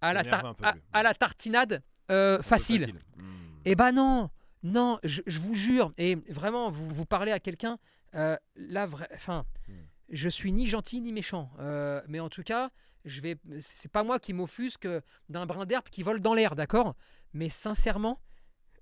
à, 0.00 0.12
la 0.14 0.20
à- 0.20 0.74
à 1.08 1.14
tartinade 1.14 1.82
euh, 2.10 2.40
facile. 2.42 2.94
Mhm. 3.16 3.24
Eh 3.64 3.74
ben 3.74 3.90
non, 3.92 4.30
non, 4.62 4.98
je, 5.02 5.22
je 5.26 5.38
vous 5.40 5.54
jure, 5.56 5.92
et 5.98 6.14
vraiment, 6.30 6.70
vous, 6.70 6.88
vous 6.88 7.04
parlez 7.06 7.32
à 7.32 7.40
quelqu'un, 7.40 7.78
euh, 8.14 8.36
vra- 8.56 9.08
enfin, 9.14 9.46
Hmm. 9.68 9.84
je 10.10 10.28
suis 10.28 10.52
ni 10.52 10.66
gentil 10.66 11.00
ni 11.00 11.12
méchant, 11.12 11.50
euh, 11.58 12.00
mais 12.08 12.20
en 12.20 12.28
tout 12.28 12.42
cas, 12.42 12.70
je 13.04 13.20
vais, 13.20 13.36
c'est 13.60 13.90
pas 13.90 14.02
moi 14.04 14.18
qui 14.18 14.32
m'offusque 14.32 14.88
d'un 15.28 15.46
brin 15.46 15.66
d'herbe 15.66 15.88
qui 15.90 16.02
vole 16.02 16.20
dans 16.20 16.34
l'air, 16.34 16.54
d'accord? 16.56 16.94
Mais 17.34 17.48
sincèrement, 17.48 18.20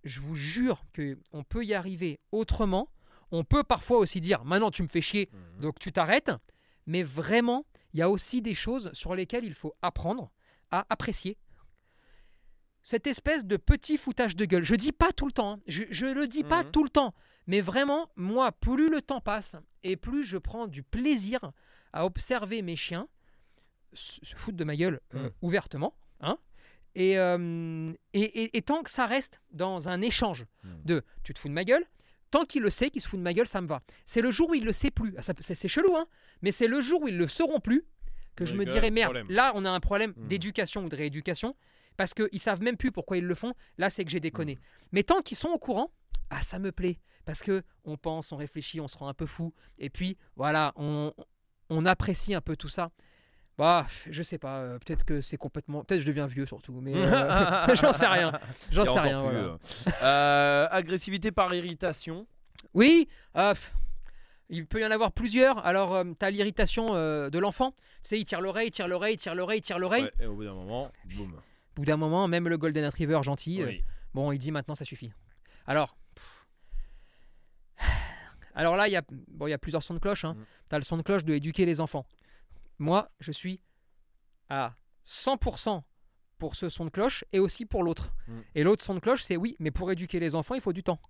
je 0.04 0.20
vous 0.20 0.34
jure 0.34 0.84
que 0.92 1.18
on 1.32 1.42
peut 1.44 1.64
y 1.64 1.74
arriver 1.74 2.20
autrement. 2.32 2.88
On 3.30 3.42
peut 3.44 3.64
parfois 3.64 3.98
aussi 3.98 4.20
dire, 4.20 4.44
maintenant 4.44 4.70
tu 4.70 4.82
me 4.82 4.88
fais 4.88 5.00
chier, 5.00 5.30
Mhm. 5.32 5.60
donc 5.60 5.78
tu 5.78 5.90
t'arrêtes. 5.92 6.30
Mais 6.86 7.02
vraiment, 7.02 7.64
il 7.94 8.00
y 8.00 8.02
a 8.02 8.10
aussi 8.10 8.42
des 8.42 8.54
choses 8.54 8.90
sur 8.92 9.14
lesquelles 9.14 9.44
il 9.44 9.54
faut 9.54 9.74
apprendre 9.82 10.30
à 10.70 10.86
apprécier. 10.90 11.38
Cette 12.84 13.06
espèce 13.06 13.44
de 13.46 13.56
petit 13.56 13.96
foutage 13.96 14.36
de 14.36 14.44
gueule. 14.44 14.62
Je 14.64 14.74
dis 14.74 14.92
pas 14.92 15.10
tout 15.12 15.26
le 15.26 15.32
temps, 15.32 15.54
hein. 15.54 15.60
je, 15.66 15.84
je 15.90 16.06
le 16.06 16.28
dis 16.28 16.44
pas 16.44 16.62
Mhm. 16.64 16.70
tout 16.70 16.84
le 16.84 16.90
temps. 16.90 17.14
Mais 17.46 17.60
vraiment, 17.60 18.10
moi, 18.16 18.52
plus 18.52 18.88
le 18.90 19.00
temps 19.02 19.20
passe 19.20 19.56
et 19.82 19.96
plus 19.96 20.22
je 20.22 20.38
prends 20.38 20.66
du 20.66 20.82
plaisir 20.82 21.52
à 21.92 22.04
observer 22.06 22.62
mes 22.62 22.76
chiens 22.76 23.08
se 23.94 24.34
foutre 24.36 24.56
de 24.56 24.64
ma 24.64 24.76
gueule 24.76 25.00
euh, 25.14 25.30
ouvertement. 25.40 25.94
Hein, 26.20 26.36
et, 26.96 27.18
euh, 27.18 27.92
et, 28.12 28.22
et- 28.44 28.56
et 28.56 28.62
tant 28.62 28.82
que 28.82 28.90
ça 28.90 29.06
reste 29.06 29.40
dans 29.50 29.88
un 29.88 30.00
échange 30.00 30.46
Mhm. 30.64 30.80
de 30.84 31.02
tu 31.22 31.32
te 31.34 31.38
fous 31.38 31.48
de 31.48 31.52
ma 31.54 31.64
gueule, 31.64 31.84
tant 32.30 32.44
qu'il 32.44 32.62
le 32.62 32.70
sait 32.70 32.90
qu'il 32.90 33.00
se 33.02 33.08
fout 33.08 33.18
de 33.18 33.24
ma 33.24 33.32
gueule, 33.34 33.46
ça 33.48 33.60
me 33.60 33.66
va. 33.68 33.82
C'est 34.06 34.20
le 34.20 34.30
jour 34.30 34.50
où 34.50 34.54
il 34.54 34.64
le 34.64 34.72
sait 34.72 34.90
plus. 34.90 35.14
Ah, 35.16 35.22
C'est 35.22 35.68
chelou, 35.68 35.94
hein 35.96 36.06
mais 36.42 36.50
c'est 36.52 36.66
le 36.66 36.80
jour 36.80 37.02
où 37.02 37.08
ils 37.08 37.16
le 37.16 37.28
sauront 37.28 37.60
plus 37.60 37.84
que 38.36 38.44
je 38.46 38.56
me 38.56 38.64
dirais 38.66 38.90
merde, 38.90 39.16
là 39.28 39.52
on 39.54 39.64
a 39.64 39.70
un 39.70 39.80
problème 39.80 40.12
Mhm. 40.16 40.28
d'éducation 40.28 40.84
ou 40.84 40.88
de 40.88 40.96
rééducation 40.96 41.54
parce 41.96 42.14
qu'ils 42.14 42.40
savent 42.40 42.62
même 42.62 42.76
plus 42.76 42.92
pourquoi 42.92 43.16
ils 43.16 43.26
le 43.26 43.34
font. 43.34 43.54
Là, 43.78 43.90
c'est 43.90 44.04
que 44.04 44.10
j'ai 44.10 44.20
déconné. 44.20 44.58
Mais 44.92 45.02
tant 45.02 45.20
qu'ils 45.20 45.36
sont 45.36 45.48
au 45.48 45.58
courant, 45.58 45.90
ah 46.30 46.42
ça 46.42 46.58
me 46.58 46.72
plaît 46.72 46.98
parce 47.24 47.42
que 47.42 47.62
on 47.84 47.96
pense, 47.96 48.32
on 48.32 48.36
réfléchit, 48.36 48.80
on 48.80 48.88
se 48.88 48.98
rend 48.98 49.08
un 49.08 49.14
peu 49.14 49.26
fou 49.26 49.54
et 49.78 49.90
puis 49.90 50.16
voilà, 50.36 50.72
on, 50.76 51.12
on 51.70 51.86
apprécie 51.86 52.34
un 52.34 52.40
peu 52.40 52.56
tout 52.56 52.68
ça. 52.68 52.90
Bah, 53.56 53.86
je 54.10 54.22
sais 54.24 54.38
pas, 54.38 54.58
euh, 54.58 54.78
peut-être 54.78 55.04
que 55.04 55.20
c'est 55.20 55.36
complètement. 55.36 55.84
Peut-être 55.84 56.00
que 56.00 56.02
je 56.02 56.08
deviens 56.08 56.26
vieux 56.26 56.44
surtout, 56.46 56.80
mais 56.80 56.92
euh, 56.96 57.66
j'en 57.74 57.92
sais 57.92 58.06
rien. 58.06 58.32
J'en 58.72 58.84
sais 58.84 58.98
rien. 58.98 59.22
voilà. 59.22 59.58
euh. 60.02 60.68
Agressivité 60.70 61.30
par 61.30 61.54
irritation. 61.54 62.26
Oui, 62.72 63.08
il 64.48 64.66
peut 64.66 64.80
y 64.80 64.84
en 64.84 64.90
avoir 64.90 65.12
plusieurs. 65.12 65.64
Alors, 65.64 66.02
tu 66.18 66.26
as 66.26 66.30
l'irritation 66.30 66.94
de 66.94 67.38
l'enfant. 67.38 67.72
Tu 68.02 68.08
sais, 68.08 68.18
il 68.20 68.24
tire 68.24 68.40
l'oreille, 68.40 68.68
il 68.68 68.72
tire 68.72 68.88
l'oreille, 68.88 69.14
il 69.14 69.18
tire 69.18 69.34
l'oreille, 69.36 69.58
il 69.60 69.62
tire 69.62 69.78
l'oreille. 69.78 70.04
Ouais, 70.04 70.24
et 70.24 70.26
au 70.26 70.34
bout 70.34 70.44
d'un 70.44 70.54
moment, 70.54 70.90
boum. 71.16 71.34
Au 71.74 71.80
bout 71.80 71.84
d'un 71.84 71.96
moment, 71.96 72.28
même 72.28 72.48
le 72.48 72.56
Golden 72.56 72.84
Retriever 72.84 73.20
gentil, 73.22 73.62
euh, 73.62 73.72
bon, 74.14 74.30
il 74.30 74.38
dit 74.38 74.52
maintenant 74.52 74.76
ça 74.76 74.84
suffit. 74.84 75.12
Alors, 75.66 75.96
pff, 76.14 77.88
alors 78.54 78.76
là, 78.76 78.86
il 78.86 78.92
y, 78.92 78.96
a, 78.96 79.02
bon, 79.28 79.48
il 79.48 79.50
y 79.50 79.54
a 79.54 79.58
plusieurs 79.58 79.82
sons 79.82 79.94
de 79.94 79.98
cloche. 79.98 80.24
Hein. 80.24 80.34
Mm. 80.34 80.44
Tu 80.68 80.74
as 80.74 80.78
le 80.78 80.84
son 80.84 80.96
de 80.96 81.02
cloche 81.02 81.24
de 81.24 81.34
éduquer 81.34 81.66
les 81.66 81.80
enfants. 81.80 82.06
Moi, 82.78 83.10
je 83.18 83.32
suis 83.32 83.60
à 84.48 84.74
100% 85.04 85.82
pour 86.38 86.54
ce 86.54 86.68
son 86.68 86.84
de 86.84 86.90
cloche 86.90 87.24
et 87.32 87.40
aussi 87.40 87.66
pour 87.66 87.82
l'autre. 87.82 88.14
Mm. 88.28 88.40
Et 88.54 88.62
l'autre 88.62 88.84
son 88.84 88.94
de 88.94 89.00
cloche, 89.00 89.22
c'est 89.22 89.36
oui, 89.36 89.56
mais 89.58 89.72
pour 89.72 89.90
éduquer 89.90 90.20
les 90.20 90.36
enfants, 90.36 90.54
il 90.54 90.60
faut 90.60 90.72
du 90.72 90.84
temps. 90.84 91.00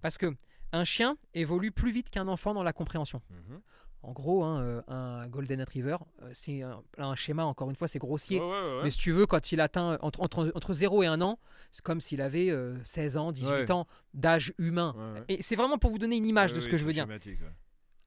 Parce 0.00 0.18
que 0.18 0.34
un 0.72 0.84
chien 0.84 1.16
évolue 1.34 1.72
plus 1.72 1.90
vite 1.90 2.10
qu'un 2.10 2.28
enfant 2.28 2.54
dans 2.54 2.62
la 2.62 2.72
compréhension. 2.72 3.22
Mhm. 3.30 3.60
En 4.02 4.12
gros, 4.12 4.42
hein, 4.44 4.62
euh, 4.62 4.82
un 4.88 5.28
Golden 5.28 5.60
Retriever, 5.60 5.96
euh, 6.22 6.30
c'est 6.32 6.62
un, 6.62 6.82
un 6.96 7.14
schéma, 7.14 7.44
encore 7.44 7.68
une 7.68 7.76
fois, 7.76 7.86
c'est 7.86 7.98
grossier. 7.98 8.40
Ouais, 8.40 8.46
ouais, 8.46 8.50
ouais, 8.52 8.76
ouais. 8.78 8.82
Mais 8.84 8.90
si 8.90 8.96
tu 8.98 9.12
veux, 9.12 9.26
quand 9.26 9.52
il 9.52 9.60
atteint 9.60 9.98
entre, 10.00 10.22
entre, 10.22 10.50
entre 10.54 10.72
0 10.72 11.02
et 11.02 11.06
1 11.06 11.20
an, 11.20 11.38
c'est 11.70 11.84
comme 11.84 12.00
s'il 12.00 12.22
avait 12.22 12.48
euh, 12.50 12.82
16 12.82 13.16
ans, 13.18 13.30
18 13.32 13.50
Ouais. 13.52 13.70
ans 13.72 13.86
d'âge 14.14 14.54
humain. 14.58 14.94
Et 15.28 15.42
c'est 15.42 15.54
vraiment 15.56 15.76
pour 15.76 15.90
vous 15.90 15.98
donner 15.98 16.16
une 16.16 16.26
image 16.26 16.54
de 16.54 16.60
ce 16.60 16.68
que 16.68 16.78
je 16.78 16.84
veux 16.84 16.92
dire. 16.94 17.06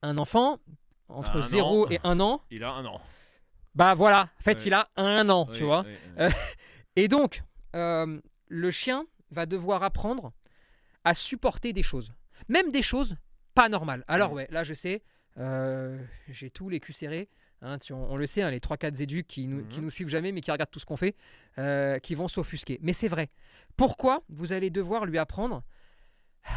Un 0.02 0.18
enfant, 0.18 0.58
entre 1.08 1.36
Un 1.38 1.42
0 1.42 1.86
an. 1.86 1.90
et 1.90 2.00
1 2.02 2.18
an, 2.20 2.42
Il 2.50 2.64
a 2.64 2.72
un 2.72 2.84
an. 2.86 3.00
bah 3.76 3.94
voilà, 3.94 4.28
en 4.40 4.42
fait, 4.42 4.66
il 4.66 4.74
a 4.74 4.88
un 4.96 5.28
an, 5.30 5.46
tu 5.52 5.62
vois. 5.62 5.84
Euh, 6.18 6.28
Et 6.96 7.06
donc, 7.08 7.42
euh, 7.76 8.20
le 8.48 8.70
chien 8.72 9.04
va 9.30 9.46
devoir 9.46 9.82
apprendre 9.84 10.32
à 11.04 11.14
supporter 11.14 11.72
des 11.72 11.82
choses. 11.84 12.12
Même 12.48 12.70
des 12.72 12.82
choses 12.82 13.16
pas 13.54 13.68
normales. 13.68 14.04
Alors, 14.08 14.32
ouais, 14.32 14.48
là, 14.50 14.64
je 14.64 14.74
sais, 14.74 15.02
euh, 15.38 15.98
j'ai 16.28 16.50
tous 16.50 16.68
les 16.68 16.80
culs 16.80 16.94
serrés. 16.94 17.28
hein, 17.62 17.78
tu- 17.78 17.92
on, 17.94 18.12
on 18.12 18.16
le 18.16 18.26
sait, 18.26 18.42
hein, 18.42 18.50
les 18.50 18.60
3-4 18.60 19.00
éducs 19.00 19.26
qui 19.26 19.46
nous, 19.46 19.64
qui 19.64 19.78
Mhm. 19.78 19.84
nous 19.84 19.90
suivent 19.90 20.08
jamais, 20.10 20.32
mais 20.32 20.42
qui 20.42 20.50
regardent 20.50 20.70
tout 20.70 20.80
ce 20.80 20.84
qu'on 20.84 20.98
fait, 20.98 21.16
euh, 21.58 21.98
qui 21.98 22.14
vont 22.14 22.28
s'offusquer. 22.28 22.78
Mais 22.82 22.92
c'est 22.92 23.08
vrai. 23.08 23.30
Pourquoi 23.76 24.22
vous 24.28 24.52
allez 24.52 24.68
devoir 24.70 25.06
lui 25.06 25.16
apprendre 25.16 25.62
un 26.46 26.50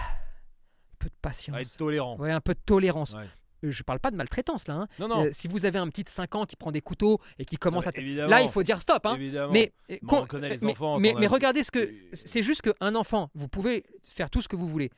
peu 0.99 1.07
de 1.07 1.13
À 1.13 1.21
patience 1.21 1.55
être 1.57 1.77
tolérant. 1.77 2.17
Ouais, 2.17 2.31
un 2.31 2.41
peu 2.41 2.53
de 2.53 2.59
tolérance. 2.65 3.13
Ouais. 3.13 3.23
euh, 3.63 3.71
je 3.71 3.83
parle 3.83 3.99
pas 3.99 4.11
de 4.11 4.17
maltraitance 4.17 4.67
là. 4.67 4.75
hein. 4.75 4.87
Non, 4.99 5.07
non. 5.07 5.23
Euh, 5.25 5.29
si 5.31 5.47
vous 5.47 5.65
avez 5.65 5.79
un 5.79 5.87
petit 5.89 6.03
de 6.03 6.09
5 6.09 6.35
ans 6.35 6.45
qui 6.45 6.55
prend 6.55 6.71
des 6.71 6.81
couteaux 6.81 7.19
et 7.39 7.45
qui 7.45 7.55
commence 7.57 7.85
Non, 7.85 7.91
à. 7.95 7.97
évidemment, 7.99 8.29
Là, 8.29 8.41
il 8.41 8.49
faut 8.49 8.61
dire 8.63 8.81
stop. 8.81 9.05
Hein. 9.05 9.15
évidemment. 9.15 9.51
Mais, 9.53 9.73
Mais 9.89 9.99
on 10.03 10.07
con- 10.07 10.25
connaît 10.27 10.49
les 10.49 10.57
mais- 10.61 10.71
enfants, 10.73 10.99
mais, 10.99 11.13
regardez 11.27 11.63
ce 11.63 11.71
que. 11.71 11.91
C'est 12.13 12.41
juste 12.43 12.61
qu'un 12.61 12.95
enfant, 12.95 13.31
vous 13.33 13.47
pouvez 13.47 13.83
faire 14.09 14.29
tout 14.29 14.41
ce 14.41 14.47
que 14.47 14.55
vous 14.55 14.67
voulez. 14.67 14.91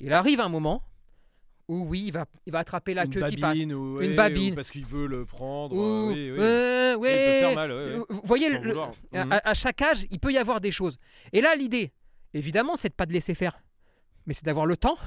Il 0.00 0.12
arrive 0.12 0.40
un 0.40 0.48
moment 0.48 0.82
où, 1.70 1.84
oui, 1.86 2.04
il 2.06 2.12
va, 2.12 2.26
il 2.46 2.52
va 2.52 2.58
attraper 2.60 2.94
la 2.94 3.04
une 3.04 3.10
queue 3.10 3.24
qui 3.28 3.36
passe. 3.36 3.56
ou, 3.58 4.00
Une 4.00 4.16
babine. 4.16 4.52
ou 4.52 4.56
parce 4.56 4.70
qu'il 4.70 4.84
veut 4.84 5.06
le 5.06 5.24
prendre. 5.24 5.76
Ou- 5.76 5.80
euh, 5.80 6.12
oui, 6.12 6.30
oui. 6.32 6.36
Euh, 6.40 6.94
Il 6.96 7.00
peut 7.00 7.46
faire 7.46 7.54
mal, 7.54 7.72
ouais. 7.72 7.96
Vous 8.08 8.20
voyez, 8.24 8.48
le- 8.50 8.76
à, 9.14 9.24
Mhm. 9.24 9.40
à- 9.44 9.54
chaque 9.54 9.80
âge, 9.82 10.06
il 10.10 10.18
peut 10.18 10.32
y 10.32 10.38
avoir 10.38 10.60
des 10.60 10.70
choses. 10.72 10.98
Et 11.32 11.40
là, 11.40 11.54
l'idée, 11.54 11.92
évidemment, 12.34 12.76
c'est 12.76 12.88
de 12.88 12.94
pas 12.94 13.06
de 13.06 13.12
laisser 13.12 13.34
faire. 13.34 13.60
Mais 14.26 14.34
c'est 14.34 14.44
d'avoir 14.44 14.66
le 14.66 14.76
temps 14.76 14.98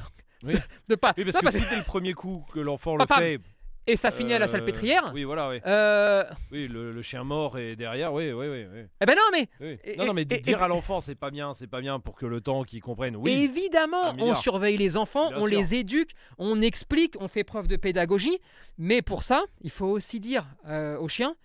Oui. 0.43 0.53
de, 0.53 0.59
de 0.89 0.95
pas. 0.95 1.13
Oui, 1.17 1.23
parce 1.25 1.35
Non, 1.35 1.39
que 1.41 1.45
parce- 1.45 1.55
si 1.57 1.69
dès 1.69 1.77
le 1.77 1.83
premier 1.83 2.13
coup 2.13 2.43
que 2.53 2.59
l'enfant 2.59 2.95
le 2.95 3.05
fait. 3.05 3.39
Et 3.85 3.97
ça 3.97 4.11
finit 4.11 4.33
à 4.33 4.39
la 4.39 4.45
euh, 4.45 4.47
salpêtrière. 4.47 5.11
Oui, 5.13 5.23
voilà, 5.25 5.49
oui. 5.49 5.59
Euh, 5.65 6.23
Oui, 6.51 6.67
le, 6.69 6.93
le 6.93 7.01
chien 7.01 7.23
mort 7.25 7.57
est 7.59 7.75
derrière, 7.75 8.13
oui, 8.13 8.31
oui, 8.31 8.47
oui. 8.47 8.65
oui. 8.73 8.81
eh 9.01 9.05
ben 9.05 9.13
non, 9.15 9.21
mais 9.33 9.49
oui. 9.59 9.77
Et- 9.83 9.97
non, 9.97 10.05
non, 10.05 10.13
mais 10.13 10.21
et- 10.21 10.25
dire 10.25 10.59
et- 10.59 10.63
à 10.63 10.67
l'enfant, 10.69 11.01
c'est 11.01 11.15
pas 11.15 11.31
bien, 11.31 11.53
c'est 11.53 11.67
pas 11.67 11.81
bien 11.81 11.99
pour 11.99 12.15
que 12.15 12.25
le 12.25 12.39
temps 12.39 12.63
qu'il 12.63 12.81
comprenne. 12.81 13.15
Oui, 13.17 13.31
évidemment, 13.31 14.15
on 14.19 14.33
surveille 14.35 14.77
les 14.77 14.95
enfants, 14.95 15.29
Bien 15.29 15.37
on 15.39 15.47
sûr. 15.47 15.57
les 15.59 15.75
éduque, 15.75 16.11
on 16.37 16.61
explique, 16.61 17.15
on 17.19 17.27
fait 17.27 17.43
preuve 17.43 17.67
de 17.67 17.75
pédagogie. 17.75 18.39
Mais 18.77 19.01
pour 19.01 19.23
ça, 19.23 19.43
il 19.61 19.69
faut 19.69 19.87
aussi 19.87 20.19
dire 20.21 20.45
euh, 20.67 20.97
au 20.97 21.07
chien 21.09 21.35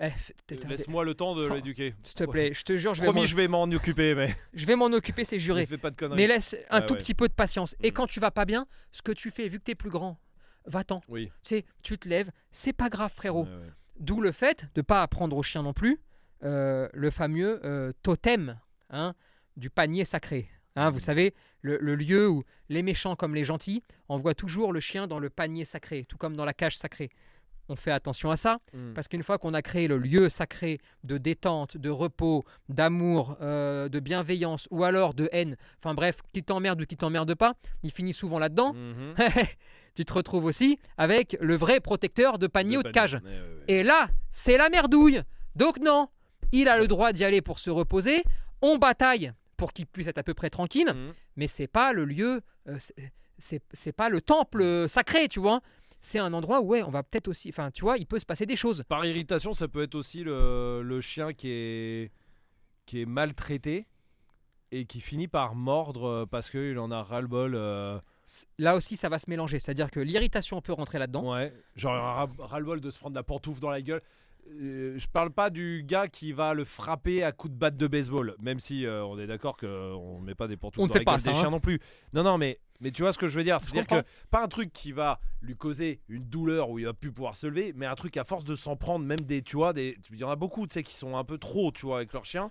eh, 0.00 0.08
t'es- 0.48 0.56
t'es- 0.56 0.66
laisse-moi 0.66 1.04
le 1.04 1.14
temps 1.14 1.36
de 1.36 1.48
Oh, 1.48 1.54
l'éduquer. 1.54 1.94
S'il 2.02 2.16
te 2.16 2.24
plaît, 2.24 2.50
je 2.52 2.64
te 2.64 2.76
jure, 2.76 2.94
je 2.94 3.00
vais 3.02 3.06
Promis, 3.06 3.28
je 3.28 3.36
vais 3.36 3.46
m'en 3.46 3.62
occuper, 3.62 4.16
mais 4.16 4.34
je 4.52 4.66
vais 4.66 4.74
m'en 4.74 4.86
occuper, 4.86 5.24
c'est 5.24 5.38
juré. 5.38 5.64
fais 5.66 5.78
pas 5.78 5.90
de 5.90 5.96
conneries. 5.96 6.16
Mais 6.16 6.26
laisse 6.26 6.56
un 6.70 6.80
Ouais, 6.80 6.86
tout 6.86 6.94
ouais. 6.94 6.98
petit 6.98 7.14
peu 7.14 7.28
de 7.28 7.32
patience. 7.32 7.76
Et 7.80 7.88
Mhm. 7.90 7.94
quand 7.94 8.06
tu 8.08 8.18
vas 8.18 8.32
pas 8.32 8.44
bien, 8.44 8.66
ce 8.90 9.02
que 9.02 9.12
tu 9.12 9.30
fais, 9.30 9.46
vu 9.46 9.60
que 9.60 9.64
tu 9.64 9.70
es 9.70 9.74
plus 9.76 9.90
grand, 9.90 10.18
va-t'en. 10.66 11.02
Oui. 11.08 11.26
Tu 11.42 11.48
sais, 11.48 11.64
tu 11.82 11.98
te 11.98 12.08
lèves, 12.08 12.30
c'est 12.50 12.72
pas 12.72 12.88
grave, 12.88 13.12
frérot. 13.12 13.44
Ouais, 13.44 13.50
ouais. 13.50 13.72
D'où 14.00 14.20
le 14.20 14.32
fait 14.32 14.66
de 14.74 14.82
pas 14.82 15.02
apprendre 15.02 15.36
au 15.36 15.42
chien 15.42 15.62
non 15.62 15.72
plus 15.72 16.00
euh, 16.42 16.88
le 16.92 17.10
fameux 17.10 17.60
euh, 17.64 17.92
totem 18.02 18.58
hein, 18.90 19.14
du 19.56 19.70
panier 19.70 20.04
sacré. 20.04 20.48
Hein, 20.76 20.90
vous 20.90 20.98
savez, 20.98 21.34
le, 21.60 21.78
le 21.78 21.94
lieu 21.94 22.28
où 22.28 22.42
les 22.68 22.82
méchants 22.82 23.14
comme 23.14 23.34
les 23.34 23.44
gentils 23.44 23.82
envoient 24.08 24.34
toujours 24.34 24.72
le 24.72 24.80
chien 24.80 25.06
dans 25.06 25.20
le 25.20 25.30
panier 25.30 25.64
sacré, 25.64 26.04
tout 26.04 26.16
comme 26.16 26.34
dans 26.34 26.44
la 26.44 26.52
cage 26.52 26.76
sacrée. 26.76 27.10
On 27.68 27.76
fait 27.76 27.90
attention 27.92 28.30
à 28.30 28.36
ça, 28.36 28.58
Mm. 28.74 28.92
parce 28.94 29.08
qu'une 29.08 29.22
fois 29.22 29.38
qu'on 29.38 29.54
a 29.54 29.62
créé 29.62 29.88
le 29.88 29.96
lieu 29.98 30.28
sacré 30.28 30.78
de 31.02 31.16
détente, 31.18 31.76
de 31.78 31.88
repos, 31.90 32.44
d'amour, 32.68 33.36
euh, 33.40 33.88
de 33.88 34.00
bienveillance, 34.00 34.68
ou 34.70 34.84
alors 34.84 35.14
de 35.14 35.28
haine, 35.32 35.56
enfin 35.82 35.94
bref, 35.94 36.16
qui 36.32 36.42
t'emmerde 36.42 36.80
ou 36.82 36.84
qui 36.86 36.96
t'emmerde 36.96 37.34
pas, 37.34 37.54
il 37.82 37.90
finit 37.90 38.12
souvent 38.12 38.38
là-dedans. 38.38 38.74
Mhm. 38.74 39.14
tu 39.94 40.04
te 40.04 40.12
retrouves 40.12 40.44
aussi 40.44 40.78
avec 40.98 41.36
le 41.40 41.54
vrai 41.56 41.80
protecteur 41.80 42.38
de 42.38 42.46
panier 42.46 42.74
Le 42.74 42.80
ou 42.80 42.82
de 42.82 42.88
panier. 42.90 42.92
cage. 42.92 43.14
Ouais, 43.14 43.20
ouais, 43.30 43.30
ouais. 43.40 43.64
Et 43.68 43.82
là, 43.82 44.08
c'est 44.30 44.56
la 44.58 44.68
merdouille. 44.68 45.22
Donc 45.56 45.78
non, 45.78 46.08
il 46.52 46.68
a 46.68 46.78
le 46.78 46.86
droit 46.86 47.12
d'y 47.12 47.24
aller 47.24 47.40
pour 47.42 47.58
se 47.60 47.70
reposer. 47.70 48.22
On 48.60 48.76
bataille 48.76 49.32
pour 49.56 49.72
qu'il 49.72 49.86
puisse 49.86 50.08
être 50.08 50.18
à 50.18 50.22
peu 50.24 50.34
près 50.34 50.50
tranquille, 50.50 50.92
Mhm. 50.94 51.12
mais 51.36 51.46
c'est 51.48 51.68
pas 51.68 51.92
le 51.92 52.04
lieu, 52.04 52.40
euh, 52.68 52.76
c'est- 53.38 53.92
pas 53.92 54.08
le 54.08 54.20
temple 54.20 54.88
sacré, 54.88 55.28
tu 55.28 55.38
vois. 55.40 55.60
C'est 56.04 56.18
un 56.18 56.34
endroit 56.34 56.60
où 56.60 56.66
ouais, 56.66 56.82
on 56.82 56.90
va 56.90 57.02
peut-être 57.02 57.28
aussi, 57.28 57.48
enfin, 57.48 57.70
tu 57.70 57.80
vois, 57.80 57.96
il 57.96 58.04
peut 58.06 58.18
se 58.18 58.26
passer 58.26 58.44
des 58.44 58.56
choses. 58.56 58.84
Par 58.88 59.06
irritation, 59.06 59.54
ça 59.54 59.68
peut 59.68 59.82
être 59.82 59.94
aussi 59.94 60.22
le, 60.22 60.82
le 60.82 61.00
chien 61.00 61.32
qui 61.32 61.48
est, 61.48 62.12
qui 62.84 63.00
est 63.00 63.06
maltraité 63.06 63.86
et 64.70 64.84
qui 64.84 65.00
finit 65.00 65.28
par 65.28 65.54
mordre 65.54 66.04
euh, 66.06 66.26
parce 66.26 66.50
qu'il 66.50 66.78
en 66.78 66.90
a 66.90 67.02
ras-le-bol. 67.02 67.54
euh, 67.54 67.98
Là 68.58 68.76
aussi, 68.76 68.98
ça 68.98 69.08
va 69.08 69.18
se 69.18 69.30
mélanger, 69.30 69.58
c'est-à-dire 69.58 69.90
que 69.90 70.00
l'irritation 70.00 70.60
peut 70.60 70.74
rentrer 70.74 70.98
là-dedans. 70.98 71.32
ouais, 71.32 71.54
genre 71.74 71.94
un 71.94 72.28
ras-le-bol 72.44 72.82
de 72.82 72.90
se 72.90 72.98
prendre 72.98 73.14
la 73.16 73.22
pantoufle 73.22 73.60
dans 73.60 73.70
la 73.70 73.80
gueule. 73.80 74.02
Euh, 74.60 74.98
je 74.98 75.06
parle 75.08 75.30
pas 75.30 75.48
du 75.48 75.84
gars 75.86 76.06
qui 76.06 76.32
va 76.32 76.52
le 76.52 76.64
frapper 76.64 77.22
à 77.24 77.32
coups 77.32 77.54
de 77.54 77.58
batte 77.58 77.78
de 77.78 77.86
baseball, 77.86 78.34
même 78.40 78.60
si 78.60 78.84
euh, 78.84 79.02
on 79.06 79.18
est 79.18 79.26
d'accord 79.26 79.56
qu'on 79.56 80.18
ne 80.20 80.24
met 80.26 80.34
pas 80.34 80.48
des 80.48 80.58
pantoufles 80.58 80.80
On 80.80 80.84
ne 80.84 80.88
dans 80.88 80.92
fait 80.92 80.98
la 80.98 81.04
pas 81.06 81.12
gueule 81.12 81.20
ça, 81.22 81.30
des 81.30 81.36
hein. 81.36 81.40
chiens 81.40 81.50
non 81.50 81.60
plus. 81.60 81.80
Non, 82.12 82.22
non, 82.24 82.36
mais, 82.36 82.58
mais 82.84 82.90
tu 82.92 83.00
vois 83.02 83.12
ce 83.14 83.18
que 83.18 83.26
je 83.26 83.36
veux 83.36 83.42
dire 83.44 83.60
C'est-à-dire 83.60 83.86
que 83.86 84.06
pas 84.30 84.44
un 84.44 84.46
truc 84.48 84.70
qui 84.72 84.92
va 84.92 85.18
lui 85.40 85.56
causer 85.56 86.00
une 86.08 86.24
douleur 86.24 86.68
où 86.68 86.78
il 86.78 86.84
va 86.84 86.92
plus 86.92 87.10
pouvoir 87.10 87.34
se 87.34 87.46
lever, 87.46 87.72
mais 87.74 87.86
un 87.86 87.94
truc 87.94 88.16
à 88.18 88.24
force 88.24 88.44
de 88.44 88.54
s'en 88.54 88.76
prendre, 88.76 89.04
même 89.06 89.20
des, 89.22 89.42
tu 89.42 89.56
vois, 89.56 89.72
des, 89.72 89.96
il 90.12 90.18
y 90.18 90.24
en 90.24 90.30
a 90.30 90.36
beaucoup, 90.36 90.66
tu 90.66 90.74
sais, 90.74 90.82
qui 90.82 90.94
sont 90.94 91.16
un 91.16 91.24
peu 91.24 91.38
trop, 91.38 91.72
tu 91.72 91.86
vois, 91.86 91.96
avec 91.96 92.12
leur 92.12 92.26
chien, 92.26 92.50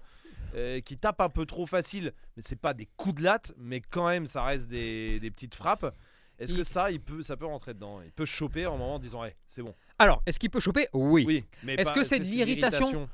euh, 0.56 0.82
qui 0.82 0.98
tapent 0.98 1.22
un 1.22 1.30
peu 1.30 1.46
trop 1.46 1.68
facile, 1.68 2.14
mais 2.36 2.42
c'est 2.44 2.56
pas 2.60 2.74
des 2.74 2.88
coups 2.98 3.16
de 3.16 3.24
latte, 3.24 3.54
mais 3.58 3.80
quand 3.80 4.08
même, 4.08 4.26
ça 4.26 4.44
reste 4.44 4.68
des, 4.68 5.20
des 5.20 5.30
petites 5.32 5.54
frappes. 5.54 5.96
Est-ce 6.40 6.52
Il- 6.52 6.58
que 6.58 6.64
ça, 6.64 6.90
il 6.90 7.00
peut, 7.00 7.22
ça 7.22 7.38
peut 7.38 7.46
rentrer 7.46 7.76
dedans? 7.76 8.02
Il 8.02 8.12
peut 8.12 8.26
choper 8.26 8.66
en 8.66 8.76
moment 8.76 8.96
en 8.96 9.00
disant, 9.00 9.24
hey, 9.24 9.34
c'est 9.46 9.62
bon. 9.62 9.76
Alors, 10.00 10.24
est-ce 10.26 10.40
qu'il 10.40 10.50
peut 10.50 10.60
choper? 10.60 10.88
Oui. 10.94 11.26
Oui, 11.28 11.46
mais 11.64 11.76
Est-ce 11.76 11.94
que 11.94 12.04
c'est 12.04 12.18
de 12.20 12.26
l'irritation 12.26 13.08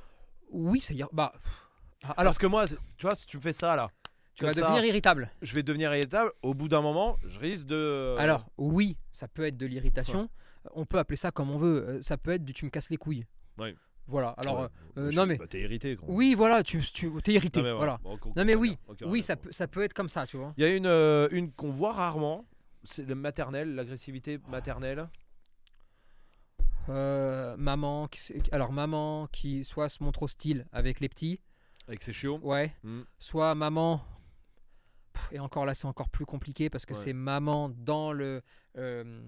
Oui, 0.51 0.79
c'est 0.79 0.95
bah. 1.11 1.33
ah, 2.03 2.13
Alors, 2.15 2.29
Parce 2.31 2.37
que 2.37 2.47
moi, 2.47 2.65
tu 2.65 2.75
vois, 3.01 3.15
si 3.15 3.25
tu 3.25 3.35
me 3.35 3.41
fais 3.41 3.51
ça 3.53 3.75
là, 3.75 3.89
tu 4.39 4.45
vas 4.45 4.53
ça, 4.53 4.61
devenir 4.61 4.85
irritable. 4.85 5.31
je 5.41 5.53
vais 5.55 5.63
devenir 5.63 5.93
irritable. 5.93 6.31
Au 6.41 6.53
bout 6.53 6.67
d'un 6.67 6.81
moment, 6.81 7.17
je 7.25 7.39
risque 7.39 7.65
de. 7.67 8.15
Alors, 8.17 8.47
oui, 8.57 8.97
ça 9.11 9.27
peut 9.27 9.43
être 9.45 9.57
de 9.57 9.65
l'irritation. 9.65 10.29
On 10.73 10.85
peut 10.85 10.97
appeler 10.97 11.17
ça 11.17 11.31
comme 11.31 11.51
on 11.51 11.57
veut. 11.57 11.87
Euh, 11.87 12.01
Ça 12.01 12.17
peut 12.17 12.31
être 12.31 12.43
du 12.43 12.53
tu 12.53 12.65
me 12.65 12.69
casses 12.69 12.89
les 12.89 12.97
couilles. 12.97 13.25
Ouais. 13.57 13.75
Voilà. 14.07 14.29
Alors, 14.37 14.61
Ouais, 14.61 14.67
euh, 14.97 15.11
je 15.11 15.15
non, 15.15 15.25
mais- 15.27 15.37
bah, 15.37 15.45
t'es 15.47 15.61
irrité. 15.61 15.95
Quoi. 15.95 16.07
oui, 16.09 16.33
voilà, 16.35 16.63
tu, 16.63 16.79
tu 16.81 17.07
es 17.27 17.31
irrité. 17.33 17.61
Non, 17.61 17.67
mais 17.67 17.73
voilà. 17.73 17.99
Bon, 18.03 18.17
Non, 18.35 18.43
mais 18.43 18.55
oui, 18.55 18.77
oui, 19.05 19.21
ça 19.21 19.35
peut, 19.35 19.51
ça 19.51 19.67
peut 19.67 19.83
être 19.83 19.93
comme 19.93 20.09
ça, 20.09 20.25
tu 20.25 20.37
vois. 20.37 20.53
Il 20.57 20.63
y 20.63 20.67
a 20.67 20.75
une, 20.75 20.87
euh, 20.87 21.27
une 21.31 21.51
qu'on 21.51 21.69
voit 21.69 21.93
rarement, 21.93 22.45
c'est 22.83 23.07
le 23.07 23.13
maternel, 23.15 23.75
l'agressivité 23.75 24.39
maternelle. 24.49 25.07
Euh, 26.89 27.55
maman, 27.57 28.07
qui, 28.07 28.19
alors 28.51 28.71
maman 28.71 29.27
qui 29.31 29.63
soit 29.63 29.89
se 29.89 30.01
montre 30.03 30.23
hostile 30.23 30.65
avec 30.71 30.99
les 31.01 31.09
petits, 31.09 31.39
Avec 31.87 32.01
ses 32.01 32.13
chiots. 32.13 32.39
ouais. 32.41 32.73
Mm. 32.83 33.01
Soit 33.19 33.53
maman. 33.53 34.01
Et 35.31 35.39
encore 35.39 35.65
là, 35.65 35.73
c'est 35.75 35.87
encore 35.87 36.09
plus 36.09 36.25
compliqué 36.25 36.69
parce 36.69 36.85
que 36.85 36.93
Ouais. 36.93 36.99
c'est 36.99 37.13
maman 37.13 37.69
dans 37.69 38.11
le. 38.13 38.41
euh, 38.77 39.21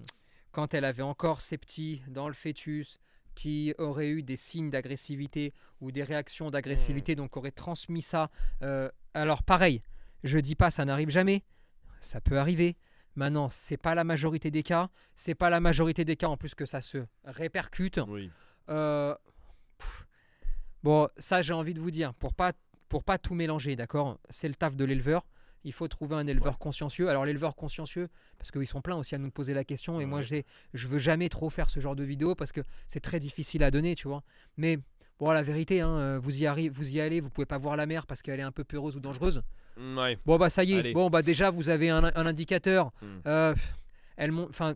quand 0.50 0.74
elle 0.74 0.84
avait 0.84 1.02
encore 1.02 1.40
ses 1.40 1.56
petits 1.58 2.02
dans 2.08 2.28
le 2.28 2.34
fœtus 2.34 2.98
qui 3.34 3.72
aurait 3.78 4.10
eu 4.10 4.22
des 4.22 4.36
signes 4.36 4.68
d'agressivité 4.68 5.54
ou 5.80 5.90
des 5.90 6.04
réactions 6.04 6.50
d'agressivité, 6.50 7.14
donc 7.16 7.36
aurait 7.38 7.50
transmis 7.52 8.02
ça. 8.02 8.30
euh, 8.62 8.90
alors 9.14 9.42
pareil, 9.42 9.82
je 10.24 10.38
dis 10.38 10.54
pas 10.54 10.70
ça 10.70 10.84
n'arrive 10.84 11.08
jamais, 11.08 11.42
ça 12.00 12.20
peut 12.20 12.38
arriver. 12.38 12.76
Maintenant, 13.16 13.48
c'est 13.50 13.76
pas 13.78 13.94
la 13.94 14.04
majorité 14.04 14.50
des 14.50 14.62
cas, 14.62 14.90
c'est 15.14 15.34
pas 15.34 15.48
la 15.50 15.60
majorité 15.60 16.04
des 16.04 16.16
cas 16.16 16.28
en 16.28 16.36
plus 16.36 16.54
que 16.54 16.66
ça 16.66 16.82
se 16.82 16.98
répercute. 17.24 18.00
Oui. 18.08 18.30
Euh, 18.68 19.14
bon, 20.82 21.08
ça 21.16 21.42
j'ai 21.42 21.52
envie 21.52 21.74
de 21.74 21.80
vous 21.80 21.90
dire, 21.90 22.14
pour 22.14 22.34
pas, 22.34 22.52
pour 22.88 23.04
pas 23.04 23.18
tout 23.18 23.34
mélanger, 23.34 23.76
d'accord? 23.76 24.18
C'est 24.30 24.48
le 24.48 24.54
taf 24.54 24.76
de 24.76 24.84
l'éleveur. 24.84 25.24
Il 25.64 25.72
faut 25.72 25.86
trouver 25.88 26.16
un 26.16 26.26
éleveur 26.26 26.58
consciencieux. 26.58 27.08
Alors 27.08 27.24
l'éleveur 27.24 27.54
consciencieux, 27.54 28.08
parce 28.38 28.50
qu'ils 28.50 28.66
sont 28.66 28.80
pleins 28.80 28.96
aussi 28.96 29.14
à 29.14 29.18
nous 29.18 29.30
poser 29.30 29.54
la 29.54 29.64
question, 29.64 30.00
et 30.00 30.06
moi 30.06 30.20
Ouais. 30.20 30.44
je 30.74 30.88
veux 30.88 30.98
jamais 30.98 31.28
trop 31.28 31.50
faire 31.50 31.70
ce 31.70 31.78
genre 31.80 31.94
de 31.96 32.02
vidéo 32.04 32.34
parce 32.34 32.50
que 32.52 32.60
c'est 32.88 33.00
très 33.00 33.20
difficile 33.20 33.62
à 33.62 33.70
donner, 33.70 33.94
tu 33.94 34.08
vois. 34.08 34.22
Mais 34.56 34.78
bon, 35.20 35.30
la 35.30 35.42
vérité, 35.42 35.80
hein, 35.80 35.90
euh, 35.96 36.18
vous 36.20 36.42
y 36.42 36.46
arrivez, 36.46 36.68
vous 36.68 36.96
y 36.96 37.00
allez, 37.00 37.20
vous 37.20 37.30
pouvez 37.30 37.46
pas 37.46 37.58
voir 37.58 37.76
la 37.76 37.86
mer 37.86 38.06
parce 38.06 38.22
qu'elle 38.22 38.40
est 38.40 38.44
un 38.44 38.50
peu 38.52 38.64
peureuse 38.64 38.96
ou 38.96 39.00
dangereuse. 39.00 39.42
Mm, 39.76 39.98
Ouais. 39.98 40.18
Bon 40.26 40.36
bah 40.36 40.50
ça 40.50 40.64
y 40.64 40.72
est. 40.74 40.78
Allez. 40.80 40.92
Bon 40.92 41.10
bah 41.10 41.22
déjà 41.22 41.50
vous 41.50 41.68
avez 41.68 41.90
un, 41.90 42.04
un 42.04 42.26
indicateur. 42.26 42.90
Mm. 43.00 43.06
Euh, 43.28 43.54
elle 44.16 44.32
enfin, 44.34 44.74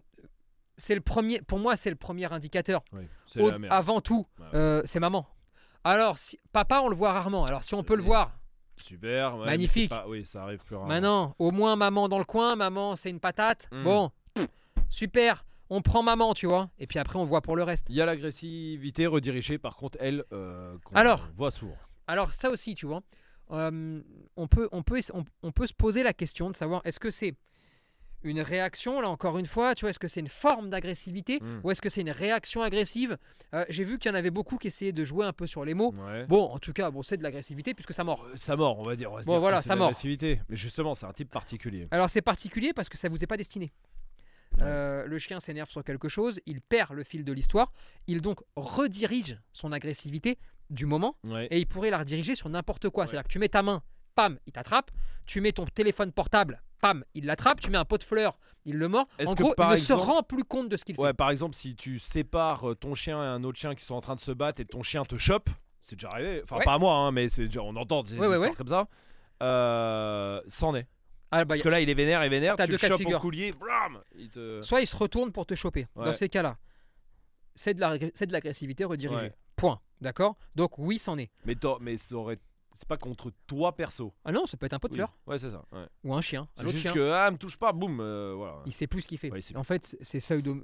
c'est 0.77 0.95
le 0.95 1.01
premier. 1.01 1.41
Pour 1.43 1.59
moi, 1.59 1.75
c'est 1.77 1.91
le 1.91 1.97
premier 1.97 2.31
indicateur. 2.33 2.85
merde. 3.35 3.67
avant 3.71 4.01
tout, 4.01 4.27
ouais. 4.39 4.47
euh, 4.55 4.83
c'est 4.85 5.01
maman. 5.01 5.27
Alors, 5.85 6.19
si, 6.19 6.39
papa, 6.53 6.81
on 6.83 6.89
le 6.89 6.97
voit 6.97 7.13
rarement. 7.13 7.45
Alors, 7.45 7.63
si 7.65 7.75
on 7.75 7.83
peut 7.85 7.95
le 7.95 8.03
Oui. 8.03 8.07
voir, 8.09 8.37
Super. 8.77 9.37
ouais, 9.39 9.47
Magnifique. 9.47 9.91
pas- 9.91 10.07
Oui, 10.09 10.25
ça 10.25 10.43
arrive 10.45 10.59
plus 10.61 10.77
rarement. 10.77 10.89
maintenant, 10.89 11.35
au 11.39 11.51
moins 11.51 11.77
maman 11.77 12.09
dans 12.09 12.19
le 12.19 12.25
coin, 12.25 12.57
maman, 12.57 12.97
c'est 12.97 13.11
une 13.11 13.21
patate. 13.21 13.69
Mm. 13.73 13.85
Bon, 13.85 14.11
pff, 14.35 14.47
super. 14.89 15.45
On 15.69 15.83
prend 15.83 16.03
maman, 16.03 16.33
tu 16.35 16.47
vois. 16.47 16.71
Et 16.79 16.87
puis 16.87 16.99
après, 17.01 17.19
on 17.19 17.25
voit 17.25 17.41
pour 17.41 17.57
le 17.57 17.63
reste. 17.65 17.87
Il 17.89 17.97
y 17.97 18.01
a 18.01 18.07
l'agressivité 18.07 19.07
redirigée, 19.07 19.59
par 19.59 19.77
contre, 19.77 19.99
elle, 20.01 20.25
euh, 20.33 20.77
qu'on 20.85 20.95
Alors. 20.95 21.29
voit 21.33 21.51
souvent. 21.51 21.77
Alors, 22.07 22.33
ça 22.33 22.51
aussi, 22.51 22.75
tu 22.77 22.87
vois. 22.87 23.03
euh, 23.53 24.01
on, 24.37 24.47
peut, 24.49 24.69
on, 24.73 24.83
peut, 24.83 25.01
on, 25.13 25.25
on 25.43 25.53
peut 25.53 25.67
se 25.67 25.73
poser 25.75 26.03
la 26.03 26.13
question 26.13 26.51
de 26.51 26.57
savoir 26.57 26.83
est-ce 26.85 26.99
que 27.01 27.11
c'est 27.11 27.35
une 28.27 28.41
réaction, 28.41 29.01
là 29.01 29.09
encore 29.09 29.39
une 29.39 29.47
fois, 29.47 29.75
tu 29.75 29.83
vois, 29.83 29.91
est-ce 29.91 29.99
que 29.99 30.09
c'est 30.09 30.21
une 30.21 30.29
forme 30.29 30.71
d'agressivité 30.71 31.41
Mm. 31.41 31.61
ou 31.65 31.71
est-ce 31.71 31.81
que 31.81 31.89
c'est 31.89 32.01
une 32.03 32.11
réaction 32.11 32.63
agressive? 32.63 33.17
Euh, 33.55 33.65
J'ai 33.69 33.85
vu 33.85 33.99
qu'il 33.99 34.11
y 34.11 34.13
en 34.13 34.17
avait 34.17 34.31
beaucoup 34.31 34.57
qui 34.59 34.67
essayaient 34.69 34.93
de 34.93 35.05
jouer 35.05 35.25
un 35.27 35.33
peu 35.33 35.47
sur 35.47 35.65
les 35.65 35.75
mots. 35.75 35.93
Ouais. 35.97 36.27
Bon, 36.27 36.45
en 36.45 36.59
tout 36.59 36.73
cas, 36.73 36.91
bon, 36.91 37.03
c'est 37.03 37.17
de 37.17 37.23
l'agressivité 37.23 37.75
puisque 37.75 37.93
ça 37.95 38.05
mord. 38.05 38.25
Euh, 38.25 38.37
Ça 38.37 38.57
mord, 38.57 38.79
on 38.79 38.83
va 38.83 38.97
dire. 38.97 39.11
On 39.13 39.17
va 39.17 39.23
se 39.23 39.27
Bon, 39.27 39.33
dire 39.35 39.41
voilà, 39.41 39.63
ça 39.63 39.77
mord. 39.77 39.89
l'agressivité. 39.89 40.41
Mais 40.49 40.57
justement, 40.57 40.95
c'est 40.95 41.07
un 41.07 41.13
type 41.13 41.31
particulier. 41.31 41.89
Alors 41.91 42.11
c'est 42.11 42.23
particulier 42.23 42.73
parce 42.75 42.89
que 42.89 42.97
ça 42.99 43.09
vous 43.09 43.23
est 43.23 43.27
pas 43.27 43.37
destiné. 43.37 43.73
Euh, 44.63 45.05
le 45.07 45.19
chien 45.19 45.39
s'énerve 45.39 45.69
sur 45.69 45.85
quelque 45.85 46.09
chose, 46.09 46.41
il 46.47 46.63
perd 46.63 46.93
le 46.95 47.05
fil 47.05 47.25
de 47.25 47.33
l'histoire, 47.33 47.73
il 48.07 48.23
donc 48.23 48.41
redirige 48.57 49.39
son 49.53 49.71
agressivité 49.71 50.39
du 50.71 50.87
moment 50.87 51.17
Ouais. 51.25 51.47
et 51.51 51.59
il 51.59 51.67
pourrait 51.67 51.91
la 51.91 51.99
rediriger 51.99 52.35
sur 52.35 52.49
n'importe 52.49 52.89
quoi. 52.89 53.07
C'est-à-dire 53.07 53.25
que 53.25 53.33
tu 53.33 53.39
mets 53.39 53.51
ta 53.51 53.63
main 53.63 53.83
pam, 54.17 54.39
il 54.47 54.53
t'attrape. 54.53 54.91
Tu 55.27 55.41
mets 55.41 55.53
ton 55.53 55.65
téléphone 55.67 56.11
portable, 56.11 56.61
pam, 56.81 57.05
il 57.15 57.27
l'attrape. 57.27 57.61
Tu 57.61 57.71
mets 57.71 57.79
un 57.79 57.85
pot 57.85 57.99
de 57.99 58.05
fleurs, 58.05 58.39
il 58.65 58.77
le 58.77 58.89
mord. 58.89 59.07
En 59.25 59.35
gros, 59.35 59.55
il 59.57 59.65
ne 59.67 59.73
exemple- 59.75 59.79
se 60.01 60.07
rend 60.07 60.23
plus 60.25 60.45
compte 60.45 60.69
de 60.69 60.77
ce 60.77 60.85
qu'il 60.85 60.99
Ouais, 60.99 61.09
fait. 61.11 61.15
par 61.15 61.31
exemple, 61.31 61.55
si 61.55 61.77
tu 61.77 61.99
sépares 62.01 62.71
euh, 62.71 62.75
ton 62.75 62.95
chien 62.95 63.23
et 63.23 63.27
un 63.27 63.45
autre 63.45 63.59
chien 63.59 63.75
qui 63.77 63.85
sont 63.85 63.95
en 63.95 64.01
train 64.01 64.15
de 64.17 64.21
se 64.21 64.33
battre 64.33 64.61
et 64.61 64.65
ton 64.65 64.83
chien 64.83 65.05
te 65.05 65.17
chope, 65.17 65.49
c'est 65.79 65.97
déjà 65.97 66.09
arrivé. 66.09 66.41
Enfin, 66.43 66.57
Ouais. 66.59 66.65
pas 66.65 66.75
à 66.75 66.79
moi, 66.79 66.95
hein, 66.95 67.13
mais 67.13 67.29
c'est 67.29 67.47
déjà, 67.47 67.63
on 67.63 67.77
entend 67.77 68.03
des 68.03 68.19
Ouais, 68.19 68.29
histoires 68.35 68.57
comme 68.57 68.69
ça. 68.69 68.89
Euh, 69.43 70.41
c'en 70.47 70.75
est. 70.75 70.87
Ah, 71.31 71.45
bah, 71.45 71.49
Parce 71.49 71.63
que 71.63 71.69
là, 71.69 71.81
il 71.81 71.91
est 71.91 71.95
vénère 71.95 72.23
et 72.23 72.29
vénère. 72.29 72.57
Tu 72.57 72.71
le 72.71 72.77
chopes 72.77 73.01
au 73.05 73.19
coulier, 73.19 73.53
blam, 73.53 73.99
il 74.17 74.31
te. 74.31 74.63
Soit 74.63 74.81
il 74.81 74.87
se 74.87 74.97
retourne 74.97 75.33
pour 75.33 75.45
te 75.45 75.55
choper. 75.55 75.87
Dans 75.97 76.13
ces 76.13 76.29
cas-là, 76.29 76.57
c'est 77.55 77.75
de 77.75 77.81
la- 77.81 77.97
l'agressivité 78.31 78.85
redirigée. 78.85 79.33
Point. 79.57 79.81
D'accord? 80.01 80.37
Donc 80.55 80.79
oui, 80.79 80.99
c'en 80.99 81.17
est. 81.19 81.31
Mais, 81.47 81.57
mais 81.81 81.97
ça 81.99 82.15
aurait- 82.17 82.39
c'est 82.77 82.87
pas 82.89 82.97
contre 82.97 83.33
toi 83.47 83.75
perso. 83.75 84.15
Ah 84.25 84.33
non, 84.33 84.47
ça 84.47 84.57
peut 84.57 84.67
être 84.67 84.75
un 84.75 84.79
pot 84.79 84.89
de 84.89 84.93
Oui. 84.93 84.99
fleurs 84.99 85.17
Ouais, 85.27 85.39
c'est 85.39 85.51
ça. 85.51 85.65
ouais. 85.73 85.87
ou 86.05 86.15
un 86.15 86.21
chien. 86.21 86.43
Un 86.43 86.47
C'est 86.57 86.63
autre 86.63 86.71
juste 86.73 86.83
chien. 86.83 86.93
que 86.93 87.11
ah, 87.11 87.31
me 87.31 87.37
touche 87.39 87.57
pas, 87.57 87.73
boum, 87.73 87.99
euh, 88.01 88.35
voilà. 88.37 88.63
Il 88.67 88.73
sait 88.73 88.87
plus 88.87 89.03
ce 89.03 89.09
qu'il 89.09 89.19
fait. 89.19 89.31
Ouais, 89.31 89.41
il 89.41 89.43
sait 89.43 89.57
en 89.57 89.65
fait, 89.65 89.97
c'est 90.03 90.21
seuil 90.21 90.43
de 90.43 90.55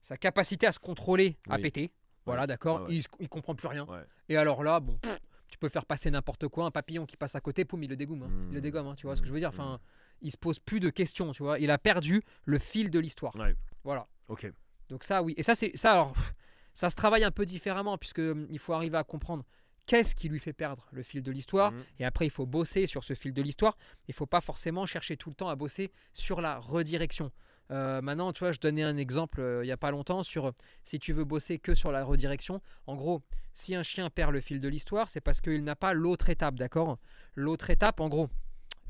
sa 0.00 0.16
capacité 0.16 0.66
à 0.66 0.72
se 0.72 0.78
contrôler 0.78 1.36
Oui. 1.48 1.62
pété. 1.62 1.92
Voilà, 2.24 2.46
d'accord. 2.46 2.82
Ouais, 2.82 2.88
ouais. 2.88 2.94
Il, 2.96 3.04
il 3.20 3.28
comprend 3.28 3.54
plus 3.54 3.68
rien. 3.68 3.84
Ouais. 3.86 4.04
Et 4.28 4.36
alors 4.36 4.62
là, 4.62 4.80
bon, 4.80 4.96
pff, 4.98 5.18
tu 5.48 5.58
peux 5.58 5.68
faire 5.68 5.86
passer 5.86 6.10
n'importe 6.10 6.48
quoi, 6.48 6.64
un 6.66 6.70
papillon 6.70 7.04
qui 7.06 7.16
passe 7.16 7.34
à 7.34 7.40
côté, 7.40 7.64
poum, 7.64 7.82
il 7.82 7.90
le 7.90 7.96
dégomme. 7.96 8.22
hein. 8.22 8.30
Il 8.48 8.54
le 8.54 8.58
Mmh. 8.58 8.62
dégomme, 8.62 8.86
hein, 8.86 8.94
tu 8.96 9.06
vois 9.06 9.16
ce 9.16 9.20
que 9.20 9.26
je 9.28 9.32
veux 9.32 9.40
dire. 9.40 9.50
Mmh. 9.50 9.60
Enfin, 9.60 9.80
il 10.20 10.30
se 10.30 10.36
pose 10.38 10.58
plus 10.60 10.80
de 10.80 10.88
questions, 10.90 11.32
tu 11.32 11.42
vois. 11.42 11.58
Il 11.58 11.70
a 11.70 11.78
perdu 11.78 12.22
le 12.44 12.58
fil 12.58 12.90
de 12.90 12.98
l'histoire. 12.98 13.34
Ouais. 13.36 13.54
Voilà. 13.84 14.06
Ok. 14.28 14.50
Donc 14.88 15.04
ça, 15.04 15.22
oui. 15.22 15.34
Et 15.36 15.42
ça, 15.42 15.54
c'est 15.54 15.76
ça. 15.76 15.92
Alors, 15.92 16.14
ça 16.74 16.88
se 16.90 16.94
travaille 16.94 17.24
un 17.24 17.30
peu 17.32 17.44
différemment 17.44 17.98
puisque 17.98 18.20
hum, 18.20 18.46
il 18.50 18.58
faut 18.58 18.72
arriver 18.72 18.96
à 18.96 19.04
comprendre 19.04 19.44
qu'est-ce 19.86 20.14
qui 20.14 20.28
lui 20.28 20.38
fait 20.38 20.52
perdre 20.52 20.86
le 20.92 21.02
fil 21.02 21.22
de 21.22 21.30
l'histoire. 21.30 21.72
Mhm. 21.72 21.84
Et 22.00 22.04
après, 22.04 22.26
il 22.26 22.30
faut 22.30 22.46
bosser 22.46 22.86
sur 22.86 23.04
ce 23.04 23.14
fil 23.14 23.32
de 23.32 23.42
l'histoire. 23.42 23.76
Il 24.08 24.14
faut 24.14 24.26
pas 24.26 24.40
forcément 24.40 24.86
chercher 24.86 25.16
tout 25.16 25.28
le 25.28 25.34
temps 25.34 25.48
à 25.48 25.56
bosser 25.56 25.92
sur 26.12 26.40
la 26.40 26.58
redirection. 26.58 27.30
Euh, 27.70 28.02
maintenant, 28.02 28.32
tu 28.32 28.40
vois, 28.40 28.52
je 28.52 28.60
donnais 28.60 28.82
un 28.82 28.96
exemple 28.96 29.40
euh, 29.40 29.64
il 29.64 29.68
y 29.68 29.72
a 29.72 29.76
pas 29.78 29.90
longtemps 29.90 30.22
sur 30.22 30.46
euh, 30.46 30.52
si 30.84 30.98
tu 30.98 31.12
veux 31.12 31.24
bosser 31.24 31.58
que 31.58 31.74
sur 31.74 31.90
la 31.90 32.04
redirection. 32.04 32.60
En 32.86 32.96
gros, 32.96 33.22
si 33.54 33.74
un 33.74 33.82
chien 33.82 34.10
perd 34.10 34.32
le 34.32 34.40
fil 34.40 34.60
de 34.60 34.68
l'histoire, 34.68 35.08
c'est 35.08 35.20
parce 35.22 35.40
qu'il 35.40 35.64
n'a 35.64 35.76
pas 35.76 35.94
l'autre 35.94 36.28
étape, 36.28 36.56
d'accord? 36.56 36.98
L'autre 37.34 37.70
étape, 37.70 38.00
en 38.00 38.08
gros, 38.08 38.28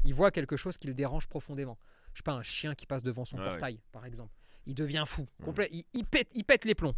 il 0.05 0.15
voit 0.15 0.31
quelque 0.33 0.57
chose 0.57 0.79
qui 0.79 0.89
le 0.89 0.95
dérange 0.95 1.29
profondément. 1.29 1.79
Je 2.13 2.19
sais 2.19 2.23
pas, 2.25 2.33
un 2.33 2.43
chien 2.43 2.75
qui 2.75 2.87
passe 2.87 3.03
devant 3.03 3.25
son 3.25 3.37
portail, 3.37 3.79
par 3.93 4.05
exemple. 4.05 4.33
Il 4.67 4.75
devient 4.75 5.05
fou, 5.07 5.29
Mhm. 5.39 5.45
complet. 5.47 5.69
Il, 5.71 5.85
il 5.93 6.05
pète, 6.05 6.29
il 6.35 6.45
pète 6.45 6.65
les 6.65 6.75
plombs. 6.75 6.95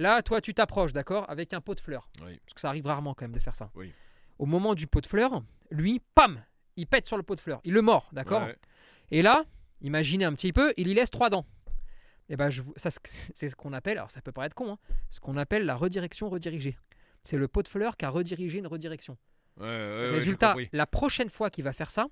Là, 0.00 0.22
toi, 0.22 0.40
tu 0.40 0.54
t'approches, 0.54 0.92
d'accord 0.92 1.28
Avec 1.28 1.52
un 1.52 1.60
pot 1.60 1.74
de 1.74 1.80
fleurs. 1.80 2.08
Oui. 2.24 2.38
Parce 2.44 2.54
que 2.54 2.60
ça 2.60 2.68
arrive 2.68 2.86
rarement 2.86 3.12
quand 3.14 3.24
même 3.24 3.34
de 3.34 3.38
faire 3.38 3.54
ça. 3.54 3.70
Oui. 3.74 3.92
Au 4.38 4.46
moment 4.46 4.74
du 4.74 4.86
pot 4.86 5.00
de 5.02 5.06
fleurs, 5.06 5.42
lui, 5.70 6.00
pam, 6.14 6.42
il 6.76 6.86
pète 6.86 7.06
sur 7.06 7.18
le 7.18 7.22
pot 7.22 7.34
de 7.36 7.40
fleurs. 7.40 7.60
Il 7.64 7.74
le 7.74 7.82
mord, 7.82 8.08
d'accord 8.12 8.42
Ouais. 8.42 8.56
Et 9.10 9.20
là, 9.20 9.44
imaginez 9.82 10.24
un 10.24 10.32
petit 10.32 10.52
peu, 10.54 10.72
il 10.78 10.88
y 10.88 10.94
laisse 10.94 11.10
trois 11.10 11.28
dents. 11.28 11.44
Et 12.30 12.36
ben, 12.36 12.48
je 12.48 12.62
vous- 12.62 12.72
ça, 12.76 12.88
c'est 13.34 13.48
ce 13.50 13.54
qu'on 13.56 13.72
appelle, 13.74 13.98
alors 13.98 14.10
ça 14.10 14.22
peut 14.22 14.32
paraître 14.32 14.54
con, 14.54 14.72
hein, 14.72 14.78
ce 15.10 15.20
qu'on 15.20 15.36
appelle 15.36 15.66
la 15.66 15.76
redirection 15.76 16.30
redirigée. 16.30 16.78
C'est 17.22 17.36
le 17.36 17.48
pot 17.48 17.62
de 17.62 17.68
fleurs 17.68 17.96
qui 17.98 18.06
a 18.06 18.08
redirigé 18.08 18.58
une 18.58 18.66
redirection. 18.68 19.18
Ouais, 19.58 19.66
ouais, 19.66 20.10
Résultat, 20.12 20.54
la 20.72 20.86
prochaine 20.86 21.28
fois 21.28 21.50
qu'il 21.50 21.64
va 21.64 21.74
faire 21.74 21.90
ça, 21.90 22.06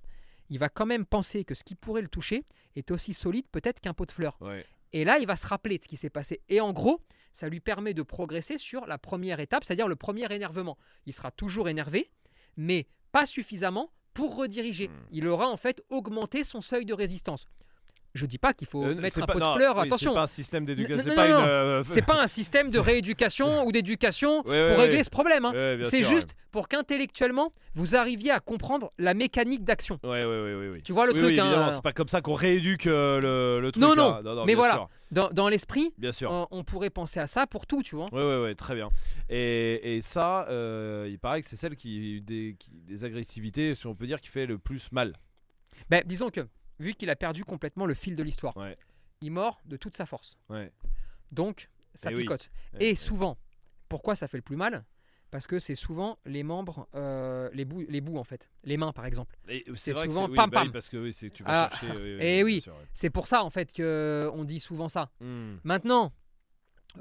il 0.51 0.59
va 0.59 0.69
quand 0.69 0.85
même 0.87 1.07
penser 1.07 1.45
que 1.45 1.55
ce 1.55 1.65
qui 1.65 1.75
pourrait 1.75 2.03
le 2.03 2.09
toucher 2.09 2.45
est 2.77 2.91
aussi 2.91 3.15
solide 3.15 3.47
peut-être 3.51 3.81
qu'un 3.81 3.95
pot 3.95 4.05
de 4.05 4.13
fleurs. 4.13 4.37
Ouais. 4.43 4.67
Et 4.93 5.05
là, 5.05 5.19
il 5.19 5.27
va 5.27 5.37
se 5.37 5.47
rappeler 5.47 5.79
de 5.79 5.83
ce 5.83 5.89
qui 5.89 5.97
s'est 5.97 6.11
passé. 6.11 6.41
Et 6.49 6.61
en 6.61 6.73
gros, 6.73 7.01
ça 7.33 7.49
lui 7.49 7.61
permet 7.61 7.95
de 7.95 8.03
progresser 8.03 8.59
sur 8.59 8.87
la 8.87 8.99
première 8.99 9.41
étape, 9.41 9.65
c'est-à-dire 9.65 9.89
le 9.89 9.97
premier 9.97 10.33
énervement. 10.33 10.79
Il 11.07 11.13
sera 11.13 11.31
toujours 11.31 11.69
énervé, 11.69 12.11
mais 12.57 12.87
pas 13.13 13.27
suffisamment 13.27 13.93
pour 14.15 14.37
rediriger. 14.37 14.89
Hmm. 14.89 15.07
Il 15.13 15.29
aura 15.29 15.49
en 15.49 15.57
fait 15.57 15.83
augmenté 15.91 16.43
son 16.45 16.61
seuil 16.61 16.85
de 16.85 16.95
résistance. 16.95 17.47
Je 18.19 18.27
dis 18.27 18.39
pas 18.39 18.53
qu'il 18.53 18.67
faut 18.67 18.85
Euh, 18.85 18.95
mettre 18.97 19.19
un 19.23 19.27
pas- 19.27 19.33
pot 19.35 19.39
de 19.39 19.45
non, 19.45 19.55
fleurs, 19.55 19.77
oui, 19.77 19.83
attention. 19.87 20.11
C'est 20.11 20.15
pas 20.17 20.23
un 20.23 20.27
système 20.27 20.65
d'éducation. 20.67 20.97
Non, 20.97 21.03
C'est 21.05 21.09
non, 21.11 21.15
pas 21.17 21.29
non, 21.29 21.39
une. 21.39 21.49
euh, 21.49 21.83
C'est 21.87 22.03
pas 22.05 22.21
un 22.21 22.27
système 22.27 22.69
de 22.71 22.79
rééducation 22.91 23.65
ou 23.65 23.71
d'éducation 23.73 24.43
pour 24.43 24.51
régler 24.53 25.05
ce 25.05 25.11
problème. 25.11 25.45
hein. 25.45 25.53
C'est 25.83 26.03
juste 26.03 26.35
pour 26.51 26.67
qu'intellectuellement, 26.69 27.53
vous 27.75 27.95
arriviez 27.95 28.31
à 28.33 28.41
comprendre 28.41 28.91
la 28.99 29.15
mécanique 29.15 29.63
d'action. 29.65 30.01
Ouais. 30.03 30.23
Tu 30.83 30.93
vois 30.93 31.07
le 31.07 31.13
Oui, 31.13 31.19
truc 31.21 31.31
oui, 31.35 31.41
hein, 31.41 31.69
euh, 31.69 31.71
c'est 31.71 31.83
pas 31.83 31.93
comme 31.93 32.09
ça 32.09 32.21
qu'on 32.21 32.33
rééduque 32.35 32.87
euh, 32.87 33.21
le, 33.21 33.61
le 33.61 33.71
truc. 33.73 33.83
Non, 33.83 33.95
là. 33.95 34.21
non, 34.25 34.41
mais 34.41 34.47
bien 34.47 34.57
voilà. 34.57 34.75
sûr, 34.75 34.89
dans, 35.13 35.29
dans 35.29 35.49
l'esprit, 35.49 35.93
bien 35.99 36.11
sûr. 36.13 36.31
on, 36.33 36.47
on 36.51 36.65
pourrait 36.65 36.91
penser 36.91 37.21
à 37.21 37.27
ça 37.27 37.47
pour 37.47 37.67
tout, 37.67 37.83
tu 37.83 37.95
vois. 37.97 38.09
Ouais, 38.13 38.23
ouais, 38.23 38.43
ouais, 38.43 38.55
très 38.55 38.75
bien. 38.75 38.89
Et, 39.29 39.97
et 39.97 40.01
ça, 40.03 40.47
il 41.07 41.19
paraît 41.21 41.41
que 41.43 41.47
c'est 41.47 41.57
celle 41.57 41.77
qui 41.77 42.21
des, 42.23 42.57
qui- 42.59 42.71
des 42.73 43.05
agressivités, 43.05 43.75
si 43.75 43.87
on 43.87 43.95
peut 43.95 44.07
dire, 44.07 44.21
qui 44.21 44.29
fait 44.29 44.47
le 44.47 44.59
plus 44.59 44.91
mal. 44.91 45.13
Ben, 45.91 46.03
disons 46.07 46.31
que, 46.31 46.41
vu 46.79 46.95
qu'il 46.95 47.11
a 47.11 47.17
perdu 47.17 47.45
complètement 47.45 47.87
le 47.87 47.95
fil 47.95 48.17
de 48.17 48.23
l'histoire, 48.23 48.57
Ouais. 48.57 48.77
il 49.21 49.31
mord 49.33 49.61
de 49.67 49.77
toute 49.77 49.97
sa 49.97 50.07
force. 50.07 50.37
Ouais. 50.49 50.73
Donc, 51.33 51.69
ça 51.95 52.11
Eh 52.11 52.15
oui. 52.15 52.23
picote. 52.23 52.51
Ouais, 52.75 52.87
Et 52.91 52.95
souvent, 52.95 53.37
pourquoi 53.89 54.15
ça 54.17 54.29
fait 54.29 54.39
le 54.39 54.43
plus 54.43 54.57
mal? 54.57 54.85
Parce 55.31 55.47
que 55.47 55.59
c'est 55.59 55.75
souvent 55.75 56.19
les 56.25 56.43
membres, 56.43 56.89
euh, 56.95 57.51
les, 57.53 57.67
bouts, 57.67 57.85
les 57.89 58.01
bouts 58.01 58.17
en 58.17 58.25
fait. 58.25 58.49
Les 58.65 58.79
mains 58.79 58.93
par 58.93 59.05
exemple. 59.05 59.37
Et 59.49 59.63
c'est 59.75 59.93
vrai 59.93 60.07
que 60.07 60.13
souvent 60.13 60.27
oui, 60.29 60.35
pam, 60.35 60.49
bah 60.49 60.61
oui, 60.61 60.67
pam. 60.69 60.73
parce 60.73 60.89
que 60.89 60.97
oui, 60.97 61.13
tu 61.15 61.43
vas 61.43 61.65
Ah, 61.67 61.71
chercher. 61.77 62.01
oui, 62.01 62.17
eh 62.19 62.37
bien 62.37 62.45
oui. 62.45 62.65
ouais. 62.67 62.73
C'est 62.95 63.11
pour 63.11 63.27
ça 63.27 63.45
en 63.45 63.51
fait 63.51 63.75
qu'on 63.77 64.45
dit 64.45 64.59
souvent 64.59 64.89
ça. 64.89 65.11
Hmm. 65.21 65.57
Maintenant, 65.65 66.15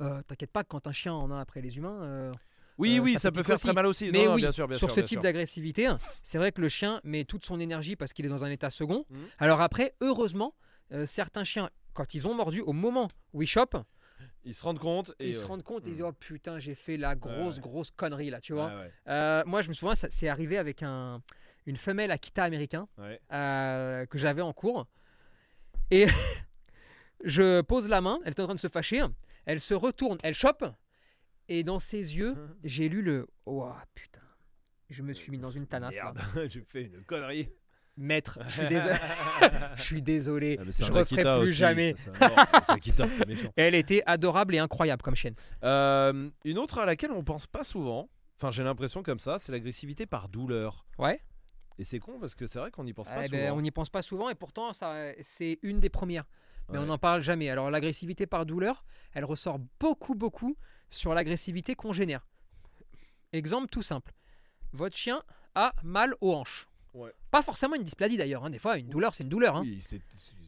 euh, 0.01 0.21
t'inquiète 0.23 0.51
pas, 0.51 0.65
quand 0.65 0.87
un 0.87 0.91
chien 0.91 1.13
en 1.13 1.31
a 1.31 1.39
après 1.39 1.61
les 1.61 1.77
humains, 1.77 2.03
euh, 2.03 2.33
Oui, 2.77 2.97
Euh, 2.97 3.01
oui, 3.01 3.17
ça 3.17 3.31
peut 3.31 3.43
faire 3.43 3.55
aussi. 3.55 3.65
très 3.65 3.73
mal 3.73 3.85
aussi. 3.85 4.11
Mais 4.11 4.25
Non, 4.25 4.35
oui, 4.35 4.41
bien 4.41 4.51
sûr, 4.51 4.67
bien 4.67 4.77
sur 4.77 4.89
sûr, 4.89 4.95
ce 4.95 5.01
bien 5.01 5.07
type 5.07 5.19
d'agressivité, 5.21 5.91
c'est 6.21 6.37
vrai 6.37 6.51
que 6.51 6.61
le 6.61 6.69
chien 6.69 7.01
met 7.03 7.25
toute 7.25 7.45
son 7.45 7.59
énergie 7.59 7.95
parce 7.95 8.13
qu'il 8.13 8.25
est 8.25 8.29
dans 8.29 8.43
un 8.45 8.51
état 8.51 8.69
second. 8.69 9.05
Mhm. 9.09 9.25
Alors 9.39 9.61
après, 9.61 9.95
heureusement, 10.01 10.53
euh, 10.91 11.05
certains 11.05 11.43
chiens, 11.43 11.69
quand 11.93 12.13
ils 12.13 12.27
ont 12.27 12.33
mordu, 12.33 12.61
au 12.61 12.73
moment 12.73 13.07
où 13.33 13.41
ils 13.41 13.47
chopent, 13.47 13.77
Ils 14.45 14.55
se 14.55 14.63
rendent 14.63 14.79
compte 14.79 15.13
et 15.19 15.29
ils 15.29 15.35
se 15.35 15.43
euh, 15.43 15.47
rendent 15.47 15.63
compte, 15.63 15.83
ils 15.85 15.89
hmm. 15.89 15.93
disent 15.93 16.01
oh 16.03 16.13
putain, 16.13 16.57
j'ai 16.59 16.73
fait 16.73 16.95
la 16.95 17.15
grosse 17.15 17.59
grosse 17.59 17.91
connerie 17.91 18.29
là, 18.29 18.39
tu 18.39 18.53
vois. 18.53 18.71
ouais, 19.05 19.43
moi, 19.45 19.61
je 19.61 19.69
me 19.69 19.73
souviens, 19.73 19.93
c'est 19.95 20.29
arrivé 20.29 20.57
avec 20.57 20.83
un, 20.83 21.21
une 21.65 21.77
femelle 21.77 22.11
Akita 22.11 22.43
américain 22.43 22.87
ouais. 22.97 23.19
que 23.29 24.17
j'avais 24.17 24.41
en 24.41 24.53
cours. 24.53 24.87
Et 25.91 26.07
je 27.23 27.61
pose 27.61 27.89
la 27.89 28.01
main, 28.01 28.19
elle 28.23 28.33
est 28.33 28.39
en 28.39 28.45
train 28.45 28.55
de 28.55 28.59
se 28.59 28.69
fâcher, 28.69 29.03
elle 29.45 29.59
se 29.59 29.73
retourne, 29.73 30.17
elle 30.23 30.35
chope, 30.35 30.65
et 31.49 31.63
dans 31.63 31.79
ses 31.79 32.17
yeux, 32.17 32.35
j'ai 32.63 32.89
lu 32.89 33.01
le 33.01 33.27
oh 33.45 33.69
putain. 33.95 34.21
Je 34.89 35.03
me 35.03 35.13
suis 35.13 35.31
mis 35.31 35.37
dans 35.37 35.51
une 35.51 35.67
tanasse 35.67 35.95
là. 35.95 36.13
Merde, 36.13 36.47
j'ai 36.49 36.61
fait 36.61 36.83
une 36.83 37.03
connerie. 37.03 37.49
Maître, 37.99 38.37
je 38.47 38.59
suis 38.61 38.67
désolé. 38.67 38.95
je 39.75 39.81
suis 39.81 40.01
désolé. 40.03 40.57
Ah, 40.59 40.63
je 40.69 40.83
un 40.91 40.95
referai 40.95 41.23
plus 41.23 41.29
aussi, 41.31 41.53
jamais. 41.53 41.95
ça, 41.97 42.11
c'est 42.13 42.23
un 42.23 42.29
mort. 42.29 42.45
C'est 42.67 42.71
Akita, 42.73 43.09
c'est 43.09 43.27
méchant. 43.27 43.51
Elle 43.55 43.73
était 43.73 44.03
adorable 44.05 44.53
et 44.53 44.59
incroyable 44.59 45.01
comme 45.01 45.15
chienne. 45.15 45.33
Euh, 45.63 46.29
une 46.45 46.59
autre 46.59 46.77
à 46.77 46.85
laquelle 46.85 47.11
on 47.11 47.23
pense 47.23 47.47
pas 47.47 47.63
souvent, 47.63 48.07
enfin 48.35 48.51
j'ai 48.51 48.63
l'impression 48.63 49.01
comme 49.01 49.17
ça, 49.17 49.39
c'est 49.39 49.51
l'agressivité 49.51 50.05
par 50.05 50.29
douleur. 50.29 50.85
Ouais. 50.99 51.19
Et 51.79 51.83
c'est 51.83 51.97
con 51.99 52.19
parce 52.19 52.35
que 52.35 52.45
c'est 52.45 52.59
vrai 52.59 52.69
qu'on 52.69 52.83
n'y 52.83 52.93
pense 52.93 53.07
pas 53.09 53.21
Eh 53.23 53.29
souvent. 53.29 53.37
ben, 53.41 53.51
on 53.53 53.61
n'y 53.61 53.71
pense 53.71 53.89
pas 53.89 54.03
souvent 54.03 54.29
et 54.29 54.35
pourtant 54.35 54.73
ça, 54.73 55.11
c'est 55.21 55.57
une 55.63 55.79
des 55.79 55.89
premières. 55.89 56.25
Mais 56.69 56.77
on 56.79 56.85
n'en 56.85 56.97
parle 56.97 57.21
jamais. 57.21 57.49
Alors 57.49 57.71
l'agressivité 57.71 58.27
par 58.27 58.45
douleur, 58.45 58.83
elle 59.13 59.25
ressort 59.25 59.57
beaucoup 59.79 60.15
beaucoup 60.15 60.55
sur 60.89 61.13
l'agressivité 61.13 61.75
qu'on 61.75 61.91
génère. 61.91 62.25
Exemple 63.33 63.67
tout 63.69 63.81
simple. 63.81 64.13
Votre 64.73 64.95
chien 64.95 65.21
a 65.55 65.73
mal 65.83 66.15
aux 66.21 66.33
hanches. 66.33 66.67
Ouais. 66.93 67.11
Pas 67.31 67.41
forcément 67.41 67.75
une 67.75 67.83
dysplasie 67.83 68.17
d'ailleurs. 68.17 68.45
hein. 68.45 68.49
Des 68.49 68.59
fois, 68.59 68.77
une 68.77 68.87
douleur, 68.89 69.13
c'est 69.13 69.23
une 69.23 69.29
douleur. 69.29 69.55
hein. 69.55 69.61
Oui, 69.63 69.81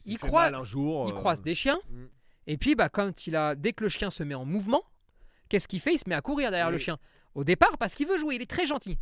il 0.06 0.18
croise- 0.18 0.54
un 0.54 0.64
jour. 0.64 1.08
Euh, 1.08 1.12
croise 1.12 1.42
des 1.42 1.54
chiens. 1.54 1.78
Mm. 1.90 2.04
Et 2.46 2.56
puis, 2.56 2.74
bah, 2.74 2.88
quand 2.88 3.26
il 3.26 3.36
a, 3.36 3.54
dès 3.54 3.72
que 3.72 3.84
le 3.84 3.90
chien 3.90 4.10
se 4.10 4.22
met 4.22 4.34
en 4.34 4.44
mouvement, 4.44 4.82
qu'est-ce 5.48 5.68
qu'il 5.68 5.80
fait? 5.80 5.94
Il 5.94 5.98
se 5.98 6.08
met 6.08 6.14
à 6.14 6.22
courir 6.22 6.50
derrière 6.50 6.68
Oui. 6.68 6.72
le 6.74 6.78
chien. 6.78 6.98
Au 7.34 7.44
départ, 7.44 7.76
parce 7.78 7.94
qu'il 7.94 8.08
veut 8.08 8.16
jouer, 8.16 8.34
il 8.36 8.42
est 8.42 8.50
très 8.50 8.66
gentil. 8.66 8.98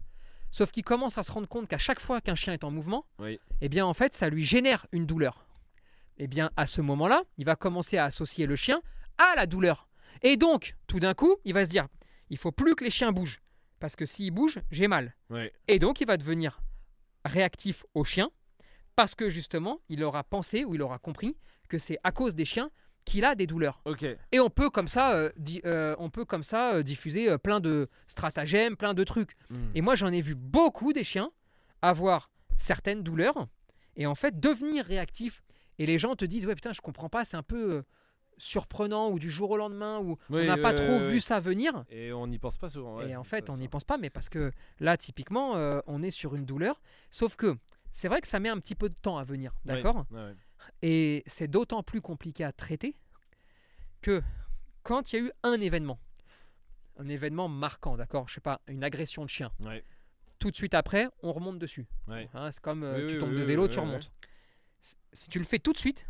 Sauf 0.51 0.70
qu'il 0.72 0.82
commence 0.82 1.18
à 1.18 1.22
se 1.22 1.30
rendre 1.32 1.49
compte 1.49 1.68
qu'à 1.68 1.78
chaque 1.78 2.01
fois 2.01 2.20
qu'un 2.20 2.34
chien 2.34 2.53
est 2.53 2.64
en 2.64 2.70
mouvement, 2.70 3.07
Oui. 3.18 3.39
eh 3.61 3.68
bien, 3.68 3.86
en 3.86 3.95
fait, 3.95 4.12
ça 4.14 4.28
lui 4.28 4.45
génère 4.45 4.86
une 4.93 5.07
douleur. 5.07 5.47
Eh 6.18 6.26
bien, 6.26 6.51
à 6.57 6.66
ce 6.66 6.80
moment-là, 6.80 7.22
il 7.39 7.45
va 7.45 7.55
commencer 7.55 7.97
à 7.97 8.05
associer 8.05 8.47
le 8.47 8.57
chien 8.57 8.82
à 9.18 9.34
la 9.36 9.47
douleur. 9.47 9.88
Et 10.23 10.37
donc, 10.37 10.75
tout 10.87 11.01
d'un 11.01 11.14
coup, 11.14 11.37
il 11.45 11.55
va 11.55 11.64
se 11.64 11.71
dire, 11.71 11.87
il 12.31 12.37
faut 12.39 12.53
plus 12.53 12.75
que 12.75 12.85
les 12.85 12.91
chiens 12.91 13.12
bougent. 13.12 13.41
Parce 13.81 13.95
que 13.97 14.07
s'ils 14.07 14.31
bougent, 14.33 14.61
j'ai 14.71 14.89
mal. 14.89 15.14
Ouais. 15.31 15.53
Et 15.69 15.79
donc, 15.79 16.01
il 16.01 16.07
va 16.07 16.16
devenir 16.16 16.61
réactif 17.25 17.85
au 17.95 18.05
chien 18.05 18.31
parce 18.97 19.14
que 19.14 19.29
justement, 19.29 19.81
il 19.89 20.03
aura 20.03 20.25
pensé 20.25 20.64
ou 20.64 20.75
il 20.75 20.83
aura 20.83 20.99
compris 20.99 21.37
que 21.69 21.79
c'est 21.79 21.99
à 22.03 22.11
cause 22.11 22.35
des 22.35 22.45
chiens 22.45 22.71
qu'il 23.05 23.25
a 23.25 23.35
des 23.35 23.47
douleurs. 23.47 23.81
Et 24.33 24.41
on 24.41 24.51
peut 24.51 24.69
comme 24.71 24.89
ça, 24.89 25.14
euh, 25.14 25.31
di- 25.37 25.61
euh, 25.64 25.95
on 25.99 26.11
peut 26.11 26.25
comme 26.25 26.43
ça 26.43 26.75
euh, 26.75 26.83
diffuser 26.83 27.39
plein 27.39 27.61
de 27.61 27.89
stratagèmes, 28.07 28.77
plein 28.77 28.95
de 28.95 29.05
trucs. 29.05 29.33
Mm. 29.51 29.57
Et 29.77 29.81
moi, 29.81 29.95
j'en 29.95 30.12
ai 30.12 30.21
vu 30.21 30.35
beaucoup 30.35 30.93
des 30.93 31.05
chiens 31.05 31.31
avoir 31.81 32.31
certaines 32.57 33.03
douleurs 33.05 33.47
et 33.97 34.07
en 34.07 34.14
fait 34.14 34.41
devenir 34.41 34.85
réactifs. 34.85 35.43
Et 35.79 35.87
les 35.87 35.97
gens 35.99 36.16
te 36.16 36.25
disent 36.25 36.45
ouais 36.47 36.55
putain, 36.57 36.73
je 36.73 36.81
comprends 36.81 37.09
pas, 37.09 37.25
c'est 37.25 37.37
un 37.37 37.43
peu, 37.45 37.85
surprenant 38.39 39.11
ou 39.11 39.18
du 39.18 39.30
jour 39.30 39.51
au 39.51 39.57
lendemain 39.57 40.01
où 40.01 40.16
Oui, 40.30 40.43
on 40.43 40.45
n'a 40.45 40.57
pas 40.57 40.72
trop 40.72 40.99
vu 41.01 41.20
ça 41.20 41.41
venir. 41.41 41.84
Et 41.91 42.12
on 42.12 42.26
n'y 42.26 42.39
pense 42.39 42.57
pas 42.57 42.68
souvent. 42.68 42.97
ouais. 42.99 43.11
et 43.11 43.16
en 43.16 43.24
fait, 43.24 43.51
on 43.51 43.57
n'y 43.57 43.68
pense 43.68 43.84
pas, 43.84 43.99
mais 43.99 44.11
parce 44.11 44.28
que 44.28 44.53
là, 44.80 44.97
typiquement, 44.97 45.57
euh, 45.57 45.80
on 45.86 46.03
est 46.03 46.11
sur 46.11 46.34
une 46.34 46.45
douleur. 46.47 46.80
Sauf 47.11 47.36
que 47.36 47.57
c'est 47.93 48.09
vrai 48.09 48.20
que 48.20 48.28
ça 48.28 48.39
met 48.41 48.49
un 48.49 48.59
petit 48.59 48.74
peu 48.74 48.89
de 48.89 48.95
temps 48.95 49.18
à 49.18 49.24
venir, 49.24 49.53
d'accord? 49.64 50.07
Et 50.82 51.22
c'est 51.26 51.49
d'autant 51.49 51.82
plus 51.82 52.01
compliqué 52.01 52.45
à 52.45 52.53
traiter 52.53 52.95
que 54.03 54.22
quand 54.82 55.12
il 55.12 55.16
y 55.16 55.18
a 55.22 55.24
eu 55.26 55.32
un 55.43 55.61
événement, 55.61 55.99
un 56.99 57.09
événement 57.09 57.49
marquant, 57.49 57.97
d'accord? 57.97 58.28
Je 58.28 58.34
sais 58.34 58.41
pas, 58.41 58.61
une 58.68 58.84
agression 58.84 59.24
de 59.24 59.30
chien. 59.30 59.51
Tout 60.39 60.51
de 60.53 60.57
suite 60.57 60.74
après, 60.74 61.09
on 61.22 61.32
remonte 61.32 61.59
dessus. 61.59 61.86
Hein, 62.34 62.51
c'est 62.53 62.61
comme 62.62 62.84
euh, 62.84 63.09
tu 63.09 63.18
tombes 63.18 63.34
de 63.34 63.43
vélo, 63.43 63.66
tu 63.66 63.80
remontes. 63.80 64.11
Si 65.12 65.28
tu 65.28 65.39
le 65.41 65.45
fais 65.45 65.59
tout 65.59 65.72
de 65.72 65.78
suite, 65.78 66.07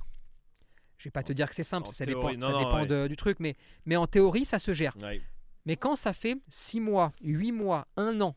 je 0.98 1.04
vais 1.04 1.10
pas 1.10 1.22
te 1.22 1.32
dire 1.32 1.48
que 1.48 1.54
c'est 1.54 1.62
simple, 1.64 1.88
En 1.88 1.92
ça 1.92 2.04
théorie, 2.04 2.36
dépend, 2.36 2.46
non, 2.46 2.46
ça 2.46 2.52
non, 2.52 2.58
dépend 2.66 2.80
ouais. 2.80 2.86
de- 2.86 3.08
du 3.08 3.16
truc, 3.16 3.38
mais, 3.40 3.56
mais 3.86 3.96
en 3.96 4.06
théorie, 4.06 4.44
ça 4.44 4.58
se 4.58 4.72
gère. 4.74 4.96
Ouais. 4.98 5.22
Mais 5.64 5.76
quand 5.76 5.96
ça 5.96 6.12
fait 6.12 6.36
6 6.48 6.80
mois, 6.80 7.12
8 7.20 7.52
mois, 7.52 7.86
1 7.96 8.20
an 8.20 8.36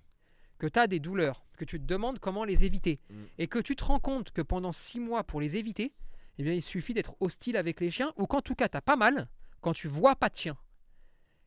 que 0.57 0.67
tu 0.67 0.77
as 0.79 0.87
des 0.87 0.99
douleurs, 0.99 1.45
que 1.57 1.65
tu 1.65 1.79
te 1.79 1.85
demandes 1.85 2.19
comment 2.19 2.43
les 2.43 2.63
éviter, 2.65 2.99
Mm. 3.09 3.23
et 3.39 3.47
que 3.47 3.59
tu 3.59 3.75
te 3.75 3.83
rends 3.83 3.99
compte 3.99 4.31
que 4.31 4.41
pendant 4.41 4.71
6 4.71 4.99
mois, 4.99 5.23
pour 5.23 5.41
les 5.41 5.57
éviter, 5.57 5.93
eh 6.37 6.43
bien, 6.43 6.53
il 6.53 6.61
suffit 6.61 6.93
d'être 6.93 7.15
hostile 7.19 7.57
avec 7.57 7.79
les 7.81 7.89
chiens, 7.91 8.13
ou 8.17 8.25
qu'en 8.27 8.41
tout 8.41 8.55
cas, 8.55 8.69
tu 8.69 8.79
pas 8.81 8.95
mal 8.95 9.27
quand 9.61 9.73
tu 9.73 9.87
vois 9.87 10.15
pas 10.15 10.29
de 10.29 10.35
chien. 10.37 10.57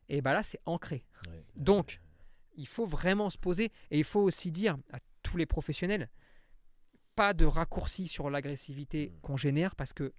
Et 0.09 0.21
bien 0.21 0.33
là, 0.33 0.43
c'est 0.43 0.59
ancré. 0.65 1.03
Ouais. 1.29 1.43
Donc, 1.55 2.01
il 2.57 2.67
faut 2.67 2.85
vraiment 2.85 3.29
se 3.29 3.37
poser, 3.37 3.71
et 3.91 3.97
il 3.97 4.03
faut 4.03 4.21
aussi 4.21 4.51
dire 4.51 4.77
à 4.91 4.99
tous 5.23 5.37
les 5.37 5.45
professionnels, 5.45 6.09
pas 7.15 7.33
de 7.33 7.45
raccourci 7.45 8.07
sur 8.07 8.29
l'agressivité 8.29 9.09
Mm. 9.15 9.19
qu'on 9.21 9.37
génère, 9.37 9.75
parce 9.75 9.93
que 9.93 10.13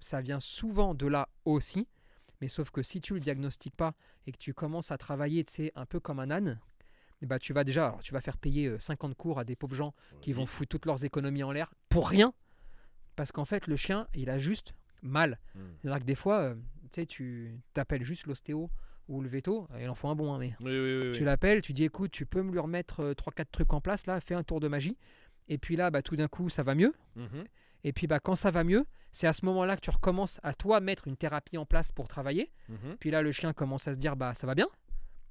ça 0.00 0.20
vient 0.20 0.40
souvent 0.40 0.94
de 0.94 1.06
là 1.06 1.28
aussi. 1.44 1.86
Mais 2.40 2.48
sauf 2.48 2.70
que 2.70 2.82
si 2.82 3.00
tu 3.00 3.14
le 3.14 3.20
diagnostiques 3.20 3.76
pas 3.76 3.94
et 4.26 4.32
que 4.32 4.38
tu 4.38 4.54
commences 4.54 4.90
à 4.90 4.98
travailler, 4.98 5.44
tu 5.44 5.52
sais, 5.52 5.72
un 5.74 5.86
peu 5.86 5.98
comme 5.98 6.20
un 6.20 6.30
âne, 6.30 6.60
ben, 7.22 7.38
tu 7.38 7.52
vas 7.52 7.64
déjà, 7.64 7.86
alors, 7.86 8.00
tu 8.00 8.12
vas 8.12 8.20
faire 8.20 8.36
payer 8.36 8.68
euh, 8.68 8.78
50 8.78 9.16
cours 9.16 9.38
à 9.40 9.44
des 9.44 9.56
pauvres 9.56 9.74
gens 9.74 9.94
qui 10.20 10.32
vont 10.32 10.46
foutre 10.46 10.68
toutes 10.68 10.86
leurs 10.86 11.04
économies 11.04 11.42
en 11.42 11.50
l'air 11.50 11.74
pour 11.88 12.08
rien, 12.08 12.32
parce 13.16 13.32
qu'en 13.32 13.44
fait, 13.44 13.66
le 13.66 13.74
chien, 13.74 14.06
il 14.14 14.30
a 14.30 14.38
juste 14.38 14.74
mal. 15.02 15.40
Mm. 15.54 15.60
C'est-à-dire 15.80 15.98
que 16.00 16.04
des 16.04 16.14
fois, 16.14 16.38
euh, 16.40 16.54
tu 16.92 17.00
sais, 17.00 17.06
tu 17.06 17.60
t'appelles 17.74 18.04
juste 18.04 18.26
l'ostéo 18.26 18.70
ou 19.08 19.20
le 19.20 19.28
veto, 19.28 19.66
il 19.80 19.88
en 19.88 19.94
faut 19.94 20.08
un 20.08 20.14
bon, 20.14 20.32
hein, 20.32 20.38
mais 20.38 20.54
Oui, 20.60 20.78
oui, 20.78 21.12
tu 21.12 21.24
l'appelles, 21.24 21.62
tu 21.62 21.72
dis 21.72 21.84
écoute, 21.84 22.12
tu 22.12 22.26
peux 22.26 22.42
me 22.42 22.52
lui 22.52 22.58
remettre 22.58 23.14
3-4 23.14 23.46
trucs 23.50 23.72
en 23.72 23.80
place, 23.80 24.06
là, 24.06 24.20
fais 24.20 24.34
un 24.34 24.44
tour 24.44 24.60
de 24.60 24.68
magie. 24.68 24.96
Et 25.48 25.56
puis 25.56 25.76
là, 25.76 25.90
bah, 25.90 26.02
tout 26.02 26.14
d'un 26.14 26.28
coup, 26.28 26.50
ça 26.50 26.62
va 26.62 26.74
mieux. 26.74 26.94
Mhm. 27.16 27.44
Et 27.84 27.92
puis 27.92 28.06
bah, 28.06 28.20
quand 28.20 28.34
ça 28.34 28.50
va 28.50 28.64
mieux, 28.64 28.86
c'est 29.12 29.26
à 29.26 29.32
ce 29.32 29.44
moment-là 29.46 29.76
que 29.76 29.80
tu 29.80 29.90
recommences 29.90 30.40
à 30.42 30.54
toi 30.54 30.80
mettre 30.80 31.08
une 31.08 31.16
thérapie 31.16 31.58
en 31.58 31.66
place 31.66 31.92
pour 31.92 32.08
travailler. 32.08 32.50
Mhm. 32.68 32.96
Puis 32.98 33.10
là, 33.10 33.22
le 33.22 33.32
chien 33.32 33.52
commence 33.52 33.88
à 33.88 33.94
se 33.94 33.98
dire 33.98 34.16
bah 34.16 34.34
ça 34.34 34.46
va 34.46 34.54
bien. 34.54 34.68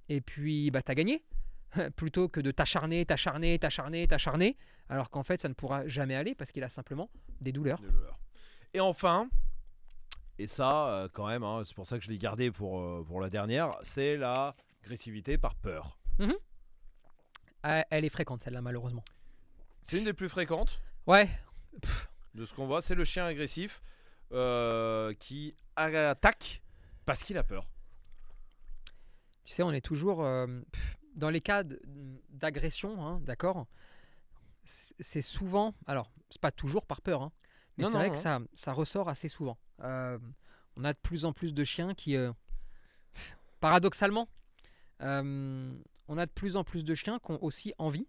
Et 0.10 0.22
puis 0.22 0.72
bah 0.72 0.82
t'as 0.82 0.95
gagné. 0.95 1.24
Plutôt 1.95 2.30
que 2.30 2.39
de 2.39 2.52
t'acharner, 2.52 3.06
t'acharner, 3.06 3.60
t'acharner, 3.60 4.08
t'acharner, 4.08 4.58
alors 4.89 5.10
qu'en 5.10 5.24
fait 5.24 5.41
ça 5.41 5.50
ne 5.50 5.54
pourra 5.54 5.88
jamais 5.88 6.16
aller 6.16 6.34
parce 6.34 6.52
qu'il 6.52 6.64
a 6.64 6.70
simplement 6.70 7.10
des 7.41 7.52
douleurs. 7.52 7.82
Et 8.74 8.80
enfin, 8.80 9.30
et 10.39 10.48
ça, 10.48 10.88
euh, 10.89 11.08
quand 11.12 11.28
même, 11.28 11.43
hein, 11.43 11.64
c'est 11.66 11.76
pour 11.76 11.88
ça 11.88 11.98
que 11.98 12.04
je 12.04 12.10
l'ai 12.10 12.18
gardé 12.18 12.52
pour, 12.52 12.80
euh, 12.80 13.04
pour 13.06 13.20
la 13.22 13.30
dernière, 13.30 13.72
c'est 13.82 14.18
la 14.18 14.56
agressivité 14.84 15.38
par 15.38 15.56
peur. 15.56 15.98
Ah, 17.64 17.86
Elle 17.89 18.06
est 18.06 18.10
fréquente 18.10 18.41
celle-là 18.41 18.62
malheureusement. 18.62 19.04
C'est 19.82 19.98
une 19.98 20.06
des 20.06 20.14
plus 20.14 20.30
fréquentes? 20.30 20.80
Ouais, 21.06 21.28
de 22.38 22.45
ce 22.45 22.53
qu'on 22.53 22.67
voit. 22.67 22.81
C'est 22.81 22.95
le 22.95 23.03
chien 23.03 23.25
agressif 23.25 23.81
euh, 24.31 25.13
qui 25.15 25.55
attaque 25.75 26.61
parce 27.05 27.23
qu'il 27.23 27.38
a 27.38 27.43
peur. 27.43 27.69
tu 29.43 29.53
sais, 29.53 29.63
on 29.63 29.71
est 29.71 29.81
toujours 29.81 30.23
euh, 30.23 30.47
dans 31.15 31.29
les 31.29 31.41
cas 31.41 31.63
d'agression, 32.29 33.05
hein, 33.05 33.19
d'accord? 33.25 33.65
C'est 34.63 35.21
souvent, 35.21 35.73
alors 35.85 36.11
c'est 36.29 36.41
pas 36.41 36.51
toujours 36.51 36.85
par 36.85 37.01
peur, 37.01 37.21
hein, 37.21 37.31
mais 37.77 37.85
c'est 37.85 37.91
vrai 37.91 38.07
non. 38.07 38.13
que 38.13 38.19
ça, 38.19 38.39
ça 38.53 38.73
ressort 38.73 39.07
assez 39.07 39.29
souvent. 39.29 39.57
Euh, 39.81 40.19
on 40.75 40.83
a 40.83 40.91
de 40.93 40.99
plus 40.99 41.23
en 41.23 41.31
plus 41.31 41.53
de 41.53 41.63
chiens 41.63 41.93
qui, 41.93 42.17
euh, 42.17 42.33
paradoxalement, 43.61 44.27
euh, 45.01 45.71
on 46.09 46.17
a 46.17 46.25
de 46.25 46.31
plus 46.31 46.57
en 46.57 46.65
plus 46.65 46.83
de 46.83 46.93
chiens 46.95 47.19
qui 47.19 47.31
ont 47.31 47.41
aussi 47.41 47.73
envie 47.77 48.07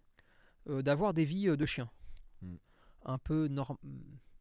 euh, 0.67 0.81
d'avoir 0.81 1.13
des 1.13 1.23
vies 1.23 1.47
euh, 1.47 1.55
de 1.55 1.65
chiens. 1.65 1.89
Un 3.05 3.17
peu 3.17 3.47
norm- 3.47 3.77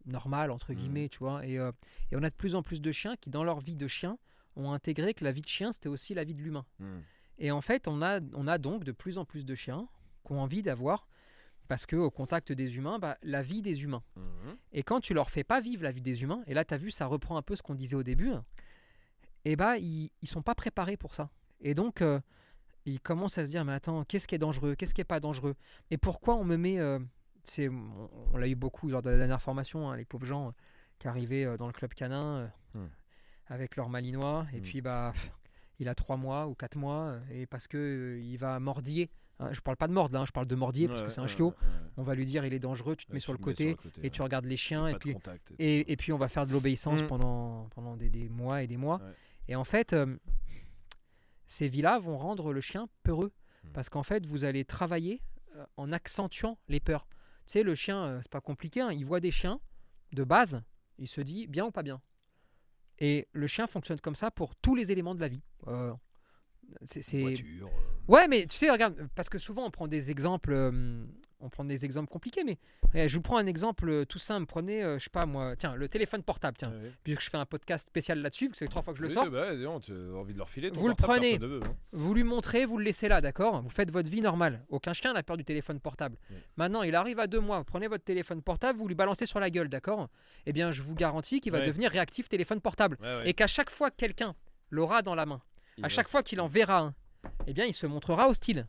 normal, 0.06 0.50
entre 0.50 0.72
Mm. 0.72 0.76
guillemets, 0.76 1.08
tu 1.08 1.18
vois. 1.18 1.46
Et, 1.46 1.58
euh, 1.58 1.70
et 2.10 2.16
on 2.16 2.22
a 2.22 2.30
de 2.30 2.34
plus 2.34 2.54
en 2.54 2.62
plus 2.62 2.80
de 2.80 2.92
chiens 2.92 3.16
qui, 3.16 3.30
dans 3.30 3.44
leur 3.44 3.60
vie 3.60 3.76
de 3.76 3.86
chien, 3.88 4.18
ont 4.56 4.72
intégré 4.72 5.14
que 5.14 5.24
la 5.24 5.32
vie 5.32 5.42
de 5.42 5.48
chien, 5.48 5.70
c'était 5.72 5.88
aussi 5.88 6.14
la 6.14 6.24
vie 6.24 6.34
de 6.34 6.42
l'humain. 6.42 6.64
Et 7.38 7.50
en 7.52 7.60
fait, 7.60 7.86
on 7.86 8.02
a, 8.02 8.20
on 8.34 8.48
a 8.48 8.58
donc 8.58 8.82
de 8.84 8.90
plus 8.92 9.18
en 9.18 9.24
plus 9.24 9.44
de 9.44 9.54
chiens 9.54 9.86
qui 10.26 10.32
ont 10.32 10.40
envie 10.40 10.62
d'avoir, 10.62 11.06
parce 11.68 11.86
qu'au 11.86 12.10
contact 12.10 12.50
des 12.50 12.76
humains, 12.78 12.98
bah, 12.98 13.16
la 13.22 13.42
vie 13.42 13.62
des 13.62 13.84
humains. 13.84 14.02
Mhm. 14.16 14.56
Et 14.72 14.82
quand 14.82 15.00
tu 15.00 15.14
leur 15.14 15.30
fais 15.30 15.44
pas 15.44 15.60
vivre 15.60 15.82
la 15.84 15.92
vie 15.92 16.00
des 16.02 16.22
humains, 16.22 16.42
et 16.46 16.54
là, 16.54 16.64
tu 16.64 16.74
as 16.74 16.78
vu, 16.78 16.90
ça 16.90 17.06
reprend 17.06 17.36
un 17.36 17.42
peu 17.42 17.54
ce 17.54 17.62
qu'on 17.62 17.74
disait 17.76 17.94
au 17.94 18.02
début, 18.02 18.32
et 19.44 19.54
bah, 19.54 19.78
ils, 19.78 20.10
ils 20.22 20.28
sont 20.28 20.42
pas 20.42 20.54
préparés 20.56 20.96
pour 20.96 21.14
ça. 21.14 21.30
Et 21.60 21.74
donc, 21.74 22.02
euh, 22.02 22.18
ils 22.86 23.00
commencent 23.00 23.38
à 23.38 23.44
se 23.44 23.50
dire, 23.50 23.64
mais 23.64 23.72
attends, 23.74 24.04
qu'est-ce 24.04 24.26
qui 24.26 24.34
est 24.34 24.38
dangereux? 24.38 24.74
Qu'est-ce 24.74 24.94
qui 24.94 25.00
est 25.00 25.04
pas 25.04 25.20
dangereux? 25.20 25.54
Et 25.90 25.98
pourquoi 25.98 26.34
on 26.36 26.44
me 26.44 26.56
met... 26.56 26.78
euh, 26.80 26.98
c'est, 27.44 27.68
on, 27.68 28.10
on 28.32 28.36
l'a 28.36 28.48
eu 28.48 28.54
beaucoup 28.54 28.88
lors 28.88 29.02
de 29.02 29.10
la 29.10 29.16
dernière 29.18 29.40
formation, 29.42 29.90
hein, 29.90 29.96
les 29.96 30.04
pauvres 30.04 30.26
gens 30.26 30.48
euh, 30.48 30.52
qui 30.98 31.08
arrivaient 31.08 31.44
euh, 31.44 31.56
dans 31.56 31.66
le 31.66 31.72
club 31.72 31.94
canin 31.94 32.36
euh, 32.36 32.48
Hmm. 32.74 32.88
avec 33.46 33.76
leur 33.76 33.88
malinois, 33.88 34.46
et 34.52 34.58
Hmm. 34.58 34.62
puis 34.62 34.80
bah, 34.82 35.14
il 35.78 35.88
a 35.88 35.94
trois 35.94 36.16
mois 36.16 36.46
ou 36.48 36.54
quatre 36.54 36.76
mois, 36.76 37.18
et 37.30 37.46
parce 37.46 37.66
que 37.66 38.18
il 38.22 38.36
va 38.36 38.58
mordiller. 38.60 39.10
hein, 39.40 39.52
je 39.52 39.60
parle 39.60 39.76
pas 39.76 39.86
de 39.88 39.92
mordre, 39.92 40.12
là, 40.14 40.20
hein, 40.20 40.24
je 40.26 40.32
parle 40.32 40.46
de 40.48 40.54
mordier, 40.56 40.86
parce 40.88 41.02
que 41.02 41.08
c'est 41.10 41.20
un 41.20 41.22
ouais, 41.22 41.28
chiot. 41.28 41.48
ouais. 41.50 41.68
On 41.96 42.02
va 42.02 42.14
lui 42.14 42.26
dire, 42.26 42.44
il 42.44 42.52
est 42.52 42.58
dangereux, 42.58 42.96
tu 42.96 43.06
te 43.06 43.12
mets 43.12 43.20
sur 43.20 43.32
le 43.32 43.38
côté, 43.38 43.76
côté, 43.76 44.00
et 44.02 44.10
tu 44.10 44.20
regardes 44.22 44.44
les 44.46 44.56
chiens, 44.56 44.86
et 44.88 44.94
puis, 44.98 45.14
et, 45.60 45.92
et 45.92 45.96
puis 45.96 46.12
on 46.12 46.18
va 46.18 46.28
faire 46.28 46.46
de 46.46 46.52
l'obéissance 46.52 47.02
Mm. 47.02 47.06
pendant, 47.06 47.68
pendant 47.74 47.96
des, 47.96 48.10
des 48.10 48.28
mois 48.28 48.62
et 48.62 48.66
des 48.66 48.76
mois. 48.76 49.00
Et 49.46 49.54
en 49.56 49.64
fait, 49.64 49.92
euh, 49.94 50.16
ces 51.46 51.68
vies-là 51.68 51.98
vont 51.98 52.18
rendre 52.18 52.52
le 52.52 52.60
chien 52.60 52.88
peureux. 53.02 53.32
Parce 53.74 53.88
qu'en 53.88 54.02
fait, 54.02 54.24
vous 54.24 54.44
allez 54.44 54.64
travailler 54.64 55.20
euh, 55.56 55.64
en 55.76 55.92
accentuant 55.92 56.58
les 56.68 56.80
peurs. 56.80 57.06
Tu 57.48 57.52
sais, 57.52 57.62
le 57.62 57.74
chien, 57.74 58.04
euh, 58.04 58.18
c'est 58.22 58.30
pas 58.30 58.42
compliqué, 58.42 58.82
hein, 58.82 58.90
il 58.92 59.06
voit 59.06 59.20
des 59.20 59.30
chiens, 59.30 59.58
de 60.12 60.22
base, 60.22 60.62
il 60.98 61.08
se 61.08 61.22
dit 61.22 61.46
bien 61.46 61.64
ou 61.64 61.70
pas 61.70 61.82
bien. 61.82 62.02
Et 62.98 63.26
le 63.32 63.46
chien 63.46 63.66
fonctionne 63.66 63.98
comme 64.00 64.16
ça 64.16 64.30
pour 64.30 64.54
tous 64.56 64.74
les 64.74 64.92
éléments 64.92 65.14
de 65.14 65.20
la 65.20 65.28
vie. 65.28 65.40
Euh, 65.66 65.94
c'est, 66.84 67.00
c'est- 67.00 67.22
Voiture, 67.22 67.68
euh, 67.68 68.12
Ouais, 68.12 68.28
mais 68.28 68.44
tu 68.46 68.56
sais, 68.58 68.70
regarde, 68.70 69.08
parce 69.14 69.30
que 69.30 69.38
souvent 69.38 69.64
on 69.64 69.70
prend 69.70 69.88
des 69.88 70.10
exemples, 70.10 70.52
euh, 70.52 71.06
on 71.40 71.48
prend 71.48 71.64
des 71.64 71.84
exemples 71.84 72.08
compliqués, 72.08 72.42
mais 72.44 72.58
eh, 72.94 73.08
je 73.08 73.14
vous 73.16 73.22
prends 73.22 73.36
un 73.36 73.46
exemple 73.46 73.88
euh, 73.88 74.04
tout 74.04 74.18
simple. 74.18 74.46
Prenez, 74.46 74.82
euh, 74.82 74.98
je 74.98 75.04
sais 75.04 75.10
pas 75.10 75.26
moi, 75.26 75.54
tiens, 75.56 75.74
le 75.74 75.88
téléphone 75.88 76.22
portable, 76.22 76.56
tiens, 76.56 76.72
puisque 77.04 77.20
je 77.22 77.30
fais 77.30 77.36
un 77.36 77.46
podcast 77.46 77.86
spécial 77.86 78.20
là-dessus, 78.20 78.50
c'est 78.54 78.66
trois 78.68 78.82
fois 78.82 78.92
que 78.92 78.98
je 78.98 79.02
le 79.04 79.08
Oui, 79.08 79.14
sors. 79.14 79.30
bah, 79.30 79.48
as 79.50 80.16
envie 80.16 80.32
de 80.32 80.38
leur 80.38 80.48
filer. 80.48 80.70
Vous 80.70 80.88
le 80.88 80.94
prenez. 80.94 81.38
veut, 81.38 81.60
hein. 81.64 81.76
Vous 81.92 82.14
lui 82.14 82.24
montrez, 82.24 82.64
vous 82.64 82.78
le 82.78 82.84
laissez 82.84 83.08
là, 83.08 83.20
d'accord 83.20 83.62
Vous 83.62 83.70
faites 83.70 83.90
votre 83.90 84.10
vie 84.10 84.20
normale. 84.20 84.64
Aucun 84.68 84.92
chien 84.92 85.12
n'a 85.12 85.22
peur 85.22 85.36
du 85.36 85.44
téléphone 85.44 85.80
portable. 85.80 86.16
Oui. 86.30 86.36
Maintenant, 86.56 86.82
il 86.82 86.94
arrive 86.94 87.18
à 87.20 87.26
deux 87.26 87.40
mois, 87.40 87.58
vous 87.58 87.64
prenez 87.64 87.88
votre 87.88 88.04
téléphone 88.04 88.42
portable, 88.42 88.78
vous 88.78 88.88
lui 88.88 88.94
balancez 88.94 89.26
sur 89.26 89.40
la 89.40 89.50
gueule, 89.50 89.68
d'accord 89.68 90.08
Eh 90.46 90.52
bien, 90.52 90.72
je 90.72 90.82
vous 90.82 90.94
garantis 90.94 91.40
qu'il 91.40 91.52
va 91.52 91.60
devenir 91.60 91.90
réactif 91.90 92.28
téléphone 92.28 92.60
portable. 92.60 92.98
Et 93.24 93.34
qu'à 93.34 93.46
chaque 93.46 93.70
fois 93.70 93.90
que 93.90 93.96
quelqu'un 93.96 94.34
l'aura 94.70 95.02
dans 95.02 95.14
la 95.14 95.26
main, 95.26 95.40
Il 95.78 95.84
à 95.84 95.88
chaque 95.88 96.08
fois 96.08 96.22
qu'il 96.22 96.40
en 96.40 96.48
verra 96.48 96.80
un, 96.80 96.94
eh 97.46 97.52
bien, 97.52 97.64
il 97.64 97.74
se 97.74 97.86
montrera 97.86 98.28
hostile. 98.28 98.66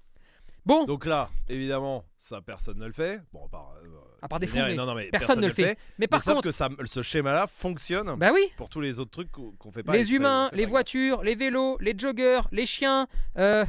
Bon, 0.69 0.85
Donc 0.85 1.07
là, 1.07 1.27
évidemment, 1.47 2.05
ça 2.15 2.41
personne 2.41 2.77
ne 2.77 2.85
le 2.85 2.91
fait. 2.91 3.19
Bon, 3.33 3.43
à 3.43 3.49
part, 3.49 3.73
euh, 3.83 3.87
À 4.21 4.27
part 4.27 4.39
des 4.39 4.45
fous, 4.45 4.57
mais 4.57 4.75
non, 4.75 4.85
non, 4.85 4.93
mais 4.93 5.09
personne 5.09 5.39
ne 5.39 5.47
le 5.47 5.53
fait. 5.53 5.79
mais 5.97 6.05
par 6.05 6.19
mais 6.19 6.23
sauf 6.23 6.35
contre, 6.35 6.47
que 6.47 6.51
ça, 6.51 6.69
ce 6.85 7.01
schéma-là 7.01 7.47
fonctionne 7.47 8.15
bah 8.17 8.29
oui, 8.31 8.51
pour 8.55 8.69
tous 8.69 8.79
les 8.79 8.99
autres 8.99 9.09
trucs 9.09 9.31
qu'on 9.31 9.71
fait 9.71 9.81
pas. 9.81 9.93
les 9.93 10.13
humains, 10.13 10.51
les 10.53 10.67
voitures, 10.67 11.23
les 11.23 11.33
vélos, 11.33 11.79
les 11.79 11.97
joggers, 11.97 12.41
les 12.51 12.67
chiens, 12.67 13.07
euh, 13.39 13.65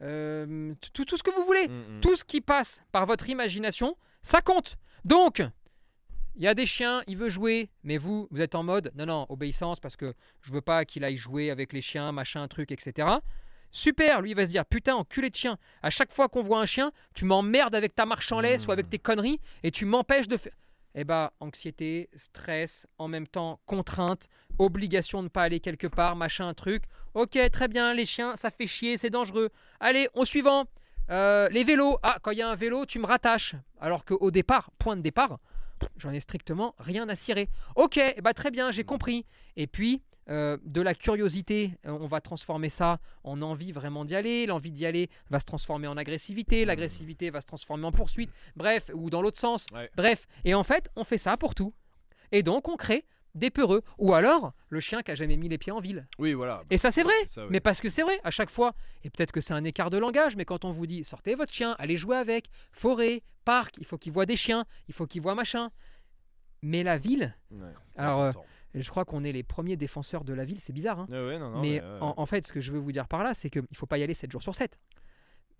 euh, 0.00 0.72
tout, 0.94 1.04
tout 1.04 1.16
ce 1.18 1.22
que 1.22 1.30
vous 1.30 1.44
voulez. 1.44 1.68
Mm, 1.68 1.96
mm. 1.96 2.00
tout 2.00 2.16
ce 2.16 2.24
qui 2.24 2.40
passe 2.40 2.82
par 2.90 3.04
votre 3.04 3.28
imagination, 3.28 3.94
ça 4.22 4.40
compte. 4.40 4.78
Donc, 5.04 5.42
il 6.36 6.42
y 6.42 6.46
a 6.46 6.54
des 6.54 6.64
chiens, 6.64 7.02
il 7.06 7.18
veut 7.18 7.28
jouer, 7.28 7.68
mais 7.82 7.98
vous, 7.98 8.28
vous 8.30 8.40
êtes 8.40 8.54
en 8.54 8.62
mode, 8.62 8.92
non, 8.96 9.04
non, 9.04 9.26
obéissance, 9.28 9.78
parce 9.78 9.96
que 9.96 10.14
je 10.40 10.52
veux 10.52 10.62
pas 10.62 10.86
qu'il 10.86 11.04
aille 11.04 11.18
jouer 11.18 11.50
avec 11.50 11.74
les 11.74 11.82
chiens, 11.82 12.12
machin, 12.12 12.48
truc, 12.48 12.72
etc. 12.72 13.08
Super, 13.76 14.22
lui 14.22 14.30
il 14.30 14.36
va 14.36 14.46
se 14.46 14.52
dire, 14.52 14.64
putain, 14.64 14.94
enculé 14.94 15.30
de 15.30 15.34
chien, 15.34 15.58
à 15.82 15.90
chaque 15.90 16.12
fois 16.12 16.28
qu'on 16.28 16.42
voit 16.42 16.60
un 16.60 16.64
chien, 16.64 16.92
tu 17.12 17.24
m'emmerdes 17.24 17.74
avec 17.74 17.92
ta 17.92 18.06
marche 18.06 18.30
en 18.30 18.38
laisse 18.38 18.66
Mmh. 18.66 18.68
ou 18.68 18.72
avec 18.72 18.88
tes 18.88 19.00
conneries, 19.00 19.40
et 19.64 19.72
tu 19.72 19.84
m'empêches 19.84 20.28
de 20.28 20.36
faire... 20.36 20.52
Eh 20.94 21.02
bah, 21.02 21.32
anxiété, 21.40 22.08
stress, 22.14 22.86
en 22.98 23.08
même 23.08 23.26
temps, 23.26 23.58
contrainte, 23.66 24.28
obligation 24.58 25.18
de 25.18 25.24
ne 25.24 25.28
pas 25.28 25.42
aller 25.42 25.58
quelque 25.58 25.88
part, 25.88 26.14
machin, 26.14 26.54
truc. 26.54 26.84
Ok, 27.14 27.36
très 27.50 27.66
bien, 27.66 27.94
les 27.94 28.06
chiens, 28.06 28.36
ça 28.36 28.52
fait 28.52 28.68
chier, 28.68 28.96
c'est 28.96 29.10
dangereux. 29.10 29.50
Allez, 29.80 30.08
au 30.14 30.24
suivant. 30.24 30.66
Euh, 31.10 31.48
les 31.48 31.64
vélos. 31.64 31.98
Ah, 32.04 32.18
quand 32.22 32.30
il 32.30 32.38
y 32.38 32.42
a 32.42 32.48
un 32.48 32.54
vélo, 32.54 32.86
tu 32.86 33.00
me 33.00 33.06
rattaches. 33.06 33.56
Alors 33.80 34.04
qu'au 34.04 34.30
départ, 34.30 34.70
point 34.78 34.96
de 34.96 35.02
départ, 35.02 35.40
j'en 35.96 36.12
ai 36.12 36.20
strictement 36.20 36.76
rien 36.78 37.08
à 37.08 37.16
cirer. 37.16 37.48
Ok, 37.74 37.96
eh 37.96 38.20
bah, 38.20 38.32
très 38.32 38.52
bien, 38.52 38.70
j'ai 38.70 38.84
compris. 38.84 39.26
Et 39.56 39.66
puis, 39.66 40.00
euh, 40.30 40.56
de 40.64 40.80
la 40.80 40.94
curiosité, 40.94 41.72
euh, 41.86 41.90
on 41.90 42.06
va 42.06 42.20
transformer 42.20 42.70
ça 42.70 42.98
en 43.24 43.42
envie 43.42 43.72
vraiment 43.72 44.04
d'y 44.04 44.14
aller. 44.14 44.46
L'envie 44.46 44.72
d'y 44.72 44.86
aller 44.86 45.10
va 45.30 45.40
se 45.40 45.44
transformer 45.44 45.86
en 45.86 45.96
agressivité. 45.96 46.64
L'agressivité 46.64 47.30
va 47.30 47.40
se 47.40 47.46
transformer 47.46 47.86
en 47.86 47.92
poursuite. 47.92 48.30
Bref, 48.56 48.90
ou 48.94 49.10
dans 49.10 49.22
l'autre 49.22 49.38
sens. 49.38 49.66
Ouais. 49.72 49.90
Bref. 49.96 50.26
Et 50.44 50.54
en 50.54 50.64
fait, 50.64 50.90
on 50.96 51.04
fait 51.04 51.18
ça 51.18 51.36
pour 51.36 51.54
tout. 51.54 51.74
Et 52.32 52.42
donc, 52.42 52.68
on 52.68 52.76
crée 52.76 53.04
des 53.34 53.50
peureux. 53.50 53.82
Ou 53.98 54.14
alors, 54.14 54.52
le 54.68 54.80
chien 54.80 55.02
qui 55.02 55.10
a 55.10 55.14
jamais 55.14 55.36
mis 55.36 55.48
les 55.48 55.58
pieds 55.58 55.72
en 55.72 55.80
ville. 55.80 56.06
Oui, 56.18 56.32
voilà. 56.32 56.62
Et 56.70 56.78
ça, 56.78 56.90
c'est 56.90 57.02
vrai. 57.02 57.14
Ça, 57.26 57.42
oui. 57.42 57.48
Mais 57.50 57.60
parce 57.60 57.80
que 57.80 57.88
c'est 57.88 58.02
vrai, 58.02 58.18
à 58.24 58.30
chaque 58.30 58.50
fois, 58.50 58.74
et 59.02 59.10
peut-être 59.10 59.32
que 59.32 59.40
c'est 59.40 59.54
un 59.54 59.64
écart 59.64 59.90
de 59.90 59.98
langage, 59.98 60.36
mais 60.36 60.44
quand 60.44 60.64
on 60.64 60.70
vous 60.70 60.86
dit 60.86 61.04
sortez 61.04 61.34
votre 61.34 61.52
chien, 61.52 61.74
allez 61.78 61.96
jouer 61.96 62.16
avec, 62.16 62.48
forêt, 62.72 63.22
parc, 63.44 63.76
il 63.78 63.84
faut 63.84 63.98
qu'il 63.98 64.12
voit 64.12 64.26
des 64.26 64.36
chiens, 64.36 64.64
il 64.88 64.94
faut 64.94 65.06
qu'il 65.06 65.20
voit 65.20 65.34
machin. 65.34 65.70
Mais 66.62 66.82
la 66.82 66.96
ville, 66.96 67.36
Ouais, 67.50 67.68
Alors, 67.96 68.20
euh. 68.22 68.32
Je 68.82 68.90
crois 68.90 69.04
qu'on 69.04 69.22
est 69.24 69.32
les 69.32 69.42
premiers 69.42 69.76
défenseurs 69.76 70.24
de 70.24 70.32
la 70.32 70.44
ville, 70.44 70.60
c'est 70.60 70.72
bizarre. 70.72 71.00
hein. 71.00 71.06
Ouais, 71.10 71.26
ouais, 71.26 71.38
non, 71.38 71.50
non, 71.50 71.60
mais 71.60 71.80
ouais, 71.80 71.86
ouais. 71.86 71.98
en, 72.00 72.14
en 72.16 72.26
fait, 72.26 72.46
ce 72.46 72.52
que 72.52 72.60
je 72.60 72.72
veux 72.72 72.78
vous 72.78 72.92
dire 72.92 73.06
par 73.08 73.22
là, 73.22 73.32
c'est 73.34 73.50
qu'il 73.50 73.62
ne 73.62 73.76
faut 73.76 73.86
pas 73.86 73.98
y 73.98 74.02
aller 74.02 74.14
7 74.14 74.30
jours 74.32 74.42
sur 74.42 74.54
7. 74.54 74.78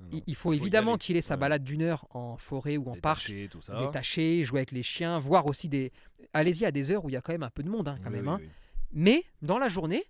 Non, 0.01 0.21
Il, 0.27 0.35
faut 0.35 0.53
évidemment 0.53 0.97
qu'il 0.97 1.17
ait 1.17 1.21
sa 1.21 1.37
balade 1.37 1.63
d'une 1.63 1.83
heure 1.83 2.05
en 2.11 2.37
forêt 2.37 2.77
ou 2.77 2.91
en 2.91 2.97
parc, 2.97 3.31
Détaché, 3.79 4.45
jouer 4.45 4.59
avec 4.61 4.73
les 4.73 4.83
chiens, 4.83 5.21
voir 5.21 5.47
aussi 5.47 5.69
des. 5.69 5.93
Allez-y 6.33 6.65
à 6.67 6.73
des 6.73 6.91
heures 6.91 7.05
où 7.05 7.09
il 7.09 7.13
y 7.13 7.17
a 7.17 7.21
quand 7.21 7.33
même 7.33 7.45
un 7.45 7.51
peu 7.51 7.63
de 7.63 7.69
monde, 7.69 7.87
hein, 7.87 7.97
quand 8.03 8.11
Oui, 8.11 8.17
même. 8.17 8.29
hein. 8.29 8.39
oui. 8.41 8.49
Mais 8.93 9.25
dans 9.41 9.57
la 9.59 9.69
journée, 9.69 10.05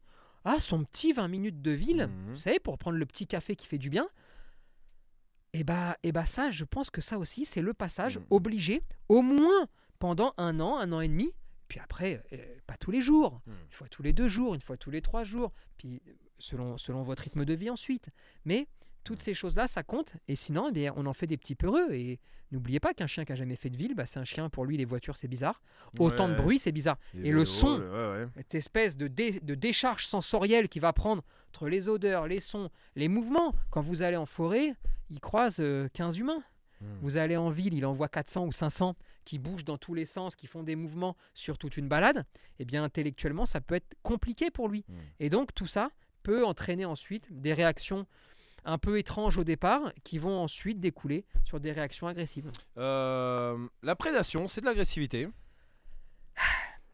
ah, 0.44 0.56
son 0.58 0.82
petit 0.84 1.12
20 1.12 1.28
minutes 1.28 1.60
de 1.60 1.70
ville, 1.72 2.06
Mhm. 2.08 2.32
vous 2.32 2.38
savez, 2.38 2.58
pour 2.60 2.78
prendre 2.78 2.96
le 2.96 3.04
petit 3.06 3.26
café 3.26 3.56
qui 3.56 3.66
fait 3.66 3.78
du 3.78 3.90
bien, 3.90 4.08
et 5.52 5.64
bah, 5.64 5.96
et 6.02 6.12
bah 6.12 6.26
ça, 6.26 6.50
je 6.50 6.64
pense 6.64 6.90
que 6.90 7.00
ça 7.00 7.18
aussi, 7.18 7.44
c'est 7.44 7.60
le 7.62 7.74
passage 7.74 8.18
Mhm. 8.18 8.24
obligé, 8.30 8.82
au 9.08 9.22
moins 9.22 9.68
pendant 9.98 10.34
un 10.38 10.58
an, 10.60 10.78
un 10.78 10.92
an 10.92 11.00
et 11.00 11.08
demi. 11.08 11.32
Puis 11.74 11.80
après, 11.82 12.22
euh, 12.32 12.36
pas 12.68 12.76
tous 12.76 12.92
les 12.92 13.00
jours, 13.00 13.40
Mhm. 13.48 13.54
une 13.66 13.72
fois 13.72 13.88
tous 13.88 14.04
les 14.04 14.12
deux 14.12 14.28
jours, 14.28 14.54
une 14.54 14.60
fois 14.60 14.76
tous 14.76 14.92
les 14.92 15.02
trois 15.02 15.24
jours, 15.24 15.50
puis 15.76 16.00
selon, 16.38 16.78
selon 16.78 17.02
votre 17.02 17.24
rythme 17.24 17.44
de 17.44 17.52
vie 17.52 17.68
ensuite. 17.68 18.06
Mais 18.44 18.68
toutes 19.02 19.20
ces 19.20 19.34
choses-là, 19.34 19.66
ça 19.66 19.82
compte. 19.82 20.14
Et 20.28 20.36
sinon, 20.36 20.68
eh 20.68 20.72
bien, 20.72 20.92
on 20.96 21.04
en 21.06 21.12
fait 21.12 21.26
des 21.26 21.36
petits 21.36 21.56
peureux. 21.56 21.92
Et 21.92 22.20
n'oubliez 22.52 22.78
pas 22.78 22.94
qu'un 22.94 23.08
chien 23.08 23.24
qui 23.24 23.32
a 23.32 23.34
jamais 23.34 23.56
fait 23.56 23.70
de 23.70 23.76
ville, 23.76 23.96
bah, 23.96 24.06
c'est 24.06 24.20
un 24.20 24.24
chien, 24.24 24.48
pour 24.50 24.64
lui, 24.64 24.76
les 24.76 24.84
voitures, 24.84 25.16
c'est 25.16 25.26
bizarre. 25.26 25.60
Autant 25.98 26.28
de 26.28 26.34
bruit, 26.36 26.60
c'est 26.60 26.70
bizarre. 26.70 26.96
Et 27.24 27.32
le 27.32 27.44
son, 27.44 27.76
le- 27.78 27.90
ouais, 27.90 28.22
ouais. 28.24 28.28
cette 28.36 28.54
espèce 28.54 28.96
de, 28.96 29.08
dé- 29.08 29.40
de 29.40 29.56
décharge 29.56 30.06
sensorielle 30.06 30.68
qui 30.68 30.78
va 30.78 30.92
prendre 30.92 31.24
entre 31.48 31.68
les 31.68 31.88
odeurs, 31.88 32.28
les 32.28 32.38
sons, 32.38 32.70
les 32.94 33.08
mouvements. 33.08 33.52
Quand 33.70 33.80
vous 33.80 34.02
allez 34.02 34.16
en 34.16 34.26
forêt, 34.26 34.76
il 35.10 35.18
croise 35.18 35.56
euh, 35.58 35.88
15 35.92 36.18
humains. 36.18 36.44
Hmm. 36.80 36.98
Vous 37.02 37.16
allez 37.16 37.36
en 37.36 37.50
ville, 37.50 37.74
il 37.74 37.86
en 37.86 37.92
voit 37.92 38.08
400 38.08 38.46
ou 38.46 38.52
500 38.52 38.96
qui 39.24 39.38
bougent 39.38 39.64
dans 39.64 39.78
tous 39.78 39.94
les 39.94 40.04
sens, 40.06 40.36
qui 40.36 40.46
font 40.46 40.62
des 40.62 40.76
mouvements 40.76 41.16
sur 41.32 41.56
toute 41.58 41.76
une 41.76 41.88
balade. 41.88 42.24
Eh 42.58 42.64
bien, 42.64 42.84
intellectuellement, 42.84 43.46
ça 43.46 43.60
peut 43.60 43.74
être 43.74 43.96
compliqué 44.02 44.50
pour 44.50 44.68
lui. 44.68 44.84
Hmm. 44.88 44.98
Et 45.20 45.28
donc, 45.30 45.54
tout 45.54 45.66
ça 45.66 45.90
peut 46.22 46.44
entraîner 46.44 46.84
ensuite 46.84 47.28
des 47.30 47.52
réactions 47.52 48.06
un 48.64 48.78
peu 48.78 48.98
étranges 48.98 49.36
au 49.36 49.44
départ 49.44 49.92
qui 50.04 50.16
vont 50.18 50.38
ensuite 50.38 50.80
découler 50.80 51.26
sur 51.44 51.60
des 51.60 51.70
réactions 51.72 52.06
agressives. 52.06 52.50
Euh, 52.78 53.58
la 53.82 53.94
prédation, 53.94 54.46
c'est 54.46 54.60
de 54.62 54.66
l'agressivité. 54.66 55.28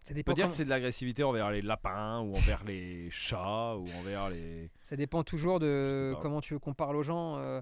Ça 0.03 0.13
On 0.13 0.15
dépend, 0.15 0.33
peut 0.33 0.35
dire 0.35 0.49
que 0.49 0.55
c'est 0.55 0.65
de 0.65 0.71
l'agressivité 0.71 1.23
envers 1.23 1.51
les 1.51 1.63
lapins 1.63 2.21
ou 2.21 2.35
envers 2.35 2.65
les 2.65 3.09
chats 3.11 3.77
ou 3.77 3.85
envers 4.01 4.29
les. 4.31 4.69
Ça 4.83 4.97
dépend 4.97 5.23
toujours 5.23 5.61
de 5.61 6.15
comment 6.21 6.41
tu 6.41 6.55
veux 6.55 6.59
qu'on 6.59 6.75
parle 6.75 6.97
aux 6.97 7.03
gens. 7.05 7.37
euh, 7.39 7.61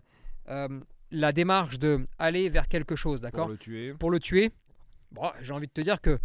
euh, 0.48 0.80
la 1.10 1.32
démarche 1.32 1.78
de 1.78 2.06
aller 2.18 2.48
vers 2.48 2.68
quelque 2.68 2.96
chose, 2.96 3.20
d'accord 3.20 3.46
Pour 3.46 3.50
le 3.52 3.56
tuer. 3.58 3.94
Pour 3.94 4.10
le 4.10 4.20
tuer, 4.20 4.50
bon, 5.12 5.30
j'ai 5.40 5.52
envie 5.52 5.66
de 5.66 5.72
te 5.72 5.80
dire 5.80 6.00
que 6.00 6.18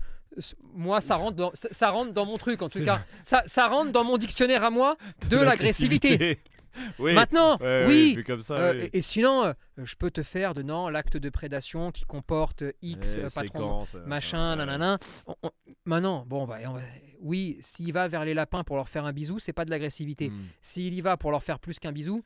moi, 0.73 0.99
ça 0.99 1.15
rentre 1.15 1.35
dans, 1.37 1.51
ça, 1.53 1.67
ça 1.71 1.89
rentre 1.91 2.11
dans 2.13 2.25
mon 2.25 2.37
truc, 2.37 2.61
en 2.61 2.69
tout 2.69 2.83
cas. 2.83 3.05
Ça, 3.23 3.43
ça 3.45 3.67
rentre 3.67 3.91
dans 3.91 4.03
mon 4.03 4.17
dictionnaire 4.17 4.63
à 4.63 4.69
moi 4.71 4.97
de 5.29 5.37
l'agressivité. 5.37 6.39
oui. 6.99 7.13
Maintenant, 7.13 7.57
Ouais, 7.59 7.85
oui. 7.87 8.23
comme 8.25 8.41
ça. 8.41 8.55
euh, 8.57 8.73
oui. 8.73 8.89
et, 8.93 8.97
et 8.97 9.01
sinon, 9.03 9.43
euh, 9.43 9.53
je 9.77 9.93
peux 9.95 10.09
te 10.09 10.23
faire 10.23 10.55
de 10.55 10.63
non, 10.63 10.89
l'acte 10.89 11.17
de 11.17 11.29
prédation 11.29 11.91
qui 11.91 12.03
comporte 12.05 12.63
X, 12.81 13.17
euh, 13.19 13.29
patron, 13.29 13.85
séquence, 13.85 13.95
machin, 14.07 14.51
ouais. 14.51 14.55
nanana. 14.57 14.97
On- 15.27 15.35
on- 15.43 15.51
Maintenant, 15.85 16.23
bon, 16.25 16.45
bah, 16.47 16.57
on 16.67 16.75
oui, 17.21 17.57
s'il 17.61 17.93
va 17.93 18.07
vers 18.07 18.25
les 18.25 18.33
lapins 18.33 18.63
pour 18.63 18.75
leur 18.75 18.89
faire 18.89 19.05
un 19.05 19.13
bisou, 19.13 19.37
c'est 19.39 19.53
pas 19.53 19.65
de 19.65 19.69
l'agressivité. 19.69 20.29
Hmm. 20.29 20.45
S'il 20.61 20.93
y 20.93 20.99
va 21.01 21.15
pour 21.15 21.29
leur 21.31 21.43
faire 21.43 21.59
plus 21.59 21.77
qu'un 21.79 21.91
bisou, 21.93 22.23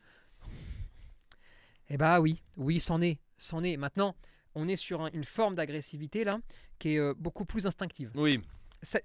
eh 1.88 1.96
bah 1.96 2.20
oui, 2.20 2.42
oui, 2.56 2.80
c'en 2.80 3.00
est, 3.00 3.18
c'en 3.36 3.62
est. 3.62 3.76
Maintenant, 3.76 4.14
on 4.54 4.68
est 4.68 4.76
sur 4.76 5.02
un- 5.02 5.10
une 5.12 5.24
forme 5.24 5.54
d'agressivité 5.54 6.24
là 6.24 6.38
qui 6.78 6.94
est 6.94 6.98
euh, 6.98 7.14
beaucoup 7.16 7.44
plus 7.44 7.66
instinctive. 7.66 8.10
Oui. 8.14 8.40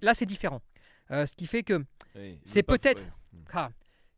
Là, 0.01 0.13
c'est 0.13 0.25
différent. 0.25 0.61
Euh, 1.11 1.25
ce 1.25 1.33
qui 1.33 1.47
fait 1.47 1.63
que, 1.63 1.83
oui. 2.15 2.39
C'est 2.45 2.63
peut-être- 2.63 3.01
ouais. 3.01 3.39
ah, 3.53 3.71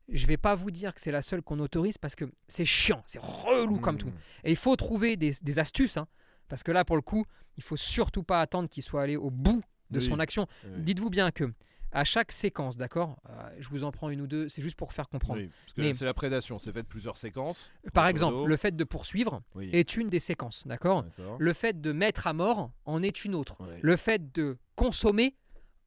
je 0.10 0.28
vais 0.28 0.38
pas 0.38 0.54
vous 0.56 0.70
dire 0.72 0.94
que 0.94 1.02
c'est 1.02 1.12
la 1.12 1.22
seule 1.22 1.42
qu'on 1.42 1.60
autorise 1.60 1.98
parce 1.98 2.16
que 2.16 2.26
c'est 2.48 2.66
chiant, 2.66 3.02
c'est 3.08 3.20
relou 3.22 3.80
comme 3.80 3.96
Hmm. 3.96 4.00
tout. 4.00 4.12
Et 4.44 4.52
il 4.52 4.58
faut 4.58 4.76
trouver 4.76 5.16
des, 5.18 5.34
des 5.42 5.60
astuces, 5.60 5.98
hein, 5.98 6.08
parce 6.48 6.62
que 6.64 6.72
là, 6.72 6.86
pour 6.86 6.96
le 6.96 7.02
coup, 7.02 7.26
il 7.58 7.64
faut 7.64 7.78
surtout 7.78 8.24
pas 8.24 8.42
attendre 8.42 8.70
qu'il 8.70 8.84
soit 8.84 9.02
allé 9.02 9.16
au 9.16 9.32
bout 9.32 9.64
de 9.90 10.00
Oui. 10.00 10.06
son 10.06 10.20
action. 10.20 10.48
Oui. 10.66 10.82
Dites-vous 10.84 11.10
bien 11.10 11.32
que 11.32 11.52
à 11.92 12.04
chaque 12.04 12.32
séquence, 12.32 12.76
d'accord, 12.78 13.18
euh, 13.30 13.50
je 13.60 13.70
vous 13.70 13.84
en 13.86 13.92
prends 13.92 14.10
une 14.10 14.20
ou 14.22 14.28
deux, 14.28 14.50
c'est 14.50 14.62
juste 14.62 14.76
pour 14.76 14.92
faire 14.92 15.08
comprendre. 15.08 15.40
Oui, 15.40 15.48
parce 15.66 15.74
que 15.74 15.82
Mais- 15.82 15.94
c'est 15.94 16.04
la 16.06 16.14
prédation, 16.14 16.60
c'est 16.60 16.74
fait 16.74 16.84
de 16.84 16.88
plusieurs 16.88 17.16
séquences. 17.18 17.70
Par 17.94 18.04
grosso 18.04 18.10
exemple, 18.12 18.50
le 18.50 18.58
fait 18.58 18.76
de 18.76 18.84
poursuivre 18.84 19.42
Oui. 19.56 19.70
est 19.72 19.96
une 19.96 20.10
des 20.10 20.20
séquences, 20.20 20.68
d'accord? 20.68 21.04
D'accord. 21.04 21.38
Le 21.40 21.54
fait 21.54 21.80
de 21.80 21.92
mettre 21.94 22.28
à 22.28 22.34
mort 22.34 22.72
en 22.86 23.02
est 23.02 23.24
une 23.24 23.34
autre. 23.36 23.58
Le 23.82 23.96
fait 23.96 24.34
de 24.34 24.58
consommer 24.76 25.36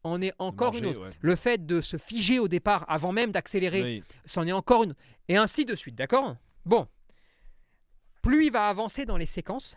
en 0.05 0.23
est 0.23 0.33
encore 0.39 0.73
Manger, 0.73 0.79
une 0.85 0.87
autre. 0.97 1.03
ouais. 1.05 1.11
Le 1.21 1.37
fait 1.37 1.67
de 1.67 1.81
se 1.83 1.99
figer 1.99 2.39
au 2.39 2.49
départ 2.49 2.87
avant 2.89 3.13
même 3.13 3.31
d'accélérer, 3.33 4.03
c'en 4.25 4.47
est 4.47 4.53
encore 4.53 4.85
une. 4.85 4.95
Et 5.29 5.37
ainsi 5.37 5.67
de 5.67 5.75
suite, 5.75 5.95
d'accord? 5.97 6.37
Bon. 6.65 6.87
Plus 8.23 8.47
il 8.47 8.53
va 8.53 8.69
avancer 8.69 9.05
dans 9.05 9.17
les 9.17 9.27
séquences, 9.27 9.77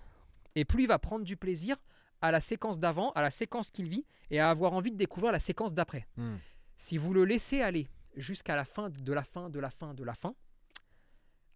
et 0.56 0.66
plus 0.66 0.84
il 0.84 0.88
va 0.88 1.00
prendre 1.00 1.24
du 1.26 1.38
plaisir 1.38 1.78
à 2.22 2.32
la 2.32 2.40
séquence 2.42 2.80
d'avant, 2.80 3.12
à 3.14 3.22
la 3.22 3.32
séquence 3.32 3.70
qu'il 3.70 3.90
vit, 3.90 4.06
et 4.30 4.40
à 4.40 4.50
avoir 4.50 4.74
envie 4.74 4.92
de 4.92 4.98
découvrir 4.98 5.32
la 5.32 5.40
séquence 5.40 5.74
d'après. 5.74 6.08
Hmm. 6.18 6.36
Si 6.78 6.98
vous 6.98 7.14
le 7.14 7.26
laissez 7.26 7.62
aller 7.62 7.88
jusqu'à 8.16 8.56
la 8.56 8.66
fin 8.66 8.90
de 8.90 9.14
la 9.14 9.24
fin 9.24 9.50
de 9.50 9.60
la 9.60 9.70
fin 9.70 9.94
de 9.94 10.04
la 10.04 10.14
fin, 10.14 10.36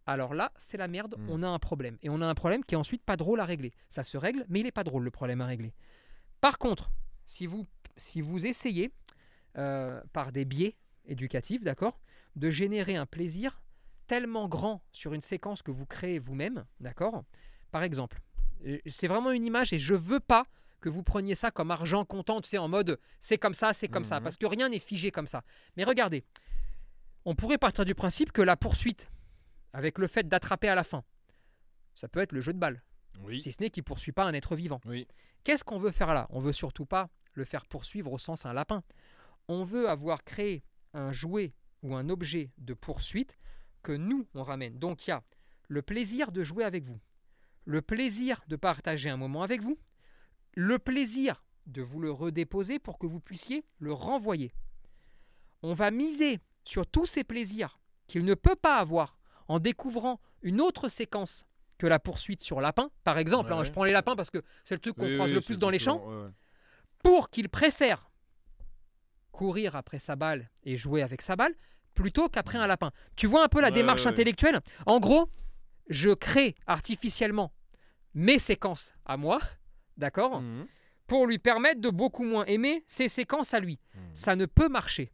alors 0.05 0.34
là, 0.34 0.51
c'est 0.57 0.78
la 0.78 0.88
merde, 0.88 1.16
Mm. 1.18 1.30
on 1.30 1.43
a 1.43 1.47
un 1.47 1.57
problème. 1.59 1.97
Et 2.03 2.09
on 2.09 2.22
a 2.22 2.28
un 2.28 2.36
problème 2.36 2.63
qui 2.63 2.76
est 2.76 2.78
ensuite 2.78 3.03
pas 3.03 3.18
drôle 3.18 3.39
à 3.39 3.45
régler. 3.45 3.74
Ça 3.89 4.03
se 4.03 4.18
règle, 4.18 4.45
mais 4.49 4.59
il 4.59 4.63
n'est 4.63 4.72
pas 4.72 4.84
drôle 4.84 5.03
le 5.03 5.11
problème 5.11 5.41
à 5.41 5.47
régler. 5.47 5.74
Par 6.41 6.59
contre, 6.59 6.91
si 7.26 7.47
vous, 7.47 7.66
si 7.97 8.22
vous 8.22 8.45
essayez, 8.45 8.91
euh, 9.57 9.99
par 10.13 10.32
des 10.32 10.45
biais 10.45 10.76
éducatifs, 11.05 11.63
d'accord, 11.63 11.99
de 12.36 12.49
générer 12.51 12.95
un 12.95 13.05
plaisir 13.07 13.61
tellement 14.05 14.47
grand 14.47 14.84
sur 14.91 15.13
une 15.13 15.22
séquence 15.22 15.63
que 15.63 15.72
vous 15.72 15.88
créez 15.88 16.20
vous-même, 16.20 16.66
d'accord 16.80 17.24
Par 17.72 17.82
exemple, 17.82 18.22
c'est 18.88 19.07
vraiment 19.07 19.32
une 19.32 19.45
image 19.45 19.74
et 19.74 19.80
je 19.80 19.93
veux 19.93 20.20
pas 20.20 20.45
que 20.82 20.89
vous 20.89 21.03
preniez 21.03 21.36
ça 21.36 21.51
comme 21.51 21.72
argent 21.72 22.05
comptant, 22.05 22.41
tu 22.41 22.49
sais, 22.49 22.57
en 22.57 22.68
mode 22.68 22.99
c'est 23.20 23.38
comme 23.38 23.53
ça, 23.53 23.74
c'est 23.74 23.88
comme 23.88 24.05
ça, 24.05 24.18
Mhm. 24.20 24.24
parce 24.24 24.38
que 24.38 24.45
rien 24.45 24.70
n'est 24.70 24.80
figé 24.80 25.11
comme 25.11 25.28
ça. 25.28 25.43
Mais 25.78 25.84
regardez, 25.84 26.24
on 27.26 27.36
pourrait 27.36 27.57
partir 27.57 27.86
du 27.86 27.95
principe 27.95 28.32
que 28.32 28.41
la 28.41 28.55
poursuite, 28.55 29.09
avec 29.74 29.97
le 29.97 30.07
fait 30.07 30.28
d'attraper 30.28 30.68
à 30.70 30.76
la 30.76 30.84
fin, 30.84 31.03
ça 31.95 32.07
peut 32.07 32.20
être 32.20 32.34
le 32.34 32.41
jeu 32.41 32.53
de 32.53 32.59
balle, 32.59 32.84
Oui. 33.24 33.39
si 33.39 33.51
ce 33.51 33.61
n'est 33.61 33.70
qu'il 33.70 33.82
ne 33.82 33.86
poursuit 33.86 34.11
pas 34.11 34.26
un 34.26 34.34
être 34.34 34.55
vivant. 34.55 34.80
Oui. 34.86 35.07
Qu'est-ce 35.43 35.63
qu'on 35.63 35.80
veut 35.80 35.91
faire 35.91 36.13
là? 36.13 36.28
On 36.30 36.39
veut 36.39 36.53
surtout 36.53 36.86
pas 36.86 37.09
le 37.34 37.45
faire 37.45 37.66
poursuivre 37.66 38.11
au 38.11 38.18
sens 38.18 38.45
un 38.45 38.53
lapin. 38.53 38.84
On 39.47 39.63
veut 39.63 39.88
avoir 39.89 40.24
créé 40.24 40.63
un 40.93 41.11
jouet 41.11 41.53
ou 41.84 41.95
un 41.95 42.09
objet 42.09 42.51
de 42.57 42.74
poursuite 42.74 43.38
que 43.84 43.91
nous, 43.91 44.28
on 44.34 44.43
ramène. 44.43 44.78
Donc 44.80 45.05
il 45.05 45.11
y 45.11 45.13
a 45.13 45.24
le 45.68 45.82
plaisir 45.82 46.32
de 46.32 46.43
jouer 46.43 46.63
avec 46.63 46.84
vous, 46.84 46.99
le 47.66 47.82
plaisir 47.82 48.41
de 48.47 48.55
partager 48.55 49.09
un 49.09 49.18
moment 49.18 49.41
avec 49.43 49.61
vous, 49.61 49.78
le 50.53 50.80
plaisir 50.80 51.43
de 51.66 51.82
vous 51.82 51.99
le 51.99 52.11
redéposer 52.11 52.80
pour 52.80 52.97
que 52.97 53.07
vous 53.07 53.20
puissiez 53.20 53.66
le 53.80 53.91
renvoyer. 53.91 54.53
On 55.63 55.74
va 55.74 55.91
miser 55.91 56.39
sur 56.63 56.86
tous 56.86 57.05
ces 57.05 57.24
plaisirs 57.24 57.80
qu'il 58.07 58.24
ne 58.24 58.36
peut 58.36 58.55
pas 58.55 58.78
avoir 58.78 59.18
en 59.47 59.59
découvrant 59.59 60.20
une 60.41 60.61
autre 60.61 60.89
séquence 60.89 61.45
que 61.78 61.88
la 61.88 61.99
poursuite 61.99 62.41
sur 62.41 62.61
lapin, 62.61 62.89
par 63.03 63.18
exemple. 63.18 63.49
Ouais, 63.49 63.55
hein, 63.55 63.59
ouais. 63.59 63.66
je 63.66 63.72
prends 63.72 63.84
les 63.84 63.91
lapins 63.91 64.16
parce 64.16 64.30
que 64.30 64.43
c'est 64.63 64.76
le 64.76 64.80
truc 64.80 64.95
qu'on 64.95 65.07
Oui, 65.07 65.16
croise 65.16 65.32
oui, 65.32 65.36
le 65.36 65.41
plus 65.41 65.57
dans 65.57 65.70
les 65.70 65.80
champs 65.80 66.05
ouais, 66.07 66.30
pour 67.03 67.30
qu'il 67.30 67.49
préfère 67.49 68.09
courir 69.32 69.76
après 69.76 69.99
sa 69.99 70.16
balle 70.16 70.49
et 70.63 70.78
jouer 70.78 71.01
avec 71.01 71.22
sa 71.22 71.36
balle 71.36 71.53
plutôt 71.93 72.30
qu'après 72.30 72.57
un 72.57 72.68
lapin. 72.68 72.91
Tu 73.16 73.28
vois 73.28 73.43
un 73.43 73.47
peu 73.47 73.59
la 73.59 73.72
démarche 73.72 74.05
intellectuelle? 74.05 74.61
En 74.86 74.99
gros, 74.99 75.30
je 75.89 76.11
crée 76.11 76.55
artificiellement 76.68 77.51
mes 78.16 78.39
séquences 78.39 78.93
à 79.05 79.18
moi, 79.18 79.39
d'accord 79.97 80.41
Mhm. 80.41 80.66
Pour 81.07 81.28
lui 81.28 81.38
permettre 81.38 81.82
de 81.82 81.89
beaucoup 81.91 82.24
moins 82.24 82.45
aimer 82.45 82.84
ses 82.88 83.09
séquences 83.09 83.53
à 83.53 83.59
lui. 83.59 83.80
Mhm. 83.93 84.01
Ça 84.16 84.36
ne 84.36 84.47
peut 84.47 84.70
marcher 84.70 85.11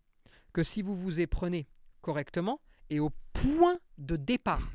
que 0.54 0.64
si 0.64 0.82
vous 0.82 0.95
vous 0.95 1.20
y 1.20 1.28
prenez 1.28 1.68
correctement 2.02 2.62
et 2.89 2.99
au 3.02 3.12
point 3.34 3.78
de 3.97 4.16
départ. 4.16 4.72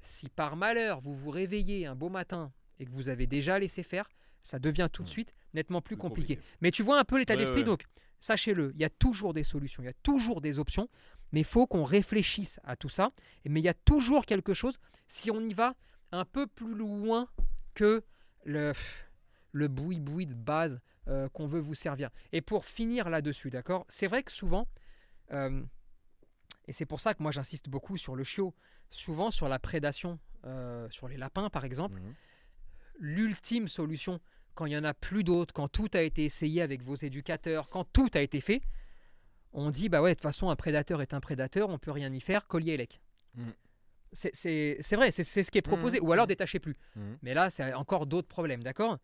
Si 0.00 0.28
par 0.28 0.56
malheur 0.56 1.00
vous 1.00 1.14
vous 1.14 1.30
réveillez 1.30 1.86
un 1.86 1.94
beau 1.94 2.08
matin 2.08 2.52
et 2.80 2.84
que 2.86 2.90
vous 2.90 3.08
avez 3.10 3.26
déjà 3.28 3.58
laissé 3.60 3.82
faire, 3.84 4.08
ça 4.42 4.58
devient 4.58 4.88
tout 4.92 5.02
de 5.02 5.08
Mm. 5.08 5.10
suite 5.12 5.34
nettement 5.54 5.80
plus 5.82 5.94
Plus 5.96 6.00
compliqué. 6.00 6.36
compliqué. 6.36 6.56
Mais 6.62 6.70
tu 6.70 6.82
vois 6.82 6.98
un 6.98 7.04
peu 7.04 7.18
l'état 7.18 7.34
Ouais, 7.34 7.38
d'esprit, 7.40 7.60
ouais. 7.60 7.64
donc 7.66 7.82
sachez-le, 8.18 8.72
il 8.74 8.80
y 8.80 8.84
a 8.84 8.90
toujours 8.90 9.32
des 9.34 9.44
solutions, 9.44 9.82
il 9.82 9.86
y 9.86 9.90
a 9.90 9.92
toujours 10.02 10.40
des 10.40 10.58
options, 10.58 10.88
mais 11.32 11.40
il 11.40 11.44
faut 11.46 11.66
qu'on 11.66 11.84
réfléchisse 11.84 12.58
à 12.64 12.74
tout 12.76 12.88
ça. 12.88 13.12
Mais 13.44 13.60
il 13.60 13.64
y 13.64 13.68
a 13.68 13.74
toujours 13.74 14.24
quelque 14.26 14.54
chose, 14.54 14.78
si 15.08 15.30
on 15.30 15.40
y 15.40 15.52
va 15.54 15.74
un 16.12 16.24
peu 16.24 16.46
plus 16.46 16.74
loin 16.74 17.28
que 17.80 18.04
le, 18.44 18.74
le 19.52 19.68
boui-boui 19.68 20.26
de 20.26 20.34
base 20.34 20.80
euh, 21.08 21.30
qu'on 21.30 21.46
veut 21.46 21.60
vous 21.60 21.74
servir. 21.74 22.10
Et 22.30 22.42
pour 22.42 22.66
finir 22.66 23.08
là-dessus, 23.08 23.48
d'accord 23.48 23.86
C'est 23.88 24.06
vrai 24.06 24.22
que 24.22 24.30
souvent, 24.32 24.68
euh, 25.32 25.62
et 26.68 26.74
c'est 26.74 26.84
pour 26.84 27.00
ça 27.00 27.14
que 27.14 27.22
moi 27.22 27.32
j'insiste 27.32 27.70
beaucoup 27.70 27.96
sur 27.96 28.16
le 28.16 28.22
chiot, 28.22 28.54
souvent 28.90 29.30
sur 29.30 29.48
la 29.48 29.58
prédation, 29.58 30.18
euh, 30.44 30.88
sur 30.90 31.08
les 31.08 31.16
lapins 31.16 31.48
par 31.48 31.64
exemple, 31.64 31.98
Mhm. 31.98 32.14
l'ultime 32.98 33.66
solution 33.68 34.20
quand 34.54 34.66
il 34.66 34.70
n'y 34.70 34.76
en 34.76 34.84
a 34.84 34.92
plus 34.92 35.24
d'autres, 35.24 35.54
quand 35.54 35.68
tout 35.68 35.88
a 35.94 36.02
été 36.02 36.24
essayé 36.26 36.60
avec 36.60 36.82
vos 36.82 36.96
éducateurs, 36.96 37.70
quand 37.70 37.84
tout 37.90 38.10
a 38.12 38.20
été 38.20 38.42
fait, 38.42 38.60
on 39.54 39.70
dit 39.70 39.88
bah 39.88 40.02
ouais, 40.02 40.10
de 40.10 40.14
toute 40.16 40.22
façon, 40.22 40.50
un 40.50 40.56
prédateur 40.56 41.00
est 41.00 41.14
un 41.14 41.20
prédateur, 41.20 41.70
on 41.70 41.78
peut 41.78 41.92
rien 41.92 42.12
y 42.12 42.20
faire, 42.20 42.46
collier 42.46 42.72
et 42.72 42.76
lec. 42.76 43.00
C'est- 44.12 44.96
vrai, 44.96 45.10
c'est 45.12 45.22
ce 45.24 45.50
qui 45.50 45.58
est 45.58 45.62
proposé, 45.62 46.00
ou 46.00 46.12
alors 46.12 46.26
détachez 46.26 46.58
plus. 46.58 46.76
Mhm. 46.96 47.18
Mais 47.22 47.34
là, 47.34 47.50
c'est 47.50 47.72
encore 47.74 48.06
d'autres 48.06 48.28
problèmes, 48.28 48.62
d'accord? 48.62 48.98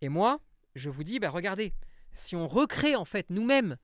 Et 0.00 0.08
moi, 0.08 0.40
je 0.74 0.90
vous 0.90 1.04
dis, 1.04 1.18
bah 1.18 1.30
regardez, 1.30 1.72
si 2.12 2.36
on 2.36 2.46
recrée 2.48 2.96
en 2.96 3.04
fait 3.04 3.28
nous-mêmes 3.30 3.76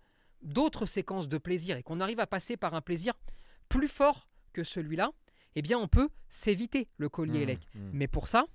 d'autres 0.42 0.86
séquences 0.86 1.28
de 1.28 1.38
plaisir 1.38 1.76
et 1.76 1.82
qu'on 1.82 2.00
arrive 2.00 2.20
à 2.20 2.26
passer 2.26 2.56
par 2.56 2.74
un 2.74 2.80
plaisir 2.80 3.14
plus 3.68 3.88
fort 3.88 4.28
que 4.52 4.64
celui-là, 4.64 5.12
eh 5.54 5.62
bien 5.62 5.78
on 5.78 5.88
peut 5.88 6.08
s'éviter 6.28 6.88
le 6.96 7.08
collier 7.08 7.40
et 7.42 7.46
lec. 7.46 7.60
Mhm. 7.74 7.90
Mais 7.92 8.08
pour 8.08 8.28
ça, 8.28 8.46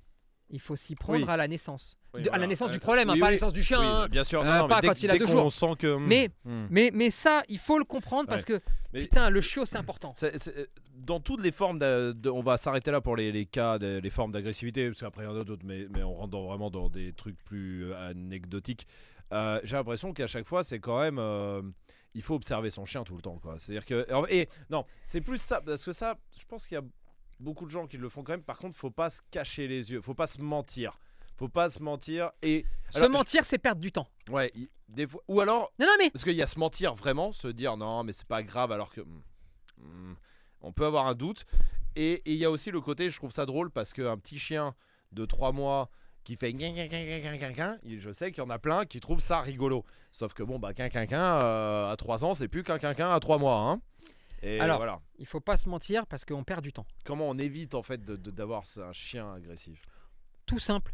il 0.49 0.59
faut 0.59 0.75
s'y 0.75 0.95
prendre 0.95 1.19
Oui. 1.19 1.25
à 1.29 1.37
la 1.37 1.47
naissance. 1.47 1.97
Oui, 2.13 2.23
De- 2.23 2.29
À 2.31 2.37
la 2.37 2.47
naissance 2.47 2.69
Euh, 2.69 2.73
du 2.73 2.79
problème, 2.79 3.09
hein, 3.09 3.17
pas 3.19 3.25
à 3.25 3.29
la 3.29 3.35
naissance 3.35 3.53
du 3.53 3.61
chien. 3.61 3.81
Hein. 3.81 4.07
bien 4.07 4.23
sûr, 4.23 4.41
Euh, 4.41 4.45
non, 4.45 4.63
mais 4.63 4.69
pas 4.69 4.81
dès, 4.81 4.87
quand 4.87 5.03
il 5.03 5.11
a 5.11 5.17
deux 5.17 5.27
jours. 5.27 5.51
sent 5.51 5.73
que. 5.77 5.95
hmm, 5.97 6.05
Mais- 6.07 6.29
hmm. 6.45 6.67
Mais, 6.69 6.91
mais 6.93 7.09
ça, 7.09 7.43
il 7.49 7.59
faut 7.59 7.77
le 7.77 7.83
comprendre 7.85 8.27
parce 8.29 8.45
que, 8.45 8.59
Mais- 8.93 9.01
putain, 9.03 9.29
le 9.29 9.41
chiot, 9.41 9.65
c'est 9.65 9.77
important. 9.77 10.13
C'est- 10.15 10.37
c'est- 10.37 10.69
dans 10.95 11.19
toutes 11.19 11.41
les 11.41 11.51
formes, 11.51 11.79
de, 11.79 12.13
de- 12.15 12.29
on 12.29 12.41
va 12.41 12.57
s'arrêter 12.57 12.91
là 12.91 13.01
pour 13.01 13.15
les, 13.15 13.31
les 13.31 13.45
cas, 13.45 13.77
de- 13.77 13.99
les 14.01 14.09
formes 14.09 14.31
d'agressivité, 14.31 14.87
parce 14.87 15.01
qu'après 15.01 15.23
il 15.23 15.25
y 15.25 15.29
en 15.29 15.35
a 15.39 15.43
d'autres, 15.43 15.65
mais, 15.65 15.85
mais 15.91 16.01
on 16.03 16.13
rentre 16.15 16.29
dans- 16.31 16.47
vraiment 16.47 16.69
dans 16.71 16.89
des 16.89 17.13
trucs 17.13 17.37
plus 17.43 17.91
euh, 17.91 18.09
anecdotiques. 18.09 18.87
Euh, 19.33 19.59
J'ai 19.63 19.75
l'impression 19.75 20.13
qu'à 20.13 20.27
chaque 20.27 20.45
fois, 20.45 20.63
c'est 20.63 20.79
quand 20.79 20.99
même. 21.01 21.19
euh, 21.19 21.61
il 22.13 22.23
faut 22.23 22.33
observer 22.35 22.69
son 22.71 22.85
chien 22.85 23.03
tout 23.03 23.15
le 23.15 23.21
temps, 23.21 23.37
quoi. 23.37 23.59
C'est-à-dire 23.59 23.85
que. 23.85 24.07
Et 24.31 24.47
non, 24.71 24.85
c'est 25.03 25.21
plus 25.21 25.37
ça, 25.39 25.61
parce 25.61 25.83
que 25.85 25.91
ça, 25.91 26.17
je 26.39 26.45
pense 26.45 26.65
qu'il 26.65 26.75
y 26.75 26.79
a 26.79 26.83
beaucoup 27.39 27.65
de 27.65 27.71
gens 27.71 27.87
qui 27.87 27.97
le 27.97 28.09
font 28.09 28.23
quand 28.23 28.33
même. 28.33 28.43
Par 28.43 28.57
contre, 28.59 28.75
faut 28.75 28.91
pas 28.91 29.09
se 29.09 29.21
cacher 29.31 29.67
les 29.67 29.91
yeux, 29.91 30.01
faut 30.01 30.13
pas 30.15 30.27
se 30.27 30.41
mentir. 30.41 30.99
Faut 31.37 31.49
pas 31.49 31.69
se 31.69 31.83
mentir 31.83 32.31
et 32.41 32.65
Se 32.89 32.97
Alors, 32.99 33.11
mentir, 33.11 33.45
c'est 33.45 33.59
perdre 33.59 33.79
du 33.81 33.91
temps. 33.91 34.07
ouais, 34.29 34.51
il- 34.55 34.69
des 34.89 35.05
fois 35.05 35.21
ou 35.27 35.39
alors 35.41 35.71
Non, 35.79 35.85
non, 35.85 35.91
mais 35.99 36.09
parce 36.09 36.23
qu'il 36.23 36.33
y 36.35 36.41
a 36.41 36.47
se 36.47 36.57
mentir 36.57 36.95
vraiment, 36.95 37.31
se 37.31 37.47
dire 37.47 37.75
non, 37.77 38.03
mais 38.03 38.13
c'est 38.13 38.25
pas 38.27 38.41
grave, 38.41 38.71
alors 38.71 38.91
que 38.91 39.01
hmm, 39.01 39.21
hmm, 39.79 40.13
on 40.61 40.71
peut 40.71 40.85
avoir 40.85 41.05
un 41.07 41.13
doute. 41.13 41.45
Et 41.95 42.13
et 42.25 42.31
il 42.33 42.37
y 42.37 42.45
a 42.45 42.49
aussi 42.51 42.71
le 42.71 42.81
côté, 42.81 43.09
je 43.11 43.17
trouve 43.17 43.31
ça 43.31 43.45
drôle 43.45 43.69
parce 43.69 43.93
qu'un 43.93 44.17
petit 44.17 44.39
chien 44.39 44.73
de 45.11 45.25
3 45.25 45.51
mois 45.51 45.89
qui 46.23 46.35
fait 46.37 46.53
gna, 46.53 46.67
il- 47.83 47.99
je 47.99 48.11
sais 48.11 48.31
qu'il 48.31 48.43
y 48.43 48.45
en 48.45 48.49
a 48.49 48.59
plein 48.59 48.85
qui 48.85 48.99
trouvent 48.99 49.21
ça 49.21 49.41
rigolo. 49.41 49.85
Sauf 50.11 50.33
que 50.33 50.41
bon, 50.43 50.57
bah, 50.59 50.73
qu'un 50.73 50.89
quinquin 50.89 51.39
euh, 51.43 51.91
à 51.91 51.95
3 51.97 52.25
ans, 52.25 52.33
c'est 52.33 52.47
plus 52.47 52.63
qu'un 52.63 52.79
quinquin 52.79 53.11
à 53.11 53.19
3 53.19 53.37
mois. 53.37 53.59
Hein. 53.59 53.81
Et 54.41 54.59
Alors. 54.59 54.77
voilà. 54.77 54.99
il 55.17 55.25
faut 55.25 55.39
pas 55.39 55.57
se 55.57 55.67
mentir 55.67 56.05
parce 56.07 56.23
qu'on 56.25 56.43
perd 56.43 56.61
du 56.61 56.71
temps. 56.73 56.85
Comment 57.05 57.27
on 57.29 57.37
évite 57.37 57.73
en 57.75 57.81
fait 57.81 58.03
de- 58.03 58.15
de- 58.15 58.31
d'avoir 58.31 58.65
ce- 58.65 58.79
un 58.81 58.93
chien 58.93 59.33
agressif? 59.33 59.81
Tout 60.45 60.59
simple. 60.59 60.93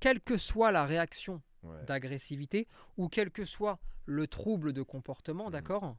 Quelle 0.00 0.20
que 0.20 0.36
soit 0.36 0.70
la 0.72 0.84
réaction 0.84 1.40
Ouais. 1.62 1.82
d'agressivité 1.86 2.68
ou 2.98 3.08
quel 3.08 3.30
que 3.30 3.44
soit 3.46 3.78
le 4.04 4.26
trouble 4.26 4.72
de 4.74 4.82
comportement, 4.82 5.46
Mhm. 5.46 5.52
d'accord? 5.52 5.96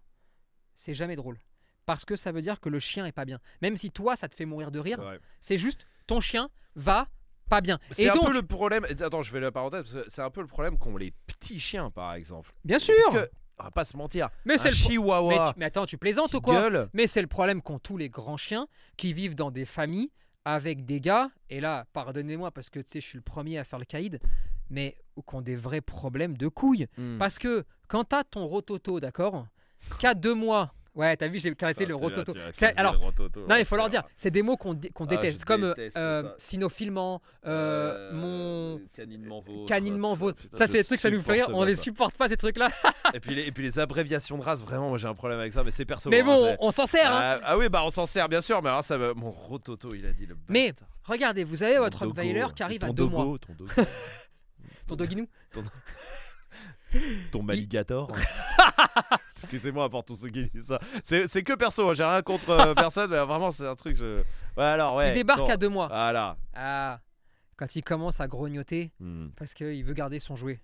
C'est 0.75 0.93
jamais 0.93 1.15
drôle. 1.15 1.39
Parce 1.87 2.05
que 2.05 2.15
ça 2.15 2.31
veut 2.31 2.41
dire 2.41 2.59
que 2.59 2.69
le 2.69 2.79
chien 2.79 3.05
est 3.05 3.11
pas 3.11 3.25
bien. 3.25 3.39
Même 3.61 3.77
si 3.77 3.91
toi, 3.91 4.15
ça 4.15 4.27
te 4.29 4.35
fait 4.35 4.45
mourir 4.45 4.71
de 4.71 4.79
rire, 4.79 4.99
Ouais. 4.99 5.19
c'est 5.41 5.57
juste 5.57 5.87
ton 6.07 6.19
chien 6.19 6.49
va 6.75 7.07
pas 7.49 7.61
bien. 7.61 7.79
C'est 7.91 8.09
un 8.09 8.13
donc, 8.15 8.25
peu 8.27 8.33
le 8.33 8.41
problème. 8.43 8.85
Attends, 8.99 9.21
je 9.21 9.31
fais 9.31 9.39
la 9.39 9.51
parenthèse 9.51 10.03
c'est 10.07 10.21
un 10.21 10.31
peu 10.31 10.41
le 10.41 10.47
problème 10.47 10.77
qu'ont 10.79 10.97
les 10.97 11.11
petits 11.27 11.59
chiens 11.59 11.89
par 11.91 12.13
exemple. 12.15 12.51
bien 12.63 12.79
sûr, 12.79 12.93
Parce 13.11 13.25
que, 13.25 13.31
on 13.59 13.63
va 13.63 13.71
pas 13.71 13.83
se 13.85 13.95
mentir, 13.95 14.29
mais 14.45 14.57
c'est 14.57 14.69
le 14.69 14.73
mais, 14.75 14.79
chihuahua 14.79 15.51
tu- 15.53 15.59
mais 15.59 15.65
attends, 15.65 15.85
tu 15.85 15.97
plaisantes 15.97 16.33
ou 16.33 16.41
quoi 16.41 16.55
gueule, 16.61 16.89
Mais 16.93 17.07
c'est 17.07 17.21
le 17.21 17.27
problème 17.27 17.61
qu'ont 17.61 17.79
tous 17.79 17.97
les 17.97 18.09
grands 18.09 18.37
chiens 18.37 18.67
qui 18.97 19.13
vivent 19.13 19.35
dans 19.35 19.51
des 19.51 19.65
familles 19.65 20.11
avec 20.43 20.85
des 20.85 20.99
gars, 21.01 21.29
et 21.49 21.59
là, 21.59 21.85
pardonnez-moi 21.93 22.51
parce 22.51 22.69
que 22.69 22.79
tu 22.79 22.91
sais, 22.91 23.01
je 23.01 23.07
suis 23.07 23.17
le 23.17 23.23
premier 23.23 23.57
à 23.57 23.63
faire 23.63 23.79
le 23.79 23.85
caïd, 23.85 24.19
mais 24.69 24.95
qui 25.15 25.35
ont 25.35 25.41
des 25.41 25.55
vrais 25.55 25.81
problèmes 25.81 26.37
de 26.37 26.47
couilles. 26.47 26.87
Hmm. 26.97 27.17
Parce 27.17 27.39
que 27.39 27.65
quand 27.87 28.03
t'as 28.03 28.23
ton 28.23 28.45
rototo, 28.45 28.99
d'accord 28.99 29.47
Qu'à 29.99 30.13
deux 30.13 30.33
mois. 30.33 30.73
Ouais, 30.95 31.17
t'as 31.17 31.27
vu, 31.27 31.39
j'ai 31.39 31.53
caressé 31.55 31.83
Ah, 31.83 31.89
le 31.89 31.95
rototo. 31.95 32.33
alors, 32.77 32.93
le 32.93 32.99
rototo, 32.99 33.45
non, 33.47 33.57
il 33.57 33.65
faut 33.65 33.75
leur 33.75 33.89
dire, 33.89 34.01
c'est 34.15 34.31
des 34.31 34.41
mots 34.41 34.55
qu'on 34.55 34.73
Ah, 34.73 35.05
déteste. 35.05 35.43
comme 35.43 35.65
euh, 35.65 35.73
euh, 35.97 36.23
ça. 36.23 36.33
cynophilement, 36.37 37.21
euh, 37.45 38.13
mon. 38.13 38.79
caninement 38.95 39.41
vôtre. 39.41 39.67
Caninement 39.67 40.15
Ça, 40.53 40.67
c'est 40.67 40.79
des 40.79 40.83
trucs, 40.85 41.01
ça 41.01 41.09
nous 41.09 41.21
fait 41.21 41.33
rire. 41.33 41.49
On 41.53 41.65
les 41.65 41.75
supporte 41.75 42.15
pas, 42.15 42.29
ces 42.29 42.37
trucs-là. 42.37 42.69
et, 43.13 43.19
puis 43.19 43.35
les, 43.35 43.43
et 43.43 43.51
puis 43.51 43.63
les 43.63 43.77
abréviations 43.77 44.37
de 44.37 44.43
race, 44.43 44.63
vraiment, 44.63 44.87
moi 44.89 44.97
j'ai 44.97 45.07
un 45.07 45.13
problème 45.13 45.39
avec 45.39 45.51
ça, 45.51 45.63
mais 45.63 45.71
c'est 45.71 45.85
perso. 45.85 46.09
Mais 46.09 46.21
hein, 46.21 46.25
bon, 46.25 46.55
on 46.59 46.71
s'en 46.71 46.85
sert. 46.85 47.11
hein. 47.13 47.19
Ah, 47.21 47.39
ah 47.43 47.57
oui, 47.57 47.67
bah 47.67 47.81
on 47.83 47.89
s'en 47.89 48.05
sert 48.05 48.29
bien 48.29 48.41
sûr, 48.41 48.61
mais 48.61 48.69
alors 48.69 48.83
ça 48.83 48.97
Mon 49.15 49.31
rototo, 49.31 49.93
il 49.93 50.05
a 50.05 50.13
dit 50.13 50.25
le. 50.25 50.37
Mais 50.47 50.73
regardez, 51.03 51.43
vous 51.43 51.61
avez 51.61 51.77
votre 51.77 52.05
Rottweiler 52.05 52.47
qui 52.55 52.63
arrive 52.63 52.85
à 52.85 52.89
deux 52.89 53.05
mois. 53.05 53.37
Ton, 53.45 53.53
dogo, 53.53 53.71
Ton 54.87 54.95
doginou 54.95 55.27
ton 57.31 57.43
maligator. 57.43 58.11
Excusez-moi 59.37 59.89
pour 59.89 60.03
tous 60.03 60.15
ceux 60.15 60.29
qui 60.29 60.49
disent 60.49 60.67
ça. 60.67 60.79
C'est 61.03 61.43
que 61.43 61.53
perso, 61.53 61.89
hein, 61.89 61.93
j'ai 61.93 62.03
rien 62.03 62.21
contre 62.21 62.49
euh, 62.49 62.73
personne, 62.75 63.09
mais 63.11 63.17
vraiment 63.25 63.51
c'est 63.51 63.67
un 63.67 63.75
truc. 63.75 63.95
Je... 63.95 64.21
Ouais, 64.57 64.63
alors, 64.63 64.95
ouais. 64.95 65.09
Il 65.11 65.13
débarque 65.15 65.49
à 65.49 65.57
deux 65.57 65.69
mois. 65.69 65.87
Voilà. 65.87 66.37
Ah, 66.53 66.99
quand 67.57 67.75
il 67.75 67.83
commence 67.83 68.19
à 68.19 68.27
grognoter 68.27 68.91
Hmm. 68.99 69.27
parce 69.35 69.53
qu'il 69.53 69.83
veut 69.83 69.93
garder 69.93 70.19
son 70.19 70.35
jouet. 70.35 70.61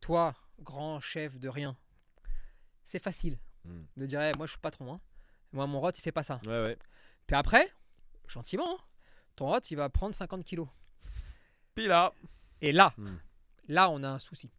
Toi, 0.00 0.34
grand 0.60 1.00
chef 1.00 1.38
de 1.38 1.48
rien, 1.48 1.76
c'est 2.84 3.02
facile 3.02 3.38
Hmm. 3.64 3.82
de 3.96 4.06
dire 4.06 4.20
Eh, 4.22 4.32
moi 4.36 4.46
je 4.46 4.52
suis 4.52 4.60
patron. 4.60 4.94
hein. 4.94 5.00
Moi 5.52 5.66
mon 5.68 5.80
rot 5.80 5.90
il 5.96 6.00
fait 6.00 6.10
pas 6.12 6.22
ça. 6.24 6.40
Ouais, 6.44 6.62
ouais. 6.62 6.76
Puis 7.28 7.36
après, 7.36 7.70
gentiment, 8.26 8.74
hein, 8.74 8.78
ton 9.36 9.46
rot 9.46 9.60
il 9.70 9.76
va 9.76 9.88
prendre 9.88 10.14
50 10.14 10.44
kilos. 10.44 10.66
Puis 11.74 11.86
là. 11.86 12.12
Et 12.60 12.72
là, 12.72 12.92
Hmm. 12.98 13.16
là 13.68 13.88
on 13.90 14.02
a 14.02 14.08
un 14.08 14.18
souci. 14.18 14.50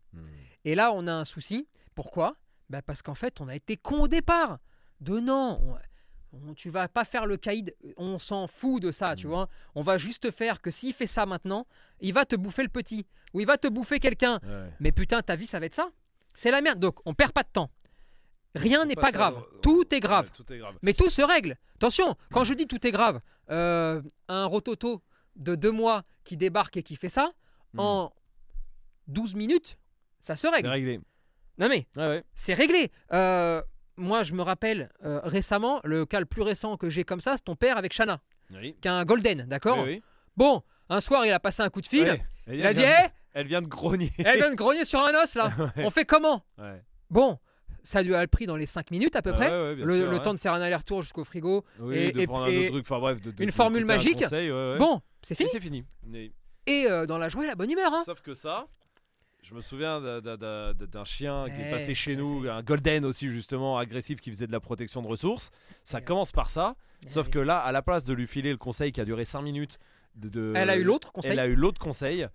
Et 0.66 0.76
là 0.76 0.92
on 0.94 1.08
a 1.08 1.14
un 1.14 1.26
souci. 1.26 1.68
Pourquoi? 1.96 2.36
Bah, 2.70 2.82
Parce 2.82 3.02
qu'en 3.02 3.16
fait 3.16 3.40
on 3.42 3.48
a 3.48 3.56
été 3.56 3.78
con 3.78 4.02
au 4.04 4.08
départ. 4.08 4.60
De 5.02 5.20
non, 5.20 5.60
on- 6.34 6.48
on- 6.50 6.54
tu 6.54 6.70
vas 6.70 6.88
pas 6.88 7.04
faire 7.06 7.26
le 7.26 7.38
caïd, 7.38 7.76
on 7.98 8.18
s'en 8.18 8.48
fout 8.48 8.82
de 8.82 8.92
ça, 8.92 9.16
tu 9.16 9.28
Mm. 9.28 9.30
vois. 9.30 9.50
On 9.76 9.82
va 9.82 9.98
juste 9.98 10.32
faire 10.32 10.62
que 10.62 10.72
s'il 10.72 10.94
fait 10.94 11.08
ça 11.08 11.26
maintenant, 11.26 11.68
il 12.00 12.14
va 12.14 12.26
te 12.26 12.36
bouffer 12.36 12.64
le 12.64 12.70
petit, 12.70 13.06
ou 13.34 13.42
il 13.42 13.46
va 13.46 13.58
te 13.58 13.68
bouffer 13.68 14.00
quelqu'un. 14.00 14.40
Ouais. 14.44 14.72
Mais 14.80 14.92
putain, 14.92 15.22
ta 15.22 15.36
vie, 15.36 15.46
ça 15.46 15.60
va 15.60 15.66
être 15.66 15.76
ça. 15.76 15.90
C'est 16.34 16.50
la 16.52 16.62
merde. 16.62 16.80
Donc, 16.80 16.98
on 17.06 17.14
perd 17.14 17.32
pas 17.34 17.44
de 17.44 17.50
temps. 17.54 17.70
Rien 18.56 18.86
n'est 18.86 18.96
pas 18.96 19.12
grave. 19.12 19.44
Tout 19.62 19.84
est 19.92 19.96
ouais, 19.96 20.00
grave. 20.00 20.32
tout 20.32 20.52
est 20.54 20.58
grave. 20.58 20.76
Mais 20.82 20.94
tout 20.94 21.10
se 21.10 21.22
règle. 21.22 21.58
Attention, 21.76 22.16
quand 22.32 22.44
je 22.44 22.54
dis 22.54 22.66
tout 22.68 22.86
est 22.88 22.92
grave, 22.92 23.20
euh, 23.50 24.02
un 24.28 24.46
rototo 24.46 25.02
de 25.36 25.56
deux 25.56 25.72
mois 25.72 26.02
qui 26.24 26.38
débarque 26.38 26.78
et 26.78 26.84
qui 26.84 26.96
fait 26.96 27.10
ça, 27.10 27.34
Hmm. 27.74 27.80
en 27.80 28.14
12 29.08 29.36
minutes, 29.36 29.78
ça 30.26 30.36
se 30.36 30.42
C'est 30.48 30.50
règle. 30.50 30.70
réglé. 30.70 31.00
Non 31.60 31.70
mais, 31.70 31.86
Ouais, 31.96 32.08
ouais. 32.08 32.24
c'est 32.34 32.56
réglé. 32.56 32.92
Euh, 33.12 33.62
moi, 33.98 34.24
je 34.24 34.34
me 34.34 34.42
rappelle 34.42 34.90
euh, 35.06 35.20
récemment, 35.24 35.80
le 35.84 36.06
cas 36.08 36.20
le 36.20 36.26
plus 36.26 36.42
récent 36.42 36.78
que 36.78 36.90
j'ai 36.90 37.04
comme 37.04 37.20
ça, 37.22 37.34
c'est 37.38 37.44
ton 37.44 37.56
père 37.56 37.78
avec 37.78 37.94
Shana, 37.94 38.22
Oui. 38.56 38.76
qui 38.82 38.88
a 38.88 38.94
un 38.96 39.06
golden, 39.06 39.46
d'accord 39.48 39.78
Oui, 39.80 39.84
oui. 39.96 40.04
Bon, 40.36 40.64
un 40.90 41.00
soir, 41.00 41.26
il 41.28 41.32
a 41.32 41.40
passé 41.40 41.62
un 41.62 41.70
coup 41.70 41.82
de 41.82 41.88
fil. 41.88 42.04
Ouais. 42.10 42.24
Elle 42.48 42.56
Il 42.60 42.66
a 42.66 42.74
dit, 42.74 42.82
vient- 42.82 42.90
hé, 43.06 43.08
Elle 43.34 43.46
vient 43.48 43.62
de 43.62 43.68
grogner. 43.68 44.12
elle 44.18 44.38
vient 44.38 44.50
de 44.50 44.56
grogner 44.56 44.84
sur 44.86 45.00
un 45.02 45.14
os 45.22 45.36
là. 45.36 45.52
On 45.78 45.92
fait 45.92 46.06
comment. 46.06 46.44
Bon, 47.12 47.38
ça 47.84 48.02
lui 48.02 48.16
a 48.16 48.26
pris 48.28 48.46
dans 48.48 48.56
les 48.56 48.66
5 48.66 48.90
minutes 48.90 49.16
à 49.16 49.22
peu 49.22 49.30
Ah 49.32 49.38
près. 49.38 49.52
ouais, 49.52 49.62
ouais, 49.70 49.76
bien 49.76 49.86
le, 49.86 49.96
sûr, 49.98 50.10
le 50.10 50.18
ouais. 50.18 50.24
temps 50.24 50.34
de 50.34 50.40
faire 50.40 50.54
un 50.54 50.62
aller-retour 50.62 51.02
jusqu'au 51.04 51.24
frigo. 51.24 51.64
Oui, 51.80 51.98
et- 51.98 52.12
de 52.14 52.20
et- 52.22 52.26
prendre 52.28 52.46
un 52.46 52.58
autre 52.58 52.70
truc, 52.70 52.86
enfin 52.90 53.00
bref, 53.00 53.22
de, 53.22 53.30
de- 53.32 53.44
une 53.44 53.50
de- 53.50 53.54
formule 53.54 53.84
un 53.84 53.86
magique. 53.86 54.18
conseil. 54.24 54.50
Bon, 54.80 55.02
c'est 55.22 55.36
fini. 55.36 55.50
c'est 55.52 55.60
fini. 55.60 55.86
Et 56.66 56.88
euh, 56.90 57.06
dans 57.06 57.18
la 57.20 57.30
joie 57.30 57.44
et 57.44 57.48
la 57.48 57.56
bonne 57.56 57.70
humeur. 57.70 57.94
Hein. 57.94 58.04
Sauf 58.06 58.22
que 58.22 58.34
ça, 58.34 58.66
je 59.44 59.54
me 59.54 59.62
souviens 59.62 60.00
d'un- 60.02 61.06
chien 61.06 61.46
qui 61.54 61.62
est 61.62 61.68
Eh, 61.68 61.72
passé 61.72 61.94
chez 61.94 62.16
nous, 62.16 62.48
un 62.50 62.64
golden 62.64 63.06
aussi 63.06 63.28
justement, 63.30 63.78
agressif, 63.78 64.20
qui 64.22 64.30
faisait 64.32 64.48
de 64.48 64.52
la 64.52 64.60
protection 64.60 65.02
de 65.02 65.08
ressources. 65.08 65.52
Ça 65.84 66.00
Mais- 66.00 66.06
commence 66.06 66.32
par 66.32 66.50
ça, 66.50 66.76
sauf 67.06 67.28
Eh, 67.28 67.32
que 67.32 67.40
là, 67.40 67.60
à 67.60 67.72
la 67.72 67.82
place 67.82 68.04
de 68.06 68.14
lui 68.14 68.26
filer 68.28 68.52
le 68.52 68.58
conseil 68.58 68.92
qui 68.92 69.02
a 69.02 69.06
duré 69.06 69.26
5 69.26 69.42
minutes, 69.42 69.80
de, 70.16 70.30
de- 70.30 70.54
Elle 70.56 70.70
a 70.70 70.78
eu 70.78 70.84
l'autre 70.84 71.12
conseil. 71.12 71.32
Elle 71.32 71.40
a 71.40 71.48
eu 71.48 71.56
l'autre 71.56 71.80
conseil, 71.80 72.28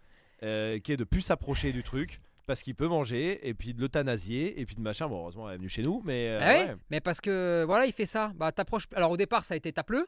euh, 0.42 0.78
qui 0.80 0.92
est 0.92 0.96
de 0.96 1.04
plus 1.04 1.20
s'approcher 1.22 1.72
du 1.72 1.82
truc. 1.82 2.20
Parce 2.46 2.62
qu'il 2.62 2.74
peut 2.74 2.88
manger, 2.88 3.46
et 3.46 3.52
puis 3.52 3.74
de 3.74 3.80
l'euthanasier, 3.82 4.58
et 4.58 4.64
puis 4.64 4.74
de 4.74 4.80
machin. 4.80 5.06
Bon, 5.06 5.20
heureusement, 5.20 5.48
elle 5.50 5.56
est 5.56 5.58
venue 5.58 5.68
chez 5.68 5.82
nous, 5.82 6.00
mais. 6.06 6.28
euh, 6.30 6.38
Ah 6.40 6.46
ouais. 6.70 6.76
mais 6.90 7.00
parce 7.02 7.20
que 7.20 7.62
voilà, 7.66 7.84
il 7.84 7.92
fait 7.92 8.06
ça. 8.06 8.32
Bah, 8.36 8.52
t'approches. 8.52 8.86
Alors 8.94 9.10
au 9.10 9.18
départ, 9.18 9.44
ça 9.44 9.52
a 9.52 9.56
été 9.58 9.70
tape-le. 9.70 10.06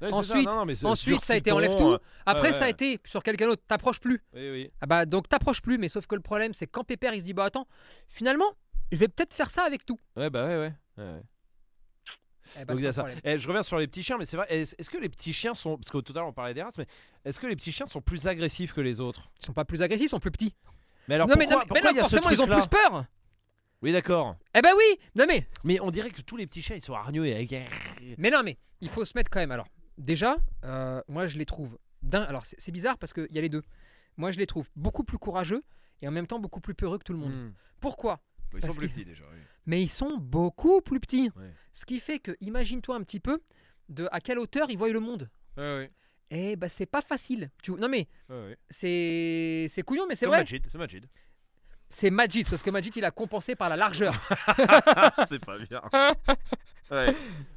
Ouais, 0.00 0.08
c'est 0.08 0.10
ça. 0.10 0.16
Ensuite- 0.18 0.46
Non, 0.48 0.64
non, 0.66 0.74
ensuite, 0.90 1.22
ça 1.24 1.32
a 1.32 1.36
été 1.36 1.52
enlève 1.52 1.74
tout. 1.74 1.88
euh, 1.88 1.98
Après, 2.26 2.48
ouais, 2.48 2.52
ça 2.52 2.64
a 2.66 2.68
été 2.68 3.00
sur 3.04 3.22
quelqu'un 3.22 3.46
d'autre. 3.46 3.62
T'approches 3.66 4.00
plus. 4.00 4.22
Oui, 4.34 4.50
oui. 4.50 4.70
Ah 4.80 4.86
bah 4.86 5.06
donc 5.06 5.28
t'approches 5.28 5.62
plus. 5.62 5.78
Mais 5.78 5.88
sauf 5.88 6.06
que 6.06 6.14
le 6.14 6.20
problème, 6.20 6.52
c'est 6.54 6.66
quand 6.66 6.84
Pépère 6.84 7.14
il 7.14 7.20
se 7.20 7.26
dit 7.26 7.32
bah 7.32 7.44
attends, 7.44 7.66
finalement, 8.08 8.52
je 8.92 8.98
vais 8.98 9.08
peut-être 9.08 9.32
faire 9.34 9.50
ça 9.50 9.62
avec 9.62 9.86
tout. 9.86 9.98
Ouais, 10.16 10.28
bah 10.30 10.44
ouais, 10.46 10.56
ouais. 10.58 10.72
ouais. 10.98 11.22
Eh 12.60 12.64
bah, 12.64 12.74
Donc, 12.74 12.92
ça. 12.92 13.06
Eh, 13.24 13.38
je 13.38 13.48
reviens 13.48 13.62
sur 13.62 13.76
les 13.78 13.86
petits 13.88 14.02
chiens, 14.04 14.18
mais 14.18 14.24
c'est 14.24 14.36
vrai. 14.36 14.46
Est-ce 14.50 14.88
que 14.88 14.98
les 14.98 15.08
petits 15.08 15.32
chiens 15.32 15.52
sont. 15.54 15.76
Parce 15.78 15.90
qu'au 15.90 16.02
total, 16.02 16.22
on 16.24 16.32
parlait 16.32 16.54
des 16.54 16.62
races, 16.62 16.78
mais 16.78 16.86
est-ce 17.24 17.40
que 17.40 17.46
les 17.46 17.56
petits 17.56 17.72
chiens 17.72 17.86
sont 17.86 18.00
plus 18.00 18.26
agressifs 18.28 18.72
que 18.72 18.80
les 18.80 19.00
autres? 19.00 19.30
Ils 19.40 19.46
sont 19.46 19.52
pas 19.52 19.64
plus 19.64 19.82
agressifs, 19.82 20.06
ils 20.06 20.10
sont 20.10 20.20
plus 20.20 20.30
petits. 20.30 20.54
Mais 21.08 21.16
alors, 21.16 21.26
non 21.28 21.34
mais, 21.38 21.46
non, 21.46 21.50
mais- 21.50 21.56
mais 21.56 21.66
pourquoi 21.68 21.80
non, 21.82 21.90
il 21.90 21.96
y 21.96 22.00
a 22.00 22.04
ce 22.04 22.08
forcément 22.16 22.30
ils 22.30 22.42
ont 22.42 22.46
plus 22.56 22.68
peur. 22.68 23.04
Oui, 23.82 23.92
d'accord. 23.92 24.36
Eh 24.54 24.62
bah 24.62 24.70
oui. 24.76 24.98
Non 25.16 25.24
mais 25.28 25.46
Mais 25.64 25.80
on 25.80 25.90
dirait 25.90 26.10
que 26.10 26.22
tous 26.22 26.36
les 26.36 26.46
petits 26.46 26.62
chiens, 26.62 26.76
ils 26.76 26.82
sont 26.82 26.94
hargneux 26.94 27.26
et. 27.26 27.48
Mais 28.18 28.30
non, 28.30 28.42
mais 28.44 28.56
il 28.80 28.88
faut 28.88 29.04
se 29.04 29.12
mettre 29.16 29.30
quand 29.30 29.40
même. 29.40 29.50
Alors, 29.52 29.66
déjà, 29.98 30.36
euh, 30.64 31.02
moi 31.08 31.26
je 31.26 31.38
les 31.38 31.46
trouve. 31.46 31.78
d'un- 32.02 32.22
Alors, 32.22 32.44
c'est 32.46 32.70
bizarre 32.72 32.98
parce 32.98 33.12
qu'il 33.12 33.28
y 33.30 33.38
a 33.38 33.40
les 33.40 33.48
deux. 33.48 33.62
Moi 34.16 34.30
je 34.30 34.38
les 34.38 34.46
trouve 34.46 34.68
beaucoup 34.76 35.04
plus 35.04 35.18
courageux 35.18 35.62
et 36.02 36.08
en 36.08 36.10
même 36.12 36.26
temps 36.26 36.38
beaucoup 36.38 36.60
plus 36.60 36.74
peureux 36.74 36.98
que 36.98 37.04
tout 37.04 37.12
le 37.12 37.18
monde. 37.18 37.32
Hmm. 37.32 37.52
Pourquoi? 37.80 38.20
Ils 38.54 38.60
Parce 38.60 38.74
sont 38.74 38.78
plus 38.80 38.88
petits 38.88 39.04
déjà. 39.04 39.24
oui. 39.32 39.40
Mais 39.66 39.82
ils 39.82 39.88
sont 39.88 40.16
beaucoup 40.18 40.80
plus 40.80 41.00
petits. 41.00 41.30
Ce 41.72 41.84
qui 41.84 41.98
fait 42.00 42.18
que, 42.20 42.36
imagine-toi 42.40 42.94
un 42.96 43.02
petit 43.02 43.20
peu 43.20 43.40
de 43.88 44.08
à 44.12 44.20
quelle 44.20 44.38
hauteur 44.38 44.70
ils 44.70 44.78
voient 44.78 44.88
le 44.90 45.00
monde. 45.00 45.28
Ouais, 45.56 45.62
ouais. 45.76 45.90
Eh 46.30 46.56
bah, 46.56 46.68
c'est 46.68 46.86
pas 46.86 47.02
facile. 47.02 47.50
Tu... 47.62 47.72
Non, 47.72 47.88
mais 47.88 48.06
c'est 48.70 49.66
c'est 49.68 49.82
couillon, 49.82 50.06
mais 50.08 50.14
c'est 50.16 50.26
vrai. 50.26 50.38
Majid, 50.38 50.64
c'est 50.70 50.78
Majid. 50.78 51.06
C'est 51.88 52.10
Majid, 52.10 52.46
sauf 52.46 52.62
que 52.62 52.70
Majid 52.70 52.92
il 52.96 53.04
a 53.04 53.10
compensé 53.10 53.54
par 53.54 53.68
la 53.68 53.76
largeur. 53.76 54.12
c'est 55.28 55.44
pas 55.44 55.58
bien. 55.58 55.82
Ouais. 56.88 57.12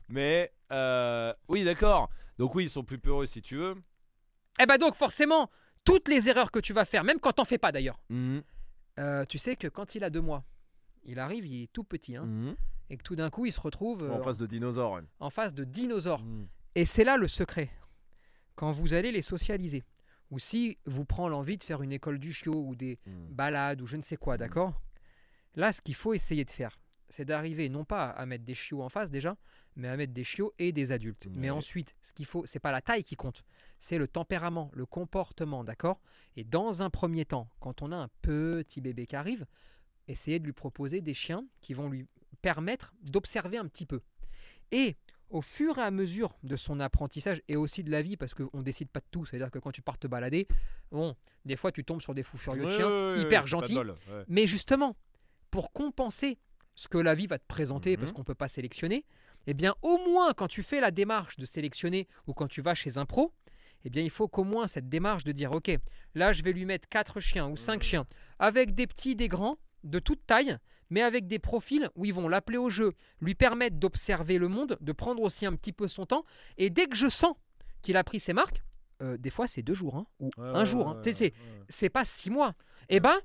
Mais 0.07 0.51
euh, 0.71 1.31
oui, 1.49 1.63
d'accord. 1.63 2.09
Donc 2.39 2.55
oui, 2.55 2.63
ils 2.63 2.69
sont 2.69 2.83
plus 2.83 2.97
peureux 2.97 3.25
si 3.27 3.41
tu 3.41 3.57
veux. 3.57 3.75
eh 4.61 4.65
bah, 4.65 4.77
donc, 4.77 4.95
forcément, 4.95 5.49
toutes 5.85 6.07
les 6.07 6.27
erreurs 6.29 6.51
que 6.51 6.59
tu 6.59 6.73
vas 6.73 6.85
faire, 6.85 7.03
même 7.03 7.19
quand 7.19 7.33
t'en 7.33 7.45
fais 7.45 7.57
pas 7.57 7.71
d'ailleurs, 7.71 7.99
Mhm. 8.09 8.41
euh, 8.99 9.25
tu 9.25 9.37
sais 9.37 9.55
que 9.55 9.67
quand 9.67 9.93
il 9.95 10.03
a 10.03 10.09
deux 10.09 10.21
mois, 10.21 10.43
il 11.03 11.19
arrive, 11.19 11.45
il 11.45 11.63
est 11.63 11.71
tout 11.71 11.83
petit, 11.83 12.15
hein, 12.15 12.25
Mhm. 12.25 12.55
et 12.89 12.97
que 12.97 13.03
tout 13.03 13.15
d'un 13.15 13.29
coup 13.29 13.45
il 13.45 13.51
se 13.53 13.59
retrouve 13.61 14.03
euh, 14.03 14.11
En 14.11 14.21
face 14.21 14.37
de 14.37 14.45
dinosaures. 14.45 14.93
ouais. 14.93 15.01
en 15.19 15.29
face 15.29 15.53
de 15.53 15.63
dinosaures. 15.63 16.23
Mhm. 16.23 16.47
Et 16.75 16.85
c'est 16.85 17.03
là 17.03 17.17
le 17.17 17.27
secret. 17.27 17.69
Quand 18.55 18.71
vous 18.71 18.93
allez 18.93 19.11
les 19.11 19.21
socialiser, 19.21 19.83
ou 20.31 20.39
si 20.39 20.77
vous 20.85 21.05
prend 21.05 21.27
l'envie 21.29 21.57
de 21.57 21.63
faire 21.63 21.81
une 21.81 21.91
école 21.91 22.19
du 22.19 22.31
chiot 22.33 22.63
ou 22.65 22.75
des 22.75 22.99
balades 23.31 23.81
ou 23.81 23.85
je 23.87 23.95
ne 23.97 24.01
sais 24.01 24.17
quoi, 24.17 24.37
d'accord? 24.37 24.81
Là, 25.55 25.71
ce 25.73 25.81
qu'il 25.81 25.95
faut 25.95 26.13
essayer 26.13 26.45
de 26.45 26.51
faire, 26.51 26.77
c'est 27.09 27.25
d'arriver 27.25 27.69
non 27.69 27.83
pas 27.85 28.09
à 28.09 28.25
mettre 28.25 28.43
des 28.45 28.53
chiots 28.53 28.83
en 28.83 28.89
face 28.89 29.09
déjà, 29.09 29.35
mais 29.75 29.87
à 29.87 29.95
mettre 29.97 30.13
des 30.13 30.23
chiots 30.23 30.53
et 30.59 30.71
des 30.71 30.91
adultes. 30.91 31.27
Mais 31.29 31.49
ensuite, 31.49 31.95
ce 32.01 32.13
qu'il 32.13 32.25
faut, 32.25 32.45
c'est 32.45 32.59
pas 32.59 32.71
la 32.71 32.81
taille 32.81 33.03
qui 33.03 33.15
compte, 33.15 33.43
c'est 33.79 33.97
le 33.97 34.07
tempérament, 34.07 34.71
le 34.73 34.85
comportement, 34.85 35.63
d'accord? 35.63 36.01
Et 36.35 36.43
dans 36.43 36.81
un 36.81 36.89
premier 36.89 37.25
temps, 37.25 37.49
quand 37.59 37.81
on 37.81 37.91
a 37.91 37.95
un 37.97 38.09
petit 38.21 38.81
bébé 38.81 39.05
qui 39.05 39.15
arrive, 39.15 39.45
essayez 40.07 40.39
de 40.39 40.45
lui 40.45 40.53
proposer 40.53 41.01
des 41.01 41.13
chiens 41.13 41.45
qui 41.61 41.73
vont 41.73 41.89
lui 41.89 42.07
permettre 42.41 42.93
d'observer 43.03 43.57
un 43.57 43.67
petit 43.67 43.85
peu. 43.85 44.01
Et 44.71 44.95
au 45.29 45.41
fur 45.41 45.77
et 45.77 45.81
à 45.83 45.91
mesure 45.91 46.35
de 46.43 46.55
son 46.55 46.79
apprentissage 46.79 47.41
et 47.47 47.55
aussi 47.55 47.83
de 47.83 47.91
la 47.91 48.01
vie, 48.01 48.17
parce 48.17 48.33
qu'on 48.33 48.61
décide 48.63 48.89
pas 48.89 48.99
de 48.99 49.05
tout, 49.11 49.25
c'est-à-dire 49.25 49.51
que 49.51 49.59
quand 49.59 49.71
tu 49.71 49.81
pars 49.83 49.97
te 49.99 50.07
balader, 50.07 50.47
bon, 50.91 51.15
des 51.45 51.55
fois 51.55 51.71
tu 51.71 51.83
tombes 51.83 52.01
sur 52.01 52.15
des 52.15 52.23
fous 52.23 52.37
furieux 52.37 52.65
de 52.65 52.69
chiens, 52.69 52.89
ouais, 52.89 53.13
ouais, 53.13 53.21
hyper 53.21 53.45
gentils, 53.45 53.77
mais 54.27 54.47
justement, 54.47 54.95
pour 55.51 55.71
compenser 55.71 56.39
ce 56.75 56.87
que 56.87 56.97
la 56.97 57.13
vie 57.13 57.27
va 57.27 57.37
te 57.37 57.45
présenter, 57.47 57.97
parce 57.97 58.11
Mhm. 58.11 58.15
qu'on 58.15 58.21
ne 58.21 58.25
peut 58.25 58.35
pas 58.35 58.47
sélectionner, 58.47 59.05
eh 59.47 59.53
bien, 59.53 59.75
au 59.81 59.97
moins, 60.09 60.33
quand 60.33 60.47
tu 60.47 60.63
fais 60.63 60.79
la 60.79 60.91
démarche 60.91 61.37
de 61.37 61.45
sélectionner 61.45 62.07
ou 62.27 62.33
quand 62.33 62.47
tu 62.47 62.61
vas 62.61 62.75
chez 62.75 62.97
un 62.97 63.05
pro, 63.05 63.33
eh 63.85 63.89
bien, 63.89 64.03
il 64.03 64.09
faut 64.09 64.27
qu'au 64.27 64.43
moins 64.43 64.67
cette 64.67 64.89
démarche 64.89 65.23
de 65.23 65.31
dire, 65.31 65.51
OK, 65.53 65.71
là, 66.15 66.33
je 66.33 66.43
vais 66.43 66.51
lui 66.53 66.65
mettre 66.65 66.87
quatre 66.89 67.19
chiens 67.19 67.47
ou 67.47 67.55
cinq 67.57 67.77
Mhm. 67.77 67.83
chiens, 67.83 68.07
avec 68.39 68.75
des 68.75 68.87
petits, 68.87 69.15
des 69.15 69.27
grands, 69.29 69.57
de 69.83 69.99
toute 69.99 70.25
taille, 70.27 70.57
mais 70.89 71.01
avec 71.01 71.27
des 71.27 71.39
profils 71.39 71.89
où 71.95 72.03
ils 72.05 72.13
vont 72.13 72.27
l'appeler 72.27 72.57
au 72.57 72.69
jeu, 72.69 72.93
lui 73.21 73.35
permettre 73.35 73.77
d'observer 73.77 74.37
le 74.37 74.47
monde, 74.49 74.77
de 74.81 74.91
prendre 74.91 75.21
aussi 75.21 75.45
un 75.45 75.55
petit 75.55 75.71
peu 75.71 75.87
son 75.87 76.05
temps, 76.05 76.25
et 76.57 76.69
dès 76.69 76.87
que 76.87 76.95
je 76.97 77.07
sens 77.07 77.35
qu'il 77.81 77.95
a 77.95 78.03
pris 78.03 78.19
ses 78.19 78.33
marques, 78.33 78.61
euh, 79.01 79.15
des 79.17 79.29
fois, 79.29 79.47
c'est 79.47 79.61
deux 79.61 79.73
jours, 79.75 79.95
hein, 79.95 80.05
ou 80.19 80.29
Ouais, 80.37 80.47
un 80.49 80.59
ouais, 80.59 80.65
jour, 80.65 80.89
hein. 80.89 81.01
c'est- 81.03 81.21
ouais. 81.21 81.33
c'est 81.69 81.89
pas 81.89 82.03
six 82.03 82.29
mois. 82.29 82.53
Eh 82.89 82.99
ben, 82.99 83.17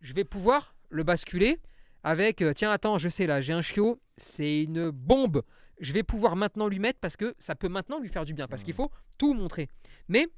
je 0.00 0.12
vais 0.14 0.24
pouvoir 0.24 0.74
le 0.88 1.04
basculer 1.04 1.60
avec 2.02 2.42
euh, 2.42 2.52
tiens, 2.52 2.70
attends, 2.70 2.98
je 2.98 3.08
sais 3.08 3.26
là, 3.26 3.40
j'ai 3.40 3.52
un 3.52 3.60
chiot, 3.62 4.00
c'est 4.16 4.62
une 4.64 4.90
bombe. 4.90 5.42
Je 5.80 5.92
vais 5.92 6.02
pouvoir 6.02 6.36
maintenant 6.36 6.68
lui 6.68 6.78
mettre 6.78 6.98
parce 7.00 7.16
que 7.16 7.34
ça 7.38 7.54
peut 7.54 7.68
maintenant 7.68 7.98
lui 8.00 8.08
faire 8.08 8.24
du 8.24 8.34
bien 8.34 8.46
parce 8.48 8.62
qu'il 8.64 8.74
Mhm. 8.74 8.76
faut 8.76 8.90
tout 9.18 9.32
montrer. 9.34 9.68
Mais 10.08 10.28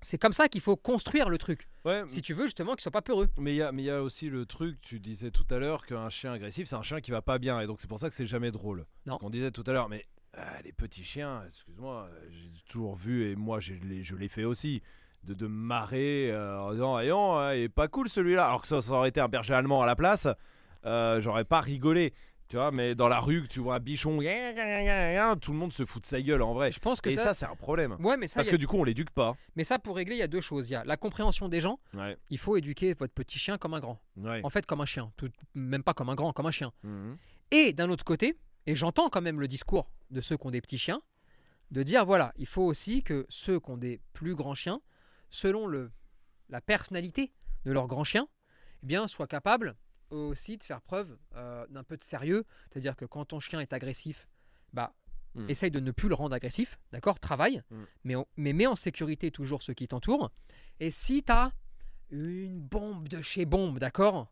c'est 0.00 0.18
comme 0.18 0.32
ça 0.32 0.48
qu'il 0.48 0.60
faut 0.62 0.76
construire 0.76 1.28
le 1.28 1.38
truc. 1.38 1.68
Ouais, 1.84 2.02
Si 2.06 2.22
tu 2.22 2.32
veux 2.34 2.44
justement 2.46 2.72
qu'il 2.72 2.80
soit 2.80 2.90
pas 2.90 3.02
peureux. 3.02 3.28
mais 3.38 3.52
il 3.52 3.56
y 3.56 3.62
a, 3.62 3.70
mais 3.72 3.82
il 3.82 3.86
y 3.86 3.90
a 3.90 4.02
aussi 4.02 4.28
le 4.30 4.46
truc, 4.46 4.80
tu 4.80 4.98
disais 4.98 5.30
tout 5.30 5.44
à 5.50 5.58
l'heure 5.58 5.86
qu'un 5.86 6.08
chien 6.08 6.32
agressif, 6.32 6.66
c'est 6.68 6.76
un 6.76 6.82
chien 6.82 7.00
qui 7.00 7.10
va 7.10 7.22
pas 7.22 7.38
bien, 7.38 7.60
et 7.60 7.66
donc 7.66 7.80
c'est 7.80 7.86
pour 7.88 7.98
ça 7.98 8.08
que 8.08 8.14
c'est 8.14 8.26
jamais 8.26 8.50
drôle. 8.50 8.86
Non. 9.06 9.14
Ce 9.14 9.18
qu'on 9.20 9.30
disait 9.30 9.50
tout 9.50 9.64
à 9.66 9.72
l'heure, 9.72 9.88
mais 9.88 10.06
euh, 10.38 10.42
les 10.64 10.72
petits 10.72 11.04
chiens, 11.04 11.42
excuse-moi, 11.46 12.08
j'ai 12.30 12.50
toujours 12.68 12.96
vu, 12.96 13.30
et 13.30 13.36
moi 13.36 13.60
je 13.60 13.74
l'ai, 13.74 14.02
je 14.02 14.16
l'ai 14.16 14.28
fait 14.28 14.44
aussi, 14.44 14.82
de, 15.24 15.34
de 15.34 15.46
marrer 15.46 16.32
euh, 16.32 16.58
en 16.58 16.72
disant, 16.72 16.92
Voyons, 16.92 17.38
euh, 17.38 17.56
il 17.56 17.62
est 17.64 17.68
pas 17.68 17.86
cool 17.88 18.08
celui-là, 18.08 18.46
alors 18.46 18.62
que 18.62 18.68
ça, 18.68 18.80
ça 18.80 18.92
aurait 18.94 19.10
été 19.10 19.20
un 19.20 19.28
berger 19.28 19.54
allemand 19.54 19.82
à 19.82 19.86
la 19.86 19.94
place, 19.94 20.26
euh, 20.84 21.20
j'aurais 21.20 21.44
pas 21.44 21.60
rigolé. 21.60 22.12
Tu 22.48 22.56
vois, 22.56 22.70
mais 22.70 22.94
dans 22.94 23.08
la 23.08 23.18
rue, 23.18 23.42
que 23.44 23.46
tu 23.48 23.60
vois 23.60 23.76
un 23.76 23.78
bichon, 23.80 24.18
tout 24.18 25.52
le 25.52 25.56
monde 25.58 25.72
se 25.72 25.84
fout 25.86 26.02
de 26.02 26.06
sa 26.06 26.20
gueule 26.20 26.42
en 26.42 26.52
vrai. 26.52 26.70
Je 26.70 26.80
pense 26.80 27.00
que 27.00 27.08
Et 27.08 27.12
ça. 27.14 27.24
ça, 27.24 27.34
c'est 27.34 27.46
un 27.46 27.56
problème. 27.56 27.96
ouais, 28.00 28.18
mais 28.18 28.28
ça, 28.28 28.34
Parce 28.36 28.48
que 28.48 28.56
du 28.56 28.66
coup, 28.66 28.76
on 28.76 28.84
l'éduque 28.84 29.10
pas. 29.10 29.34
mais 29.56 29.64
ça 29.64 29.78
pour 29.78 29.96
régler, 29.96 30.16
il 30.16 30.18
y 30.18 30.22
a 30.22 30.28
deux 30.28 30.40
choses. 30.42 30.68
Il 30.68 30.72
y 30.72 30.76
a 30.76 30.84
la 30.84 30.98
compréhension 30.98 31.48
des 31.48 31.60
gens. 31.60 31.78
Ouais. 31.94 32.16
Il 32.28 32.36
faut 32.38 32.56
éduquer 32.58 32.92
votre 32.92 33.14
petit 33.14 33.38
chien 33.38 33.56
comme 33.56 33.72
un 33.72 33.80
grand. 33.80 33.98
Ouais. 34.18 34.40
En 34.44 34.50
fait, 34.50 34.66
comme 34.66 34.80
un 34.82 34.86
chien. 34.86 35.12
Tout- 35.16 35.30
même 35.54 35.82
pas 35.82 35.94
comme 35.94 36.10
un 36.10 36.14
grand, 36.14 36.32
comme 36.32 36.46
un 36.46 36.50
chien. 36.50 36.72
Mhm. 36.82 37.16
Et 37.52 37.72
d'un 37.72 37.88
autre 37.88 38.04
côté, 38.04 38.36
et 38.66 38.74
j'entends 38.74 39.08
quand 39.08 39.22
même 39.22 39.40
le 39.40 39.48
discours 39.48 39.90
de 40.10 40.20
ceux 40.20 40.36
qui 40.36 40.46
ont 40.46 40.50
des 40.50 40.60
petits 40.60 40.78
chiens, 40.78 41.00
de 41.70 41.82
dire 41.82 42.04
voilà, 42.04 42.32
il 42.36 42.46
faut 42.46 42.62
aussi 42.64 43.02
que 43.02 43.24
ceux 43.30 43.60
qui 43.60 43.70
ont 43.70 43.78
des 43.78 44.00
plus 44.12 44.34
grands 44.34 44.54
chiens, 44.54 44.80
selon 45.30 45.66
le, 45.66 45.90
la 46.50 46.60
personnalité 46.60 47.32
de 47.64 47.72
leur 47.72 47.86
grand 47.86 48.04
chien, 48.04 48.28
eh 48.82 48.86
bien, 48.86 49.08
soient 49.08 49.26
capables 49.26 49.74
aussi 50.12 50.58
de 50.58 50.62
faire 50.64 50.80
preuve 50.80 51.16
euh, 51.34 51.66
d'un 51.68 51.82
peu 51.84 51.96
de 51.96 52.04
sérieux. 52.04 52.44
C'est-à-dire 52.70 52.96
que 52.96 53.04
quand 53.04 53.24
ton 53.26 53.40
chien 53.40 53.60
est 53.60 53.72
agressif, 53.72 54.28
bah, 54.72 54.94
Mm. 55.34 55.48
essaye 55.48 55.70
de 55.70 55.80
ne 55.80 55.90
plus 55.92 56.10
le 56.10 56.14
rendre 56.14 56.34
agressif, 56.34 56.78
d'accord 56.92 57.18
Travaille, 57.18 57.62
Mm. 57.70 57.82
mais, 58.04 58.16
on- 58.16 58.26
mais 58.36 58.52
mets 58.52 58.66
en 58.66 58.76
sécurité 58.76 59.30
toujours 59.30 59.62
ceux 59.62 59.72
qui 59.72 59.88
t'entourent. 59.88 60.30
Et 60.78 60.90
si 60.90 61.22
tu 61.22 61.32
as 61.32 61.52
une 62.10 62.60
bombe 62.60 63.08
de 63.08 63.22
chez 63.22 63.46
bombe, 63.46 63.78
d'accord 63.78 64.30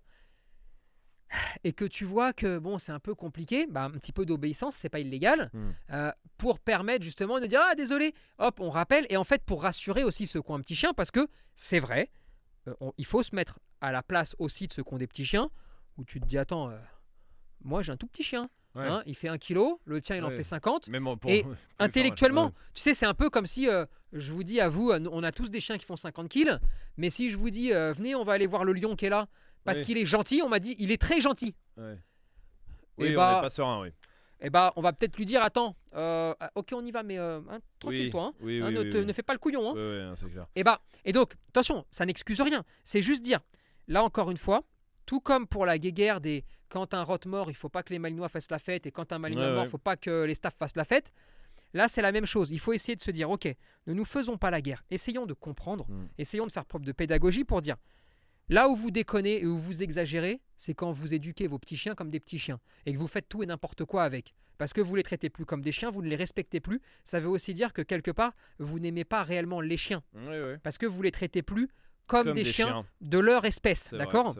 et 1.62 1.72
que 1.72 1.84
tu 1.84 2.04
vois 2.04 2.32
que 2.32 2.58
bon 2.58 2.78
c'est 2.78 2.90
un 2.90 2.98
peu 2.98 3.14
compliqué, 3.14 3.66
bah, 3.68 3.84
un 3.84 3.90
petit 3.92 4.10
peu 4.12 4.26
d'obéissance, 4.26 4.74
c'est 4.74 4.88
pas 4.88 4.98
illégal, 4.98 5.48
Mm. 5.54 5.70
euh, 5.92 6.12
pour 6.38 6.58
permettre 6.58 7.04
justement 7.04 7.38
de 7.40 7.46
dire 7.46 7.60
ah 7.62 7.74
désolé, 7.76 8.14
hop 8.38 8.58
on 8.60 8.68
rappelle 8.68 9.06
et 9.10 9.16
en 9.16 9.24
fait 9.24 9.44
pour 9.44 9.62
rassurer 9.62 10.02
aussi 10.02 10.26
ceux 10.26 10.42
qui 10.42 10.50
ont 10.50 10.56
un 10.56 10.60
petit 10.60 10.74
chien 10.74 10.92
parce 10.92 11.10
que 11.12 11.28
c'est 11.54 11.78
vrai, 11.80 12.10
euh, 12.66 12.74
on- 12.80 12.92
il 12.98 13.06
faut 13.06 13.22
se 13.22 13.34
mettre 13.34 13.60
à 13.80 13.92
la 13.92 14.02
place 14.02 14.34
aussi 14.38 14.66
de 14.66 14.72
ceux 14.72 14.82
qui 14.82 14.92
ont 14.92 14.98
des 14.98 15.06
petits 15.06 15.24
chiens 15.24 15.50
où 16.00 16.04
tu 16.04 16.20
te 16.20 16.26
dis 16.26 16.38
attends 16.38 16.70
euh, 16.70 16.78
moi 17.62 17.82
j'ai 17.82 17.92
un 17.92 17.96
tout 17.96 18.06
petit 18.06 18.22
chien, 18.22 18.48
Ouais. 18.74 18.86
hein, 18.86 19.02
il 19.04 19.14
fait 19.16 19.28
1 19.28 19.36
kg, 19.38 19.58
le 19.84 20.00
tien 20.00 20.16
il 20.16 20.24
en 20.24 20.30
fait 20.30 20.44
50. 20.44 20.88
Même 20.88 21.06
en- 21.08 21.16
pour- 21.16 21.30
Et 21.30 21.44
Intellectuellement, 21.80 22.46
ouais. 22.46 22.52
tu 22.72 22.80
sais, 22.82 22.94
c'est 22.94 23.06
un 23.06 23.14
peu 23.14 23.28
comme 23.28 23.46
si 23.46 23.68
euh, 23.68 23.84
je 24.12 24.30
vous 24.32 24.44
dis 24.44 24.60
à 24.60 24.68
vous, 24.68 24.92
on 24.92 25.22
a 25.24 25.32
tous 25.32 25.50
des 25.50 25.60
chiens 25.60 25.76
qui 25.76 25.84
font 25.84 25.96
50 25.96 26.28
kills, 26.28 26.58
mais 26.96 27.10
si 27.10 27.30
je 27.30 27.36
vous 27.36 27.50
dis, 27.50 27.72
euh, 27.72 27.92
venez, 27.92 28.14
on 28.14 28.22
va 28.24 28.32
aller 28.34 28.46
voir 28.46 28.64
le 28.64 28.72
lion 28.72 28.94
qui 28.96 29.06
est 29.06 29.10
là, 29.10 29.26
parce 29.64 29.80
qu'il 29.82 29.98
est 29.98 30.04
gentil, 30.04 30.40
on 30.42 30.48
m'a 30.48 30.60
dit, 30.60 30.76
il 30.78 30.90
est 30.92 31.00
très 31.00 31.20
gentil. 31.20 31.54
Et 31.78 31.82
Oui, 32.98 33.10
on 33.12 33.16
bah- 33.16 33.38
est 33.38 33.42
pas 33.42 33.48
serein, 33.48 33.80
oui. 33.82 33.88
Et 34.42 34.48
bah, 34.50 34.72
on 34.76 34.80
va 34.82 34.92
peut-être 34.94 35.16
lui 35.18 35.26
dire, 35.26 35.42
attends, 35.42 35.76
euh, 35.94 36.32
ah, 36.40 36.50
ok, 36.54 36.68
on 36.74 36.84
y 36.84 36.90
va, 36.92 37.02
mais 37.02 37.18
hein, 37.18 37.42
tranquille 37.78 38.04
oui. 38.06 38.10
toi, 38.10 38.22
hein, 38.26 38.32
Oui, 38.40 38.62
hein, 38.62 38.68
oui, 38.74 39.04
ne, 39.04 39.12
fais 39.12 39.22
pas 39.22 39.34
le 39.34 39.38
couillon. 39.38 39.70
Hein. 39.70 40.14
Clair. 40.16 40.46
Et 40.54 40.64
bah, 40.64 40.80
et 41.04 41.12
donc, 41.12 41.34
attention, 41.48 41.84
ça 41.90 42.06
n'excuse 42.06 42.40
rien. 42.40 42.64
C'est 42.84 43.02
juste 43.02 43.22
dire, 43.22 43.40
là 43.88 44.02
encore 44.02 44.30
une 44.30 44.38
fois, 44.38 44.62
tout 45.10 45.20
comme 45.20 45.46
pour 45.48 45.66
la 45.66 45.76
guéguerre 45.76 46.20
des 46.20 46.44
quand 46.68 46.94
un 46.94 47.02
rot 47.02 47.18
mort, 47.26 47.50
il 47.50 47.56
faut 47.56 47.68
pas 47.68 47.82
que 47.82 47.92
les 47.92 47.98
Malinois 47.98 48.28
fassent 48.28 48.50
la 48.52 48.60
fête, 48.60 48.86
et 48.86 48.92
quand 48.92 49.12
un 49.12 49.18
Malinois 49.18 49.44
Ouais, 49.46 49.50
mort, 49.50 49.62
ouais. 49.62 49.66
il 49.66 49.70
faut 49.70 49.78
pas 49.90 49.96
que 49.96 50.22
les 50.22 50.36
staffs 50.36 50.54
fassent 50.56 50.76
la 50.76 50.84
fête. 50.84 51.12
Là, 51.74 51.88
c'est 51.88 52.00
la 52.02 52.12
même 52.12 52.26
chose. 52.26 52.52
Il 52.52 52.60
faut 52.60 52.72
essayer 52.72 52.94
de 52.94 53.00
se 53.00 53.10
dire, 53.10 53.28
ok, 53.28 53.52
ne 53.88 53.92
nous 53.92 54.04
faisons 54.04 54.36
pas 54.38 54.50
la 54.52 54.60
guerre. 54.62 54.84
Essayons 54.88 55.26
de 55.26 55.34
comprendre, 55.34 55.86
Mm. 55.88 56.06
essayons 56.18 56.46
de 56.46 56.52
faire 56.52 56.64
preuve 56.64 56.82
de 56.84 56.92
pédagogie 56.92 57.42
pour 57.44 57.60
dire, 57.60 57.76
là 58.48 58.68
où 58.68 58.76
vous 58.76 58.92
déconnez 58.92 59.40
et 59.42 59.46
où 59.46 59.58
vous 59.58 59.82
exagérez, 59.82 60.40
c'est 60.56 60.74
quand 60.74 60.92
vous 60.92 61.12
éduquez 61.12 61.48
vos 61.48 61.58
petits 61.58 61.76
chiens 61.76 61.96
comme 61.96 62.10
des 62.10 62.20
petits 62.20 62.38
chiens 62.38 62.60
et 62.86 62.92
que 62.92 62.98
vous 62.98 63.08
faites 63.08 63.28
tout 63.28 63.42
et 63.42 63.46
n'importe 63.46 63.84
quoi 63.84 64.04
avec. 64.04 64.32
Parce 64.58 64.72
que 64.72 64.80
vous 64.80 64.94
les 64.94 65.02
traitez 65.02 65.28
plus 65.30 65.44
comme 65.46 65.62
des 65.62 65.72
chiens, 65.72 65.90
vous 65.90 66.02
ne 66.02 66.08
les 66.08 66.16
respectez 66.16 66.60
plus. 66.60 66.80
Ça 67.02 67.18
veut 67.18 67.28
aussi 67.30 67.52
dire 67.52 67.72
que 67.72 67.82
quelque 67.82 68.12
part, 68.12 68.32
vous 68.60 68.78
n'aimez 68.78 69.04
pas 69.04 69.24
réellement 69.24 69.60
les 69.60 69.76
chiens 69.76 70.02
Oui, 70.14 70.22
oui. 70.38 70.54
parce 70.62 70.78
que 70.78 70.86
vous 70.86 71.02
les 71.02 71.10
traitez 71.10 71.42
plus 71.42 71.68
comme, 72.08 72.24
Comme 72.26 72.34
des, 72.34 72.42
des 72.44 72.52
chiens, 72.52 72.66
chiens. 72.68 72.86
de 73.00 73.18
leur 73.18 73.44
espèce, 73.44 73.90
d'accord? 73.92 74.36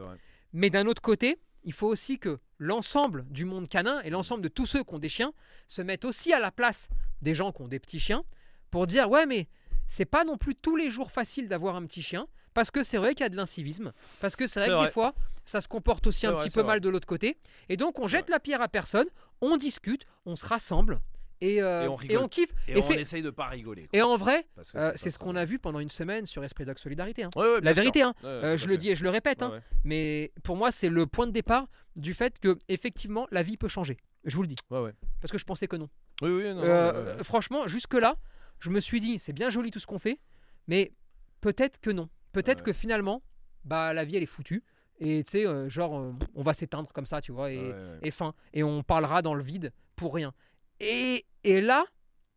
Mais 0.53 0.71
d'un 0.71 0.87
autre 0.87 1.03
côté, 1.03 1.39
il 1.65 1.73
faut 1.73 1.87
aussi 1.87 2.19
que 2.19 2.39
l'ensemble 2.59 3.25
du 3.31 3.45
monde 3.45 3.69
canin 3.69 4.01
et 4.03 4.11
l'ensemble 4.11 4.43
de 4.43 4.49
tous 4.49 4.67
ceux 4.67 4.85
qui 4.85 4.95
ont 4.95 4.99
des 4.99 5.09
chiens 5.09 5.33
se 5.67 5.83
mettent 5.83 6.05
aussi 6.05 6.33
à 6.33 6.41
la 6.41 6.51
place 6.51 6.89
des 7.23 7.35
gens 7.35 7.53
qui 7.53 7.63
ont 7.63 7.69
des 7.69 7.79
petits 7.79 8.01
chiens 8.01 8.25
pour 8.71 8.87
dire 8.87 9.11
ouais, 9.11 9.27
mais 9.27 9.49
c'est 9.87 10.05
pas 10.05 10.25
non 10.25 10.37
plus 10.37 10.55
tous 10.55 10.77
les 10.77 10.91
jours 10.91 11.11
facile 11.11 11.49
d'avoir 11.49 11.75
un 11.77 11.85
petit 11.85 12.03
chien, 12.03 12.29
parce 12.55 12.71
que 12.71 12.83
c'est 12.83 12.97
vrai 12.97 13.15
qu'il 13.15 13.25
y 13.25 13.27
a 13.27 13.29
de 13.29 13.37
l'incivisme, 13.37 13.93
parce 14.21 14.37
que 14.37 14.47
c'est 14.47 14.61
vrai 14.61 14.69
que 14.69 14.85
des 14.85 14.91
fois, 14.91 15.15
ça 15.45 15.61
se 15.61 15.69
comporte 15.69 16.07
aussi 16.07 16.27
un 16.27 16.33
vrai, 16.33 16.45
petit 16.45 16.51
peu 16.51 16.61
vrai. 16.61 16.75
mal 16.75 16.81
de 16.81 16.89
l'autre 16.89 17.09
côté, 17.09 17.39
et 17.69 17.77
donc 17.77 17.99
on 17.99 18.07
jette 18.07 18.31
la 18.31 18.39
pierre 18.39 18.63
à 18.63 18.69
personne, 18.69 19.07
on 19.41 19.57
discute, 19.57 20.07
on 20.27 20.37
se 20.37 20.47
rassemble, 20.47 21.01
et, 21.41 21.63
euh, 21.63 21.85
Et 21.85 21.89
on 21.89 21.95
rigole. 21.97 22.29
kiffe. 22.29 22.53
Et, 22.69 22.73
Et, 22.73 22.77
on 22.85 22.91
essaye 22.93 23.23
de 23.23 23.31
pas 23.31 23.47
rigoler. 23.47 23.87
quoi. 23.89 23.99
et 23.99 24.03
en 24.03 24.17
vrai, 24.17 24.47
euh, 24.75 24.93
c'est 24.97 25.11
ce 25.11 25.19
qu'on 25.19 25.37
a 25.37 25.45
vu 25.45 25.59
pendant 25.59 25.79
une 25.81 25.89
semaine 25.91 26.27
sur 26.27 26.45
Esprit 26.45 26.65
Dog 26.65 26.79
Solidarité. 26.79 27.25
hein. 27.25 27.31
Ouais, 27.37 27.43
ouais, 27.55 27.61
La 27.63 27.73
vérité, 27.73 28.03
hein. 28.03 28.15
Ouais, 28.23 28.29
Euh, 28.29 28.57
je 28.57 28.67
le 28.69 28.77
dis 28.77 28.91
et 28.91 28.95
je 28.95 29.05
le 29.05 29.11
répète, 29.11 29.43
hein. 29.43 29.61
Mais 29.85 30.33
pour 30.43 30.57
moi, 30.57 30.71
c'est 30.73 30.89
le 30.89 31.07
point 31.07 31.27
de 31.27 31.33
départ 31.33 31.67
du 31.97 32.15
fait 32.15 32.39
que 32.39 32.59
effectivement 32.69 33.27
la 33.31 33.43
vie 33.43 33.57
peut 33.57 33.69
changer. 33.69 33.97
Je 34.25 34.37
vous 34.37 34.43
le 34.43 34.49
dis, 34.49 34.57
Ouais, 34.71 34.81
ouais. 34.81 34.93
parce 35.21 35.33
que 35.33 35.39
je 35.39 35.45
pensais 35.45 35.67
que 35.67 35.77
non. 35.77 35.89
Oui, 36.23 36.31
oui, 36.31 36.55
non. 36.55 37.25
Franchement, 37.25 37.67
jusque-là, 37.67 38.17
je 38.59 38.69
me 38.71 38.81
suis 38.81 39.01
dit, 39.01 39.19
c'est 39.19 39.33
bien 39.33 39.49
joli 39.49 39.71
tout 39.71 39.79
ce 39.79 39.87
qu'on 39.87 39.99
fait, 39.99 40.21
mais 40.69 40.93
peut-être 41.41 41.81
que 41.81 41.91
non. 41.91 42.09
Peut-être 42.33 42.63
que 42.63 42.73
finalement, 42.75 43.23
bah, 43.65 43.93
la 43.95 44.05
vie, 44.05 44.17
elle 44.17 44.23
est 44.23 44.27
foutue. 44.27 44.63
Et 45.03 45.25
tu 45.25 45.31
sais, 45.31 45.47
euh, 45.47 45.69
genre, 45.71 45.99
euh, 45.99 46.13
on 46.35 46.43
va 46.43 46.53
s'éteindre 46.53 46.93
comme 46.93 47.07
ça, 47.07 47.23
tu 47.23 47.33
vois, 47.33 47.51
et, 47.51 47.59
Ouais, 47.59 47.65
ouais. 47.73 47.99
et 48.03 48.11
fin. 48.11 48.35
Et 48.53 48.63
on 48.63 48.83
parlera 48.83 49.23
dans 49.23 49.33
le 49.33 49.43
vide 49.43 49.73
pour 49.97 50.15
rien. 50.15 50.35
Et, 50.81 51.27
et 51.45 51.61
là, 51.61 51.85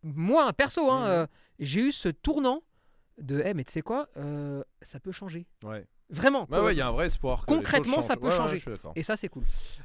moi, 0.04 0.52
perso, 0.54 0.90
hein, 0.92 1.06
euh, 1.08 1.28
j'ai 1.60 1.82
eu 1.82 1.92
ce 1.92 2.10
tournant 2.10 2.62
de, 3.18 3.42
eh, 3.46 3.54
mais 3.54 3.64
tu 3.64 3.72
sais 3.72 3.82
quoi, 3.82 4.08
euh, 4.18 4.64
ça 4.82 5.00
peut 5.00 5.12
changer. 5.12 5.46
Ouais. 5.64 5.86
Vraiment. 6.10 6.46
Ouais, 6.52 6.76
il 6.76 6.78
y 6.78 6.82
a 6.82 6.88
un 6.88 6.92
vrai 6.92 7.08
espoir. 7.08 7.46
Concrètement, 7.48 8.02
ça 8.04 8.16
peut 8.18 8.26
Ouais, 8.28 8.32
changer. 8.36 8.62
Et 8.96 9.02
ça, 9.04 9.16
c'est 9.16 9.30
cool. 9.30 9.44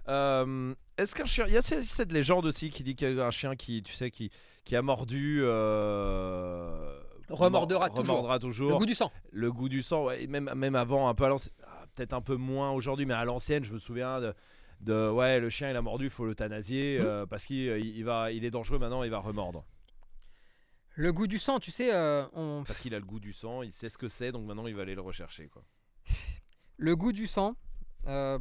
Euh, 0.09 0.74
Est-ce 0.98 1.14
qu'un 1.14 1.24
chien. 1.24 1.47
Il 1.47 1.55
y 1.55 1.56
a 1.56 1.62
cette, 1.62 2.12
légende 2.12 2.44
aussi 2.44 2.68
qui 2.70 2.82
dit 2.82 2.94
qu'il 2.97 3.14
y 3.16 3.20
a 3.20 3.26
un 3.26 3.30
chien 3.30 3.55
qui, 3.56 3.82
tu 3.82 3.94
sais, 3.94 4.10
qui, 4.10 4.30
qui 4.64 4.76
a 4.76 4.82
mordu. 4.82 5.40
euh, 5.43 7.01
Remordera 7.30 7.86
remor- 7.86 7.94
toujours. 7.97 8.16
remordra 8.16 8.39
toujours. 8.39 8.70
Le 8.70 8.76
goût 8.78 8.86
du 8.86 8.94
sang. 8.94 9.12
Le 9.32 9.52
goût 9.52 9.68
du 9.68 9.82
sang, 9.82 10.05
ouais, 10.06 10.26
même, 10.26 10.51
même 10.55 10.74
avant, 10.74 11.09
un 11.09 11.14
peu 11.14 11.24
à 11.24 11.28
l'ancienne. 11.28 11.55
ah, 11.66 11.85
Peut-être 11.94 12.12
un 12.14 12.20
peu 12.20 12.36
moins 12.36 12.72
aujourd'hui, 12.72 13.06
mais 13.06 13.14
à 13.14 13.24
l'ancienne, 13.24 13.64
je 13.64 13.72
me 13.72 13.78
souviens 13.78 14.20
de. 14.20 14.35
De, 14.80 15.10
ouais, 15.10 15.40
le 15.40 15.50
chien 15.50 15.70
il 15.70 15.76
a 15.76 15.82
mordu, 15.82 16.09
faut 16.10 16.24
l'euthanasier 16.24 16.98
Mhm. 17.00 17.06
euh, 17.06 17.26
parce 17.26 17.44
qu'il 17.44 17.56
il- 17.56 17.96
il 17.96 18.05
va, 18.05 18.30
il 18.32 18.44
est 18.44 18.50
dangereux 18.50 18.78
maintenant, 18.78 19.02
il 19.02 19.10
va 19.10 19.18
remordre. 19.18 19.64
Le 20.94 21.12
goût 21.12 21.26
du 21.28 21.38
sang, 21.38 21.60
tu 21.60 21.70
sais, 21.70 21.94
euh, 21.94 22.24
on... 22.32 22.64
Parce 22.66 22.80
qu'il 22.80 22.94
a 22.94 22.98
le 22.98 23.05
goût 23.05 23.20
du 23.20 23.32
sang, 23.32 23.62
il 23.62 23.72
sait 23.72 23.88
ce 23.88 23.96
que 23.98 24.09
c'est, 24.09 24.32
donc 24.32 24.44
maintenant 24.46 24.66
il 24.66 24.74
va 24.74 24.82
aller 24.82 24.94
le 24.96 25.00
rechercher. 25.00 25.48
Quoi. 25.48 25.62
le 26.76 26.96
goût 26.96 27.12
du 27.12 27.26
sang, 27.26 27.55
euh, 28.06 28.38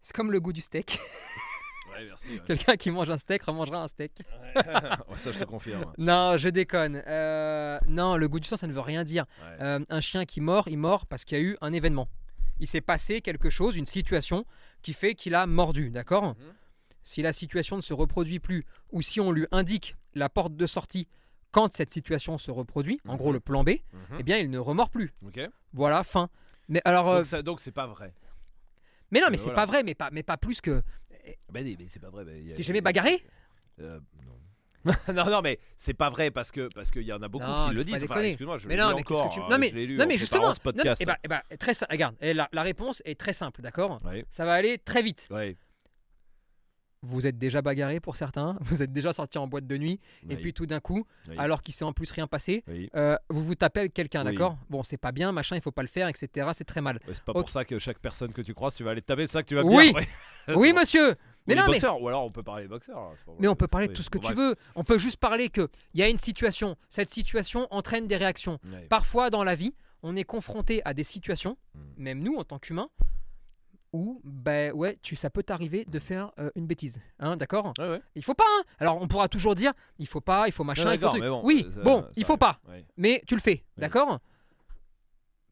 c'est 0.00 0.14
comme 0.14 0.32
le 0.32 0.40
goût 0.40 0.52
du 0.52 0.60
steak. 0.60 0.98
Ouais, 1.96 2.06
merci. 2.06 2.28
ouais. 2.30 2.40
Quelqu'un 2.44 2.76
qui 2.76 2.90
mange 2.90 3.08
un 3.10 3.18
steak 3.18 3.42
remangera 3.44 3.80
un 3.84 3.86
steak. 3.86 4.12
Ouais, 4.56 4.62
ça, 5.18 5.30
je 5.30 5.38
te 5.38 5.44
confirme. 5.44 5.92
Non, 5.96 6.36
je 6.36 6.48
déconne. 6.48 7.00
Euh, 7.06 7.78
non, 7.86 8.16
le 8.16 8.26
goût 8.28 8.40
du 8.40 8.48
sang, 8.48 8.56
ça 8.56 8.66
ne 8.66 8.72
veut 8.72 8.80
rien 8.80 9.04
dire. 9.04 9.26
Euh, 9.60 9.78
un 9.88 10.00
chien 10.00 10.24
qui 10.24 10.40
mord, 10.40 10.66
il 10.66 10.78
mord 10.78 11.06
parce 11.06 11.24
qu'il 11.24 11.38
y 11.38 11.40
a 11.40 11.44
eu 11.44 11.56
un 11.60 11.72
événement. 11.72 12.08
Il 12.58 12.66
s'est 12.66 12.80
passé 12.80 13.20
quelque 13.20 13.48
chose, 13.48 13.76
une 13.76 13.86
situation 13.86 14.44
qui 14.84 14.92
fait 14.92 15.14
qu'il 15.14 15.34
a 15.34 15.46
mordu, 15.46 15.90
d'accord 15.90 16.36
Mhm. 16.38 16.52
Si 17.02 17.20
la 17.22 17.32
situation 17.32 17.76
ne 17.76 17.82
se 17.82 17.92
reproduit 17.92 18.38
plus, 18.38 18.64
ou 18.92 19.02
si 19.02 19.20
on 19.20 19.30
lui 19.32 19.46
indique 19.50 19.96
la 20.14 20.28
porte 20.28 20.54
de 20.56 20.66
sortie 20.66 21.06
quand 21.50 21.72
cette 21.74 21.92
situation 21.92 22.38
se 22.38 22.50
reproduit, 22.50 23.00
en 23.06 23.12
Mhm. 23.12 23.18
gros 23.18 23.32
le 23.32 23.40
plan 23.40 23.62
B, 23.64 23.70
Mhm. 23.92 24.16
eh 24.18 24.22
bien 24.22 24.38
il 24.38 24.50
ne 24.50 24.58
remord 24.58 24.90
plus. 24.90 25.12
Ok. 25.26 25.40
Voilà, 25.72 26.02
fin. 26.04 26.28
Mais 26.68 26.80
alors, 26.84 27.08
euh, 27.10 27.18
Donc, 27.18 27.26
ça- 27.26 27.42
donc 27.42 27.60
c'est 27.60 27.72
pas 27.72 27.86
vrai. 27.86 28.14
mais 29.10 29.20
non, 29.20 29.26
mais 29.30 29.34
euh, 29.36 29.38
c'est 29.38 29.44
voilà. 29.44 29.56
pas 29.56 29.66
vrai, 29.66 29.82
mais 29.82 29.94
pas, 29.94 30.10
mais 30.12 30.22
pas 30.22 30.36
plus 30.36 30.60
que. 30.60 30.82
Mais 31.52 31.76
c'est 31.88 32.00
pas 32.00 32.10
vrai. 32.10 32.24
il 32.40 32.48
y 32.48 32.52
a- 32.52 32.56
T'es 32.56 32.62
jamais 32.62 32.80
bagarré 32.80 33.22
Euh, 33.80 33.98
non. 34.24 34.32
non, 35.14 35.24
non, 35.30 35.40
mais 35.42 35.58
c'est 35.76 35.94
pas 35.94 36.10
vrai 36.10 36.30
parce 36.30 36.50
que 36.50 36.68
parce 36.74 36.90
qu'il 36.90 37.02
y 37.02 37.12
en 37.12 37.22
a 37.22 37.28
beaucoup 37.28 37.46
Non, 37.46 37.68
qui 37.68 37.74
le 37.74 37.84
disent. 37.84 38.04
Enfin, 38.04 38.22
excuse-moi, 38.22 38.58
je 38.58 38.68
Mais 38.68 38.76
le 38.76 38.82
non, 38.82 38.88
mais 38.94 39.00
encore. 39.00 39.28
que 39.28 39.34
tu. 39.34 39.40
hein, 39.40 39.46
Non, 39.50 39.58
mais, 39.58 39.68
je 39.70 39.76
lu 39.76 39.96
non, 39.96 40.06
mais 40.06 40.16
justement. 40.18 40.52
ce 40.52 40.60
non, 40.60 40.72
podcast. 40.72 41.02
eh 41.02 41.28
ben, 41.28 41.40
très 41.58 41.74
simple. 41.74 41.92
Regarde, 41.92 42.16
eh, 42.20 42.34
la, 42.34 42.48
la 42.52 42.62
réponse 42.62 43.02
est 43.04 43.18
très 43.18 43.32
simple, 43.32 43.62
d'accord? 43.62 44.00
Ça 44.30 44.44
va 44.44 44.54
aller 44.54 44.78
très 44.78 45.02
vite. 45.02 45.28
Vous 47.06 47.26
êtes 47.26 47.36
déjà 47.36 47.60
bagarré 47.60 48.00
pour 48.00 48.16
certains, 48.16 48.56
vous 48.62 48.82
êtes 48.82 48.90
déjà 48.90 49.12
sorti 49.12 49.36
en 49.36 49.46
boîte 49.46 49.66
de 49.66 49.76
nuit, 49.76 50.00
et 50.30 50.36
puis 50.36 50.54
tout 50.54 50.64
d'un 50.64 50.80
coup, 50.80 51.06
alors 51.36 51.62
qu'il 51.62 51.74
s'est 51.74 51.84
en 51.84 51.92
plus 51.92 52.10
rien 52.10 52.26
passé, 52.26 52.64
euh, 52.96 53.16
vous 53.28 53.44
vous 53.44 53.54
tapez 53.54 53.80
avec 53.80 53.92
quelqu'un, 53.92 54.24
d'accord? 54.24 54.56
Bon, 54.70 54.82
c'est 54.82 54.96
pas 54.96 55.12
bien, 55.12 55.30
machin, 55.30 55.54
il 55.56 55.60
faut 55.60 55.70
pas 55.70 55.82
le 55.82 55.88
faire, 55.88 56.08
etc. 56.08 56.48
C'est 56.54 56.64
très 56.64 56.80
mal. 56.80 57.00
C'est 57.06 57.22
pas 57.22 57.34
pour 57.34 57.50
ça 57.50 57.66
que 57.66 57.78
chaque 57.78 57.98
personne 57.98 58.32
que 58.32 58.40
tu 58.40 58.54
croises, 58.54 58.74
tu 58.74 58.84
vas 58.84 58.92
aller 58.92 59.02
te 59.02 59.06
taper. 59.06 59.26
C'est 59.26 59.32
ça 59.34 59.42
que 59.42 59.48
tu 59.48 59.54
vas 59.54 59.62
Oui. 59.64 59.92
oui, 60.56 60.72
C'est 60.84 61.16
Ou 61.46 61.48
Mais 61.48 61.54
les 61.56 61.60
non, 61.60 61.66
mais, 61.70 61.86
ou 62.02 62.08
alors 62.08 62.24
on 62.24 62.30
peut 62.30 62.42
parler 62.42 62.66
boxeurs. 62.68 62.96
hein, 62.98 63.12
pas 63.26 63.32
mais 63.38 63.48
on 63.48 63.54
peut 63.54 63.68
parler 63.68 63.88
de 63.88 63.92
tout 63.92 64.02
ce 64.02 64.08
que 64.08 64.16
bon, 64.18 64.28
tu 64.28 64.34
bref. 64.34 64.48
veux. 64.48 64.56
On 64.76 64.82
peut 64.84 64.96
juste 64.98 65.18
parler 65.18 65.50
qu'il 65.50 65.68
y 65.94 66.02
a 66.02 66.08
une 66.08 66.16
situation. 66.18 66.76
Cette 66.88 67.10
situation 67.10 67.68
entraîne 67.70 68.06
des 68.08 68.16
réactions. 68.16 68.58
Ouais. 68.64 68.86
Parfois, 68.88 69.28
dans 69.28 69.44
la 69.44 69.54
vie, 69.54 69.74
on 70.02 70.16
est 70.16 70.24
confronté 70.24 70.80
à 70.86 70.94
des 70.94 71.04
situations, 71.04 71.58
Mm. 71.74 71.78
même 71.98 72.18
nous 72.20 72.36
en 72.36 72.44
tant 72.44 72.58
qu'humains, 72.58 72.88
où 73.92 74.20
ben 74.24 74.72
ouais, 74.72 74.98
tu, 75.02 75.16
ça 75.16 75.28
peut 75.30 75.42
t'arriver 75.42 75.84
de 75.84 75.98
faire 75.98 76.32
euh, 76.38 76.50
une 76.56 76.66
bêtise, 76.66 76.98
hein, 77.18 77.36
d'accord? 77.36 77.74
Ouais, 77.78 77.88
ouais. 77.90 78.02
Il 78.14 78.24
faut 78.24 78.34
pas. 78.34 78.44
hein. 78.58 78.62
Alors 78.78 79.00
on 79.00 79.06
pourra 79.06 79.28
toujours 79.28 79.54
dire, 79.54 79.72
il 79.98 80.06
faut 80.08 80.20
pas, 80.22 80.48
il 80.48 80.52
faut 80.52 80.64
machin, 80.64 80.84
Non, 80.86 80.92
il 80.92 80.98
faut 80.98 81.08
truc. 81.10 81.22
bon, 81.22 81.42
oui, 81.44 81.66
ça- 81.74 81.80
bon, 81.82 82.02
ça 82.02 82.08
il 82.16 82.24
faut 82.24 82.32
arrive. 82.32 82.38
pas, 82.40 82.60
mais 82.96 83.22
tu 83.26 83.34
le 83.34 83.40
fais, 83.42 83.62
Oui. 83.76 83.80
d'accord? 83.82 84.18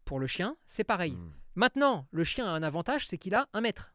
Pour 0.05 0.19
le 0.19 0.27
chien, 0.27 0.57
c'est 0.67 0.85
pareil. 0.85 1.13
Mm. 1.13 1.33
Maintenant, 1.55 2.07
le 2.11 2.25
chien 2.25 2.47
a 2.47 2.51
un 2.51 2.63
avantage, 2.63 3.07
c'est 3.07 3.19
qu'il 3.19 3.35
a 3.35 3.47
un 3.53 3.61
maître. 3.61 3.92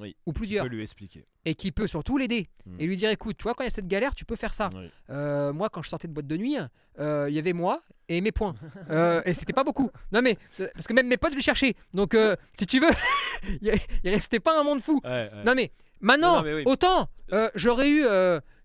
Oui. 0.00 0.16
Ou 0.26 0.32
plusieurs. 0.32 0.64
peux 0.64 0.70
lui 0.70 0.82
expliquer. 0.82 1.26
Et 1.44 1.54
qui 1.54 1.72
peut 1.72 1.86
surtout 1.86 2.18
l'aider. 2.18 2.48
Mm. 2.66 2.76
Et 2.80 2.86
lui 2.86 2.96
dire, 2.96 3.10
écoute, 3.10 3.36
tu 3.36 3.44
vois, 3.44 3.54
quand 3.54 3.62
il 3.62 3.66
y 3.66 3.68
a 3.68 3.70
cette 3.70 3.88
galère, 3.88 4.14
tu 4.14 4.24
peux 4.24 4.36
faire 4.36 4.54
ça. 4.54 4.70
Oui. 4.74 4.90
Euh, 5.10 5.52
moi, 5.52 5.68
quand 5.68 5.82
je 5.82 5.88
sortais 5.88 6.08
de 6.08 6.12
boîte 6.12 6.26
de 6.26 6.36
nuit, 6.36 6.56
euh, 6.98 7.26
il 7.28 7.34
y 7.34 7.38
avait 7.38 7.52
moi 7.52 7.82
et 8.08 8.20
mes 8.20 8.32
points. 8.32 8.54
Euh, 8.90 9.20
et 9.24 9.34
c'était 9.34 9.52
pas 9.52 9.64
beaucoup. 9.64 9.90
Non, 10.12 10.22
mais, 10.22 10.38
parce 10.74 10.86
que 10.86 10.92
même 10.92 11.08
mes 11.08 11.16
potes, 11.16 11.32
je 11.32 11.36
les 11.36 11.42
cherchais. 11.42 11.74
Donc, 11.92 12.16
si 12.54 12.66
tu 12.66 12.80
veux, 12.80 12.90
il 13.62 14.10
restait 14.10 14.40
pas 14.40 14.58
un 14.58 14.64
monde 14.64 14.80
fou. 14.82 15.00
Ouais, 15.04 15.30
ouais. 15.32 15.44
Non, 15.44 15.54
mais 15.54 15.72
maintenant, 16.00 16.36
Non, 16.36 16.38
non, 16.38 16.44
mais 16.44 16.54
oui. 16.54 16.62
autant, 16.66 17.08
j'aurais 17.54 17.90
eu, 17.90 18.04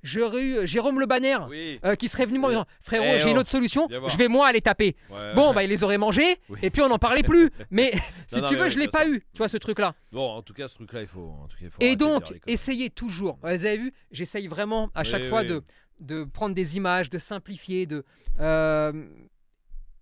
j'aurais 0.03 0.43
eu 0.45 0.67
Jérôme 0.67 0.99
Le 0.99 1.05
Banner. 1.05 1.37
Oui. 1.49 1.79
euh, 1.83 1.95
qui 1.95 2.07
serait 2.09 2.25
venu 2.25 2.37
me 2.39 2.49
dire 2.49 2.65
frérot 2.81 3.05
Eh 3.15 3.19
j'ai 3.19 3.31
une 3.31 3.37
oh, 3.37 3.41
autre 3.41 3.49
solution 3.49 3.87
je 3.89 4.17
vais 4.17 4.27
moi 4.27 4.47
aller 4.47 4.61
taper 4.61 4.95
Ouais. 5.09 5.33
bon 5.33 5.53
bah 5.53 5.63
il 5.63 5.69
les 5.69 5.83
aurait 5.83 5.97
mangés 5.97 6.37
Oui. 6.49 6.59
et 6.61 6.69
puis 6.69 6.81
on 6.81 6.89
n'en 6.89 6.99
parlait 6.99 7.23
plus 7.23 7.49
mais 7.71 7.93
si 8.27 8.39
non, 8.41 8.47
tu 8.47 8.55
veux 8.55 8.65
oui, 8.65 8.69
je 8.69 8.79
l'ai 8.79 8.87
pas 8.89 9.07
eu 9.07 9.21
tu 9.33 9.37
vois 9.39 9.47
ce 9.49 9.57
truc 9.57 9.79
là 9.79 9.95
Bon, 10.11 10.29
en 10.29 10.41
tout 10.43 10.53
cas, 10.53 10.67
ce 10.67 10.75
truc-là, 10.75 11.01
il 11.01 11.07
faut. 11.07 11.29
En 11.43 11.47
tout 11.47 11.57
cas, 11.57 11.63
il 11.65 11.69
faut 11.71 11.81
et 11.81 11.95
donc 11.95 12.33
essayez 12.45 12.89
toujours 12.89 13.39
vous 13.41 13.47
avez 13.47 13.77
vu 13.77 13.93
j'essaye 14.11 14.47
vraiment 14.47 14.89
à 14.93 15.01
Oui, 15.01 15.05
chaque 15.07 15.25
fois 15.25 15.43
de 15.43 15.63
de 15.99 16.23
prendre 16.25 16.53
des 16.53 16.75
images 16.77 17.09
de 17.09 17.17
simplifier 17.17 17.85
de 17.85 18.03
euh, 18.39 18.91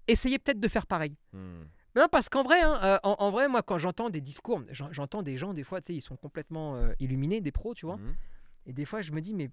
essayez 0.07 0.39
peut-être 0.39 0.59
de 0.59 0.67
faire 0.67 0.87
pareil 0.87 1.15
Hmm. 1.33 1.63
non, 1.95 2.07
parce 2.11 2.27
qu'en 2.29 2.43
vrai, 2.43 2.61
hein, 2.61 2.79
euh, 2.83 2.97
en, 3.03 3.15
en 3.19 3.31
vrai, 3.31 3.47
moi, 3.47 3.61
quand 3.61 3.77
j'entends 3.77 4.09
des 4.09 4.19
discours, 4.21 4.61
j'en- 4.69 4.91
j'entends 4.91 5.21
des 5.23 5.37
gens, 5.37 5.53
des 5.53 5.63
fois, 5.63 5.79
tu 5.81 5.87
sais, 5.87 5.93
ils 5.95 6.01
sont 6.01 6.15
complètement 6.17 6.75
euh, 6.75 6.91
illuminés, 6.99 7.39
des 7.41 7.51
pros, 7.51 7.73
tu 7.73 7.85
vois. 7.85 7.97
Mhm. 7.97 8.15
Et 8.67 8.73
des 8.73 8.85
fois, 8.85 9.01
je 9.01 9.11
me 9.11 9.21
dis, 9.21 9.33
mais 9.33 9.49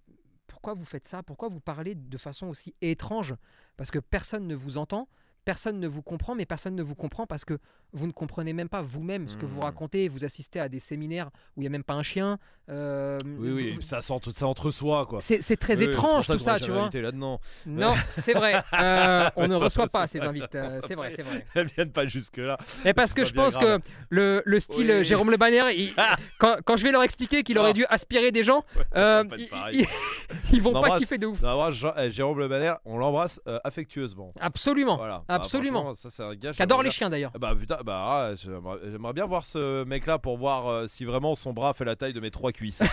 pourquoi 0.49 0.75
vous 0.75 0.85
faites 0.85 1.07
ça? 1.07 1.23
Pourquoi 1.23 1.49
vous 1.49 1.61
parlez 1.61 1.95
de 1.95 2.19
façon 2.19 2.49
aussi 2.49 2.75
étrange? 2.81 3.37
Parce 3.77 3.93
que 3.93 4.01
personne 4.01 4.49
ne 4.49 4.57
vous 4.57 4.77
entend, 4.79 5.09
personne 5.49 5.81
ne 5.81 5.89
vous 5.89 6.03
comprend, 6.03 6.35
mais 6.35 6.45
personne 6.45 6.75
ne 6.77 6.83
vous 6.83 6.95
comprend 6.95 7.27
parce 7.27 7.47
que 7.47 7.57
vous 7.95 8.07
ne 8.07 8.13
comprenez 8.13 8.53
même 8.53 8.69
pas 8.69 8.83
vous-même 8.83 9.29
ce 9.31 9.37
que 9.39 9.47
vous 9.47 9.57
Mhm. 9.61 9.65
racontez. 9.65 10.07
Vous 10.11 10.23
assistez 10.27 10.61
à 10.61 10.69
des 10.69 10.79
séminaires 10.79 11.31
où 11.57 11.61
il 11.61 11.63
n'y 11.63 11.69
a 11.69 11.71
même 11.71 11.85
pas 11.85 11.95
un 11.95 12.03
chien. 12.03 12.37
euh, 12.71 13.19
Oui, 13.25 13.51
oui, 13.51 13.73
vous- 13.77 13.81
ça 13.81 14.03
sent 14.03 14.21
tout 14.21 14.31
ça 14.31 14.47
entre 14.47 14.71
soi, 14.71 15.07
quoi. 15.07 15.23
c'est 15.23 15.57
très 15.57 15.79
Oui, 15.79 15.85
étrange 15.85 16.27
pour 16.27 16.37
tout 16.37 16.43
ça, 16.43 16.61
tu 16.61 16.71
vois. 16.71 16.83
invité 16.83 17.01
là-dedans. 17.01 17.41
Non, 17.65 17.95
c'est 18.11 18.35
vrai. 18.35 18.63
Euh, 18.79 19.31
on 19.37 19.49
ne 19.49 19.55
reçoit 19.55 19.87
pas 19.89 20.07
ces 20.07 20.21
invites. 20.21 20.55
euh, 20.55 20.79
c'est 20.87 20.95
vrai, 20.95 21.11
c'est 21.17 21.23
vrai. 21.23 21.47
Elles 21.55 21.69
viennent 21.69 21.93
pas 21.93 22.07
jusque-là. 22.07 22.59
Et 22.85 22.93
parce 22.93 23.15
que 23.15 23.25
je 23.25 23.33
pense 23.33 23.55
grave. 23.55 23.81
que 23.81 23.87
le, 24.11 24.43
le 24.45 24.61
style 24.61 24.91
Oui. 24.99 25.03
Jérôme 25.07 25.31
Le 25.31 25.39
Banner, 25.39 25.63
il- 25.75 25.95
quand, 26.39 26.57
quand 26.67 26.77
je 26.77 26.83
vais 26.85 26.93
leur 26.93 27.03
expliquer 27.05 27.43
qu'il 27.43 27.57
aurait 27.59 27.71
Ah. 27.71 27.73
dû 27.73 27.87
aspirer 27.89 28.33
des 28.33 28.43
gens, 28.45 28.63
Ouais, 28.77 28.83
ça 28.93 29.21
euh, 29.21 29.25
ils, 29.73 29.87
ils- 30.53 30.61
vont 30.61 30.77
On 30.77 30.83
pas 30.83 30.99
kiffer 30.99 31.17
de 31.17 31.27
ouf. 31.27 31.39
Eh, 31.43 32.11
Jérôme 32.11 32.39
Le 32.39 32.49
Banner, 32.49 32.75
on 32.85 32.99
l'embrasse 32.99 33.41
affectueusement. 33.65 34.35
Absolument. 34.41 34.99
Voilà. 34.99 35.25
Absolument. 35.39 35.93
gars. 35.93 36.53
J'adore 36.53 36.79
j'aimerais 36.79 36.85
les 36.85 36.91
chiens 36.91 37.11
d'ailleurs. 37.11 37.33
Ah 37.35 37.39
Bah 37.39 37.55
putain, 37.59 37.79
bah 37.85 38.05
ah, 38.07 38.35
j'aimerais 38.37 39.13
bien 39.13 39.27
voir 39.27 39.45
ce 39.45 39.85
mec-là 39.85 40.19
pour 40.19 40.39
voir 40.39 40.67
euh, 40.67 40.87
si 40.87 41.05
vraiment 41.05 41.35
son 41.35 41.53
bras 41.53 41.73
fait 41.73 41.85
la 41.85 41.97
taille 41.97 42.13
de 42.13 42.21
mes 42.21 42.31
trois 42.31 42.53
cuisses. 42.53 42.83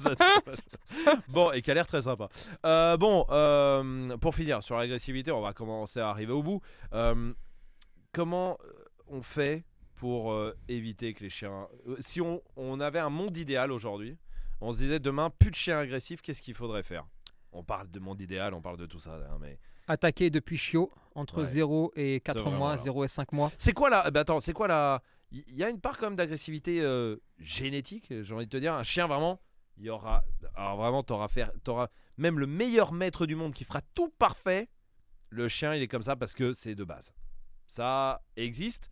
bon, 1.28 1.52
et 1.52 1.62
qui 1.62 1.70
a 1.70 1.74
l'air 1.74 1.86
très 1.86 2.02
sympa. 2.02 2.28
Euh, 2.64 2.96
bon, 2.96 3.26
euh, 3.30 4.16
pour 4.18 4.34
finir 4.34 4.62
sur 4.62 4.76
l'agressivité, 4.76 5.32
on 5.32 5.40
va 5.40 5.52
commencer 5.52 6.00
à 6.00 6.08
arriver 6.08 6.32
au 6.32 6.42
bout. 6.42 6.60
Euh, 6.92 7.32
comment 8.12 8.58
on 9.08 9.22
fait 9.22 9.64
pour 9.94 10.34
éviter 10.66 11.14
que 11.14 11.22
les 11.22 11.30
chiens. 11.30 11.68
Si 12.00 12.20
on, 12.20 12.42
on 12.56 12.80
avait 12.80 12.98
un 12.98 13.10
monde 13.10 13.36
idéal 13.36 13.70
aujourd'hui, 13.70 14.16
on 14.60 14.72
se 14.72 14.78
disait 14.78 14.98
demain, 14.98 15.30
plus 15.30 15.50
de 15.50 15.56
chiens 15.56 15.78
agressifs, 15.78 16.22
qu'est-ce 16.22 16.42
qu'il 16.42 16.54
faudrait 16.54 16.82
faire? 16.82 17.06
On 17.52 17.62
parle 17.62 17.88
de 17.90 18.00
monde 18.00 18.20
idéal, 18.20 18.54
on 18.54 18.60
parle 18.60 18.78
de 18.78 18.86
tout 18.86 18.98
ça, 18.98 19.14
hein, 19.14 19.38
mais. 19.40 19.58
Attaqué 19.88 20.30
depuis 20.30 20.56
chiot, 20.56 20.92
entre 21.14 21.40
Ouais. 21.40 21.46
0 21.46 21.92
et 21.96 22.20
4 22.20 22.40
vrai, 22.42 22.50
mois, 22.50 22.58
voilà. 22.68 22.76
0 22.82 23.04
et 23.04 23.08
5 23.08 23.32
mois. 23.32 23.50
C'est 23.58 23.72
quoi 23.72 23.90
là 23.90 24.10
bah 24.10 24.20
Attends, 24.20 24.40
c'est 24.40 24.52
quoi 24.52 24.68
là 24.68 25.02
Il 25.30 25.44
y 25.56 25.64
a 25.64 25.68
une 25.70 25.80
part 25.80 25.98
quand 25.98 26.06
même 26.06 26.16
d'agressivité 26.16 26.80
euh, 26.82 27.16
génétique, 27.38 28.12
j'ai 28.22 28.34
envie 28.34 28.46
de 28.46 28.50
te 28.50 28.56
dire. 28.56 28.74
Un 28.74 28.82
chien 28.82 29.06
vraiment, 29.06 29.40
il 29.76 29.84
y 29.84 29.90
aura. 29.90 30.24
Alors 30.54 30.76
vraiment, 30.76 31.02
t'auras 31.02 31.28
faire, 31.28 31.50
t'auras 31.64 31.88
même 32.16 32.38
le 32.38 32.46
meilleur 32.46 32.92
maître 32.92 33.26
du 33.26 33.34
monde 33.34 33.52
qui 33.54 33.64
fera 33.64 33.80
tout 33.94 34.08
parfait. 34.18 34.68
Le 35.30 35.48
chien, 35.48 35.74
il 35.74 35.82
est 35.82 35.88
comme 35.88 36.02
ça 36.02 36.14
parce 36.16 36.34
que 36.34 36.52
c'est 36.52 36.74
de 36.74 36.84
base. 36.84 37.12
Ça 37.66 38.22
existe. 38.36 38.90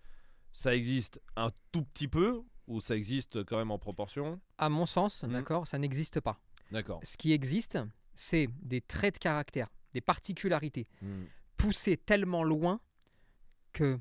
Ça 0.52 0.74
existe 0.74 1.20
un 1.36 1.48
tout 1.70 1.82
petit 1.84 2.08
peu 2.08 2.42
ou 2.66 2.80
ça 2.80 2.96
existe 2.96 3.44
quand 3.44 3.56
même 3.58 3.70
en 3.70 3.78
proportion? 3.78 4.40
À 4.58 4.68
mon 4.68 4.86
sens, 4.86 5.22
Mhm. 5.22 5.32
d'accord, 5.32 5.66
ça 5.66 5.78
n'existe 5.78 6.20
pas. 6.20 6.38
D'accord. 6.72 7.00
Ce 7.04 7.16
qui 7.16 7.32
existe, 7.32 7.78
c'est 8.14 8.48
des 8.62 8.80
traits 8.80 9.14
de 9.14 9.18
caractère, 9.18 9.68
des 9.94 10.00
particularités 10.00 10.86
Hmm. 11.02 11.24
poussées 11.56 11.96
tellement 11.96 12.42
loin 12.44 12.80
que 13.72 13.98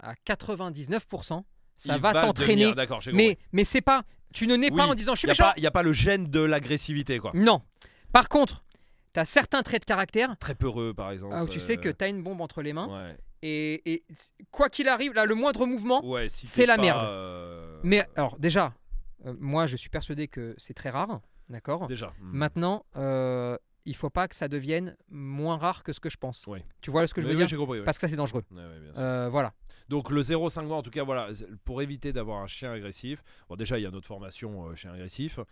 à 0.00 0.14
99%, 0.14 1.44
ça 1.76 1.94
Il 1.96 2.00
va 2.02 2.12
t'entraîner. 2.12 2.72
Mais 3.12 3.38
mais 3.52 3.64
c'est 3.64 3.80
pas 3.80 4.04
tu 4.32 4.46
ne 4.46 4.56
nais 4.56 4.70
Oui, 4.70 4.76
pas 4.76 4.86
en 4.86 4.94
disant 4.94 5.14
je 5.14 5.20
suis 5.20 5.28
Il 5.28 5.32
n'y 5.32 5.38
a, 5.40 5.44
méchant. 5.44 5.54
pas- 5.54 5.60
y 5.60 5.66
a 5.66 5.70
pas 5.70 5.82
le 5.82 5.92
gène 5.92 6.26
de 6.26 6.40
l'agressivité, 6.40 7.18
quoi. 7.18 7.30
Non. 7.34 7.62
Par 8.12 8.28
contre, 8.28 8.64
tu 9.14 9.20
as 9.20 9.24
certains 9.24 9.62
traits 9.62 9.82
de 9.82 9.86
caractère 9.86 10.36
Très 10.38 10.54
peureux, 10.54 10.92
par 10.92 11.10
exemple. 11.10 11.32
ah, 11.34 11.44
où 11.44 11.48
tu 11.48 11.60
sais 11.60 11.76
que 11.78 11.88
euh, 11.88 11.94
tu 11.96 12.04
as 12.04 12.08
une 12.08 12.22
bombe 12.22 12.40
entre 12.42 12.60
les 12.60 12.72
mains 12.74 12.88
Ouais. 13.08 13.16
et, 13.42 13.94
et 13.94 14.04
quoi 14.50 14.68
qu'il 14.68 14.88
arrive, 14.88 15.14
là 15.14 15.24
le 15.24 15.34
moindre 15.34 15.64
mouvement 15.64 16.04
Ouais, 16.04 16.28
si 16.28 16.46
C'est 16.46 16.66
la 16.66 16.76
merde. 16.76 17.02
euh, 17.04 17.80
Mais 17.82 18.06
alors 18.16 18.36
déjà, 18.38 18.74
euh, 19.24 19.34
moi 19.38 19.66
je 19.66 19.76
suis 19.76 19.88
persuadé 19.88 20.28
que 20.28 20.54
c'est 20.58 20.74
très 20.74 20.90
rare, 20.90 21.20
d'accord? 21.48 21.86
Déjà. 21.86 22.08
hmm. 22.20 22.30
Maintenant, 22.36 22.84
il 23.86 23.96
faut 23.96 24.10
pas 24.10 24.28
que 24.28 24.34
ça 24.34 24.48
devienne 24.48 24.96
moins 25.08 25.56
rare 25.56 25.82
que 25.82 25.92
ce 25.92 26.00
que 26.00 26.10
je 26.10 26.16
pense. 26.16 26.46
Ouais. 26.46 26.64
Tu 26.82 26.90
vois 26.90 27.06
ce 27.06 27.14
que 27.14 27.20
je 27.20 27.26
Oui, 27.26 27.32
veux 27.34 27.40
oui, 27.40 27.46
dire 27.46 27.58
compris. 27.58 27.80
Parce 27.82 27.96
que 27.96 28.02
ça 28.02 28.08
c'est 28.08 28.16
dangereux. 28.16 28.42
Euh, 28.96 29.28
voilà. 29.30 29.52
Donc 29.88 30.10
le 30.10 30.20
0,5 30.22 30.64
mois, 30.66 30.76
en 30.76 30.82
tout 30.82 30.90
cas, 30.90 31.04
voilà, 31.04 31.28
pour 31.64 31.80
éviter 31.80 32.12
d'avoir 32.12 32.42
un 32.42 32.46
chien 32.48 32.72
agressif. 32.72 33.22
Bon, 33.48 33.56
déjà, 33.56 33.78
il 33.78 33.82
y 33.82 33.86
a 33.86 33.90
notre 33.90 34.06
formation 34.06 34.68
euh, 34.68 34.74
chien 34.74 34.92
agressif. 34.92 35.38
Euh, 35.38 35.44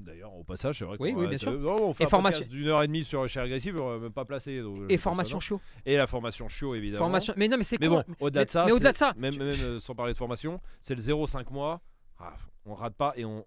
D'ailleurs, 0.00 0.34
au 0.34 0.44
passage, 0.44 0.78
c'est 0.78 0.84
vrai 0.84 0.96
Oui, 1.00 1.12
qu'on 1.12 1.20
oui, 1.20 1.26
bien 1.28 1.36
sûr. 1.38 1.52
non, 1.52 1.88
on 1.88 1.94
fait 1.94 2.04
Et 2.04 2.06
un 2.06 2.10
formation- 2.10 2.46
d'une 2.46 2.68
heure 2.68 2.82
et 2.82 2.86
demie 2.86 3.04
sur 3.04 3.26
chien 3.28 3.42
agressif, 3.42 3.74
même 3.74 4.12
pas 4.12 4.24
placé. 4.24 4.60
donc, 4.62 4.78
Et 4.90 4.96
formation 4.98 5.40
chiot. 5.40 5.60
Et 5.84 5.96
la 5.96 6.06
formation 6.06 6.48
chiot, 6.48 6.74
évidemment. 6.74 7.04
Formation. 7.04 7.34
Mais 7.36 7.48
non, 7.48 7.56
mais 7.58 7.64
c'est 7.64 7.78
Mais 7.80 7.88
bon, 7.88 8.02
au-delà 8.20 8.44
de 8.46 8.50
ça, 8.50 8.64
mais 8.66 8.72
au-delà 8.72 8.92
de 8.92 8.96
ça, 8.96 9.12
même, 9.16 9.36
même, 9.36 9.80
sans 9.80 9.94
parler 9.94 10.12
de 10.12 10.18
formation, 10.18 10.60
c'est 10.80 10.94
le 10.94 11.00
0,5 11.02 11.50
mois. 11.52 11.80
Ah, 12.18 12.34
on 12.64 12.74
rate 12.74 12.94
pas 12.94 13.12
et 13.16 13.24
on 13.24 13.44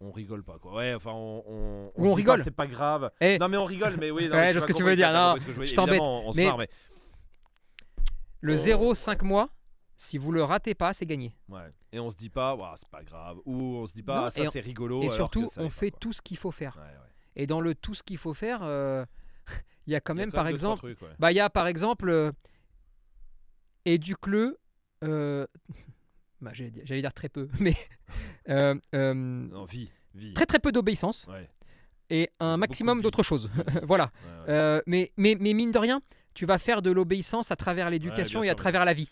on 0.00 0.10
rigole 0.12 0.42
pas 0.44 0.58
quoi. 0.58 0.74
Ouais, 0.74 0.94
enfin 0.94 1.10
on 1.12 1.42
on, 1.46 1.92
on 1.96 2.12
rigole. 2.14 2.38
c'est 2.40 2.50
pas 2.50 2.66
grave. 2.66 3.10
Eh. 3.20 3.38
Non 3.38 3.48
mais 3.48 3.56
on 3.56 3.64
rigole 3.64 3.96
mais 3.98 4.10
oui, 4.10 4.28
non, 4.28 4.36
Ouais, 4.36 4.52
je 4.52 4.58
ce 4.60 4.66
que 4.66 4.72
tu 4.72 4.82
veux 4.82 4.96
dire, 4.96 5.12
non, 5.12 5.36
je 5.38 5.74
t'embête. 5.74 6.00
Mais- 6.34 6.68
Le 8.40 8.54
Oh. 8.54 8.56
0,5 8.94 9.22
mois, 9.24 9.48
si 9.96 10.18
vous 10.18 10.30
le 10.32 10.42
ratez 10.44 10.74
pas, 10.74 10.92
c'est 10.92 11.06
gagné. 11.06 11.34
ouais. 11.48 11.70
Et 11.92 11.98
on 11.98 12.10
se 12.10 12.16
dit 12.16 12.28
pas, 12.28 12.54
Ouah, 12.54 12.74
c'est 12.76 12.88
pas 12.90 13.02
grave 13.02 13.38
ou 13.46 13.54
on 13.78 13.86
se 13.86 13.94
dit 13.94 14.02
pas 14.02 14.16
Non, 14.20 14.24
ah, 14.26 14.30
ça 14.30 14.44
c'est 14.46 14.60
rigolo 14.60 15.02
Et 15.02 15.08
surtout, 15.08 15.46
on 15.56 15.64
pas, 15.64 15.70
fait 15.70 15.90
tout 15.98 16.12
ce 16.12 16.20
qu'il 16.20 16.36
faut 16.36 16.50
faire. 16.50 16.76
Ouais, 16.76 16.82
ouais. 16.82 17.10
Et 17.36 17.46
dans 17.46 17.60
le 17.62 17.74
tout 17.74 17.94
ce 17.94 18.02
qu'il 18.02 18.18
faut 18.18 18.34
faire, 18.34 18.60
euh, 18.62 19.04
il 19.86 19.92
y 19.94 19.96
a 19.96 20.00
quand 20.00 20.12
a 20.12 20.16
même, 20.16 20.30
par 20.32 20.46
exemple, 20.46 20.80
trucs, 20.80 21.00
ouais. 21.00 21.14
bah 21.18 21.32
il 21.32 21.36
y 21.36 21.40
a 21.40 21.48
par 21.48 21.66
exemple, 21.66 22.10
euh, 22.10 22.32
éduque-le. 23.86 24.58
euh, 25.04 25.46
bah, 26.46 26.52
j'allais 26.54 27.00
dire- 27.02 27.12
très 27.12 27.28
peu, 27.28 27.48
mais 27.60 27.74
euh, 28.48 28.74
euh, 28.94 29.14
Non, 29.14 29.64
vie, 29.64 29.90
vie. 30.14 30.32
très 30.34 30.46
très 30.46 30.58
peu 30.58 30.72
d'obéissance 30.72 31.26
Ouais, 31.28 31.48
et 32.10 32.30
un 32.40 32.56
maximum 32.56 33.02
d'autres 33.02 33.22
choses. 33.22 33.50
voilà. 33.82 34.04
ouais, 34.04 34.30
ouais. 34.30 34.44
Euh, 34.50 34.80
mais, 34.86 35.12
mais, 35.16 35.36
mais 35.38 35.52
mine 35.54 35.72
de 35.72 35.78
rien, 35.78 36.00
tu 36.34 36.46
vas 36.46 36.58
faire 36.58 36.82
de 36.82 36.90
l'obéissance 36.90 37.50
à 37.50 37.56
travers 37.56 37.90
l'éducation 37.90 38.42
et 38.42 38.48
à 38.50 38.54
travers 38.54 38.84
la 38.84 38.92
vie. 38.94 39.10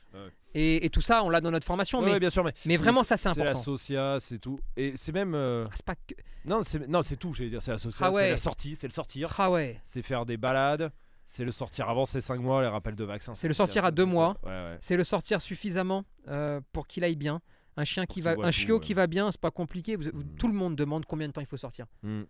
Et, 0.56 0.86
et 0.86 0.90
tout 0.90 1.00
ça, 1.00 1.24
on 1.24 1.30
l'a 1.30 1.40
dans 1.40 1.50
notre 1.50 1.66
formation. 1.66 1.98
Ouais, 1.98 2.04
mais, 2.04 2.12
ouais, 2.12 2.20
bien 2.20 2.30
sûr 2.30 2.44
mais 2.44 2.52
mais 2.66 2.76
vraiment, 2.76 3.02
ça, 3.02 3.16
c'est 3.16 3.28
C'est 3.32 3.40
la 3.40 3.46
important. 3.50 3.64
socia, 3.76 4.18
c'est 4.20 4.38
tout. 4.38 4.60
Et 4.76 4.92
c'est 4.94 5.10
même 5.10 5.34
euh, 5.34 5.64
Ah, 5.66 5.72
c'est 5.74 5.84
pas 5.84 5.96
que. 5.96 6.14
non, 6.44 6.62
c'est 6.62 6.86
non, 6.86 7.02
c'est 7.02 7.16
tout, 7.16 7.32
j'allais 7.32 7.50
dire, 7.50 7.60
c'est 7.60 7.72
la 7.72 7.78
socia, 7.78 8.06
Ah 8.06 8.10
ouais. 8.12 8.22
c'est 8.22 8.30
la 8.30 8.36
sortie, 8.36 8.76
c'est 8.76 8.86
le 8.86 8.92
sortir. 8.92 9.34
Ah 9.38 9.50
ouais. 9.50 9.80
c'est 9.82 10.02
faire 10.02 10.24
des 10.26 10.36
balades, 10.36 10.92
c'est 11.26 11.44
le 11.44 11.52
sortir 11.52 11.88
avant 11.88 12.04
ces 12.04 12.20
5 12.20 12.40
mois, 12.40 12.62
les 12.62 12.68
rappels 12.68 12.94
de 12.96 13.04
vaccins. 13.04 13.34
C'est 13.34 13.48
le 13.48 13.54
sortir 13.54 13.84
à 13.84 13.88
ça, 13.88 13.92
deux 13.92 14.04
ça, 14.04 14.08
mois. 14.10 14.36
Ouais, 14.42 14.50
ouais. 14.50 14.78
C'est 14.80 14.96
le 14.96 15.04
sortir 15.04 15.40
suffisamment 15.40 16.04
euh, 16.28 16.60
pour 16.72 16.86
qu'il 16.86 17.02
aille 17.04 17.16
bien. 17.16 17.40
Un 17.76 17.84
chien 17.84 18.06
qui 18.06 18.20
va, 18.20 18.36
un 18.40 18.50
chiot 18.52 18.78
qui 18.78 18.94
va 18.94 19.06
bien, 19.08 19.30
c'est 19.32 19.40
pas 19.40 19.50
compliqué. 19.50 19.96
Vous- 19.96 20.04
vous- 20.12 20.22
Mm. 20.22 20.36
tout 20.38 20.46
le 20.48 20.54
monde 20.54 20.76
demande 20.76 21.06
combien 21.06 21.26
de 21.26 21.32
temps 21.32 21.40
il 21.40 21.46
faut 21.46 21.56
sortir. 21.56 21.86
Hmm. 22.02 22.22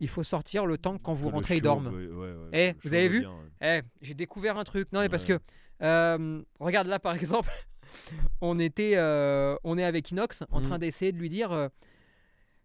Il 0.00 0.08
faut 0.08 0.24
sortir 0.24 0.66
le 0.66 0.76
temps 0.78 0.98
quand 0.98 1.12
vous 1.14 1.28
rentrez, 1.30 1.60
ouais, 1.60 1.70
ouais, 1.70 2.48
Eh, 2.52 2.74
vous 2.82 2.92
avez 2.92 3.06
vu. 3.06 3.24
Eh, 3.60 3.82
j'ai 4.00 4.14
découvert 4.14 4.58
un 4.58 4.64
truc. 4.64 4.90
Non, 4.92 5.00
mais 5.00 5.08
parce 5.08 5.24
que 5.24 5.38
euh, 5.82 6.42
regarde 6.58 6.88
là 6.88 6.98
par 6.98 7.14
exemple, 7.14 7.50
on 8.40 8.58
était, 8.58 8.96
euh, 8.96 9.54
on 9.62 9.78
est 9.78 9.84
avec 9.84 10.10
Inox 10.10 10.42
en 10.50 10.58
Mm. 10.60 10.62
train 10.64 10.78
d'essayer 10.80 11.12
de 11.12 11.18
lui 11.18 11.28
dire, 11.28 11.68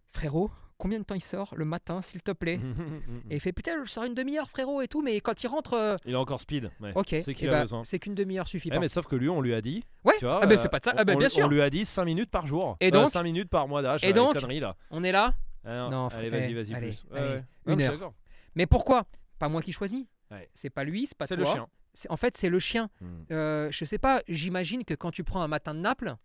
frérot, 0.10 0.50
combien 0.78 1.00
de 1.00 1.04
temps 1.04 1.16
il 1.16 1.22
sort 1.24 1.54
le 1.56 1.66
matin, 1.66 2.02
s'il 2.02 2.22
te 2.22 2.32
plaît 2.32 2.60
Et 3.30 3.36
il 3.36 3.40
fait 3.40 3.52
putain, 3.54 3.84
je 3.86 3.90
sors 3.90 4.04
une 4.06 4.14
demi-heure, 4.14 4.50
frérot, 4.50 4.82
et 4.82 4.88
tout, 4.88 5.02
mais 5.02 5.20
quand 5.22 5.42
il 5.44 5.48
rentre, 5.48 5.74
euh, 5.74 5.96
Il 6.06 6.14
est 6.14 6.16
encore 6.16 6.40
speed. 6.42 6.70
ouais. 6.80 6.92
ok, 6.96 7.08
C'est 7.10 7.28
eh 7.30 7.34
qu'il 7.34 7.50
ben, 7.50 7.58
a 7.58 7.62
besoin. 7.62 7.84
c'est 7.84 8.00
qu'une 8.00 8.16
demi-heure 8.16 8.48
suffit 8.48 8.70
Eh, 8.74 8.80
mais 8.80 8.88
sauf 8.88 9.06
que 9.08 9.16
lui, 9.16 9.30
on 9.30 9.42
lui 9.42 9.54
a 9.54 9.62
dit. 9.62 9.84
Ouais, 10.04 10.14
Tu 10.20 10.26
vois, 10.26 10.40
ah 10.42 10.46
ben, 10.46 10.54
euh, 10.54 10.58
c'est 10.58 10.70
pas 10.70 10.80
de 10.80 10.86
ça. 10.86 10.92
on- 10.94 10.98
Ah 11.00 11.04
ben, 11.06 11.16
on, 11.16 11.20
bien 11.20 11.30
sûr. 11.30 11.46
On 11.46 11.50
lui 11.50 11.62
a 11.62 11.70
dit 11.70 11.86
5 11.86 12.06
minutes 12.06 12.30
par 12.32 12.46
jour. 12.48 12.78
Et 12.80 12.92
donc 12.92 13.10
5 13.10 13.24
minutes 13.24 13.50
par 13.50 13.68
mois 13.68 13.82
d'âge. 13.82 14.04
Et 14.04 14.10
euh, 14.10 14.14
donc 14.14 14.34
les 14.36 14.42
conneries, 14.42 14.60
là. 14.60 14.76
On 14.92 15.04
est 15.04 15.12
là. 15.12 15.34
Ah, 15.66 15.90
Non, 15.92 16.08
allez, 16.08 16.30
vas-y, 16.30 16.52
eh, 16.52 16.54
vas-y, 16.54 16.74
allez, 16.74 16.88
plus. 16.88 17.06
Ouais, 17.12 17.20
allez, 17.20 17.30
ouais. 17.30 17.44
une 17.66 17.76
mais 17.76 17.76
je 17.76 17.80
suis 17.82 17.88
heure. 17.88 17.94
d'accord. 18.00 18.14
Mais 18.56 18.66
pourquoi? 18.66 19.06
Pas 19.40 19.50
moi 19.50 19.62
qui 19.62 19.72
choisis. 19.74 20.06
Ouais. 20.32 20.50
C'est 20.54 20.70
pas 20.70 20.84
lui, 20.84 21.08
c'est 21.08 21.18
pas 21.18 21.26
C'est 21.28 21.36
toi. 21.36 21.46
le 21.46 21.52
chien. 21.52 21.68
C'est- 21.94 22.10
En 22.12 22.16
fait, 22.18 22.38
c'est 22.38 22.50
le 22.50 22.60
chien. 22.60 22.90
Hmm. 23.02 23.24
Euh, 23.32 23.70
je 23.72 23.84
sais 23.86 23.98
pas, 23.98 24.22
j'imagine 24.28 24.84
que 24.86 24.94
quand 24.94 25.12
tu 25.12 25.24
prends 25.24 25.42
un 25.42 25.48
matin 25.48 25.74
de 25.74 25.80
Naples, 25.80 26.16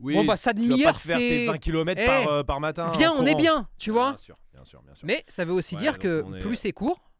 Oui, 0.00 0.14
bon 0.14 0.24
bah 0.24 0.36
tu 0.36 0.44
pas 0.44 0.52
demi-heure 0.54 1.00
faire 1.00 1.18
tes 1.18 1.46
c'est 1.46 1.46
20 1.46 1.58
km 1.58 2.00
Eh, 2.02 2.06
par, 2.06 2.28
euh, 2.28 2.42
par 2.42 2.60
matin. 2.60 2.90
viens, 2.96 3.12
en 3.12 3.22
on 3.22 3.26
est 3.26 3.34
bien, 3.34 3.68
tu 3.78 3.90
vois. 3.90 4.10
Bien 4.10 4.18
sûr, 4.18 4.36
bien 4.52 4.64
sûr, 4.64 4.82
bien 4.82 4.94
sûr. 4.94 5.06
Mais 5.06 5.24
ça 5.28 5.44
veut 5.44 5.52
aussi 5.52 5.74
Ouais, 5.76 5.80
dire 5.80 5.98
que 5.98 6.24
est- 6.36 6.40
plus 6.40 6.56
c'est 6.56 6.72
court 6.72 7.10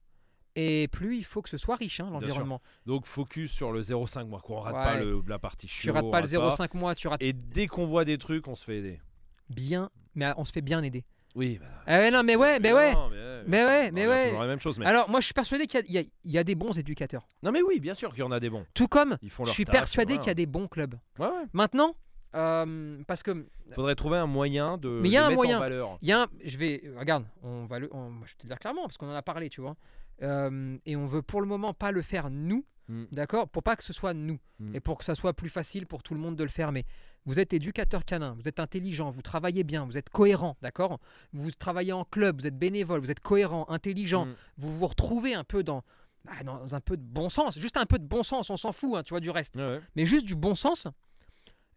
et 0.56 0.88
plus 0.88 1.16
il 1.18 1.24
faut 1.24 1.42
que 1.42 1.48
ce 1.48 1.58
soit 1.58 1.76
riche 1.76 2.00
hein, 2.00 2.08
l'environnement. 2.12 2.60
Donc 2.86 3.06
focus 3.06 3.52
sur 3.52 3.72
le 3.72 3.80
0,5 3.82 4.24
mois. 4.28 4.40
Qu'on 4.40 4.58
rate 4.60 4.74
Ouais. 4.74 4.82
pas 4.82 4.96
le- 5.00 5.22
la 5.28 5.38
partie 5.38 5.66
Tu 5.66 5.72
chiot. 5.82 5.92
rates 5.92 6.04
on 6.04 6.10
pas 6.10 6.20
le 6.20 6.26
rate 6.26 6.30
0,5 6.58 6.74
mois, 6.74 6.94
tu 6.94 7.08
rates 7.08 7.22
Et 7.22 7.32
dès 7.32 7.66
qu'on 7.66 7.86
voit 7.86 8.04
des 8.04 8.18
trucs, 8.18 8.46
on 8.48 8.54
se 8.54 8.64
fait 8.64 8.78
aider. 8.78 9.00
bien, 9.48 9.90
mais 10.14 10.32
on 10.36 10.44
se 10.44 10.52
fait 10.52 10.60
bien 10.62 10.82
aider. 10.82 11.04
Oui. 11.36 11.58
bah, 11.60 11.66
Ah 11.86 11.98
ouais, 11.98 12.10
non, 12.12 12.22
mais 12.22 12.36
ouais, 12.36 12.60
mais 12.60 12.72
ouais. 12.72 12.92
non, 12.94 13.10
mais 13.48 13.64
ouais, 13.64 13.90
Mais 13.90 14.24
toujours 14.26 14.40
la 14.40 14.46
même 14.46 14.60
chose. 14.60 14.78
Mais... 14.78 14.86
Alors 14.86 15.10
moi 15.10 15.18
je 15.20 15.24
suis 15.24 15.34
persuadé 15.34 15.66
qu'il 15.66 15.84
y 15.88 15.98
y, 15.98 16.10
y 16.24 16.38
a 16.38 16.44
des 16.44 16.54
bons 16.54 16.78
éducateurs. 16.78 17.26
Non, 17.42 17.50
mais 17.50 17.60
oui, 17.60 17.80
bien 17.80 17.94
sûr 17.94 18.10
qu'il 18.10 18.20
y 18.20 18.22
en 18.22 18.30
a 18.30 18.38
des 18.38 18.50
bons. 18.50 18.64
Tout 18.74 18.86
comme 18.86 19.18
Ils 19.20 19.30
font 19.30 19.44
je 19.44 19.50
suis 19.50 19.64
taf, 19.64 19.72
persuadé 19.74 20.18
qu'il 20.18 20.28
y 20.28 20.30
a 20.30 20.34
des 20.34 20.46
bons 20.46 20.68
clubs. 20.68 20.94
Ouais, 21.18 21.26
ouais. 21.26 21.32
Maintenant, 21.52 21.96
euh, 22.34 23.02
parce 23.06 23.22
que 23.22 23.46
Faudrait 23.74 23.94
trouver 23.94 24.18
un 24.18 24.26
moyen 24.26 24.76
de 24.78 24.88
Mais 25.02 25.08
il 25.08 25.12
y 25.12 25.16
a 25.16 25.24
un 25.24 25.28
mettre 25.28 25.36
moyen. 25.36 25.56
en 25.56 25.60
valeur. 25.60 25.98
Il 26.02 26.08
y 26.08 26.12
a 26.12 26.22
un- 26.22 26.28
je 26.44 26.56
vais, 26.58 26.82
regarde, 26.98 27.24
on 27.42 27.64
va 27.66 27.78
le, 27.78 27.88
on- 27.94 28.10
je 28.24 28.30
vais 28.32 28.36
te 28.38 28.42
le 28.44 28.48
dire 28.48 28.58
clairement 28.58 28.82
parce 28.82 28.96
qu'on 28.98 29.08
en 29.10 29.14
a 29.14 29.22
parlé, 29.22 29.48
tu 29.48 29.60
vois. 29.60 29.76
Euh, 30.22 30.76
et 30.86 30.96
on 30.96 31.06
veut 31.06 31.22
pour 31.22 31.40
le 31.40 31.46
moment 31.46 31.72
pas 31.74 31.90
le 31.92 32.02
faire 32.02 32.30
nous, 32.30 32.64
Mm. 32.88 33.04
d'accord, 33.12 33.48
pour 33.48 33.62
pas 33.62 33.76
que 33.76 33.82
ce 33.82 33.94
soit 33.94 34.12
nous 34.12 34.38
Mm. 34.60 34.74
et 34.76 34.80
pour 34.80 34.98
que 34.98 35.04
ça 35.04 35.14
soit 35.14 35.32
plus 35.32 35.48
facile 35.48 35.86
pour 35.86 36.02
tout 36.02 36.12
le 36.14 36.20
monde 36.20 36.36
de 36.36 36.44
le 36.44 36.50
faire. 36.50 36.70
Mais 36.70 36.84
vous 37.24 37.40
êtes 37.40 37.54
éducateur 37.54 38.04
canin, 38.04 38.36
vous 38.38 38.46
êtes 38.46 38.60
intelligent, 38.60 39.08
vous 39.08 39.22
travaillez 39.22 39.64
bien, 39.64 39.86
vous 39.86 39.96
êtes 39.96 40.10
cohérent, 40.10 40.56
d'accord. 40.60 41.00
Vous 41.32 41.50
travaillez 41.50 41.92
en 41.94 42.04
club, 42.04 42.40
vous 42.40 42.46
êtes 42.46 42.58
bénévole, 42.58 43.00
vous 43.00 43.10
êtes 43.10 43.20
cohérent, 43.20 43.64
intelligent. 43.70 44.26
Mm. 44.26 44.34
Vous 44.58 44.70
vous 44.78 44.86
retrouvez 44.86 45.32
un 45.34 45.44
peu 45.44 45.62
dans, 45.64 45.82
bah, 46.26 46.32
dans 46.44 46.74
un 46.74 46.80
peu 46.80 46.96
de 46.98 47.02
bon 47.02 47.30
sens, 47.30 47.58
juste 47.58 47.78
un 47.78 47.86
peu 47.86 47.98
de 47.98 48.06
bon 48.06 48.22
sens. 48.22 48.50
On 48.50 48.56
s'en 48.58 48.72
fout, 48.72 48.92
hein, 48.96 49.02
tu 49.02 49.14
vois, 49.14 49.20
du 49.20 49.30
reste 49.30 49.56
Ouais, 49.56 49.62
ouais. 49.62 49.80
mais 49.96 50.04
juste 50.04 50.26
du 50.26 50.34
bon 50.34 50.54
sens. 50.54 50.86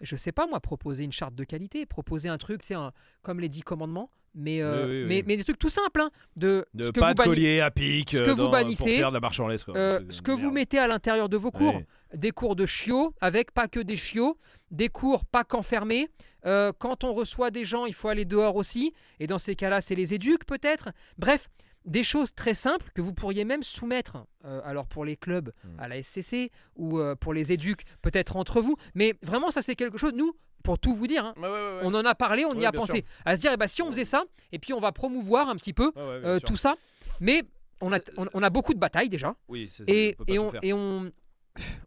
Je 0.02 0.16
sais 0.16 0.32
pas 0.32 0.48
moi, 0.48 0.60
proposer 0.60 1.04
une 1.04 1.12
charte 1.12 1.36
de 1.36 1.44
qualité, 1.44 1.86
proposer 1.86 2.30
un 2.30 2.38
truc, 2.38 2.62
c'est 2.64 2.76
un, 2.76 2.92
comme 3.24 3.40
les 3.40 3.50
dix 3.50 3.62
commandements, 3.62 4.10
mais, 4.36 4.62
euh, 4.62 4.86
Oui, 4.86 4.90
oui, 4.90 5.02
oui. 5.02 5.08
mais, 5.08 5.24
mais 5.26 5.38
des 5.38 5.44
trucs 5.44 5.58
tout 5.58 5.70
simples, 5.70 6.02
hein, 6.02 6.12
de, 6.36 6.66
ce 6.80 6.92
que 6.92 7.00
pas 7.00 7.10
vous 7.10 7.14
de 7.16 7.24
collier 7.24 7.60
à 7.60 7.72
pic 7.72 8.12
ce 8.12 8.20
que 8.20 8.30
euh, 8.30 8.34
vous 8.34 8.50
bannissez, 8.50 8.84
pour 8.84 8.94
faire 8.94 9.10
de 9.10 9.16
la 9.16 9.20
marche 9.20 9.40
en 9.40 9.48
laisse. 9.48 9.64
Quoi. 9.64 9.76
euh, 9.76 10.02
ce 10.10 10.22
que 10.22 10.32
vous 10.32 10.52
mettez 10.52 10.78
à 10.78 10.88
l'intérieur 10.88 11.30
de 11.30 11.38
vos 11.38 11.52
cours, 11.52 11.82
des 12.14 12.32
cours 12.32 12.56
de 12.56 12.66
chiots 12.66 13.14
avec 13.22 13.52
pas 13.52 13.68
que 13.68 13.80
des 13.80 13.98
chiots, 13.98 14.38
des 14.72 14.90
cours 14.90 15.26
pas 15.26 15.44
qu'enfermés. 15.44 16.10
Euh, 16.46 16.72
quand 16.78 17.04
on 17.04 17.14
reçoit 17.14 17.50
des 17.52 17.66
gens, 17.66 17.86
il 17.86 17.94
faut 17.94 18.08
aller 18.08 18.24
dehors 18.24 18.56
aussi, 18.56 18.94
et 19.20 19.28
dans 19.28 19.40
ces 19.40 19.56
cas-là, 19.56 19.82
c'est 19.82 19.96
les 19.96 20.14
éduques 20.14 20.46
peut-être. 20.46 20.90
Bref, 21.18 21.50
des 21.88 22.04
choses 22.04 22.36
très 22.36 22.54
simples 22.54 22.92
que 22.94 23.02
vous 23.02 23.14
pourriez 23.14 23.46
même 23.46 23.64
soumettre, 23.64 24.18
euh, 24.46 24.62
alors 24.64 24.88
pour 24.88 25.04
les 25.06 25.16
clubs 25.16 25.52
Mm. 25.64 25.80
à 25.80 25.88
la 25.88 25.98
SCC 26.04 26.52
ou 26.76 27.00
euh, 27.00 27.16
pour 27.16 27.34
les 27.34 27.52
éduques, 27.52 27.84
peut-être 28.02 28.36
entre 28.36 28.62
vous. 28.62 28.76
Mais 28.94 29.16
vraiment, 29.24 29.50
ça 29.52 29.62
c'est 29.64 29.76
quelque 29.76 29.98
chose, 29.98 30.14
nous, 30.14 30.34
pour 30.64 30.78
tout 30.80 30.94
vous 30.94 31.08
dire, 31.08 31.26
hein, 31.26 31.34
Ouais, 31.38 31.44
ouais, 31.44 31.50
ouais, 31.50 31.60
ouais. 31.78 31.82
on 31.84 31.94
en 31.96 32.04
a 32.06 32.14
parlé, 32.14 32.46
on 32.46 32.60
y 32.60 32.66
a 32.66 32.72
pensé. 32.72 33.06
À 33.26 33.36
se 33.36 33.42
dire, 33.42 33.52
eh 33.54 33.58
ben, 33.58 33.68
si 33.68 33.82
on 33.82 33.88
faisait 33.90 34.06
ça, 34.06 34.26
et 34.52 34.60
puis 34.60 34.74
on 34.74 34.80
va 34.80 34.92
promouvoir 34.92 35.48
un 35.50 35.56
petit 35.56 35.74
peu 35.74 35.92
euh, 35.98 36.40
tout 36.42 36.58
ça. 36.58 36.76
Mais 37.22 37.44
on 37.82 37.94
a, 37.94 38.00
on, 38.18 38.28
on 38.34 38.44
a 38.44 38.50
beaucoup 38.50 38.74
de 38.74 38.80
batailles 38.80 39.10
déjà. 39.10 39.36
Oui, 39.48 39.70
c'est- 39.72 39.88
Et, 39.90 40.16
on 40.20 40.26
et, 40.28 40.40
on, 40.40 40.52
et 40.62 40.74
on, 40.74 41.12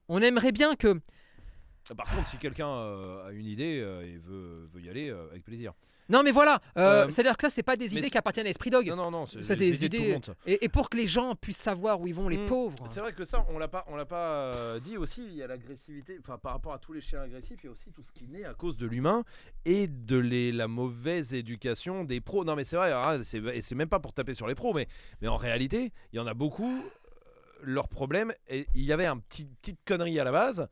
on 0.09 0.23
aimerait 0.23 0.53
bien 0.53 0.77
que 0.77 0.99
Par 1.97 2.07
contre, 2.15 2.29
si 2.29 2.37
quelqu'un 2.39 2.69
a 2.69 3.29
une 3.33 3.47
idée 3.47 3.85
et 4.05 4.17
veut, 4.19 4.69
veut 4.73 4.81
y 4.81 4.89
aller, 4.89 5.11
avec 5.11 5.45
plaisir. 5.45 5.73
Non, 6.11 6.23
mais 6.23 6.31
voilà, 6.33 6.61
euh, 6.77 7.05
Euh, 7.07 7.09
c'est-à-dire 7.09 7.37
que 7.37 7.43
ça, 7.43 7.51
c'est 7.51 7.63
pas 7.63 7.77
des 7.77 7.97
idées 7.97 8.11
qui 8.11 8.19
appartiennent 8.19 8.47
à 8.47 8.51
Esprit 8.51 8.69
Dog. 8.71 8.87
Non, 8.89 8.97
non, 8.97 9.11
non, 9.11 9.27
c'est 9.27 9.43
Ça, 9.43 9.55
des 9.55 9.75
c'est 9.75 9.87
idées 9.87 9.89
des 9.89 9.89
de 9.89 9.97
tout 9.97 10.03
le 10.03 10.05
idées- 10.09 10.13
monde. 10.15 10.25
ça. 10.25 10.35
Et, 10.47 10.65
et 10.65 10.69
pour 10.69 10.91
que 10.91 10.97
les 10.97 11.07
gens 11.07 11.35
puissent 11.37 11.57
savoir 11.59 12.01
où 12.01 12.07
ils 12.07 12.15
vont, 12.15 12.29
les 12.29 12.37
Mm. 12.39 12.47
pauvres. 12.47 12.85
C'est 12.89 13.01
vrai 13.01 13.13
que 13.13 13.25
ça, 13.25 13.47
on 13.49 13.59
l'a 13.59 13.69
pas, 13.69 13.85
on 13.89 13.97
l'a 13.97 14.05
pas 14.07 14.17
euh, 14.55 14.81
dit 14.81 14.97
aussi. 14.97 15.25
Il 15.27 15.35
y 15.37 15.43
a 15.43 15.47
l'agressivité, 15.47 16.19
enfin 16.21 16.37
par 16.39 16.53
rapport 16.53 16.73
à 16.75 16.79
tous 16.79 16.93
les 16.93 17.01
chiens 17.01 17.21
agressifs, 17.23 17.59
il 17.63 17.67
y 17.67 17.69
a 17.69 17.73
aussi 17.73 17.91
tout 17.93 18.03
ce 18.03 18.13
qui 18.13 18.27
naît 18.27 18.45
à 18.45 18.55
cause 18.55 18.77
de 18.77 18.87
l'humain 18.87 19.23
et 19.65 19.87
de 19.87 20.17
les, 20.19 20.53
la 20.53 20.67
mauvaise 20.69 21.33
éducation 21.35 22.05
des 22.05 22.21
pros. 22.21 22.45
Non 22.45 22.57
mais 22.57 22.65
c'est 22.65 22.77
vrai, 22.77 22.93
hein, 22.93 23.21
et 23.53 23.61
c'est 23.61 23.75
même 23.75 23.89
pas 23.89 24.01
pour 24.01 24.13
taper 24.13 24.35
sur 24.35 24.47
les 24.49 24.55
pros, 24.55 24.75
mais, 24.75 24.89
mais 25.23 25.29
en 25.29 25.37
réalité, 25.37 25.93
il 26.13 26.17
y 26.17 26.19
en 26.19 26.27
a 26.27 26.35
beaucoup. 26.35 26.83
Leur 27.63 27.89
problème, 27.89 28.33
et 28.49 28.67
il 28.75 28.85
y 28.85 28.93
avait 28.93 29.05
un 29.07 29.19
petit 29.19 29.45
petite 29.45 29.79
connerie 29.85 30.19
à 30.19 30.25
la 30.25 30.33
base, 30.33 30.67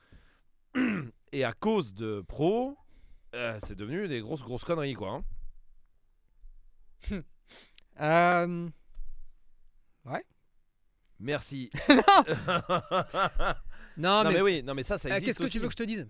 et 1.32 1.44
à 1.44 1.52
cause 1.52 1.92
de 1.92 2.22
pros, 2.26 2.76
euh, 3.34 3.58
c'est 3.62 3.74
devenu 3.76 4.08
des 4.08 4.20
grosses 4.20 4.42
grosses 4.42 4.64
conneries 4.64 4.94
quoi. 4.94 5.22
hein. 7.10 7.22
Euh, 8.00 8.68
Merci. 11.20 11.70
Non, 13.96 14.22
non 14.22 14.24
mais, 14.30 14.34
mais, 14.34 14.40
oui, 14.42 14.62
non 14.62 14.74
mais 14.74 14.84
ça, 14.84 14.96
ça 14.96 15.08
euh, 15.08 15.16
existe 15.16 15.38
qu'est-ce 15.38 15.48
que 15.48 15.52
tu 15.52 15.58
veux 15.58 15.66
que 15.66 15.72
je 15.72 15.76
te 15.76 15.82
dise? 15.82 16.08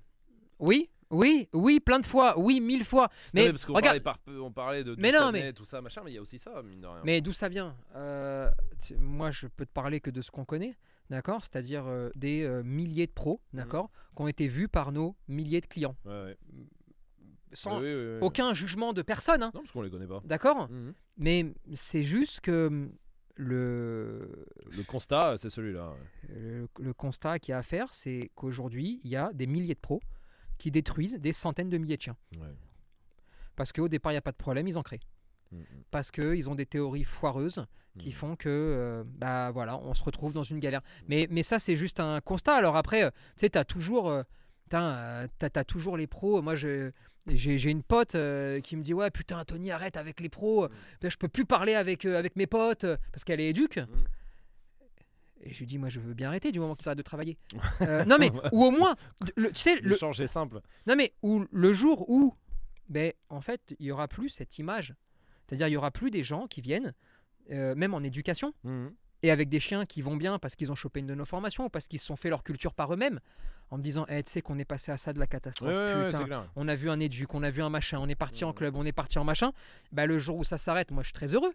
Oui, 0.59 0.90
oui, 1.09 1.49
oui, 1.55 1.81
plein 1.81 1.99
de 1.99 2.05
fois, 2.05 2.39
oui, 2.39 2.61
mille 2.61 2.85
fois. 2.85 3.09
Non, 3.32 3.43
Mais, 3.43 3.49
parce 3.51 3.65
qu'on 3.65 3.73
regarde, 3.73 3.99
parlait, 4.03 4.24
par 4.27 4.45
on 4.45 4.53
parlait 4.53 4.85
de 4.85 4.95
Mais 4.99 5.11
non, 5.11 5.32
mais- 5.32 5.55
tout 5.55 5.65
ça, 5.65 5.81
machin, 5.81 6.03
mais 6.05 6.11
il 6.11 6.15
y 6.15 6.19
a 6.19 6.20
aussi 6.20 6.39
ça, 6.39 6.62
mine 6.62 6.82
de 6.82 6.86
rien. 6.86 7.01
mais 7.05 7.23
d'où 7.23 7.32
ça 7.32 7.49
vient? 7.49 7.74
Euh, 7.97 8.51
tu- 8.85 8.97
Moi, 8.99 9.31
je 9.31 9.47
peux 9.47 9.65
te 9.65 9.73
parler 9.73 10.01
que 10.01 10.11
de 10.11 10.20
ce 10.20 10.31
qu'on 10.31 10.45
connaît, 10.45 10.77
d'accord? 11.09 11.40
C'est-à-dire 11.43 11.86
euh, 11.86 12.11
des 12.15 12.43
euh, 12.43 12.62
milliers 12.62 13.07
de 13.07 13.12
pros, 13.12 13.40
Mhm. 13.55 13.61
d'accord? 13.61 13.90
Qui 14.15 14.20
ont 14.23 14.28
été 14.28 14.49
vus 14.49 14.69
par 14.69 14.93
nos 14.93 15.16
milliers 15.28 15.62
de 15.62 15.66
clients. 15.66 15.97
Ouais, 16.05 16.24
ouais. 16.24 16.39
Sans 17.53 17.81
Oui, 17.81 17.87
oui, 17.87 17.95
oui, 17.95 18.12
oui. 18.15 18.19
aucun 18.20 18.53
jugement 18.53 18.93
de 18.93 19.03
personne, 19.03 19.43
hein, 19.43 19.51
Non, 19.55 19.61
parce 19.61 19.73
qu'on 19.73 19.83
les 19.83 19.91
connaît 19.91 20.07
pas. 20.07 20.20
d'accord 20.25 20.69
Mhm. 20.70 20.93
Mais 21.16 21.47
c'est 21.75 22.03
juste 22.03 22.41
que 22.41 22.66
hum, 22.69 22.93
le, 23.37 24.29
Le 24.77 24.83
constat, 24.85 25.37
c'est 25.37 25.51
celui-là. 25.51 25.91
ouais. 25.91 26.35
le, 26.35 26.69
le 26.81 26.93
constat 26.95 27.39
qu'il 27.39 27.53
y 27.53 27.55
a 27.55 27.59
à 27.59 27.62
faire, 27.62 27.93
c'est 27.95 28.31
qu'aujourd'hui, 28.35 29.01
il 29.05 29.11
y 29.11 29.16
a 29.16 29.33
des 29.33 29.47
milliers 29.47 29.75
de 29.75 29.81
pros 29.81 30.01
qui 30.59 30.70
détruisent 30.70 31.19
des 31.20 31.33
centaines 31.33 31.69
de 31.70 31.79
milliers 31.79 31.97
de 31.97 32.03
chiens. 32.03 32.16
Ouais. 32.37 32.49
Parce 33.57 33.73
qu'au 33.73 33.89
départ, 33.89 34.12
il 34.12 34.16
n'y 34.16 34.19
a 34.19 34.23
pas 34.23 34.33
de 34.33 34.37
problème, 34.37 34.66
ils 34.69 34.79
en 34.79 34.83
créent. 34.83 35.01
Mhm. 35.53 35.65
Parce 35.91 36.11
qu'ils 36.11 36.49
ont 36.51 36.55
des 36.55 36.66
théories 36.66 37.05
foireuses 37.05 37.65
qui 37.99 38.09
Mhm. 38.09 38.15
font 38.15 38.37
que, 38.37 38.49
euh, 38.49 39.05
bah 39.07 39.51
voilà, 39.51 39.79
on 39.79 39.95
se 39.95 40.03
retrouve 40.03 40.33
dans 40.33 40.43
une 40.43 40.59
galère. 40.59 40.83
Mais, 41.09 41.27
mais 41.31 41.43
ça, 41.43 41.59
c'est 41.59 41.75
juste 41.77 42.01
un 42.01 42.20
constat. 42.20 42.55
Alors 42.55 42.77
après, 42.77 43.05
euh, 43.05 43.11
tu 43.11 43.41
sais, 43.43 43.51
tu 43.51 43.59
as 43.59 43.65
toujours, 43.65 44.11
euh, 44.11 44.23
euh, 44.75 45.27
t'as- 45.39 45.51
t'as 45.51 45.65
toujours 45.65 45.97
les 45.97 46.07
pros. 46.07 46.43
Moi, 46.43 46.55
je- 46.55 46.91
j'ai 47.37 47.71
une 47.71 47.83
pote 47.83 48.15
euh, 48.15 48.61
qui 48.61 48.77
me 48.77 48.83
dit 48.83 48.95
Ouais, 48.95 49.11
putain, 49.11 49.45
Tony, 49.45 49.71
arrête 49.71 49.97
avec 49.97 50.21
les 50.21 50.29
pros. 50.29 50.69
Je 51.03 51.17
peux 51.17 51.29
plus 51.29 51.45
parler 51.45 51.75
avec, 51.75 52.05
euh, 52.05 52.19
avec 52.19 52.37
mes 52.37 52.47
potes 52.47 52.85
euh, 52.85 52.97
parce 53.13 53.25
qu'elle 53.25 53.41
est 53.41 53.51
éduque. 53.51 53.79
Et 55.43 55.53
je 55.53 55.59
lui 55.61 55.67
dis 55.67 55.79
Moi, 55.79 55.89
je 55.89 56.01
veux 56.01 56.15
bien 56.15 56.29
arrêter 56.29 56.53
du 56.53 56.59
moment 56.61 56.75
qu'ils 56.75 56.89
arrêtent 56.89 56.99
de 56.99 57.03
travailler. 57.03 57.37
Euh, 57.83 58.05
non, 58.05 58.17
mais, 58.19 58.33
ou 58.53 58.65
au 58.65 58.71
moins, 58.71 58.97
le- 59.37 59.53
tu 59.53 59.61
sais, 59.61 59.77
le, 59.77 59.95
est 59.95 60.27
simple. 60.27 60.61
non 60.87 60.97
mais 60.97 61.13
où 61.23 61.45
le 61.53 61.73
jour 61.73 62.09
où, 62.11 62.35
ben, 62.89 63.13
en 63.29 63.41
fait, 63.41 63.75
il 63.79 63.87
y 63.87 63.93
aura 63.93 64.09
plus 64.09 64.31
cette 64.31 64.59
image. 64.59 64.95
C'est-à-dire, 65.47 65.69
il 65.69 65.73
y 65.73 65.77
aura 65.77 65.91
plus 65.93 66.11
des 66.11 66.25
gens 66.25 66.47
qui 66.49 66.61
viennent, 66.61 66.93
euh, 67.53 67.75
même 67.77 67.95
en 67.95 68.03
éducation, 68.03 68.53
Mhm. 68.65 68.93
Et 69.23 69.31
avec 69.31 69.49
des 69.49 69.61
chiens 69.61 69.85
qui 69.86 70.03
vont 70.03 70.16
bien 70.16 70.39
parce 70.39 70.55
qu'ils 70.55 70.70
ont 70.70 70.74
chopé 70.74 71.01
une 71.01 71.07
de 71.07 71.15
nos 71.15 71.24
formations 71.24 71.66
ou 71.66 71.69
parce 71.69 71.86
qu'ils 71.86 71.99
se 71.99 72.07
sont 72.07 72.16
fait 72.16 72.31
leur 72.31 72.43
culture 72.43 72.74
par 72.74 72.93
eux-mêmes, 72.93 73.20
en 73.70 73.78
me 73.78 73.82
disant, 73.82 74.07
Eh, 74.09 74.23
tu 74.23 74.31
sais 74.31 74.40
qu'on 74.40 74.59
est 74.59 74.65
passé 74.65 74.93
à 74.93 74.97
ça 74.97 75.12
de 75.12 75.19
la 75.19 75.27
catastrophe. 75.27 75.69
Ouais, 75.69 75.74
ouais, 75.74 75.95
ouais, 75.95 76.07
putain, 76.07 76.47
on 76.57 76.69
a 76.69 76.74
vu 76.74 76.89
un 76.90 77.01
éduc, 77.01 77.35
on 77.35 77.43
a 77.43 77.51
vu 77.51 77.62
un 77.62 77.69
machin, 77.69 77.99
on 78.01 78.09
est 78.09 78.15
parti 78.15 78.45
en 78.45 78.53
club, 78.53 78.77
on 78.77 78.85
est 78.85 78.93
parti 78.93 79.19
en 79.19 79.24
machin. 79.24 79.53
Bah, 79.93 80.07
le 80.07 80.19
jour 80.19 80.36
où 80.36 80.45
ça 80.45 80.59
s'arrête, 80.59 80.90
moi, 80.90 81.03
je 81.03 81.09
suis 81.09 81.15
très 81.15 81.35
heureux. 81.35 81.53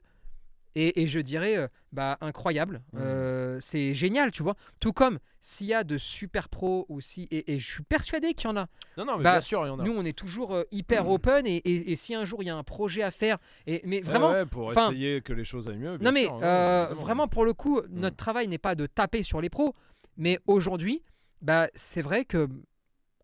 Et, 0.75 1.03
et 1.03 1.07
je 1.07 1.19
dirais, 1.19 1.55
euh, 1.57 1.67
bah, 1.91 2.17
incroyable, 2.21 2.81
Mhm. 2.93 2.99
Euh, 3.01 3.57
c'est 3.61 3.93
génial, 3.93 4.31
tu 4.31 4.41
vois. 4.43 4.55
Tout 4.79 4.91
comme 4.93 5.19
s'il 5.39 5.67
y 5.67 5.73
a 5.73 5.83
de 5.83 5.97
super 5.97 6.49
pros 6.49 6.85
aussi, 6.89 7.27
et, 7.31 7.53
et 7.53 7.59
je 7.59 7.69
suis 7.71 7.83
persuadé 7.83 8.33
qu'il 8.33 8.49
y 8.49 8.53
en 8.53 8.57
a. 8.57 8.67
Non, 8.97 9.05
non, 9.05 9.17
mais 9.17 9.23
Bah, 9.23 9.31
bien 9.33 9.41
sûr, 9.41 9.63
il 9.65 9.67
y 9.67 9.71
en 9.71 9.79
a. 9.79 9.83
Nous, 9.83 9.91
on 9.91 10.03
est 10.05 10.17
toujours 10.17 10.53
euh, 10.55 10.63
hyper 10.71 11.07
open 11.09 11.45
et, 11.45 11.95
si 11.95 12.15
un 12.15 12.25
jour 12.25 12.41
il 12.41 12.47
y 12.47 12.49
a 12.49 12.55
un 12.55 12.63
projet 12.63 13.03
à 13.03 13.11
faire, 13.11 13.37
et, 13.67 13.81
mais 13.85 14.01
vraiment, 14.01 14.29
Ouais, 14.29 14.39
ouais, 14.39 14.45
pour 14.45 14.71
essayer 14.73 15.21
que 15.21 15.33
les 15.33 15.43
choses 15.45 15.67
aillent 15.69 15.77
mieux. 15.77 15.97
bien 15.97 16.07
non 16.09 16.13
mais 16.13 16.23
sûr, 16.23 16.33
ouais, 16.37 16.37
évidemment. 16.85 17.01
vraiment 17.01 17.27
pour 17.27 17.45
le 17.45 17.53
coup, 17.53 17.79
Mm. 17.81 17.99
notre 17.99 18.15
travail 18.15 18.47
n'est 18.47 18.57
pas 18.57 18.75
de 18.75 18.85
taper 18.87 19.21
sur 19.23 19.41
les 19.41 19.49
pros, 19.49 19.73
mais 20.17 20.39
aujourd'hui, 20.47 21.03
bah, 21.41 21.67
c'est 21.75 22.01
vrai 22.01 22.25
que 22.25 22.47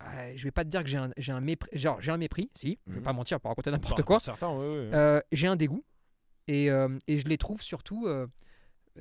euh, 0.04 0.34
je 0.36 0.44
vais 0.44 0.52
pas 0.52 0.64
te 0.64 0.70
dire 0.70 0.82
que 0.84 0.90
j'ai 0.90 0.98
un, 0.98 1.10
j'ai 1.18 1.32
un 1.32 1.42
mépris, 1.42 1.70
genre 1.78 2.00
j'ai 2.02 2.12
un 2.12 2.18
mépris, 2.18 2.50
si, 2.54 2.80
je 2.88 2.94
vais 2.94 3.00
Mhm. 3.00 3.04
pas 3.06 3.14
mentir, 3.14 3.40
pas 3.40 3.50
raconter 3.50 3.72
n'importe 3.72 3.98
pour 3.98 4.06
quoi. 4.06 4.20
Certains, 4.20 4.50
ouais, 4.52 4.68
ouais. 4.68 4.90
Euh, 4.94 5.20
j'ai 5.32 5.48
un 5.48 5.56
dégoût 5.56 5.84
et, 6.50 6.70
euh, 6.72 6.98
et 7.08 7.20
je 7.20 7.28
les 7.28 7.38
trouve 7.38 7.62
surtout. 7.62 8.06
euh, 8.08 8.28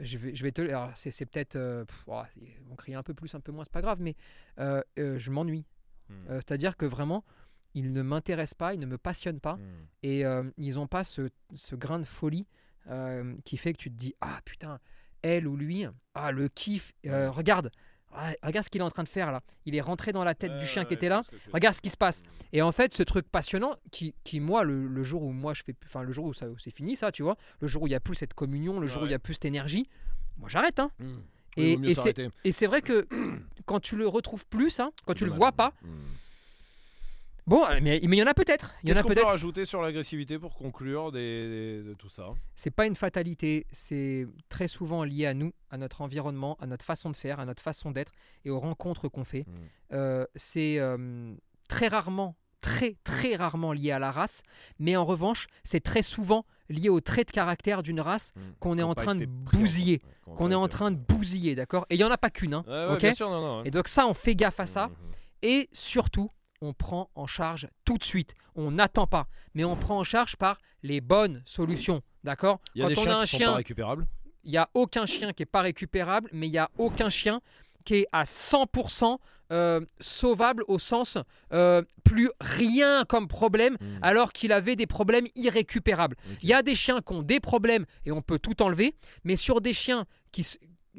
je 0.01 0.17
vais, 0.19 0.35
je 0.35 0.43
vais 0.45 0.53
te. 0.53 0.63
alors, 0.63 0.93
c'est, 0.95 1.11
c'est 1.11 1.27
peut-être. 1.27 1.57
oh, 2.07 2.23
ils 2.41 2.61
vont 2.69 2.77
crier 2.77 2.97
un 2.97 3.03
peu 3.03 3.15
plus, 3.15 3.35
un 3.35 3.41
peu 3.41 3.51
moins, 3.53 3.65
c'est 3.65 3.73
pas 3.73 3.83
grave, 3.83 4.01
mais 4.01 4.15
je 4.59 5.31
m'ennuie. 5.31 5.65
Euh, 6.31 6.37
c'est-à-dire 6.37 6.77
que 6.77 6.87
vraiment, 6.87 7.25
ils 7.75 7.91
ne 7.93 8.03
m'intéressent 8.03 8.55
pas, 8.55 8.75
ils 8.75 8.81
ne 8.81 8.87
me 8.87 8.97
passionnent 8.99 9.41
pas 9.41 9.57
Mhm. 9.57 9.87
et 10.05 10.23
ils 10.57 10.75
n'ont 10.75 10.87
pas 10.87 11.05
ce, 11.05 11.29
ce 11.55 11.75
grain 11.75 11.99
de 11.99 12.05
folie 12.05 12.47
qui 13.45 13.57
fait 13.59 13.73
que 13.75 13.79
tu 13.79 13.91
te 13.91 13.97
dis 13.97 14.15
ah 14.23 14.41
putain 14.47 14.81
elle 15.23 15.47
ou 15.47 15.57
lui 15.57 15.85
ah 16.15 16.33
le 16.33 16.49
kiff 16.49 16.93
regarde 17.05 17.71
ah, 18.13 18.33
regarde 18.43 18.65
ce 18.65 18.71
qu'il 18.71 18.81
est 18.81 18.85
en 18.85 18.91
train 18.91 19.03
de 19.05 19.09
faire 19.09 19.31
là. 19.33 19.43
Il 19.67 19.75
est 19.75 19.81
rentré 19.81 20.13
dans 20.13 20.25
la 20.25 20.35
tête 20.35 20.59
du 20.59 20.67
chien 20.67 20.85
qui 20.85 20.95
était 20.95 21.09
là. 21.09 21.23
regarde 21.53 21.75
ce 21.75 21.81
qui 21.81 21.91
se 21.91 21.97
passe. 21.97 22.23
Mhm. 22.23 22.29
et 22.55 22.63
en 22.63 22.73
fait 22.73 22.93
ce 22.95 23.03
truc 23.03 23.29
passionnant 23.29 23.75
qui, 23.91 24.15
qui 24.25 24.41
moi 24.41 24.65
le, 24.65 24.87
le 24.89 25.03
jour 25.03 25.23
où 25.23 25.33
moi 25.33 25.53
je 25.55 25.63
fais 25.63 25.75
enfin 25.85 26.03
le 26.03 26.13
jour 26.13 26.25
où 26.25 26.33
ça 26.33 26.47
c'est 26.59 26.71
fini 26.75 26.97
ça 26.97 27.13
tu 27.13 27.23
vois 27.23 27.37
le 27.61 27.69
jour 27.69 27.83
où 27.83 27.87
il 27.87 27.91
y 27.91 27.95
a 27.95 28.01
plus 28.01 28.15
cette 28.15 28.35
communion 28.35 28.81
le 28.81 28.87
jour 28.87 29.03
où 29.03 29.05
il 29.07 29.11
y 29.11 29.15
a 29.15 29.19
plus 29.19 29.35
cette 29.35 29.45
énergie 29.45 29.89
moi 30.39 30.49
j'arrête 30.49 30.79
hein. 30.79 30.91
Mhm. 30.99 31.23
Et- 31.57 31.73
et 32.45 32.53
c'est- 32.53 32.67
vrai 32.67 32.83
que 32.83 33.07
quand 33.67 33.81
tu 33.81 33.97
le 33.97 34.07
retrouves 34.09 34.47
plus 34.47 34.79
hein, 34.81 34.91
quand 35.07 35.15
tu 35.15 35.25
le 35.25 35.31
vois 35.33 35.53
pas 35.53 35.73
Mhm. 35.83 35.91
Bon 37.49 37.65
euh, 37.65 37.79
mais 37.83 37.99
il 38.03 38.15
y 38.15 38.23
en 38.23 38.27
a 38.27 38.35
peut-être 38.35 38.75
il 38.83 38.89
y 38.89 38.93
en 38.93 38.95
Qu'est-ce 38.95 38.99
a 39.01 39.03
qu'on 39.03 39.09
peut 39.09 39.15
peut-être 39.15 39.27
rajouter 39.27 39.65
sur 39.65 39.83
l'agressivité 39.83 40.39
pour 40.39 40.55
conclure 40.55 41.11
des- 41.11 41.19
des- 41.83 41.89
de 41.89 41.95
tout 41.95 42.09
ça? 42.09 42.27
C'est 42.55 42.71
pas 42.71 42.87
une 42.87 42.95
fatalité, 42.95 43.67
c'est 43.73 44.27
très 44.49 44.69
souvent 44.69 45.03
lié 45.05 45.27
à 45.27 45.35
nous, 45.35 45.53
à 45.71 45.77
notre 45.79 46.03
environnement, 46.03 46.57
à 46.61 46.67
notre 46.67 46.85
façon 46.85 47.11
de 47.11 47.17
faire, 47.17 47.41
à 47.41 47.45
notre 47.47 47.63
façon 47.63 47.91
d'être 47.91 48.13
et 48.45 48.51
aux 48.51 48.61
rencontres 48.61 49.09
qu'on 49.09 49.25
fait. 49.25 49.47
Mm. 49.47 49.53
Euh, 49.95 50.25
c'est 50.37 50.79
euh, 50.79 51.35
très 51.69 51.89
rarement, 51.89 52.37
très 52.61 52.97
très 53.05 53.37
rarement 53.37 53.73
lié 53.73 53.91
à 53.93 53.99
la 53.99 54.11
race, 54.11 54.43
mais 54.79 54.97
en 54.97 55.05
revanche, 55.05 55.47
c'est 55.65 55.81
très 55.81 56.03
souvent 56.03 56.45
lié 56.69 56.89
au 56.91 57.01
trait 57.01 57.25
de 57.25 57.31
caractère 57.31 57.83
d'une 57.83 58.01
race 58.01 58.33
Mhm. 58.37 58.43
qu'on 58.61 58.77
est 58.79 58.83
en 58.83 58.95
train 58.95 59.15
de 59.15 59.25
bousiller. 59.25 60.03
Ouais, 60.27 60.35
qu'on 60.37 60.51
est 60.51 60.55
en 60.55 60.69
train 60.69 60.91
de 60.91 60.97
bousiller, 60.97 61.55
d'accord? 61.55 61.87
Et 61.89 61.95
il 61.95 62.01
y 62.01 62.05
en 62.05 62.11
a 62.11 62.19
pas 62.19 62.29
qu'une, 62.29 62.53
hein, 62.53 62.65
Ouais, 62.69 62.87
ouais, 62.89 63.09
ok? 63.11 63.17
sûr, 63.17 63.31
non, 63.31 63.41
non. 63.41 63.65
Et 63.65 63.71
donc 63.71 63.89
ça, 63.89 64.07
on 64.07 64.13
fait 64.13 64.35
gaffe 64.35 64.61
à 64.61 64.67
ça. 64.67 64.89
Mhm. 64.89 64.95
Et 65.43 65.69
surtout, 65.73 66.31
on 66.61 66.73
prend 66.73 67.11
en 67.15 67.27
charge 67.27 67.69
tout 67.85 67.97
de 67.99 68.05
suite. 68.05 68.35
On 68.55 68.71
n'attend 68.73 69.07
pas, 69.07 69.27
mais 69.55 69.65
on 69.65 69.77
prend 69.77 69.99
en 69.99 70.05
charge 70.05 70.37
par 70.37 70.59
les 70.83 71.01
bonnes 71.01 71.43
solutions. 71.45 72.03
D'accord? 72.25 72.61
Il 72.75 72.83
y 72.83 72.85
a 72.85 72.89
des 72.89 72.95
Quand 72.95 73.03
on 73.03 73.05
chiens 73.05 73.17
a 73.17 73.21
un 73.21 73.25
qui 73.25 73.31
sont 73.31 73.37
chien, 73.39 73.51
pas 73.51 73.57
récupérables. 73.57 74.07
il 74.45 74.51
n'y 74.51 74.57
a 74.59 74.69
aucun 74.75 75.07
chien 75.07 75.33
qui 75.33 75.43
est 75.45 75.47
pas 75.47 75.63
récupérable, 75.63 76.29
mais 76.33 76.49
il 76.49 76.51
n'y 76.53 76.59
a 76.59 76.71
aucun 76.79 77.09
chien 77.11 77.41
qui 77.85 77.95
est 77.95 78.07
à 78.13 78.25
100% 78.25 79.19
euh, 79.51 79.81
sauvable 79.99 80.63
au 80.69 80.79
sens 80.79 81.17
euh, 81.55 81.83
plus 82.05 82.31
rien 82.41 83.05
comme 83.09 83.29
problème, 83.29 83.79
Mhm. 83.81 83.99
alors 84.03 84.33
qu'il 84.33 84.53
avait 84.53 84.77
des 84.77 84.87
problèmes 84.87 85.27
irrécupérables. 85.37 86.17
Il 86.43 86.49
y 86.49 86.53
a 86.53 86.63
des 86.63 86.75
chiens 86.75 87.01
qui 87.01 87.13
ont 87.15 87.23
des 87.23 87.41
problèmes 87.41 87.87
et 88.05 88.13
on 88.13 88.21
peut 88.21 88.39
tout 88.39 88.61
enlever, 88.63 88.95
mais 89.25 89.37
sur 89.37 89.63
des 89.63 89.73
chiens 89.73 90.05
qui, 90.33 90.47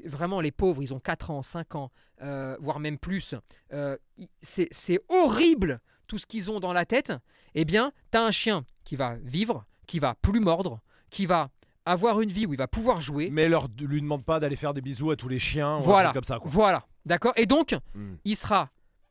vraiment 0.05 0.41
les 0.41 0.51
pauvres, 0.51 0.81
ils 0.81 0.93
ont 0.93 0.99
4 0.99 1.31
ans, 1.31 1.41
5 1.41 1.75
ans, 1.75 1.91
euh, 2.21 2.55
voire 2.59 2.79
même 2.79 2.97
plus, 2.97 3.35
euh, 3.73 3.97
c'est 4.41 4.99
horrible 5.09 5.79
tout 6.07 6.17
ce 6.17 6.25
qu'ils 6.25 6.49
ont 6.51 6.59
dans 6.59 6.73
la 6.73 6.85
tête, 6.85 7.13
eh 7.55 7.65
bien, 7.65 7.91
tu 8.11 8.17
as 8.17 8.23
un 8.23 8.31
chien 8.31 8.65
qui 8.83 8.95
va 8.95 9.15
vivre, 9.23 9.65
qui 9.87 9.99
va 9.99 10.15
plus 10.15 10.39
mordre, 10.39 10.79
qui 11.09 11.25
va 11.25 11.49
avoir 11.85 12.21
une 12.21 12.29
vie 12.29 12.45
où 12.45 12.53
il 12.53 12.57
va 12.57 12.67
pouvoir 12.67 13.01
jouer. 13.01 13.29
Mais 13.31 13.47
leur 13.47 13.67
lui 13.79 14.01
demande 14.01 14.23
pas 14.25 14.39
d'aller 14.39 14.55
faire 14.55 14.73
des 14.73 14.81
bisous 14.81 15.11
à 15.11 15.15
tous 15.15 15.29
les 15.29 15.39
chiens 15.39 15.77
ou 15.77 15.81
Voilà. 15.81 16.11
comme 16.13 16.23
ça. 16.23 16.39
Quoi. 16.39 16.49
Voilà, 16.51 16.85
d'accord? 17.05 17.33
Et 17.35 17.45
donc, 17.45 17.75
Mhm. 17.95 18.17
il 18.25 18.35
sera 18.35 18.69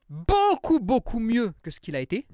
beaucoup, 0.08 0.80
beaucoup 0.80 1.18
mieux 1.20 1.52
que 1.62 1.70
ce 1.70 1.80
qu'il 1.80 1.94
a 1.96 2.00
été, 2.00 2.26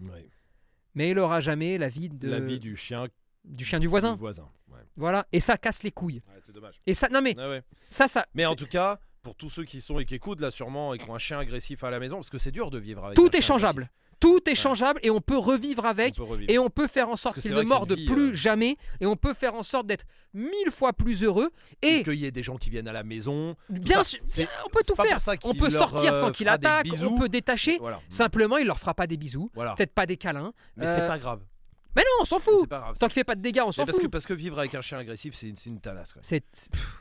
mais 0.95 1.11
il 1.11 1.19
aura 1.19 1.41
jamais 1.41 1.79
la 1.79 1.89
vie, 1.89 2.09
de, 2.09 2.29
La 2.29 2.41
vie 2.41 2.59
du 2.61 2.77
chien 2.77 3.07
du 3.45 3.65
chien 3.65 3.79
du 3.79 3.87
voisin. 3.89 4.13
du 4.15 4.19
voisin. 4.21 4.49
Voilà, 4.97 5.27
et 5.33 5.41
ça 5.41 5.57
casse 5.59 5.83
les 5.83 5.91
couilles. 5.91 6.23
Ouais, 6.29 6.41
c'est 6.45 6.53
dommage. 6.55 6.75
Et 6.87 6.95
ça, 6.95 7.09
non 7.09 7.21
mais, 7.23 7.35
Ah 7.39 7.49
ouais. 7.49 7.62
ça, 7.91 8.07
ça. 8.09 8.27
Mais 8.35 8.47
en 8.47 8.55
tout 8.55 8.66
cas, 8.66 8.99
pour 9.23 9.35
tous 9.35 9.51
ceux 9.51 9.65
qui 9.65 9.81
sont 9.81 9.99
et 9.99 10.05
qui 10.05 10.15
écoutent 10.15 10.41
là 10.41 10.51
sûrement 10.51 10.95
et 10.95 10.99
qui 10.99 11.09
ont 11.09 11.15
un 11.15 11.19
chien 11.19 11.39
agressif 11.39 11.83
à 11.85 11.91
la 11.91 11.99
maison, 11.99 12.16
parce 12.16 12.31
que 12.31 12.39
c'est 12.39 12.53
dur 12.53 12.71
de 12.71 12.79
vivre 12.79 13.05
avec 13.05 13.16
tout 13.16 13.35
est 13.37 13.41
changeable. 13.41 13.83
agressif. 13.83 14.01
Tout 14.21 14.49
est 14.49 14.55
changeable 14.55 15.01
et 15.03 15.11
on 15.11 15.21
peut 15.21 15.37
revivre 15.37 15.85
avec. 15.85 16.15
On 16.15 16.25
peut 16.25 16.31
revivre. 16.31 16.51
Et 16.51 16.59
on 16.59 16.71
peut 16.71 16.87
faire 16.87 17.09
en 17.11 17.16
sorte 17.16 17.41
qu'il 17.41 17.53
ne 17.53 17.61
morde 17.62 17.93
vie, 17.93 18.07
plus 18.07 18.31
euh, 18.31 18.35
jamais. 18.35 18.77
Et 19.01 19.07
on 19.07 19.16
peut 19.16 19.35
faire 19.35 19.55
en 19.55 19.62
sorte 19.62 19.87
d'être 19.87 20.07
mille 20.33 20.71
fois 20.71 20.93
plus 20.95 21.25
heureux. 21.25 21.51
Et 21.83 21.97
Et 21.99 22.03
qu'il 22.05 22.15
y 22.15 22.25
ait 22.25 22.31
des 22.31 22.43
gens 22.43 22.57
qui 22.57 22.71
viennent 22.71 22.89
à 22.89 22.93
la 22.93 23.03
maison. 23.03 23.55
bien 23.69 24.03
sûr, 24.03 24.21
on 24.65 24.69
peut 24.71 24.83
tout 24.87 24.95
faire. 24.95 25.19
On 25.45 25.55
peut 25.55 25.69
sortir 25.69 26.15
euh, 26.15 26.21
sans 26.21 26.31
qu'il 26.31 26.49
attaque. 26.49 26.87
On 27.03 27.19
peut 27.19 27.29
détacher. 27.29 27.77
Voilà. 27.79 28.01
Simplement, 28.09 28.57
il 28.57 28.66
leur 28.66 28.79
fera 28.79 28.95
pas 28.95 29.07
des 29.07 29.16
bisous. 29.19 29.51
Voilà. 29.55 29.75
Peut-être 29.75 29.93
pas 29.93 30.07
des 30.07 30.16
câlins. 30.16 30.53
Mais 30.77 30.87
Euh, 30.87 30.97
c'est 30.97 31.07
pas 31.07 31.19
grave. 31.19 31.41
Mais 31.97 32.03
non, 32.03 32.23
on 32.23 32.25
s'en 32.25 32.39
fout. 32.39 32.69
Pas 32.69 32.79
grave. 32.79 32.99
Tant 32.99 33.07
qu'il 33.07 33.15
fait 33.15 33.25
pas 33.25 33.35
de 33.37 33.41
dégâts, 33.41 33.62
on 33.65 33.73
s'en 33.73 33.85
parce, 33.85 33.97
que, 33.97 34.03
fout. 34.03 34.11
parce 34.11 34.27
que 34.27 34.35
vivre 34.35 34.59
avec 34.59 34.75
un 34.75 34.81
chien 34.81 34.99
agressif, 34.99 35.35
c'est 35.35 35.49
une, 35.49 35.57
une 35.66 35.81
tanasse. 35.81 36.15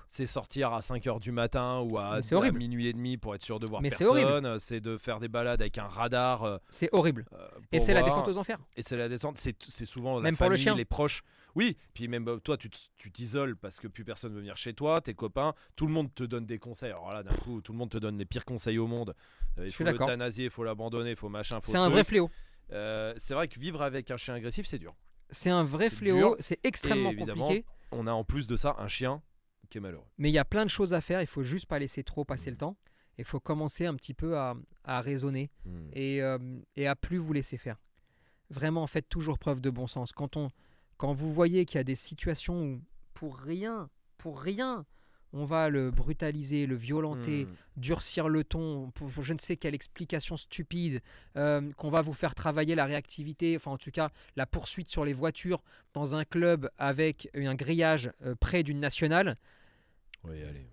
C'est 0.08 0.26
sortir 0.28 0.72
à 0.74 0.80
5h 0.82 1.20
du 1.20 1.32
matin 1.32 1.80
ou 1.80 1.98
à, 1.98 2.20
minuit 2.54 2.88
et 2.88 2.94
demi 2.94 3.18
pour 3.18 3.34
être 3.34 3.42
sûr 3.42 3.60
de 3.60 3.66
voir 3.66 3.82
Mais 3.82 3.90
c'est 3.90 4.06
horrible. 4.06 4.28
personne. 4.30 4.60
C'est 4.60 4.80
de 4.82 4.98
faire 4.98 5.20
des 5.20 5.28
balades 5.28 5.62
avec 5.62 5.78
un 5.78 5.88
radar. 5.88 6.44
euh, 6.44 6.58
c'est 6.70 6.90
horrible. 6.92 7.26
euh, 7.34 7.48
Et 7.72 7.80
c'est 7.80 7.94
la 7.94 8.04
descente 8.04 8.28
aux 8.28 8.38
enfers. 8.38 8.60
Et 8.78 8.84
c'est 8.84 8.98
la 8.98 9.10
descente. 9.10 9.38
C'est 9.38 9.86
souvent 9.86 10.18
la 10.18 10.22
Même 10.22 10.38
pour 10.38 10.50
le 10.50 10.58
chien. 10.58 10.76
les 10.76 10.86
proches. 10.86 11.24
Oui, 11.56 11.78
puis 11.94 12.08
même 12.08 12.28
euh, 12.28 12.38
toi, 12.38 12.58
tu 12.58 12.70
t'isoles 13.12 13.56
parce 13.56 13.80
que 13.80 13.88
plus 13.88 14.04
personne 14.04 14.34
veut 14.34 14.40
venir 14.40 14.58
chez 14.58 14.74
toi, 14.74 15.02
tes 15.02 15.14
copains, 15.14 15.54
tout 15.76 15.86
le 15.86 15.94
monde 15.94 16.14
te 16.16 16.24
donne 16.24 16.48
des 16.48 16.58
conseils. 16.58 16.90
Alors 16.90 17.14
là, 17.14 17.22
d'un 17.22 17.36
coup, 17.36 17.62
tout 17.62 17.74
le 17.74 17.78
monde 17.78 17.92
te 17.92 18.00
donne 18.00 18.18
les 18.18 18.26
pires 18.26 18.44
conseils 18.46 18.80
au 18.80 18.88
monde. 18.88 19.14
Il 19.58 19.72
faut 19.72 19.84
l'euthanasier, 19.84 20.46
il 20.46 20.50
faut 20.50 20.64
l'abandonner, 20.64 21.12
il 21.12 21.16
faut 21.16 21.30
machin, 21.30 21.60
faut 21.62 21.72
C'est 21.72 21.78
un 21.78 21.90
vrai 21.90 22.04
fléau. 22.04 22.30
Euh, 22.72 23.14
c'est 23.18 23.34
vrai 23.34 23.48
que 23.48 23.60
vivre 23.60 23.82
avec 23.82 24.10
un 24.12 24.18
chien 24.18 24.34
agressif, 24.36 24.66
c'est 24.66 24.80
dur. 24.80 24.96
C'est 25.30 25.50
un 25.50 25.64
vrai 25.64 25.90
fléau. 25.90 26.36
C'est 26.40 26.60
extrêmement 26.64 27.10
Et 27.10 27.14
évidemment, 27.14 27.46
compliqué. 27.46 27.66
On 27.92 28.08
a 28.08 28.12
en 28.12 28.24
plus 28.24 28.48
de 28.48 28.56
ça 28.56 28.76
un 28.80 28.88
chien 28.88 29.22
qui 29.70 29.78
est 29.78 29.82
malheureux. 29.82 30.06
Mais 30.18 30.30
il 30.30 30.34
y 30.34 30.40
a 30.40 30.46
plein 30.46 30.66
de 30.66 30.70
choses 30.70 30.94
à 30.94 31.02
faire. 31.02 31.22
Il 31.22 31.28
faut 31.28 31.44
juste 31.44 31.66
pas 31.66 31.80
laisser 31.80 32.04
trop 32.04 32.26
passer 32.26 32.52
le 32.52 32.58
temps. 32.58 32.78
Il 33.18 33.26
faut 33.26 33.40
commencer 33.40 33.86
un 33.86 33.96
petit 33.96 34.14
peu 34.14 34.38
à, 34.38 34.56
à 34.84 35.02
raisonner 35.02 35.52
et, 35.94 36.22
euh, 36.22 36.40
et 36.76 36.88
à 36.88 36.96
plus 36.96 37.18
vous 37.18 37.34
laisser 37.34 37.58
faire. 37.58 37.80
Vraiment, 38.50 38.88
faites 38.88 39.08
toujours 39.08 39.38
preuve 39.38 39.62
de 39.62 39.70
bon 39.70 39.86
sens. 39.88 40.12
Quand, 40.14 40.36
on, 40.36 40.50
quand 40.98 41.14
vous 41.14 41.30
voyez 41.32 41.66
qu'il 41.66 41.78
y 41.78 41.80
a 41.80 41.84
des 41.84 41.96
situations 41.96 42.64
où, 42.64 42.82
pour 43.14 43.38
rien, 43.38 43.90
pour 44.18 44.42
rien, 44.42 44.86
on 45.34 45.46
va 45.46 45.70
le 45.70 45.90
brutaliser, 45.92 46.66
le 46.68 46.76
violenter, 46.76 47.46
Hmm. 47.46 47.56
durcir 47.78 48.30
le 48.30 48.44
ton 48.44 48.92
pour, 48.92 49.10
pour 49.10 49.24
je 49.24 49.34
ne 49.34 49.40
sais 49.40 49.58
quelle 49.58 49.74
explication 49.76 50.38
stupide, 50.38 51.02
euh, 51.38 51.72
qu'on 51.78 51.90
va 51.90 52.02
vous 52.02 52.14
faire 52.14 52.36
travailler 52.36 52.76
la 52.76 52.86
réactivité, 52.86 53.56
enfin 53.58 53.72
en 53.72 53.78
tout 53.78 53.92
cas 53.92 54.12
la 54.36 54.46
poursuite 54.46 54.90
sur 54.90 55.04
les 55.06 55.14
voitures 55.14 55.64
dans 55.94 56.16
un 56.16 56.24
club 56.24 56.70
avec 56.78 57.30
un 57.36 57.56
grillage 57.56 58.12
euh, 58.24 58.36
près 58.36 58.64
d'une 58.64 58.80
nationale. 58.80 59.38
Oui, 60.24 60.42
allez. 60.44 60.68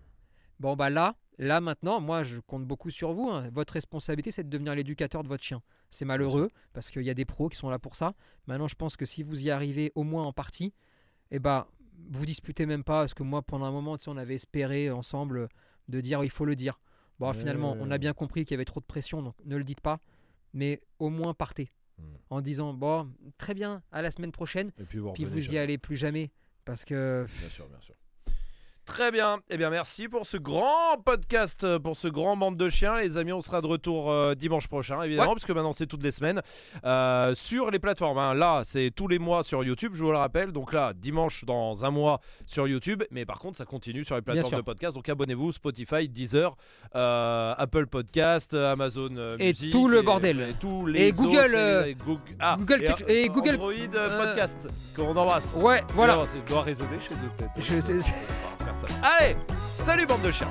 Bon 0.61 0.77
bah 0.77 0.91
là, 0.91 1.17
là 1.39 1.61
maintenant, 1.61 2.01
moi 2.01 2.23
je 2.23 2.39
compte 2.41 2.67
beaucoup 2.67 2.91
sur 2.91 3.13
vous. 3.15 3.31
hein. 3.31 3.49
Votre 3.53 3.73
responsabilité 3.75 4.31
c'est 4.31 4.45
de 4.45 4.51
devenir 4.51 4.75
l'éducateur 4.75 5.23
de 5.23 5.29
votre 5.29 5.43
chien. 5.43 5.63
C'est 5.89 6.05
malheureux 6.05 6.51
parce 6.75 6.91
qu'il 6.91 7.03
y 7.03 7.11
a 7.11 7.15
des 7.15 7.25
pros 7.25 7.49
qui 7.49 7.57
sont 7.57 7.71
là 7.71 7.79
pour 7.79 7.97
ça. 7.97 8.15
Maintenant 8.47 8.69
je 8.69 8.75
pense 8.77 8.97
que 8.97 9.07
si 9.07 9.23
vous 9.23 9.43
y 9.43 9.51
arrivez 9.51 9.91
au 9.95 10.03
moins 10.05 10.25
en 10.25 10.33
partie, 10.35 10.73
eh 11.31 11.39
bah 11.39 11.67
vous 12.11 12.27
disputez 12.27 12.67
même 12.67 12.85
pas 12.85 13.03
parce 13.03 13.15
que 13.15 13.23
moi 13.23 13.43
pendant 13.43 13.67
un 13.67 13.71
moment 13.71 13.97
on 14.07 14.17
avait 14.17 14.35
espéré 14.37 14.91
ensemble 14.91 15.49
de 15.89 16.01
dire 16.01 16.23
il 16.25 16.31
faut 16.31 16.45
le 16.45 16.57
dire. 16.57 16.81
Bon 17.19 17.33
finalement 17.33 17.77
on 17.81 17.91
a 17.91 17.99
bien 17.99 18.13
compris 18.13 18.45
qu'il 18.45 18.53
y 18.53 18.55
avait 18.55 18.65
trop 18.65 18.81
de 18.81 18.87
pression 18.87 19.23
donc 19.23 19.35
ne 19.45 19.57
le 19.57 19.65
dites 19.65 19.81
pas, 19.81 20.01
mais 20.55 20.81
au 20.99 21.11
moins 21.11 21.35
partez 21.35 21.71
Hmm. 21.99 22.17
en 22.31 22.41
disant 22.41 22.73
bon 22.73 23.13
très 23.37 23.53
bien 23.53 23.83
à 23.93 24.01
la 24.01 24.11
semaine 24.11 24.33
prochaine 24.33 24.73
Et 24.79 24.85
puis 24.85 24.99
vous, 24.99 25.13
puis 25.13 25.25
vous 25.25 25.53
y 25.53 25.59
allez 25.59 25.77
plus 25.77 25.97
jamais 25.97 26.31
parce 26.65 26.87
que 26.87 27.27
Bien 27.41 27.49
sûr, 27.51 27.69
bien 27.69 27.81
sûr. 27.81 27.95
Très 28.91 29.13
bien. 29.13 29.39
Eh 29.49 29.57
bien, 29.57 29.71
merci 29.71 30.09
pour 30.09 30.27
ce 30.27 30.37
grand 30.37 30.97
podcast, 31.05 31.63
euh, 31.63 31.79
pour 31.79 31.97
ce 31.97 32.09
grand 32.09 32.37
bande 32.37 32.57
de 32.57 32.69
chiens. 32.69 32.97
Les 32.97 33.17
amis, 33.19 33.33
on 33.33 33.41
sera 33.41 33.61
de 33.61 33.69
retour 33.69 34.11
euh, 34.11 34.35
dimanche 34.35 34.67
prochain, 34.67 35.01
évidemment, 35.03 35.29
Ouais. 35.31 35.35
puisque 35.37 35.51
maintenant 35.51 35.73
c'est 35.73 35.87
toutes 35.87 36.03
les 36.03 36.11
semaines 36.11 36.43
euh, 36.85 37.33
sur 37.35 37.71
les 37.71 37.79
plateformes. 37.79 38.19
hein. 38.19 38.35
Là, 38.35 38.63
c'est 38.65 38.91
tous 38.95 39.07
les 39.07 39.21
mois 39.21 39.45
sur 39.45 39.63
YouTube, 39.63 39.93
je 39.95 40.03
vous 40.03 40.11
le 40.11 40.17
rappelle. 40.19 40.51
Donc 40.51 40.73
là, 40.73 40.93
dimanche 40.93 41.45
dans 41.45 41.85
un 41.85 41.91
mois 41.93 42.21
sur 42.47 42.67
YouTube. 42.67 43.05
Mais 43.13 43.25
par 43.25 43.39
contre, 43.39 43.57
ça 43.59 43.65
continue 43.65 44.05
sur 44.05 44.17
les 44.17 44.23
plateformes 44.23 44.57
de 44.57 44.61
podcast. 44.63 44.95
Donc 44.97 45.09
abonnez-vous 45.09 45.53
Spotify, 45.53 46.09
Deezer, 46.09 46.57
euh, 46.97 47.55
Apple 47.57 47.87
Podcast, 47.87 48.55
Amazon 48.55 49.37
Et 49.39 49.47
Music 49.49 49.71
tout 49.71 49.87
le 49.87 50.03
bordel. 50.03 50.41
et 50.51 50.55
tous 50.55 50.87
les 50.87 51.09
Et 51.09 51.13
Google, 51.13 51.55
autres, 51.55 51.87
et 51.87 51.95
Google, 51.95 52.21
ah, 52.41 52.57
Google 52.59 52.85
et, 53.07 53.29
Google- 53.29 53.55
Android 53.55 53.73
Podcast 54.19 54.67
qu'on 54.97 55.17
embrasse. 55.17 55.57
ouais 55.63 55.81
voilà. 55.95 56.27
Ça 56.27 56.37
doit 56.49 56.63
résonner 56.63 56.99
chez 57.09 57.15
eux 57.15 57.31
peut-être. 57.39 57.53
Je- 57.57 58.01
Allez, 59.03 59.37
salut 59.81 60.07
bande 60.07 60.23
de 60.23 60.31
chiens 60.31 60.49